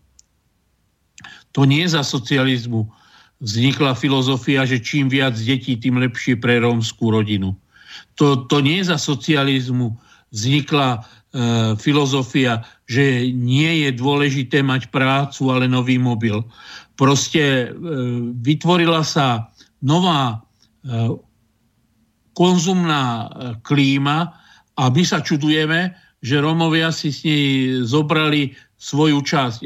To 1.58 1.66
nie 1.66 1.82
za 1.84 2.06
socializmu 2.06 2.86
vznikla 3.42 3.98
filozofia, 3.98 4.62
že 4.62 4.78
čím 4.78 5.10
viac 5.10 5.34
detí, 5.34 5.74
tým 5.74 5.98
lepšie 5.98 6.38
pre 6.38 6.62
rómskú 6.62 7.10
rodinu. 7.10 7.58
To, 8.16 8.46
to 8.46 8.62
nie 8.62 8.78
za 8.86 8.94
socializmu 8.94 9.98
vznikla 10.30 10.88
e, 10.94 10.98
filozofia, 11.78 12.62
že 12.86 13.34
nie 13.34 13.86
je 13.86 13.90
dôležité 13.98 14.62
mať 14.62 14.94
prácu, 14.94 15.50
ale 15.50 15.66
nový 15.66 15.98
mobil. 15.98 16.38
Proste 16.94 17.42
e, 17.42 17.66
vytvorila 18.38 19.02
sa 19.02 19.50
nová 19.82 20.38
e, 20.86 21.18
konzumná 22.34 23.02
e, 23.02 23.26
klíma, 23.62 24.43
a 24.74 24.90
my 24.90 25.02
sa 25.06 25.22
čudujeme, 25.22 25.94
že 26.24 26.40
Romovia 26.40 26.90
si 26.90 27.12
s 27.12 27.22
nej 27.22 27.84
zobrali 27.84 28.56
svoju 28.80 29.20
časť. 29.20 29.60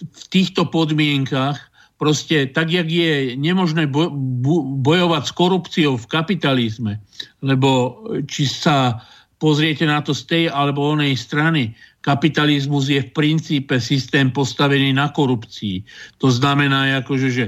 V 0.00 0.24
týchto 0.28 0.66
podmienkach 0.66 1.70
proste 2.00 2.48
tak, 2.50 2.72
jak 2.72 2.88
je 2.90 3.36
nemožné 3.36 3.86
bojovať 4.80 5.22
s 5.28 5.32
korupciou 5.36 5.94
v 6.00 6.10
kapitalizme, 6.10 6.98
lebo 7.44 8.02
či 8.26 8.48
sa 8.48 9.04
pozriete 9.40 9.84
na 9.84 10.00
to 10.00 10.16
z 10.16 10.22
tej 10.26 10.44
alebo 10.48 10.96
onej 10.96 11.16
strany, 11.16 11.76
kapitalizmus 12.00 12.88
je 12.88 13.04
v 13.04 13.12
princípe 13.12 13.76
systém 13.80 14.32
postavený 14.32 14.96
na 14.96 15.12
korupcii. 15.12 15.84
To 16.24 16.32
znamená, 16.32 17.04
akože, 17.04 17.28
že 17.28 17.46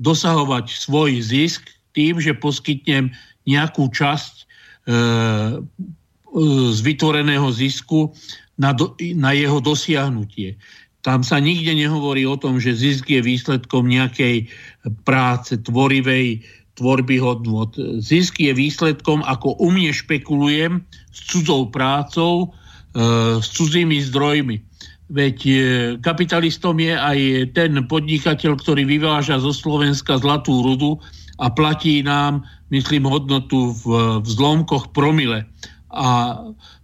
dosahovať 0.00 0.72
svoj 0.72 1.20
zisk 1.20 1.68
tým, 1.92 2.16
že 2.16 2.32
poskytnem 2.32 3.12
nejakú 3.44 3.92
časť 3.92 4.34
e, 4.40 4.44
z 6.74 6.78
vytvoreného 6.82 7.50
zisku 7.50 8.14
na, 8.60 8.70
do, 8.76 8.94
na 9.16 9.34
jeho 9.34 9.58
dosiahnutie. 9.58 10.54
Tam 11.00 11.24
sa 11.24 11.40
nikde 11.40 11.72
nehovorí 11.72 12.28
o 12.28 12.36
tom, 12.36 12.60
že 12.60 12.76
zisk 12.76 13.08
je 13.08 13.24
výsledkom 13.24 13.88
nejakej 13.88 14.52
práce 15.08 15.56
tvorivej, 15.64 16.44
tvorby 16.76 17.16
hodnot. 17.16 17.76
Zisk 18.04 18.44
je 18.44 18.52
výsledkom, 18.52 19.24
ako 19.24 19.56
u 19.56 19.72
mne 19.72 19.96
špekulujem, 19.96 20.84
s 21.08 21.18
cudzou 21.32 21.72
prácou, 21.72 22.52
e, 22.92 23.40
s 23.40 23.48
cudzými 23.56 23.96
zdrojmi. 24.12 24.60
Veď 25.10 25.36
e, 25.48 25.52
kapitalistom 26.04 26.76
je 26.76 26.92
aj 26.92 27.18
ten 27.56 27.80
podnikateľ, 27.88 28.60
ktorý 28.60 28.84
vyváža 28.84 29.40
zo 29.40 29.56
Slovenska 29.56 30.20
zlatú 30.20 30.60
rudu 30.60 31.00
a 31.40 31.48
platí 31.48 32.04
nám, 32.04 32.44
myslím, 32.68 33.08
hodnotu 33.08 33.72
v, 33.72 34.20
v 34.20 34.28
zlomkoch 34.28 34.92
promile 34.92 35.48
a 35.90 36.38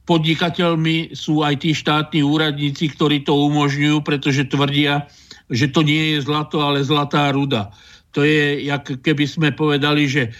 podnikateľmi 0.07 1.15
sú 1.15 1.43
aj 1.43 1.63
tí 1.63 1.75
štátni 1.75 2.23
úradníci, 2.23 2.95
ktorí 2.95 3.27
to 3.27 3.35
umožňujú, 3.51 4.03
pretože 4.03 4.51
tvrdia, 4.51 5.07
že 5.51 5.71
to 5.71 5.83
nie 5.83 6.15
je 6.15 6.27
zlato, 6.27 6.63
ale 6.63 6.83
zlatá 6.83 7.31
ruda. 7.31 7.71
To 8.15 8.23
je, 8.23 8.67
jak 8.67 9.03
keby 9.03 9.25
sme 9.29 9.49
povedali, 9.53 10.09
že 10.09 10.23
e, 10.27 10.31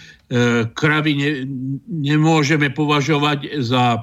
kravy 0.71 1.11
ne, 1.13 1.31
nemôžeme 1.87 2.73
považovať 2.73 3.61
za 3.61 3.83
e, 3.93 3.99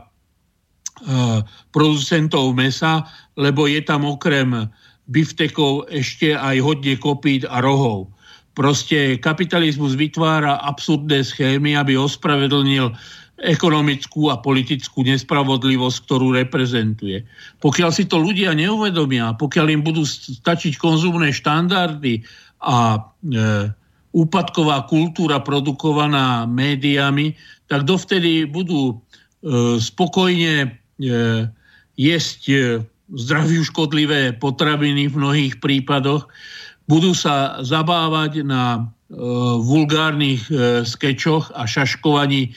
producentov 1.74 2.54
mesa, 2.54 3.04
lebo 3.34 3.66
je 3.66 3.82
tam 3.82 4.06
okrem 4.06 4.68
biftekov 5.10 5.90
ešte 5.92 6.32
aj 6.32 6.56
hodne 6.64 6.94
kopít 6.96 7.44
a 7.48 7.60
rohov. 7.60 8.08
Proste 8.54 9.18
kapitalizmus 9.18 9.98
vytvára 9.98 10.62
absurdné 10.62 11.26
schémy, 11.26 11.74
aby 11.74 11.98
ospravedlnil 11.98 12.94
ekonomickú 13.42 14.30
a 14.30 14.38
politickú 14.38 15.02
nespravodlivosť, 15.02 15.96
ktorú 16.06 16.38
reprezentuje. 16.38 17.26
Pokiaľ 17.58 17.90
si 17.90 18.06
to 18.06 18.22
ľudia 18.22 18.54
neuvedomia, 18.54 19.34
pokiaľ 19.34 19.66
im 19.74 19.82
budú 19.82 20.06
stačiť 20.06 20.78
konzumné 20.78 21.34
štandardy 21.34 22.22
a 22.62 22.96
e, 22.96 23.00
úpadková 24.14 24.86
kultúra 24.86 25.42
produkovaná 25.42 26.46
médiami, 26.46 27.34
tak 27.66 27.82
dovtedy 27.82 28.46
budú 28.46 28.94
e, 28.94 28.94
spokojne 29.82 30.54
e, 30.62 30.68
jesť 31.98 32.40
e, 32.48 32.56
zdraviu 33.14 33.62
škodlivé 33.66 34.38
potraviny 34.38 35.10
v 35.10 35.14
mnohých 35.18 35.54
prípadoch, 35.58 36.30
budú 36.84 37.16
sa 37.16 37.60
zabávať 37.64 38.44
na 38.44 38.64
e, 38.76 38.80
vulgárnych 39.60 40.42
e, 40.48 40.84
skečoch 40.84 41.52
a 41.56 41.64
šaškovaní 41.64 42.52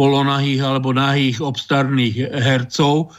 polonahých 0.00 0.64
alebo 0.64 0.96
nahých 0.96 1.44
obstarných 1.44 2.32
hercov. 2.32 3.12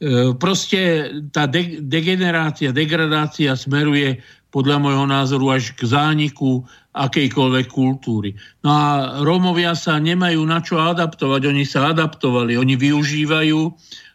E, 0.00 0.32
proste 0.40 1.12
tá 1.28 1.44
de- 1.44 1.84
degenerácia, 1.84 2.72
degradácia 2.72 3.52
smeruje 3.52 4.24
podľa 4.48 4.80
môjho 4.80 5.04
názoru 5.04 5.52
až 5.52 5.76
k 5.76 5.84
zániku 5.84 6.64
akejkoľvek 6.96 7.66
kultúry. 7.68 8.32
No 8.64 8.70
a 8.72 8.88
Rómovia 9.20 9.76
sa 9.76 10.00
nemajú 10.00 10.40
na 10.48 10.64
čo 10.64 10.80
adaptovať, 10.80 11.50
oni 11.50 11.66
sa 11.68 11.92
adaptovali, 11.92 12.56
oni 12.56 12.78
využívajú 12.78 13.60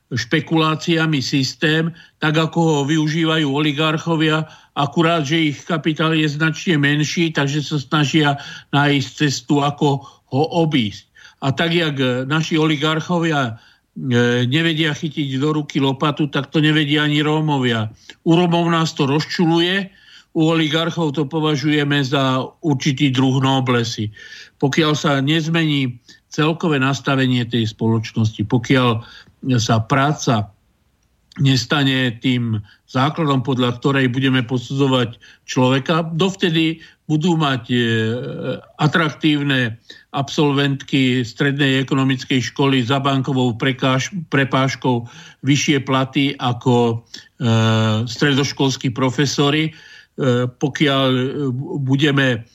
špekuláciami 0.10 1.22
systém, 1.22 1.94
tak 2.18 2.34
ako 2.34 2.60
ho 2.66 2.80
využívajú 2.90 3.46
oligarchovia, 3.46 4.50
akurát, 4.74 5.22
že 5.22 5.54
ich 5.54 5.62
kapitál 5.68 6.18
je 6.18 6.26
značne 6.26 6.82
menší, 6.82 7.30
takže 7.30 7.62
sa 7.62 7.78
snažia 7.78 8.42
nájsť 8.74 9.10
cestu, 9.14 9.62
ako 9.62 10.02
ho 10.34 10.44
obísť. 10.66 11.09
A 11.40 11.52
tak, 11.52 11.72
jak 11.74 11.96
e, 12.00 12.26
naši 12.28 12.60
oligarchovia 12.60 13.42
e, 13.48 13.54
nevedia 14.48 14.92
chytiť 14.92 15.40
do 15.40 15.56
ruky 15.56 15.80
lopatu, 15.80 16.28
tak 16.28 16.52
to 16.52 16.60
nevedia 16.60 17.08
ani 17.08 17.24
Rómovia. 17.24 17.88
U 18.28 18.36
Rómov 18.36 18.68
nás 18.72 18.92
to 18.96 19.08
rozčuluje, 19.08 19.88
u 20.38 20.42
oligarchov 20.54 21.18
to 21.18 21.26
považujeme 21.26 22.06
za 22.06 22.46
určitý 22.62 23.10
druh 23.10 23.42
noblesy. 23.42 24.14
Pokiaľ 24.62 24.92
sa 24.94 25.24
nezmení 25.24 25.98
celkové 26.30 26.78
nastavenie 26.78 27.42
tej 27.50 27.74
spoločnosti, 27.74 28.46
pokiaľ 28.46 29.02
sa 29.58 29.82
práca 29.82 30.54
nestane 31.42 32.14
tým 32.20 32.60
základom, 32.92 33.42
podľa 33.42 33.80
ktorej 33.80 34.12
budeme 34.12 34.44
posudzovať 34.44 35.18
človeka. 35.48 36.12
Dovtedy 36.14 36.84
budú 37.10 37.34
mať 37.34 37.74
e, 37.74 37.78
atraktívne 38.78 39.82
absolventky 40.14 41.26
strednej 41.26 41.82
ekonomickej 41.82 42.54
školy 42.54 42.86
za 42.86 43.02
bankovou 43.02 43.58
prekáž, 43.58 44.14
prepážkou 44.30 45.10
vyššie 45.42 45.90
platy 45.90 46.38
ako 46.38 46.94
e, 46.94 46.96
stredoškolskí 48.06 48.94
profesori. 48.94 49.74
E, 49.74 50.46
pokiaľ 50.46 51.10
budeme 51.82 52.46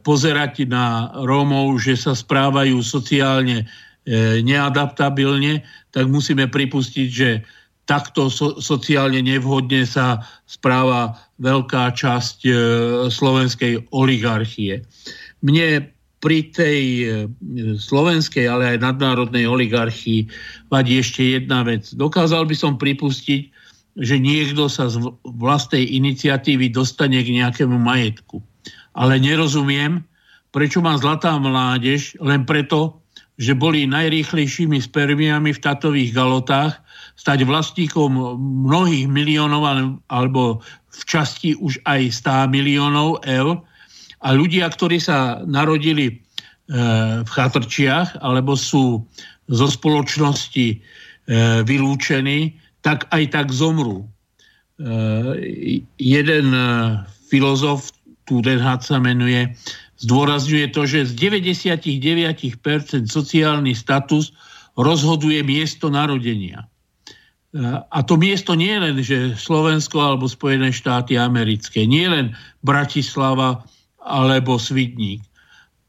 pozerať 0.00 0.64
na 0.72 1.12
Rómov, 1.20 1.84
že 1.84 1.92
sa 1.92 2.16
správajú 2.16 2.80
sociálne 2.80 3.68
neadaptabilne, 4.40 5.60
tak 5.92 6.08
musíme 6.08 6.48
pripustiť, 6.48 7.08
že 7.12 7.44
takto 7.90 8.30
so, 8.30 8.62
sociálne 8.62 9.18
nevhodne 9.18 9.82
sa 9.82 10.22
správa 10.46 11.18
veľká 11.42 11.90
časť 11.98 12.38
e, 12.46 12.52
slovenskej 13.10 13.90
oligarchie. 13.90 14.86
Mne 15.42 15.90
pri 16.22 16.54
tej 16.54 16.80
e, 17.02 17.04
slovenskej, 17.74 18.46
ale 18.46 18.76
aj 18.76 18.84
nadnárodnej 18.86 19.50
oligarchii 19.50 20.30
vadí 20.70 21.02
ešte 21.02 21.42
jedna 21.42 21.66
vec. 21.66 21.90
Dokázal 21.90 22.46
by 22.46 22.54
som 22.54 22.78
pripustiť, 22.78 23.50
že 23.98 24.16
niekto 24.22 24.70
sa 24.70 24.86
z 24.86 25.02
vlastnej 25.26 25.82
iniciatívy 25.82 26.70
dostane 26.70 27.18
k 27.26 27.34
nejakému 27.42 27.74
majetku. 27.74 28.38
Ale 28.94 29.18
nerozumiem, 29.18 30.06
prečo 30.54 30.78
má 30.78 30.94
zlatá 30.94 31.34
mládež 31.34 32.14
len 32.22 32.46
preto, 32.46 33.02
že 33.40 33.56
boli 33.56 33.88
najrýchlejšími 33.88 34.78
spermiami 34.78 35.50
v 35.56 35.62
tatových 35.64 36.12
galotách 36.12 36.76
stať 37.20 37.44
vlastníkom 37.44 38.40
mnohých 38.64 39.04
miliónov 39.04 39.68
alebo 40.08 40.64
v 40.88 41.02
časti 41.04 41.52
už 41.60 41.76
aj 41.84 42.24
100 42.24 42.48
miliónov 42.48 43.20
eur 43.28 43.60
a 44.24 44.28
ľudia, 44.32 44.72
ktorí 44.72 44.96
sa 44.96 45.44
narodili 45.44 46.08
e, 46.08 46.14
v 47.20 47.28
chatrčiach 47.28 48.24
alebo 48.24 48.56
sú 48.56 49.04
zo 49.52 49.68
spoločnosti 49.68 50.68
e, 50.72 50.76
vylúčení, 51.68 52.56
tak 52.80 53.04
aj 53.12 53.36
tak 53.36 53.46
zomrú. 53.52 54.00
E, 54.00 54.06
jeden 56.00 56.56
filozof, 57.28 57.92
Tudenhat 58.24 58.86
sa 58.86 58.96
menuje, 59.02 59.50
zdôrazňuje 60.00 60.70
to, 60.72 60.86
že 60.86 61.10
z 61.10 61.12
99% 61.18 63.10
sociálny 63.10 63.74
status 63.74 64.32
rozhoduje 64.78 65.42
miesto 65.42 65.90
narodenia. 65.90 66.69
A 67.90 67.98
to 68.06 68.14
miesto 68.14 68.54
nie 68.54 68.70
je 68.70 68.80
len, 68.80 68.96
že 69.02 69.18
Slovensko 69.34 69.98
alebo 69.98 70.30
Spojené 70.30 70.70
štáty 70.70 71.18
americké, 71.18 71.82
nie 71.82 72.06
len 72.06 72.30
Bratislava 72.62 73.66
alebo 73.98 74.54
Svidník, 74.54 75.18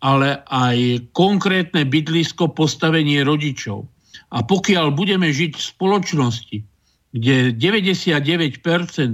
ale 0.01 0.41
aj 0.49 1.05
konkrétne 1.13 1.85
bydlisko, 1.85 2.49
postavenie 2.57 3.21
rodičov. 3.21 3.85
A 4.33 4.41
pokiaľ 4.41 4.89
budeme 4.97 5.29
žiť 5.29 5.53
v 5.53 5.67
spoločnosti, 5.77 6.57
kde 7.13 7.53
99% 7.53 8.57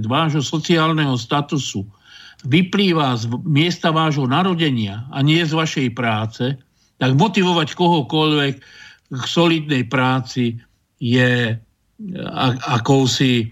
vášho 0.08 0.40
sociálneho 0.40 1.20
statusu 1.20 1.84
vyplýva 2.48 3.18
z 3.18 3.28
miesta 3.44 3.92
vášho 3.92 4.24
narodenia 4.24 5.04
a 5.12 5.20
nie 5.20 5.44
z 5.44 5.52
vašej 5.52 5.88
práce, 5.92 6.56
tak 6.96 7.10
motivovať 7.12 7.76
kohokoľvek 7.76 8.54
k 9.12 9.24
solidnej 9.26 9.84
práci 9.84 10.56
je 11.02 11.58
akousi 12.62 13.34
e, 13.42 13.46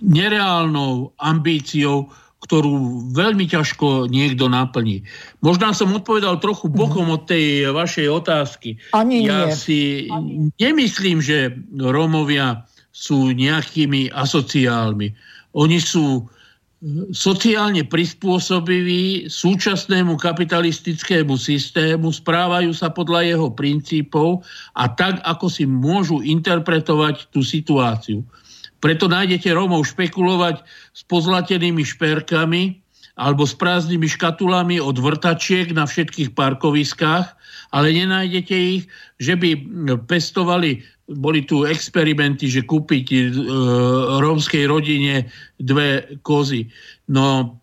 nereálnou 0.00 1.12
ambíciou, 1.20 2.08
ktorú 2.40 3.04
veľmi 3.12 3.44
ťažko 3.44 4.08
niekto 4.08 4.48
naplní. 4.48 5.04
Možno 5.44 5.76
som 5.76 5.92
odpovedal 5.92 6.40
trochu 6.40 6.72
bokom 6.72 7.12
od 7.12 7.28
tej 7.28 7.68
vašej 7.68 8.08
otázky. 8.08 8.80
Ani 8.96 9.28
ja 9.28 9.52
nie. 9.52 9.56
si 9.56 9.80
nemyslím, 10.56 11.20
že 11.20 11.52
Rómovia 11.76 12.64
sú 12.90 13.36
nejakými 13.36 14.08
asociálmi. 14.16 15.12
Oni 15.52 15.78
sú 15.78 16.26
sociálne 17.12 17.84
prispôsobiví 17.84 19.28
súčasnému 19.28 20.16
kapitalistickému 20.16 21.36
systému, 21.36 22.08
správajú 22.08 22.72
sa 22.72 22.88
podľa 22.88 23.36
jeho 23.36 23.48
princípov 23.52 24.40
a 24.72 24.88
tak, 24.88 25.20
ako 25.28 25.52
si 25.52 25.68
môžu 25.68 26.24
interpretovať 26.24 27.28
tú 27.28 27.44
situáciu. 27.44 28.24
Preto 28.80 29.12
nájdete 29.12 29.52
Rómov 29.52 29.92
špekulovať 29.92 30.64
s 30.96 31.04
pozlatenými 31.04 31.84
šperkami 31.84 32.80
alebo 33.20 33.44
s 33.44 33.52
prázdnymi 33.52 34.08
škatulami 34.08 34.80
od 34.80 34.96
vrtačiek 34.96 35.76
na 35.76 35.84
všetkých 35.84 36.32
parkoviskách, 36.32 37.36
ale 37.76 37.92
nenájdete 37.92 38.56
ich, 38.56 38.82
že 39.20 39.36
by 39.36 39.60
pestovali 40.08 40.80
boli 41.10 41.42
tu 41.42 41.66
experimenty, 41.66 42.46
že 42.46 42.62
kúpiť 42.62 43.06
e, 43.10 43.18
rómskej 44.22 44.64
rodine 44.70 45.26
dve 45.58 46.06
kozy. 46.22 46.70
No 47.10 47.58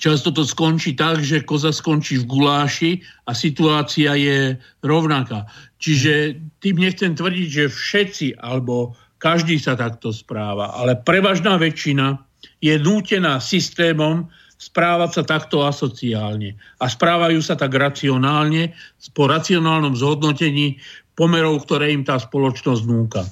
často 0.00 0.32
to 0.32 0.40
skončí 0.40 0.96
tak, 0.96 1.20
že 1.20 1.44
koza 1.44 1.68
skončí 1.68 2.24
v 2.24 2.28
guláši 2.32 2.92
a 3.28 3.36
situácia 3.36 4.16
je 4.16 4.56
rovnaká. 4.80 5.44
Čiže 5.84 6.40
tým 6.64 6.80
nechcem 6.80 7.12
tvrdiť, 7.12 7.48
že 7.52 7.64
všetci 7.68 8.26
alebo 8.40 8.96
každý 9.20 9.60
sa 9.60 9.76
takto 9.76 10.10
správa, 10.10 10.72
ale 10.72 10.96
prevažná 10.96 11.60
väčšina 11.60 12.16
je 12.64 12.74
nútená 12.80 13.38
systémom 13.38 14.32
správať 14.62 15.10
sa 15.18 15.22
takto 15.26 15.66
asociálne. 15.66 16.54
A 16.78 16.86
správajú 16.86 17.42
sa 17.42 17.58
tak 17.58 17.74
racionálne, 17.74 18.78
po 19.10 19.26
racionálnom 19.26 19.98
zhodnotení 19.98 20.78
pomerov, 21.18 21.66
ktoré 21.66 21.90
im 21.90 22.06
tá 22.06 22.14
spoločnosť 22.14 22.82
núka. 22.86 23.26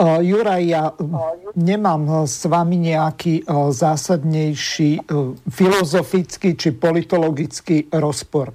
Juraj, 0.00 0.62
ja 0.64 0.92
nemám 1.56 2.28
s 2.28 2.44
vami 2.44 2.92
nejaký 2.92 3.48
zásadnejší 3.72 5.08
filozofický 5.48 6.52
či 6.52 6.76
politologický 6.76 7.88
rozpor. 7.96 8.52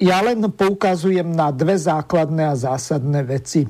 Ja 0.00 0.18
len 0.24 0.48
poukazujem 0.48 1.28
na 1.28 1.52
dve 1.52 1.76
základné 1.76 2.50
a 2.50 2.56
zásadné 2.56 3.20
veci. 3.20 3.68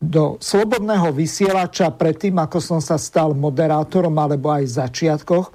Do 0.00 0.40
slobodného 0.40 1.12
vysielača 1.12 1.92
predtým, 1.92 2.40
ako 2.40 2.58
som 2.58 2.80
sa 2.80 2.96
stal 2.96 3.36
moderátorom 3.36 4.16
alebo 4.16 4.48
aj 4.48 4.64
v 4.64 4.76
začiatkoch, 4.80 5.46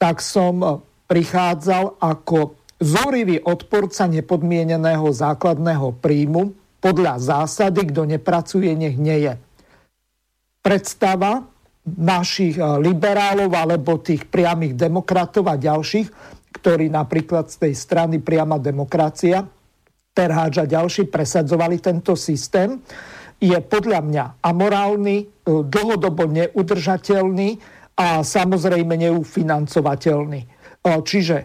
tak 0.00 0.24
som 0.24 0.80
prichádzal 1.04 2.00
ako 2.00 2.56
zúrivý 2.80 3.36
odporca 3.44 4.08
nepodmieneného 4.08 5.12
základného 5.12 5.92
príjmu 6.00 6.56
podľa 6.80 7.20
zásady, 7.20 7.92
kto 7.92 8.08
nepracuje, 8.08 8.72
nech 8.72 8.96
nie 8.96 9.28
je. 9.28 9.34
Predstava 10.64 11.44
našich 11.86 12.56
eh, 12.58 12.64
liberálov 12.80 13.52
alebo 13.52 14.00
tých 14.00 14.26
priamých 14.26 14.74
demokratov 14.74 15.46
a 15.52 15.60
ďalších, 15.60 16.08
ktorí 16.56 16.88
napríklad 16.88 17.52
z 17.52 17.68
tej 17.68 17.74
strany 17.76 18.24
priama 18.24 18.56
demokracia, 18.56 19.44
Terháč 20.16 20.56
a 20.56 20.64
ďalší 20.64 21.12
presadzovali 21.12 21.76
tento 21.76 22.16
systém, 22.16 22.80
je 23.40 23.58
podľa 23.60 24.00
mňa 24.04 24.24
amorálny, 24.40 25.16
eh, 25.22 25.28
dlhodobo 25.46 26.28
neudržateľný 26.30 27.58
a 27.96 28.20
samozrejme 28.20 28.96
neufinancovateľný. 28.96 30.40
Eh, 30.42 31.00
čiže 31.04 31.36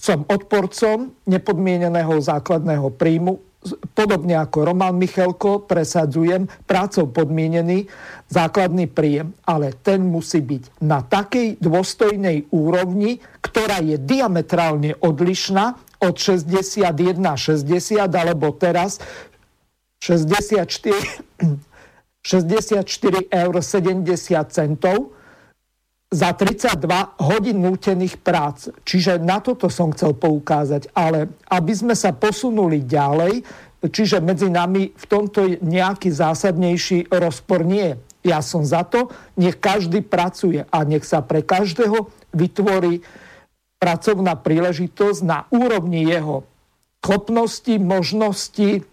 som 0.00 0.24
odporcom 0.24 1.12
nepodmieneného 1.28 2.16
základného 2.24 2.88
príjmu, 2.96 3.36
podobne 3.92 4.40
ako 4.40 4.72
Roman 4.72 4.96
Michelko, 4.96 5.68
presadzujem 5.68 6.48
prácou 6.64 7.12
podmienený 7.12 7.84
základný 8.32 8.88
príjem, 8.88 9.36
ale 9.44 9.76
ten 9.84 10.00
musí 10.00 10.40
byť 10.40 10.80
na 10.80 11.04
takej 11.04 11.60
dôstojnej 11.60 12.48
úrovni, 12.56 13.20
ktorá 13.44 13.84
je 13.84 14.00
diametrálne 14.00 14.96
odlišná 15.04 15.76
od 16.00 16.16
61, 16.16 17.20
60 17.36 18.08
alebo 18.08 18.56
teraz 18.56 18.96
64, 20.00 20.64
64 22.24 23.28
eur 23.44 23.54
70 23.60 24.02
centov, 24.48 25.12
za 26.10 26.34
32 26.34 27.22
hodín 27.22 27.62
nútených 27.62 28.18
prác. 28.18 28.66
Čiže 28.82 29.22
na 29.22 29.38
toto 29.38 29.70
som 29.70 29.94
chcel 29.94 30.18
poukázať. 30.18 30.90
Ale 30.90 31.30
aby 31.46 31.70
sme 31.70 31.94
sa 31.94 32.10
posunuli 32.10 32.82
ďalej, 32.82 33.46
čiže 33.86 34.18
medzi 34.18 34.50
nami 34.50 34.90
v 34.90 35.04
tomto 35.06 35.46
nejaký 35.62 36.10
zásadnejší 36.10 37.14
rozpor 37.14 37.62
nie. 37.62 37.94
Ja 38.26 38.42
som 38.42 38.66
za 38.66 38.82
to, 38.84 39.08
nech 39.38 39.62
každý 39.62 40.02
pracuje 40.02 40.66
a 40.66 40.78
nech 40.82 41.06
sa 41.06 41.22
pre 41.22 41.46
každého 41.46 42.10
vytvorí 42.34 43.00
pracovná 43.80 44.36
príležitosť 44.36 45.20
na 45.24 45.46
úrovni 45.48 46.04
jeho 46.04 46.44
schopnosti, 47.00 47.72
možnosti 47.80 48.84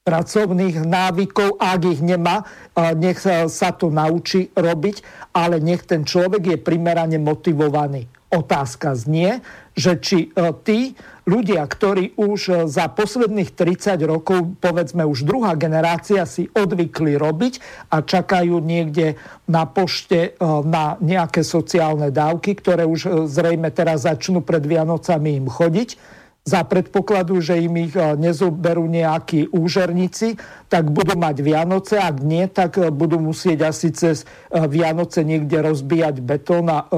pracovných 0.00 0.80
návykov, 0.88 1.60
ak 1.60 1.80
ich 1.84 2.00
nemá, 2.00 2.48
nech 2.96 3.20
sa 3.52 3.70
to 3.76 3.92
naučí 3.92 4.48
robiť, 4.56 5.04
ale 5.36 5.60
nech 5.60 5.84
ten 5.84 6.08
človek 6.08 6.56
je 6.56 6.56
primerane 6.56 7.20
motivovaný. 7.20 8.08
Otázka 8.30 8.94
znie, 8.94 9.42
že 9.74 9.98
či 9.98 10.30
e, 10.30 10.54
tí 10.62 10.94
ľudia, 11.26 11.66
ktorí 11.66 12.14
už 12.14 12.40
e, 12.46 12.54
za 12.70 12.86
posledných 12.86 13.58
30 13.58 13.98
rokov, 14.06 14.54
povedzme 14.62 15.02
už 15.02 15.26
druhá 15.26 15.58
generácia, 15.58 16.22
si 16.30 16.46
odvykli 16.54 17.18
robiť 17.18 17.58
a 17.90 18.06
čakajú 18.06 18.62
niekde 18.62 19.18
na 19.50 19.66
pošte 19.66 20.38
e, 20.38 20.46
na 20.62 20.94
nejaké 21.02 21.42
sociálne 21.42 22.14
dávky, 22.14 22.54
ktoré 22.54 22.86
už 22.86 23.26
zrejme 23.26 23.66
teraz 23.74 24.06
začnú 24.06 24.46
pred 24.46 24.62
Vianocami 24.62 25.34
im 25.34 25.50
chodiť, 25.50 26.19
za 26.40 26.64
predpokladu, 26.64 27.38
že 27.44 27.60
im 27.60 27.76
ich 27.84 27.94
nezoberú 27.94 28.88
nejakí 28.88 29.52
úžerníci, 29.52 30.40
tak 30.72 30.88
budú 30.88 31.14
mať 31.14 31.36
Vianoce, 31.44 32.00
ak 32.00 32.16
nie, 32.24 32.48
tak 32.48 32.80
budú 32.90 33.20
musieť 33.20 33.70
asi 33.70 33.92
cez 33.92 34.24
Vianoce 34.48 35.20
niekde 35.20 35.60
rozbíjať 35.60 36.16
betón 36.24 36.72
a 36.72 36.88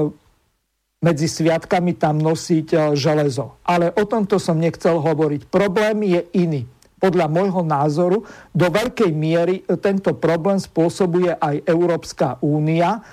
medzi 1.03 1.27
sviatkami 1.27 1.99
tam 1.99 2.15
nosiť 2.23 2.67
e, 2.71 2.77
železo. 2.95 3.59
Ale 3.67 3.91
o 3.91 4.07
tomto 4.07 4.39
som 4.39 4.55
nechcel 4.55 5.03
hovoriť. 5.03 5.51
Problém 5.51 6.07
je 6.07 6.21
iný. 6.39 6.63
Podľa 7.03 7.27
môjho 7.27 7.67
názoru 7.67 8.23
do 8.55 8.67
veľkej 8.71 9.11
miery 9.11 9.67
e, 9.67 9.75
tento 9.75 10.15
problém 10.15 10.55
spôsobuje 10.55 11.35
aj 11.35 11.67
Európska 11.67 12.39
únia. 12.39 13.03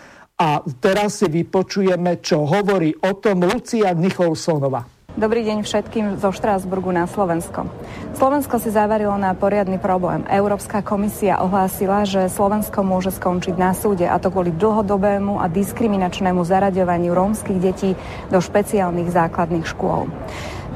A 0.41 0.63
teraz 0.81 1.21
si 1.21 1.29
vypočujeme, 1.29 2.23
čo 2.23 2.47
hovorí 2.49 2.95
o 3.05 3.13
tom 3.19 3.45
Lucia 3.45 3.93
Nicholsonová. 3.93 4.87
Dobrý 5.19 5.43
deň 5.43 5.67
všetkým 5.67 6.23
zo 6.23 6.31
Štrásburgu 6.31 6.95
na 6.95 7.11
Slovensko. 7.11 7.67
Slovensko 8.15 8.63
si 8.63 8.71
zavarilo 8.71 9.19
na 9.19 9.35
poriadny 9.35 9.75
problém. 9.83 10.23
Európska 10.31 10.87
komisia 10.87 11.43
ohlásila, 11.43 12.07
že 12.07 12.31
Slovensko 12.31 12.87
môže 12.87 13.11
skončiť 13.11 13.59
na 13.59 13.75
súde 13.75 14.07
a 14.07 14.23
to 14.23 14.31
kvôli 14.31 14.55
dlhodobému 14.55 15.43
a 15.43 15.51
diskriminačnému 15.51 16.47
zaraďovaniu 16.47 17.11
rómskych 17.11 17.59
detí 17.59 17.99
do 18.31 18.39
špeciálnych 18.39 19.11
základných 19.11 19.67
škôl. 19.67 20.07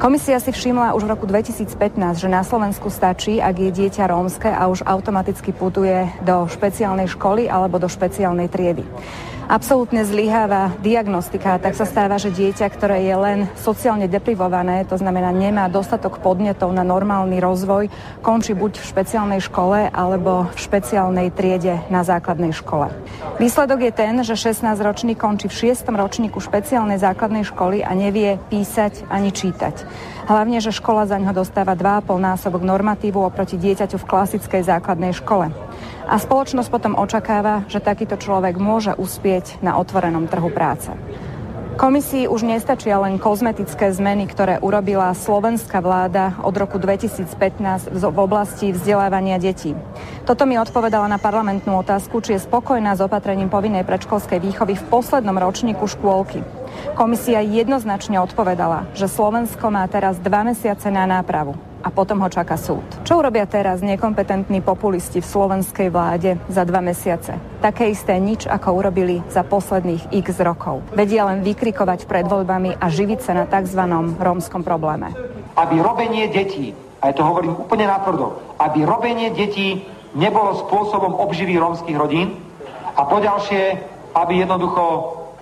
Komisia 0.02 0.42
si 0.42 0.50
všimla 0.50 0.98
už 0.98 1.06
v 1.06 1.12
roku 1.14 1.30
2015, 1.30 1.70
že 2.18 2.26
na 2.26 2.42
Slovensku 2.42 2.90
stačí, 2.90 3.38
ak 3.38 3.54
je 3.54 3.70
dieťa 3.70 4.10
rómske 4.10 4.50
a 4.50 4.66
už 4.66 4.82
automaticky 4.82 5.54
putuje 5.54 6.10
do 6.26 6.50
špeciálnej 6.50 7.06
školy 7.06 7.46
alebo 7.46 7.78
do 7.78 7.86
špeciálnej 7.86 8.50
triedy 8.50 8.82
absolútne 9.48 10.04
zlyháva 10.04 10.72
diagnostika, 10.80 11.60
tak 11.60 11.76
sa 11.76 11.84
stáva, 11.84 12.16
že 12.16 12.32
dieťa, 12.32 12.66
ktoré 12.72 13.04
je 13.04 13.16
len 13.16 13.38
sociálne 13.58 14.08
deprivované, 14.08 14.84
to 14.88 14.96
znamená 14.96 15.30
nemá 15.30 15.68
dostatok 15.68 16.20
podnetov 16.20 16.72
na 16.72 16.82
normálny 16.86 17.40
rozvoj, 17.40 17.92
končí 18.24 18.56
buď 18.56 18.80
v 18.80 18.88
špeciálnej 18.88 19.40
škole 19.44 19.88
alebo 19.92 20.48
v 20.52 20.58
špeciálnej 20.58 21.28
triede 21.32 21.80
na 21.92 22.02
základnej 22.06 22.56
škole. 22.56 22.88
Výsledok 23.36 23.80
je 23.84 23.92
ten, 23.92 24.14
že 24.22 24.38
16-ročný 24.38 25.18
končí 25.18 25.50
v 25.50 25.74
6. 25.74 25.88
ročníku 25.90 26.38
špeciálnej 26.38 27.00
základnej 27.02 27.44
školy 27.48 27.82
a 27.82 27.92
nevie 27.92 28.38
písať 28.48 29.06
ani 29.10 29.34
čítať. 29.34 29.86
Hlavne, 30.24 30.56
že 30.56 30.72
škola 30.72 31.04
za 31.04 31.20
ňo 31.20 31.36
dostáva 31.36 31.76
2,5 31.76 32.16
násobok 32.16 32.64
normatívu 32.64 33.20
oproti 33.20 33.60
dieťaťu 33.60 34.00
v 34.00 34.08
klasickej 34.08 34.62
základnej 34.64 35.12
škole. 35.12 35.52
A 36.04 36.20
spoločnosť 36.20 36.68
potom 36.68 36.94
očakáva, 37.00 37.64
že 37.66 37.80
takýto 37.80 38.20
človek 38.20 38.60
môže 38.60 38.92
uspieť 38.92 39.60
na 39.64 39.80
otvorenom 39.80 40.28
trhu 40.28 40.52
práce. 40.52 40.92
Komisii 41.74 42.30
už 42.30 42.46
nestačia 42.46 43.02
len 43.02 43.18
kozmetické 43.18 43.90
zmeny, 43.90 44.30
ktoré 44.30 44.62
urobila 44.62 45.10
slovenská 45.10 45.82
vláda 45.82 46.38
od 46.46 46.54
roku 46.54 46.78
2015 46.78 47.90
v 47.90 48.04
oblasti 48.14 48.70
vzdelávania 48.70 49.42
detí. 49.42 49.74
Toto 50.22 50.46
mi 50.46 50.54
odpovedala 50.54 51.10
na 51.10 51.18
parlamentnú 51.18 51.74
otázku, 51.82 52.22
či 52.22 52.38
je 52.38 52.46
spokojná 52.46 52.94
s 52.94 53.02
opatrením 53.02 53.50
povinnej 53.50 53.82
predškolskej 53.82 54.38
výchovy 54.38 54.78
v 54.78 54.86
poslednom 54.86 55.34
ročníku 55.34 55.90
škôlky. 55.90 56.46
Komisia 56.94 57.42
jednoznačne 57.42 58.22
odpovedala, 58.22 58.86
že 58.94 59.10
Slovensko 59.10 59.66
má 59.74 59.82
teraz 59.90 60.22
dva 60.22 60.46
mesiace 60.46 60.94
na 60.94 61.10
nápravu 61.10 61.73
a 61.84 61.92
potom 61.92 62.24
ho 62.24 62.32
čaká 62.32 62.56
súd. 62.56 62.82
Čo 63.04 63.20
urobia 63.20 63.44
teraz 63.44 63.84
nekompetentní 63.84 64.64
populisti 64.64 65.20
v 65.20 65.28
slovenskej 65.28 65.92
vláde 65.92 66.40
za 66.48 66.64
dva 66.64 66.80
mesiace? 66.80 67.36
Také 67.60 67.92
isté 67.92 68.16
nič, 68.16 68.48
ako 68.48 68.80
urobili 68.80 69.20
za 69.28 69.44
posledných 69.44 70.16
x 70.16 70.40
rokov. 70.40 70.80
Vedia 70.96 71.28
len 71.28 71.44
vykrikovať 71.44 72.08
pred 72.08 72.24
voľbami 72.24 72.80
a 72.80 72.86
živiť 72.88 73.20
sa 73.20 73.32
na 73.36 73.44
tzv. 73.44 73.84
rómskom 74.16 74.64
probléme. 74.64 75.12
Aby 75.60 75.84
robenie 75.84 76.32
detí, 76.32 76.72
a 77.04 77.12
ja 77.12 77.14
to 77.14 77.28
hovorím 77.28 77.60
úplne 77.60 77.84
natvrdo, 77.84 78.56
aby 78.56 78.88
robenie 78.88 79.36
detí 79.36 79.84
nebolo 80.16 80.56
spôsobom 80.64 81.20
obživy 81.20 81.60
rómskych 81.60 81.98
rodín 82.00 82.40
a 82.96 83.04
poďalšie, 83.04 83.76
aby 84.16 84.40
jednoducho 84.40 84.82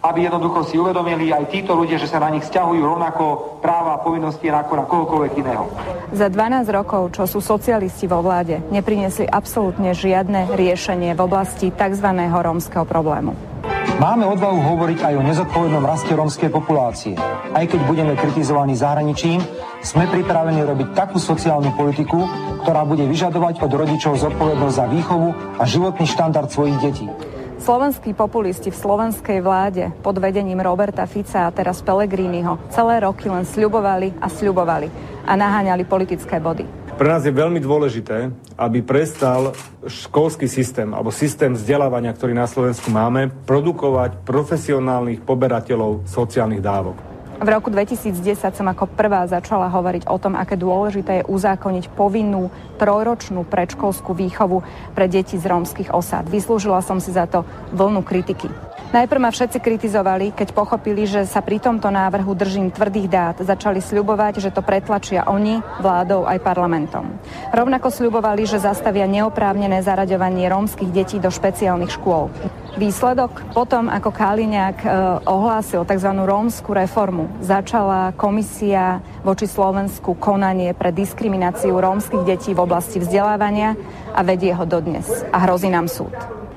aby 0.03 0.27
jednoducho 0.27 0.67
si 0.67 0.75
uvedomili 0.75 1.31
aj 1.31 1.47
títo 1.47 1.79
ľudia, 1.79 1.95
že 1.97 2.11
sa 2.11 2.19
na 2.19 2.35
nich 2.35 2.43
stiahujú 2.43 2.83
rovnako 2.83 3.59
práva 3.63 3.97
a 3.97 4.03
povinnosti 4.03 4.51
ako 4.51 4.75
na 4.75 4.85
kohokoľvek 4.91 5.33
iného. 5.39 5.65
Za 6.11 6.27
12 6.27 6.67
rokov, 6.75 7.15
čo 7.15 7.31
sú 7.31 7.39
socialisti 7.39 8.11
vo 8.11 8.19
vláde, 8.19 8.59
nepriniesli 8.75 9.31
absolútne 9.31 9.95
žiadne 9.95 10.51
riešenie 10.59 11.15
v 11.15 11.21
oblasti 11.23 11.71
tzv. 11.71 12.09
rómskeho 12.19 12.83
problému. 12.83 13.33
Máme 14.03 14.27
odvahu 14.27 14.59
hovoriť 14.59 14.99
aj 14.99 15.15
o 15.15 15.23
nezodpovednom 15.23 15.85
raste 15.87 16.11
rómskej 16.11 16.51
populácie. 16.51 17.15
Aj 17.55 17.63
keď 17.63 17.87
budeme 17.87 18.19
kritizovaní 18.19 18.75
zahraničím, 18.75 19.39
sme 19.83 20.11
pripravení 20.11 20.67
robiť 20.67 20.89
takú 20.95 21.23
sociálnu 21.23 21.71
politiku, 21.79 22.27
ktorá 22.67 22.83
bude 22.83 23.07
vyžadovať 23.07 23.63
od 23.63 23.71
rodičov 23.71 24.19
zodpovednosť 24.19 24.75
za 24.75 24.87
výchovu 24.91 25.29
a 25.59 25.63
životný 25.63 26.07
štandard 26.11 26.51
svojich 26.51 26.79
detí. 26.83 27.07
Slovenskí 27.63 28.11
populisti 28.11 28.75
v 28.75 28.81
slovenskej 28.83 29.39
vláde 29.39 29.95
pod 30.03 30.19
vedením 30.19 30.59
Roberta 30.59 31.07
Fica 31.07 31.47
a 31.47 31.55
teraz 31.55 31.79
Pellegriniho 31.79 32.59
celé 32.75 32.99
roky 33.07 33.31
len 33.31 33.47
sľubovali 33.47 34.19
a 34.19 34.27
sľubovali 34.27 34.91
a 35.23 35.39
naháňali 35.39 35.87
politické 35.87 36.43
body. 36.43 36.67
Pre 36.99 37.07
nás 37.07 37.23
je 37.23 37.31
veľmi 37.31 37.63
dôležité, 37.63 38.35
aby 38.59 38.83
prestal 38.83 39.55
školský 39.87 40.51
systém 40.51 40.91
alebo 40.91 41.15
systém 41.15 41.55
vzdelávania, 41.55 42.11
ktorý 42.11 42.35
na 42.35 42.51
Slovensku 42.51 42.91
máme, 42.91 43.31
produkovať 43.47 44.27
profesionálnych 44.27 45.23
poberateľov 45.23 46.03
sociálnych 46.11 46.59
dávok. 46.59 47.12
V 47.43 47.51
roku 47.51 47.75
2010 47.75 48.39
som 48.55 48.71
ako 48.71 48.87
prvá 48.87 49.27
začala 49.27 49.67
hovoriť 49.67 50.07
o 50.07 50.15
tom, 50.15 50.39
aké 50.39 50.55
dôležité 50.55 51.21
je 51.21 51.25
uzákoniť 51.27 51.91
povinnú 51.91 52.55
trojročnú 52.79 53.43
predškolskú 53.43 54.15
výchovu 54.15 54.63
pre 54.95 55.11
deti 55.11 55.35
z 55.35 55.51
rómskych 55.51 55.91
osád. 55.91 56.31
Vyslúžila 56.31 56.79
som 56.87 57.03
si 57.03 57.11
za 57.11 57.27
to 57.27 57.43
vlnu 57.75 58.07
kritiky. 58.07 58.47
Najprv 58.93 59.25
ma 59.25 59.33
všetci 59.33 59.57
kritizovali, 59.57 60.37
keď 60.37 60.53
pochopili, 60.53 61.09
že 61.09 61.25
sa 61.25 61.41
pri 61.41 61.57
tomto 61.57 61.89
návrhu 61.89 62.37
držím 62.37 62.69
tvrdých 62.69 63.09
dát. 63.09 63.37
Začali 63.41 63.81
sľubovať, 63.81 64.45
že 64.45 64.53
to 64.53 64.61
pretlačia 64.61 65.25
oni, 65.25 65.65
vládou 65.81 66.29
aj 66.29 66.37
parlamentom. 66.45 67.09
Rovnako 67.57 67.89
sľubovali, 67.89 68.45
že 68.45 68.61
zastavia 68.61 69.09
neoprávnené 69.09 69.81
zaraďovanie 69.81 70.45
rómskych 70.45 70.93
detí 70.93 71.17
do 71.17 71.33
špeciálnych 71.33 71.89
škôl. 71.89 72.29
Výsledok? 72.77 73.57
Potom, 73.57 73.89
ako 73.89 74.13
Kaliňák 74.13 74.79
e, 74.85 74.89
ohlásil 75.25 75.89
tzv. 75.89 76.13
rómsku 76.13 76.77
reformu, 76.77 77.32
začala 77.41 78.13
komisia 78.13 79.01
voči 79.25 79.49
Slovensku 79.49 80.19
konanie 80.19 80.77
pre 80.77 80.93
diskrimináciu 80.93 81.73
rómskych 81.79 82.27
detí 82.29 82.53
v 82.53 82.63
oblasti 82.67 83.01
vzdelávania 83.01 83.79
a 84.13 84.21
vedie 84.21 84.53
ho 84.53 84.69
dodnes. 84.69 85.09
A 85.33 85.49
hrozí 85.49 85.73
nám 85.73 85.89
súd 85.89 86.13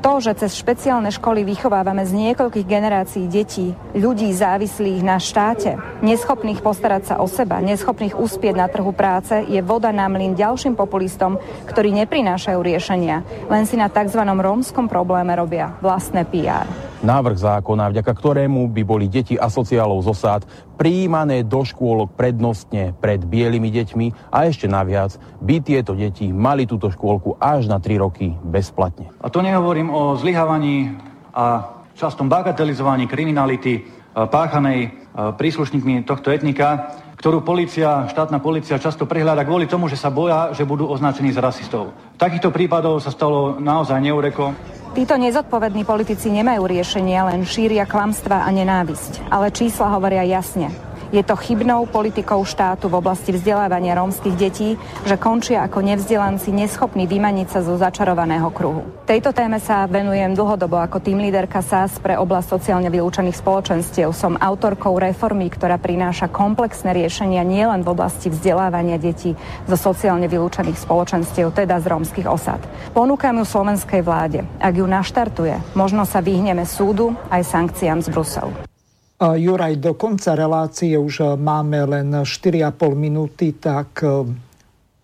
to, 0.05 0.21
že 0.21 0.37
cez 0.45 0.61
špeciálne 0.61 1.09
školy 1.09 1.41
vychovávame 1.41 2.05
z 2.05 2.13
niekoľkých 2.13 2.69
generácií 2.69 3.25
detí, 3.25 3.73
ľudí 3.97 4.29
závislých 4.29 5.01
na 5.01 5.17
štáte, 5.17 5.81
neschopných 6.05 6.61
postarať 6.61 7.03
sa 7.09 7.15
o 7.17 7.25
seba, 7.25 7.57
neschopných 7.57 8.13
uspieť 8.13 8.53
na 8.53 8.69
trhu 8.69 8.93
práce, 8.93 9.33
je 9.33 9.57
voda 9.65 9.89
na 9.89 10.05
mlyn 10.05 10.37
ďalším 10.37 10.77
populistom, 10.77 11.41
ktorí 11.65 11.89
neprinášajú 12.05 12.61
riešenia, 12.61 13.25
len 13.49 13.65
si 13.65 13.81
na 13.81 13.89
tzv. 13.89 14.21
rómskom 14.21 14.85
probléme 14.85 15.33
robia 15.33 15.73
vlastné 15.81 16.21
PR. 16.29 16.69
Návrh 17.05 17.37
zákona, 17.37 17.93
vďaka 17.93 18.17
ktorému 18.17 18.65
by 18.73 18.81
boli 18.81 19.05
deti 19.05 19.37
asociálov 19.37 20.01
z 20.01 20.09
osád 20.09 20.41
prijímané 20.73 21.45
do 21.45 21.61
škôlok 21.61 22.17
prednostne 22.17 22.97
pred 22.97 23.21
bielými 23.21 23.69
deťmi 23.69 24.33
a 24.33 24.49
ešte 24.49 24.65
naviac 24.65 25.13
by 25.37 25.61
tieto 25.61 25.93
deti 25.93 26.33
mali 26.33 26.65
túto 26.65 26.89
škôlku 26.89 27.37
až 27.37 27.69
na 27.69 27.77
3 27.77 28.01
roky 28.01 28.33
bezplatne. 28.41 29.13
A 29.21 29.29
to 29.29 29.45
nehovorím 29.45 29.93
o 29.93 30.17
zlyhávaní 30.17 30.97
a 31.29 31.77
častom 31.93 32.25
bagatelizovaní 32.25 33.05
kriminality 33.05 33.73
e, 33.77 33.81
páchanej 34.25 34.79
e, 34.81 34.89
príslušníkmi 35.37 36.09
tohto 36.09 36.33
etnika, 36.33 36.89
ktorú 37.15 37.41
policia, 37.41 38.07
štátna 38.11 38.43
policia 38.43 38.79
často 38.79 39.07
prehľada 39.07 39.47
kvôli 39.47 39.65
tomu, 39.65 39.87
že 39.87 39.99
sa 39.99 40.11
boja, 40.11 40.51
že 40.51 40.67
budú 40.67 40.87
označení 40.87 41.31
za 41.31 41.43
rasistov. 41.43 41.95
Takýchto 42.19 42.51
prípadov 42.51 42.99
sa 42.99 43.11
stalo 43.11 43.59
naozaj 43.59 43.99
neureko. 44.03 44.51
Títo 44.95 45.19
nezodpovední 45.19 45.83
politici 45.83 46.31
nemajú 46.31 46.63
riešenie, 46.63 47.19
len 47.27 47.43
šíria 47.43 47.83
klamstva 47.83 48.47
a 48.47 48.49
nenávisť. 48.51 49.27
Ale 49.27 49.51
čísla 49.51 49.91
hovoria 49.91 50.23
jasne. 50.23 50.71
Je 51.15 51.23
to 51.23 51.39
chybnou 51.39 51.87
politikou 51.87 52.43
štátu 52.43 52.91
v 52.91 52.99
oblasti 52.99 53.31
vzdelávania 53.31 53.95
rómskych 53.95 54.35
detí, 54.35 54.75
že 55.07 55.15
končia 55.15 55.63
ako 55.63 55.79
nevzdelanci 55.79 56.51
neschopní 56.51 57.07
vymaniť 57.07 57.47
sa 57.55 57.63
zo 57.63 57.79
začarovaného 57.79 58.51
kruhu. 58.51 58.83
Tejto 59.07 59.31
téme 59.31 59.63
sa 59.63 59.87
venujem 59.87 60.35
dlhodobo 60.35 60.75
ako 60.75 60.99
tým 60.99 61.23
líderka 61.23 61.63
SAS 61.63 62.03
pre 62.03 62.19
oblasť 62.19 62.59
sociálne 62.59 62.91
vylúčených 62.91 63.39
spoločenstiev. 63.39 64.11
Som 64.11 64.35
autorkou 64.35 64.91
reformy, 64.99 65.47
ktorá 65.47 65.79
prináša 65.79 66.27
komplexné 66.27 66.91
riešenia 66.91 67.47
nielen 67.47 67.87
v 67.87 67.95
oblasti 67.95 68.27
vzdelávania 68.27 68.99
detí 68.99 69.39
zo 69.71 69.79
sociálne 69.79 70.27
vylúčených 70.27 70.83
spoločenstiev, 70.83 71.55
teda 71.55 71.79
z 71.79 71.95
rómskych 71.95 72.27
osad. 72.27 72.59
Ponúkam 72.91 73.39
ju 73.39 73.47
slovenskej 73.47 74.03
vláde. 74.03 74.43
Ak 74.59 74.75
ju 74.75 74.83
naštartuje, 74.83 75.63
možno 75.79 76.03
sa 76.03 76.19
vyhneme 76.19 76.67
súdu 76.67 77.15
aj 77.31 77.47
sankciám 77.47 78.03
z 78.03 78.11
Bruselu. 78.11 78.74
Juraj, 79.15 79.79
do 79.79 79.95
konca 79.95 80.35
relácie 80.35 80.99
už 80.99 81.23
e, 81.23 81.25
máme 81.39 81.87
len 81.87 82.11
4,5 82.11 82.99
minúty, 82.99 83.55
tak 83.55 84.03
e, 84.03 84.27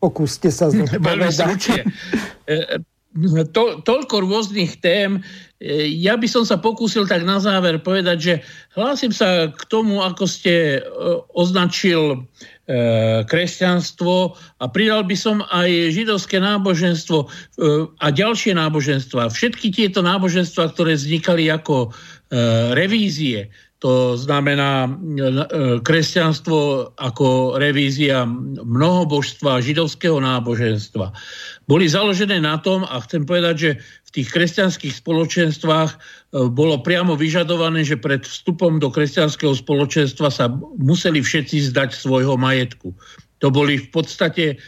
pokúste 0.04 0.52
sa 0.52 0.68
zodpovedať. 0.76 1.88
E, 2.44 2.84
to, 3.56 3.84
toľko 3.84 4.24
rôznych 4.24 4.80
tém. 4.80 5.20
Ja 6.00 6.16
by 6.16 6.28
som 6.32 6.48
sa 6.48 6.56
pokúsil 6.56 7.04
tak 7.08 7.28
na 7.28 7.44
záver 7.44 7.84
povedať, 7.84 8.18
že 8.20 8.34
hlásim 8.72 9.12
sa 9.12 9.52
k 9.52 9.62
tomu, 9.68 10.00
ako 10.00 10.24
ste 10.32 10.80
označil 11.36 12.24
kresťanstvo 13.28 14.40
a 14.64 14.66
pridal 14.72 15.04
by 15.04 15.14
som 15.20 15.44
aj 15.52 15.92
židovské 15.92 16.40
náboženstvo 16.40 17.28
a 18.00 18.08
ďalšie 18.10 18.56
náboženstva. 18.56 19.28
Všetky 19.28 19.76
tieto 19.76 20.00
náboženstva, 20.00 20.72
ktoré 20.72 20.96
vznikali 20.96 21.52
ako 21.52 21.92
revízie, 22.72 23.52
to 23.82 24.14
znamená 24.14 24.86
e, 24.86 24.90
kresťanstvo 25.82 26.94
ako 27.02 27.58
revízia 27.58 28.30
mnohobožstva, 28.62 29.66
židovského 29.66 30.22
náboženstva. 30.22 31.10
Boli 31.66 31.90
založené 31.90 32.38
na 32.46 32.62
tom, 32.62 32.86
a 32.86 33.02
chcem 33.02 33.26
povedať, 33.26 33.56
že 33.58 33.72
v 33.82 34.10
tých 34.22 34.30
kresťanských 34.38 35.02
spoločenstvách 35.02 35.90
e, 35.90 35.98
bolo 36.54 36.78
priamo 36.86 37.18
vyžadované, 37.18 37.82
že 37.82 37.98
pred 37.98 38.22
vstupom 38.22 38.78
do 38.78 38.94
kresťanského 38.94 39.58
spoločenstva 39.58 40.30
sa 40.30 40.46
museli 40.78 41.18
všetci 41.18 41.74
zdať 41.74 41.98
svojho 41.98 42.38
majetku. 42.38 42.94
To 43.42 43.50
boli 43.50 43.82
v 43.82 43.90
podstate 43.90 44.62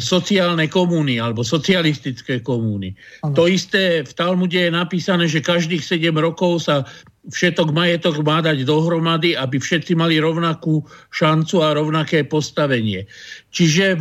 sociálne 0.00 0.72
komúny 0.72 1.20
alebo 1.20 1.44
socialistické 1.44 2.40
komúny. 2.40 2.96
To 3.36 3.44
isté 3.44 4.00
v 4.00 4.12
Talmude 4.16 4.56
je 4.56 4.72
napísané, 4.72 5.28
že 5.28 5.44
každých 5.44 5.84
7 5.84 6.16
rokov 6.16 6.64
sa 6.64 6.88
všetok 7.28 7.72
majetok 7.72 8.24
má 8.24 8.40
dať 8.40 8.64
dohromady, 8.64 9.36
aby 9.36 9.60
všetci 9.60 9.96
mali 9.96 10.16
rovnakú 10.16 10.84
šancu 11.12 11.60
a 11.60 11.76
rovnaké 11.76 12.24
postavenie. 12.24 13.04
Čiže 13.52 13.84
e, 13.92 13.98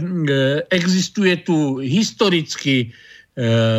existuje 0.71 1.39
tu 1.43 1.79
historický 1.79 2.87
e, 2.87 2.89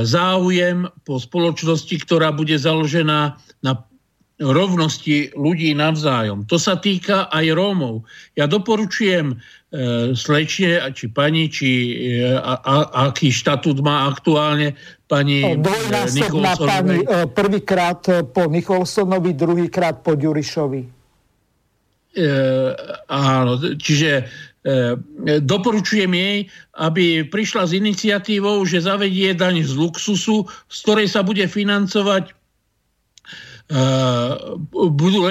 záujem 0.05 0.89
po 1.09 1.16
spoločnosti, 1.16 1.97
ktorá 2.05 2.32
bude 2.32 2.57
založená 2.57 3.36
na 3.65 3.73
rovnosti 4.41 5.31
ľudí 5.39 5.77
navzájom. 5.78 6.45
To 6.51 6.59
sa 6.59 6.77
týka 6.77 7.31
aj 7.31 7.55
Rómov. 7.55 8.03
Ja 8.35 8.51
doporučujem 8.51 9.39
E, 9.39 9.64
slečne, 10.15 10.79
či 10.95 11.11
pani, 11.11 11.51
či 11.51 11.71
e, 12.23 12.31
a, 12.31 12.55
a, 12.63 12.75
aký 13.11 13.35
štatút 13.35 13.83
má 13.83 14.07
aktuálne 14.07 14.79
pani 15.11 15.43
e, 15.43 15.59
Dvojnásobná 15.59 16.53
pani 16.63 17.03
prvýkrát 17.35 18.31
po 18.31 18.47
Nicholsonovi, 18.47 19.35
druhýkrát 19.35 20.07
po 20.07 20.15
Ďurišovi. 20.15 21.05
E, 22.15 22.31
áno, 23.11 23.59
čiže 23.75 24.23
e, 24.23 24.25
doporučujem 25.43 26.15
jej, 26.15 26.47
aby 26.79 27.27
prišla 27.27 27.67
s 27.67 27.73
iniciatívou, 27.75 28.63
že 28.63 28.87
zavedie 28.87 29.35
daň 29.35 29.67
z 29.67 29.75
luxusu, 29.75 30.47
z 30.71 30.77
ktorej 30.87 31.11
sa 31.11 31.27
bude 31.27 31.43
financovať 31.51 32.31
e, 32.31 32.33
budú 34.71 35.27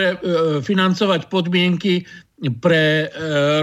financovať 0.59 1.31
podmienky 1.31 2.03
pre 2.49 3.07
e, 3.07 3.07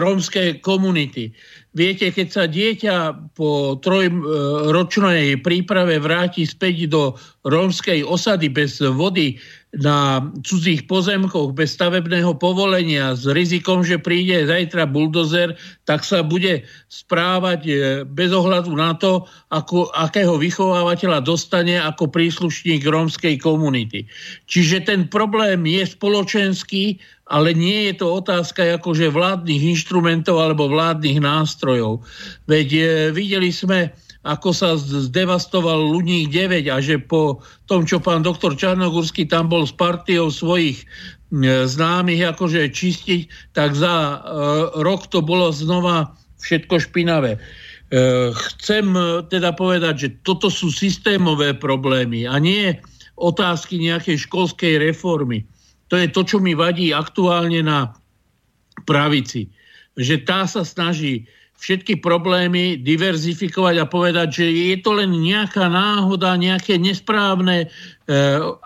rómske 0.01 0.63
komunity. 0.65 1.35
Viete, 1.71 2.11
keď 2.11 2.29
sa 2.31 2.45
dieťa 2.51 2.97
po 3.39 3.79
trojročnej 3.79 5.39
príprave 5.39 6.03
vráti 6.03 6.43
späť 6.43 6.91
do 6.91 7.03
rómskej 7.47 8.03
osady 8.03 8.51
bez 8.51 8.83
vody 8.83 9.39
na 9.71 10.19
cudzích 10.43 10.91
pozemkoch, 10.91 11.55
bez 11.55 11.79
stavebného 11.79 12.35
povolenia, 12.35 13.15
s 13.15 13.23
rizikom, 13.31 13.87
že 13.87 14.03
príde 14.03 14.43
zajtra 14.51 14.83
buldozer, 14.83 15.55
tak 15.87 16.03
sa 16.03 16.27
bude 16.27 16.67
správať 16.91 17.61
e, 17.71 17.73
bez 18.03 18.35
ohľadu 18.35 18.75
na 18.75 18.99
to, 18.99 19.31
ako, 19.55 19.87
akého 19.95 20.35
vychovávateľa 20.43 21.23
dostane 21.23 21.79
ako 21.79 22.11
príslušník 22.11 22.83
rómskej 22.83 23.39
komunity. 23.39 24.11
Čiže 24.51 24.91
ten 24.91 25.07
problém 25.07 25.63
je 25.71 25.87
spoločenský 25.87 26.99
ale 27.31 27.55
nie 27.55 27.87
je 27.87 28.03
to 28.03 28.11
otázka 28.11 28.83
akože 28.83 29.15
vládnych 29.15 29.79
inštrumentov 29.79 30.43
alebo 30.43 30.67
vládnych 30.67 31.23
nástrojov. 31.23 32.03
Veď 32.51 32.69
e, 32.75 32.83
videli 33.15 33.55
sme, 33.55 33.95
ako 34.21 34.53
sa 34.53 34.77
zdevastoval 34.77 35.81
Luník 35.81 36.29
9 36.29 36.69
a 36.69 36.77
že 36.85 37.01
po 37.01 37.41
tom, 37.65 37.89
čo 37.89 38.03
pán 38.03 38.21
doktor 38.21 38.53
Čarnogórsky 38.53 39.25
tam 39.25 39.49
bol 39.49 39.65
s 39.65 39.73
partiou 39.73 40.29
svojich 40.29 40.85
e, 40.85 40.87
známych 41.65 42.37
akože 42.37 42.69
čistiť, 42.69 43.55
tak 43.57 43.73
za 43.73 43.89
e, 43.89 44.17
rok 44.85 45.09
to 45.09 45.25
bolo 45.25 45.49
znova 45.49 46.13
všetko 46.41 46.81
špinavé. 46.81 47.37
Chcem 48.55 48.95
teda 49.35 49.51
povedať, 49.51 49.95
že 49.99 50.09
toto 50.23 50.47
sú 50.47 50.71
systémové 50.71 51.51
problémy 51.59 52.23
a 52.23 52.39
nie 52.39 52.79
otázky 53.19 53.83
nejakej 53.83 54.31
školskej 54.31 54.79
reformy. 54.79 55.43
To 55.91 55.99
je 55.99 56.07
to, 56.07 56.23
čo 56.23 56.39
mi 56.39 56.55
vadí 56.55 56.95
aktuálne 56.95 57.67
na 57.67 57.91
pravici. 58.87 59.51
Že 59.99 60.23
tá 60.23 60.47
sa 60.47 60.63
snaží 60.63 61.27
všetky 61.61 62.01
problémy 62.01 62.81
diverzifikovať 62.81 63.75
a 63.85 63.87
povedať, 63.87 64.43
že 64.43 64.47
je 64.49 64.77
to 64.81 64.97
len 64.97 65.13
nejaká 65.13 65.69
náhoda, 65.69 66.41
nejaké 66.41 66.81
nesprávne 66.81 67.69
e, 67.69 67.69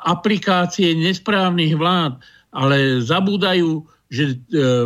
aplikácie 0.07 0.95
nesprávnych 0.95 1.75
vlád, 1.75 2.23
ale 2.55 3.03
zabúdajú, 3.03 3.83
že 4.15 4.25
e, 4.31 4.37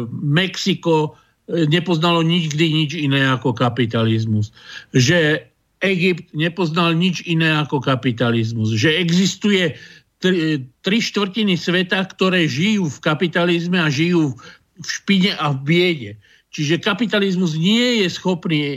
Mexiko 0.08 1.12
e, 1.12 1.68
nepoznalo 1.68 2.24
nikdy 2.24 2.64
nič 2.72 2.96
iné 2.96 3.28
ako 3.28 3.52
kapitalizmus. 3.52 4.56
Že 4.96 5.44
Egypt 5.84 6.32
nepoznal 6.32 6.96
nič 6.96 7.22
iné 7.28 7.60
ako 7.60 7.84
kapitalizmus. 7.84 8.72
Že 8.72 9.04
existuje 9.04 9.76
tri, 10.18 10.64
tri 10.80 10.98
štvrtiny 10.98 11.54
sveta, 11.60 12.02
ktoré 12.08 12.48
žijú 12.48 12.88
v 12.88 12.98
kapitalizme 13.04 13.78
a 13.78 13.92
žijú 13.92 14.34
v 14.78 14.86
špine 14.88 15.36
a 15.38 15.54
v 15.54 15.58
biede. 15.62 16.12
Čiže 16.48 16.80
kapitalizmus 16.80 17.60
nie 17.60 18.04
je 18.04 18.08
schopný 18.08 18.60
e, 18.60 18.76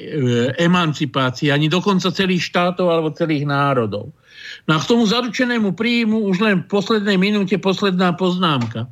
emancipácie 0.60 1.56
ani 1.56 1.72
dokonca 1.72 2.12
celých 2.12 2.44
štátov 2.52 2.92
alebo 2.92 3.16
celých 3.16 3.48
národov. 3.48 4.12
No 4.68 4.72
a 4.76 4.80
k 4.84 4.90
tomu 4.92 5.08
zaručenému 5.08 5.72
príjmu 5.80 6.28
už 6.28 6.44
len 6.44 6.56
v 6.64 6.70
poslednej 6.70 7.16
minúte 7.16 7.56
posledná 7.56 8.12
poznámka. 8.12 8.92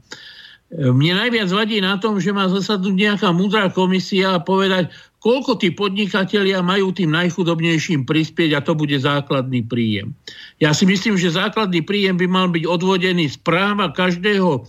E, 0.71 0.95
mne 0.95 1.27
najviac 1.27 1.51
vadí 1.51 1.83
na 1.83 1.99
tom, 1.99 2.23
že 2.23 2.31
má 2.31 2.47
zasadnúť 2.47 2.95
nejaká 2.95 3.29
múdra 3.35 3.67
komisia 3.67 4.39
a 4.39 4.43
povedať, 4.43 4.87
koľko 5.19 5.59
tí 5.59 5.75
podnikatelia 5.75 6.63
majú 6.63 6.95
tým 6.95 7.11
najchudobnejším 7.11 8.07
prispieť 8.07 8.55
a 8.55 8.63
to 8.63 8.79
bude 8.79 8.95
základný 8.95 9.59
príjem. 9.67 10.15
Ja 10.63 10.71
si 10.71 10.87
myslím, 10.87 11.19
že 11.19 11.35
základný 11.35 11.83
príjem 11.83 12.15
by 12.15 12.27
mal 12.31 12.47
byť 12.47 12.63
odvodený 12.63 13.27
z 13.27 13.37
práva 13.43 13.91
každého 13.91 14.63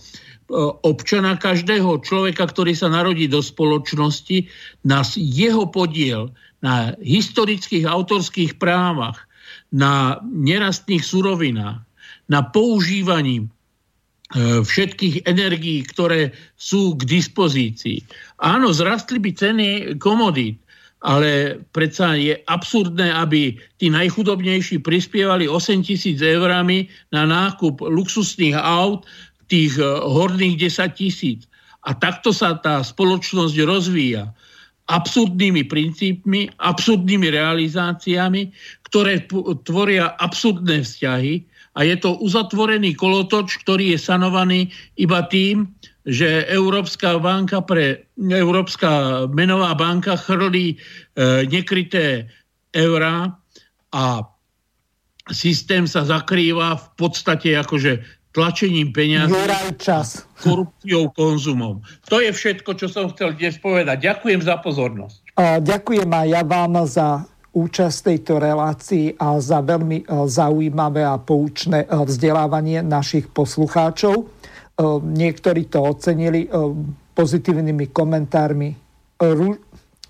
občana, 0.83 1.39
každého 1.39 2.03
človeka, 2.03 2.51
ktorý 2.51 2.75
sa 2.75 2.91
narodí 2.91 3.25
do 3.31 3.39
spoločnosti, 3.39 4.45
na 4.83 5.01
jeho 5.15 5.65
podiel 5.67 6.29
na 6.61 6.93
historických 7.01 7.87
autorských 7.87 8.59
právach, 8.61 9.17
na 9.71 10.19
nerastných 10.27 11.01
surovinách, 11.01 11.81
na 12.27 12.39
používaní 12.43 13.49
E, 14.31 14.63
všetkých 14.63 15.27
energií, 15.27 15.83
ktoré 15.83 16.31
sú 16.55 16.95
k 16.95 17.03
dispozícii. 17.03 17.99
Áno, 18.39 18.71
zrastli 18.71 19.19
by 19.19 19.31
ceny 19.35 19.67
komodít, 19.99 20.55
ale 21.03 21.59
predsa 21.75 22.15
je 22.15 22.39
absurdné, 22.47 23.11
aby 23.11 23.59
tí 23.75 23.91
najchudobnejší 23.91 24.79
prispievali 24.87 25.51
8 25.51 25.83
tisíc 25.83 26.23
eurami 26.23 26.87
na 27.11 27.27
nákup 27.27 27.83
luxusných 27.83 28.55
aut, 28.55 29.03
tých 29.51 29.75
e, 29.75 29.83
horných 29.83 30.55
10 30.71 30.95
tisíc. 30.95 31.43
A 31.83 31.91
takto 31.91 32.31
sa 32.31 32.55
tá 32.55 32.79
spoločnosť 32.79 33.55
rozvíja 33.67 34.31
absurdnými 34.87 35.67
princípmi, 35.67 36.51
absurdnými 36.59 37.27
realizáciami, 37.31 38.51
ktoré 38.87 39.27
tvoria 39.67 40.15
absurdné 40.19 40.83
vzťahy, 40.83 41.51
a 41.71 41.87
je 41.87 41.95
to 42.03 42.19
uzatvorený 42.19 42.99
kolotoč, 42.99 43.63
ktorý 43.63 43.95
je 43.95 43.99
sanovaný 43.99 44.67
iba 44.99 45.23
tým, 45.31 45.71
že 46.03 46.43
Európska 46.51 47.15
banka 47.15 47.63
pre 47.63 48.03
Európska 48.19 49.23
menová 49.31 49.71
banka 49.77 50.19
chrlí 50.19 50.75
e, 50.75 50.77
nekryté 51.47 52.27
eurá 52.75 53.31
a 53.95 54.25
systém 55.31 55.87
sa 55.87 56.03
zakrýva 56.03 56.75
v 56.75 56.87
podstate 56.99 57.55
akože 57.55 58.03
tlačením 58.31 58.95
peniazí, 58.95 59.35
čas. 59.75 60.23
korupciou, 60.39 61.11
konzumom. 61.11 61.83
To 62.07 62.23
je 62.23 62.31
všetko, 62.31 62.75
čo 62.79 62.87
som 62.87 63.11
chcel 63.11 63.35
dnes 63.35 63.59
povedať. 63.59 63.99
Ďakujem 63.99 64.41
za 64.41 64.59
pozornosť. 64.63 65.35
Ďakujem 65.61 66.09
aj 66.09 66.27
ja 66.27 66.41
vám 66.43 66.73
za 66.87 67.07
účasť 67.51 67.97
tejto 68.07 68.39
relácii 68.39 69.19
a 69.19 69.35
za 69.43 69.59
veľmi 69.59 70.03
e, 70.03 70.05
zaujímavé 70.27 71.03
a 71.03 71.19
poučné 71.19 71.83
e, 71.83 71.87
vzdelávanie 71.91 72.79
našich 72.79 73.27
poslucháčov. 73.27 74.15
E, 74.15 74.25
niektorí 75.03 75.67
to 75.67 75.83
ocenili 75.83 76.47
pozitívnymi 77.11 77.91
komentármi. 77.91 78.69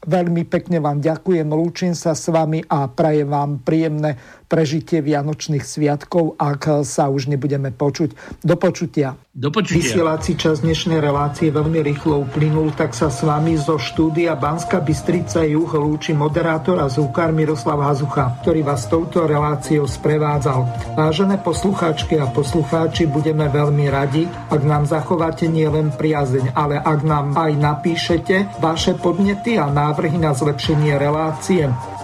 Veľmi 0.01 0.43
pekne 0.49 0.81
vám 0.81 0.97
ďakujem, 0.97 1.45
lúčim 1.49 1.93
sa 1.93 2.17
s 2.17 2.25
vami 2.29 2.65
a 2.65 2.89
prajem 2.89 3.29
vám 3.29 3.61
príjemné 3.61 4.17
prežitie 4.51 4.99
Vianočných 4.99 5.63
sviatkov, 5.63 6.35
ak 6.35 6.83
sa 6.83 7.07
už 7.07 7.31
nebudeme 7.31 7.71
počuť. 7.71 8.43
Do 8.43 8.59
počutia. 8.59 9.15
Do 9.31 9.47
počutia. 9.47 9.79
Vysielací 9.79 10.35
čas 10.35 10.59
dnešnej 10.59 10.99
relácie 10.99 11.55
veľmi 11.55 11.79
rýchlo 11.79 12.27
uplynul, 12.27 12.75
tak 12.75 12.91
sa 12.91 13.07
s 13.07 13.23
vami 13.23 13.55
zo 13.55 13.79
štúdia 13.79 14.35
Banska 14.35 14.83
Bystrica 14.83 15.47
Juh 15.47 15.71
lúči 15.71 16.11
moderátor 16.11 16.83
a 16.83 16.91
zúkar 16.91 17.31
Miroslav 17.31 17.79
Hazucha, 17.79 18.43
ktorý 18.43 18.67
vás 18.67 18.91
touto 18.91 19.23
reláciou 19.23 19.87
sprevádzal. 19.87 20.67
Vážené 20.99 21.39
poslucháčky 21.39 22.19
a 22.19 22.27
poslucháči, 22.27 23.07
budeme 23.07 23.47
veľmi 23.47 23.87
radi, 23.87 24.27
ak 24.51 24.61
nám 24.67 24.83
zachováte 24.83 25.47
nielen 25.47 25.95
priazeň, 25.95 26.51
ale 26.51 26.75
ak 26.75 26.99
nám 27.07 27.31
aj 27.39 27.51
napíšete 27.55 28.59
vaše 28.59 28.99
podnety 28.99 29.55
a 29.55 29.71
návrhy 29.71 30.19
na 30.19 30.35
zlepšenie 30.35 30.99
relácie 30.99 31.71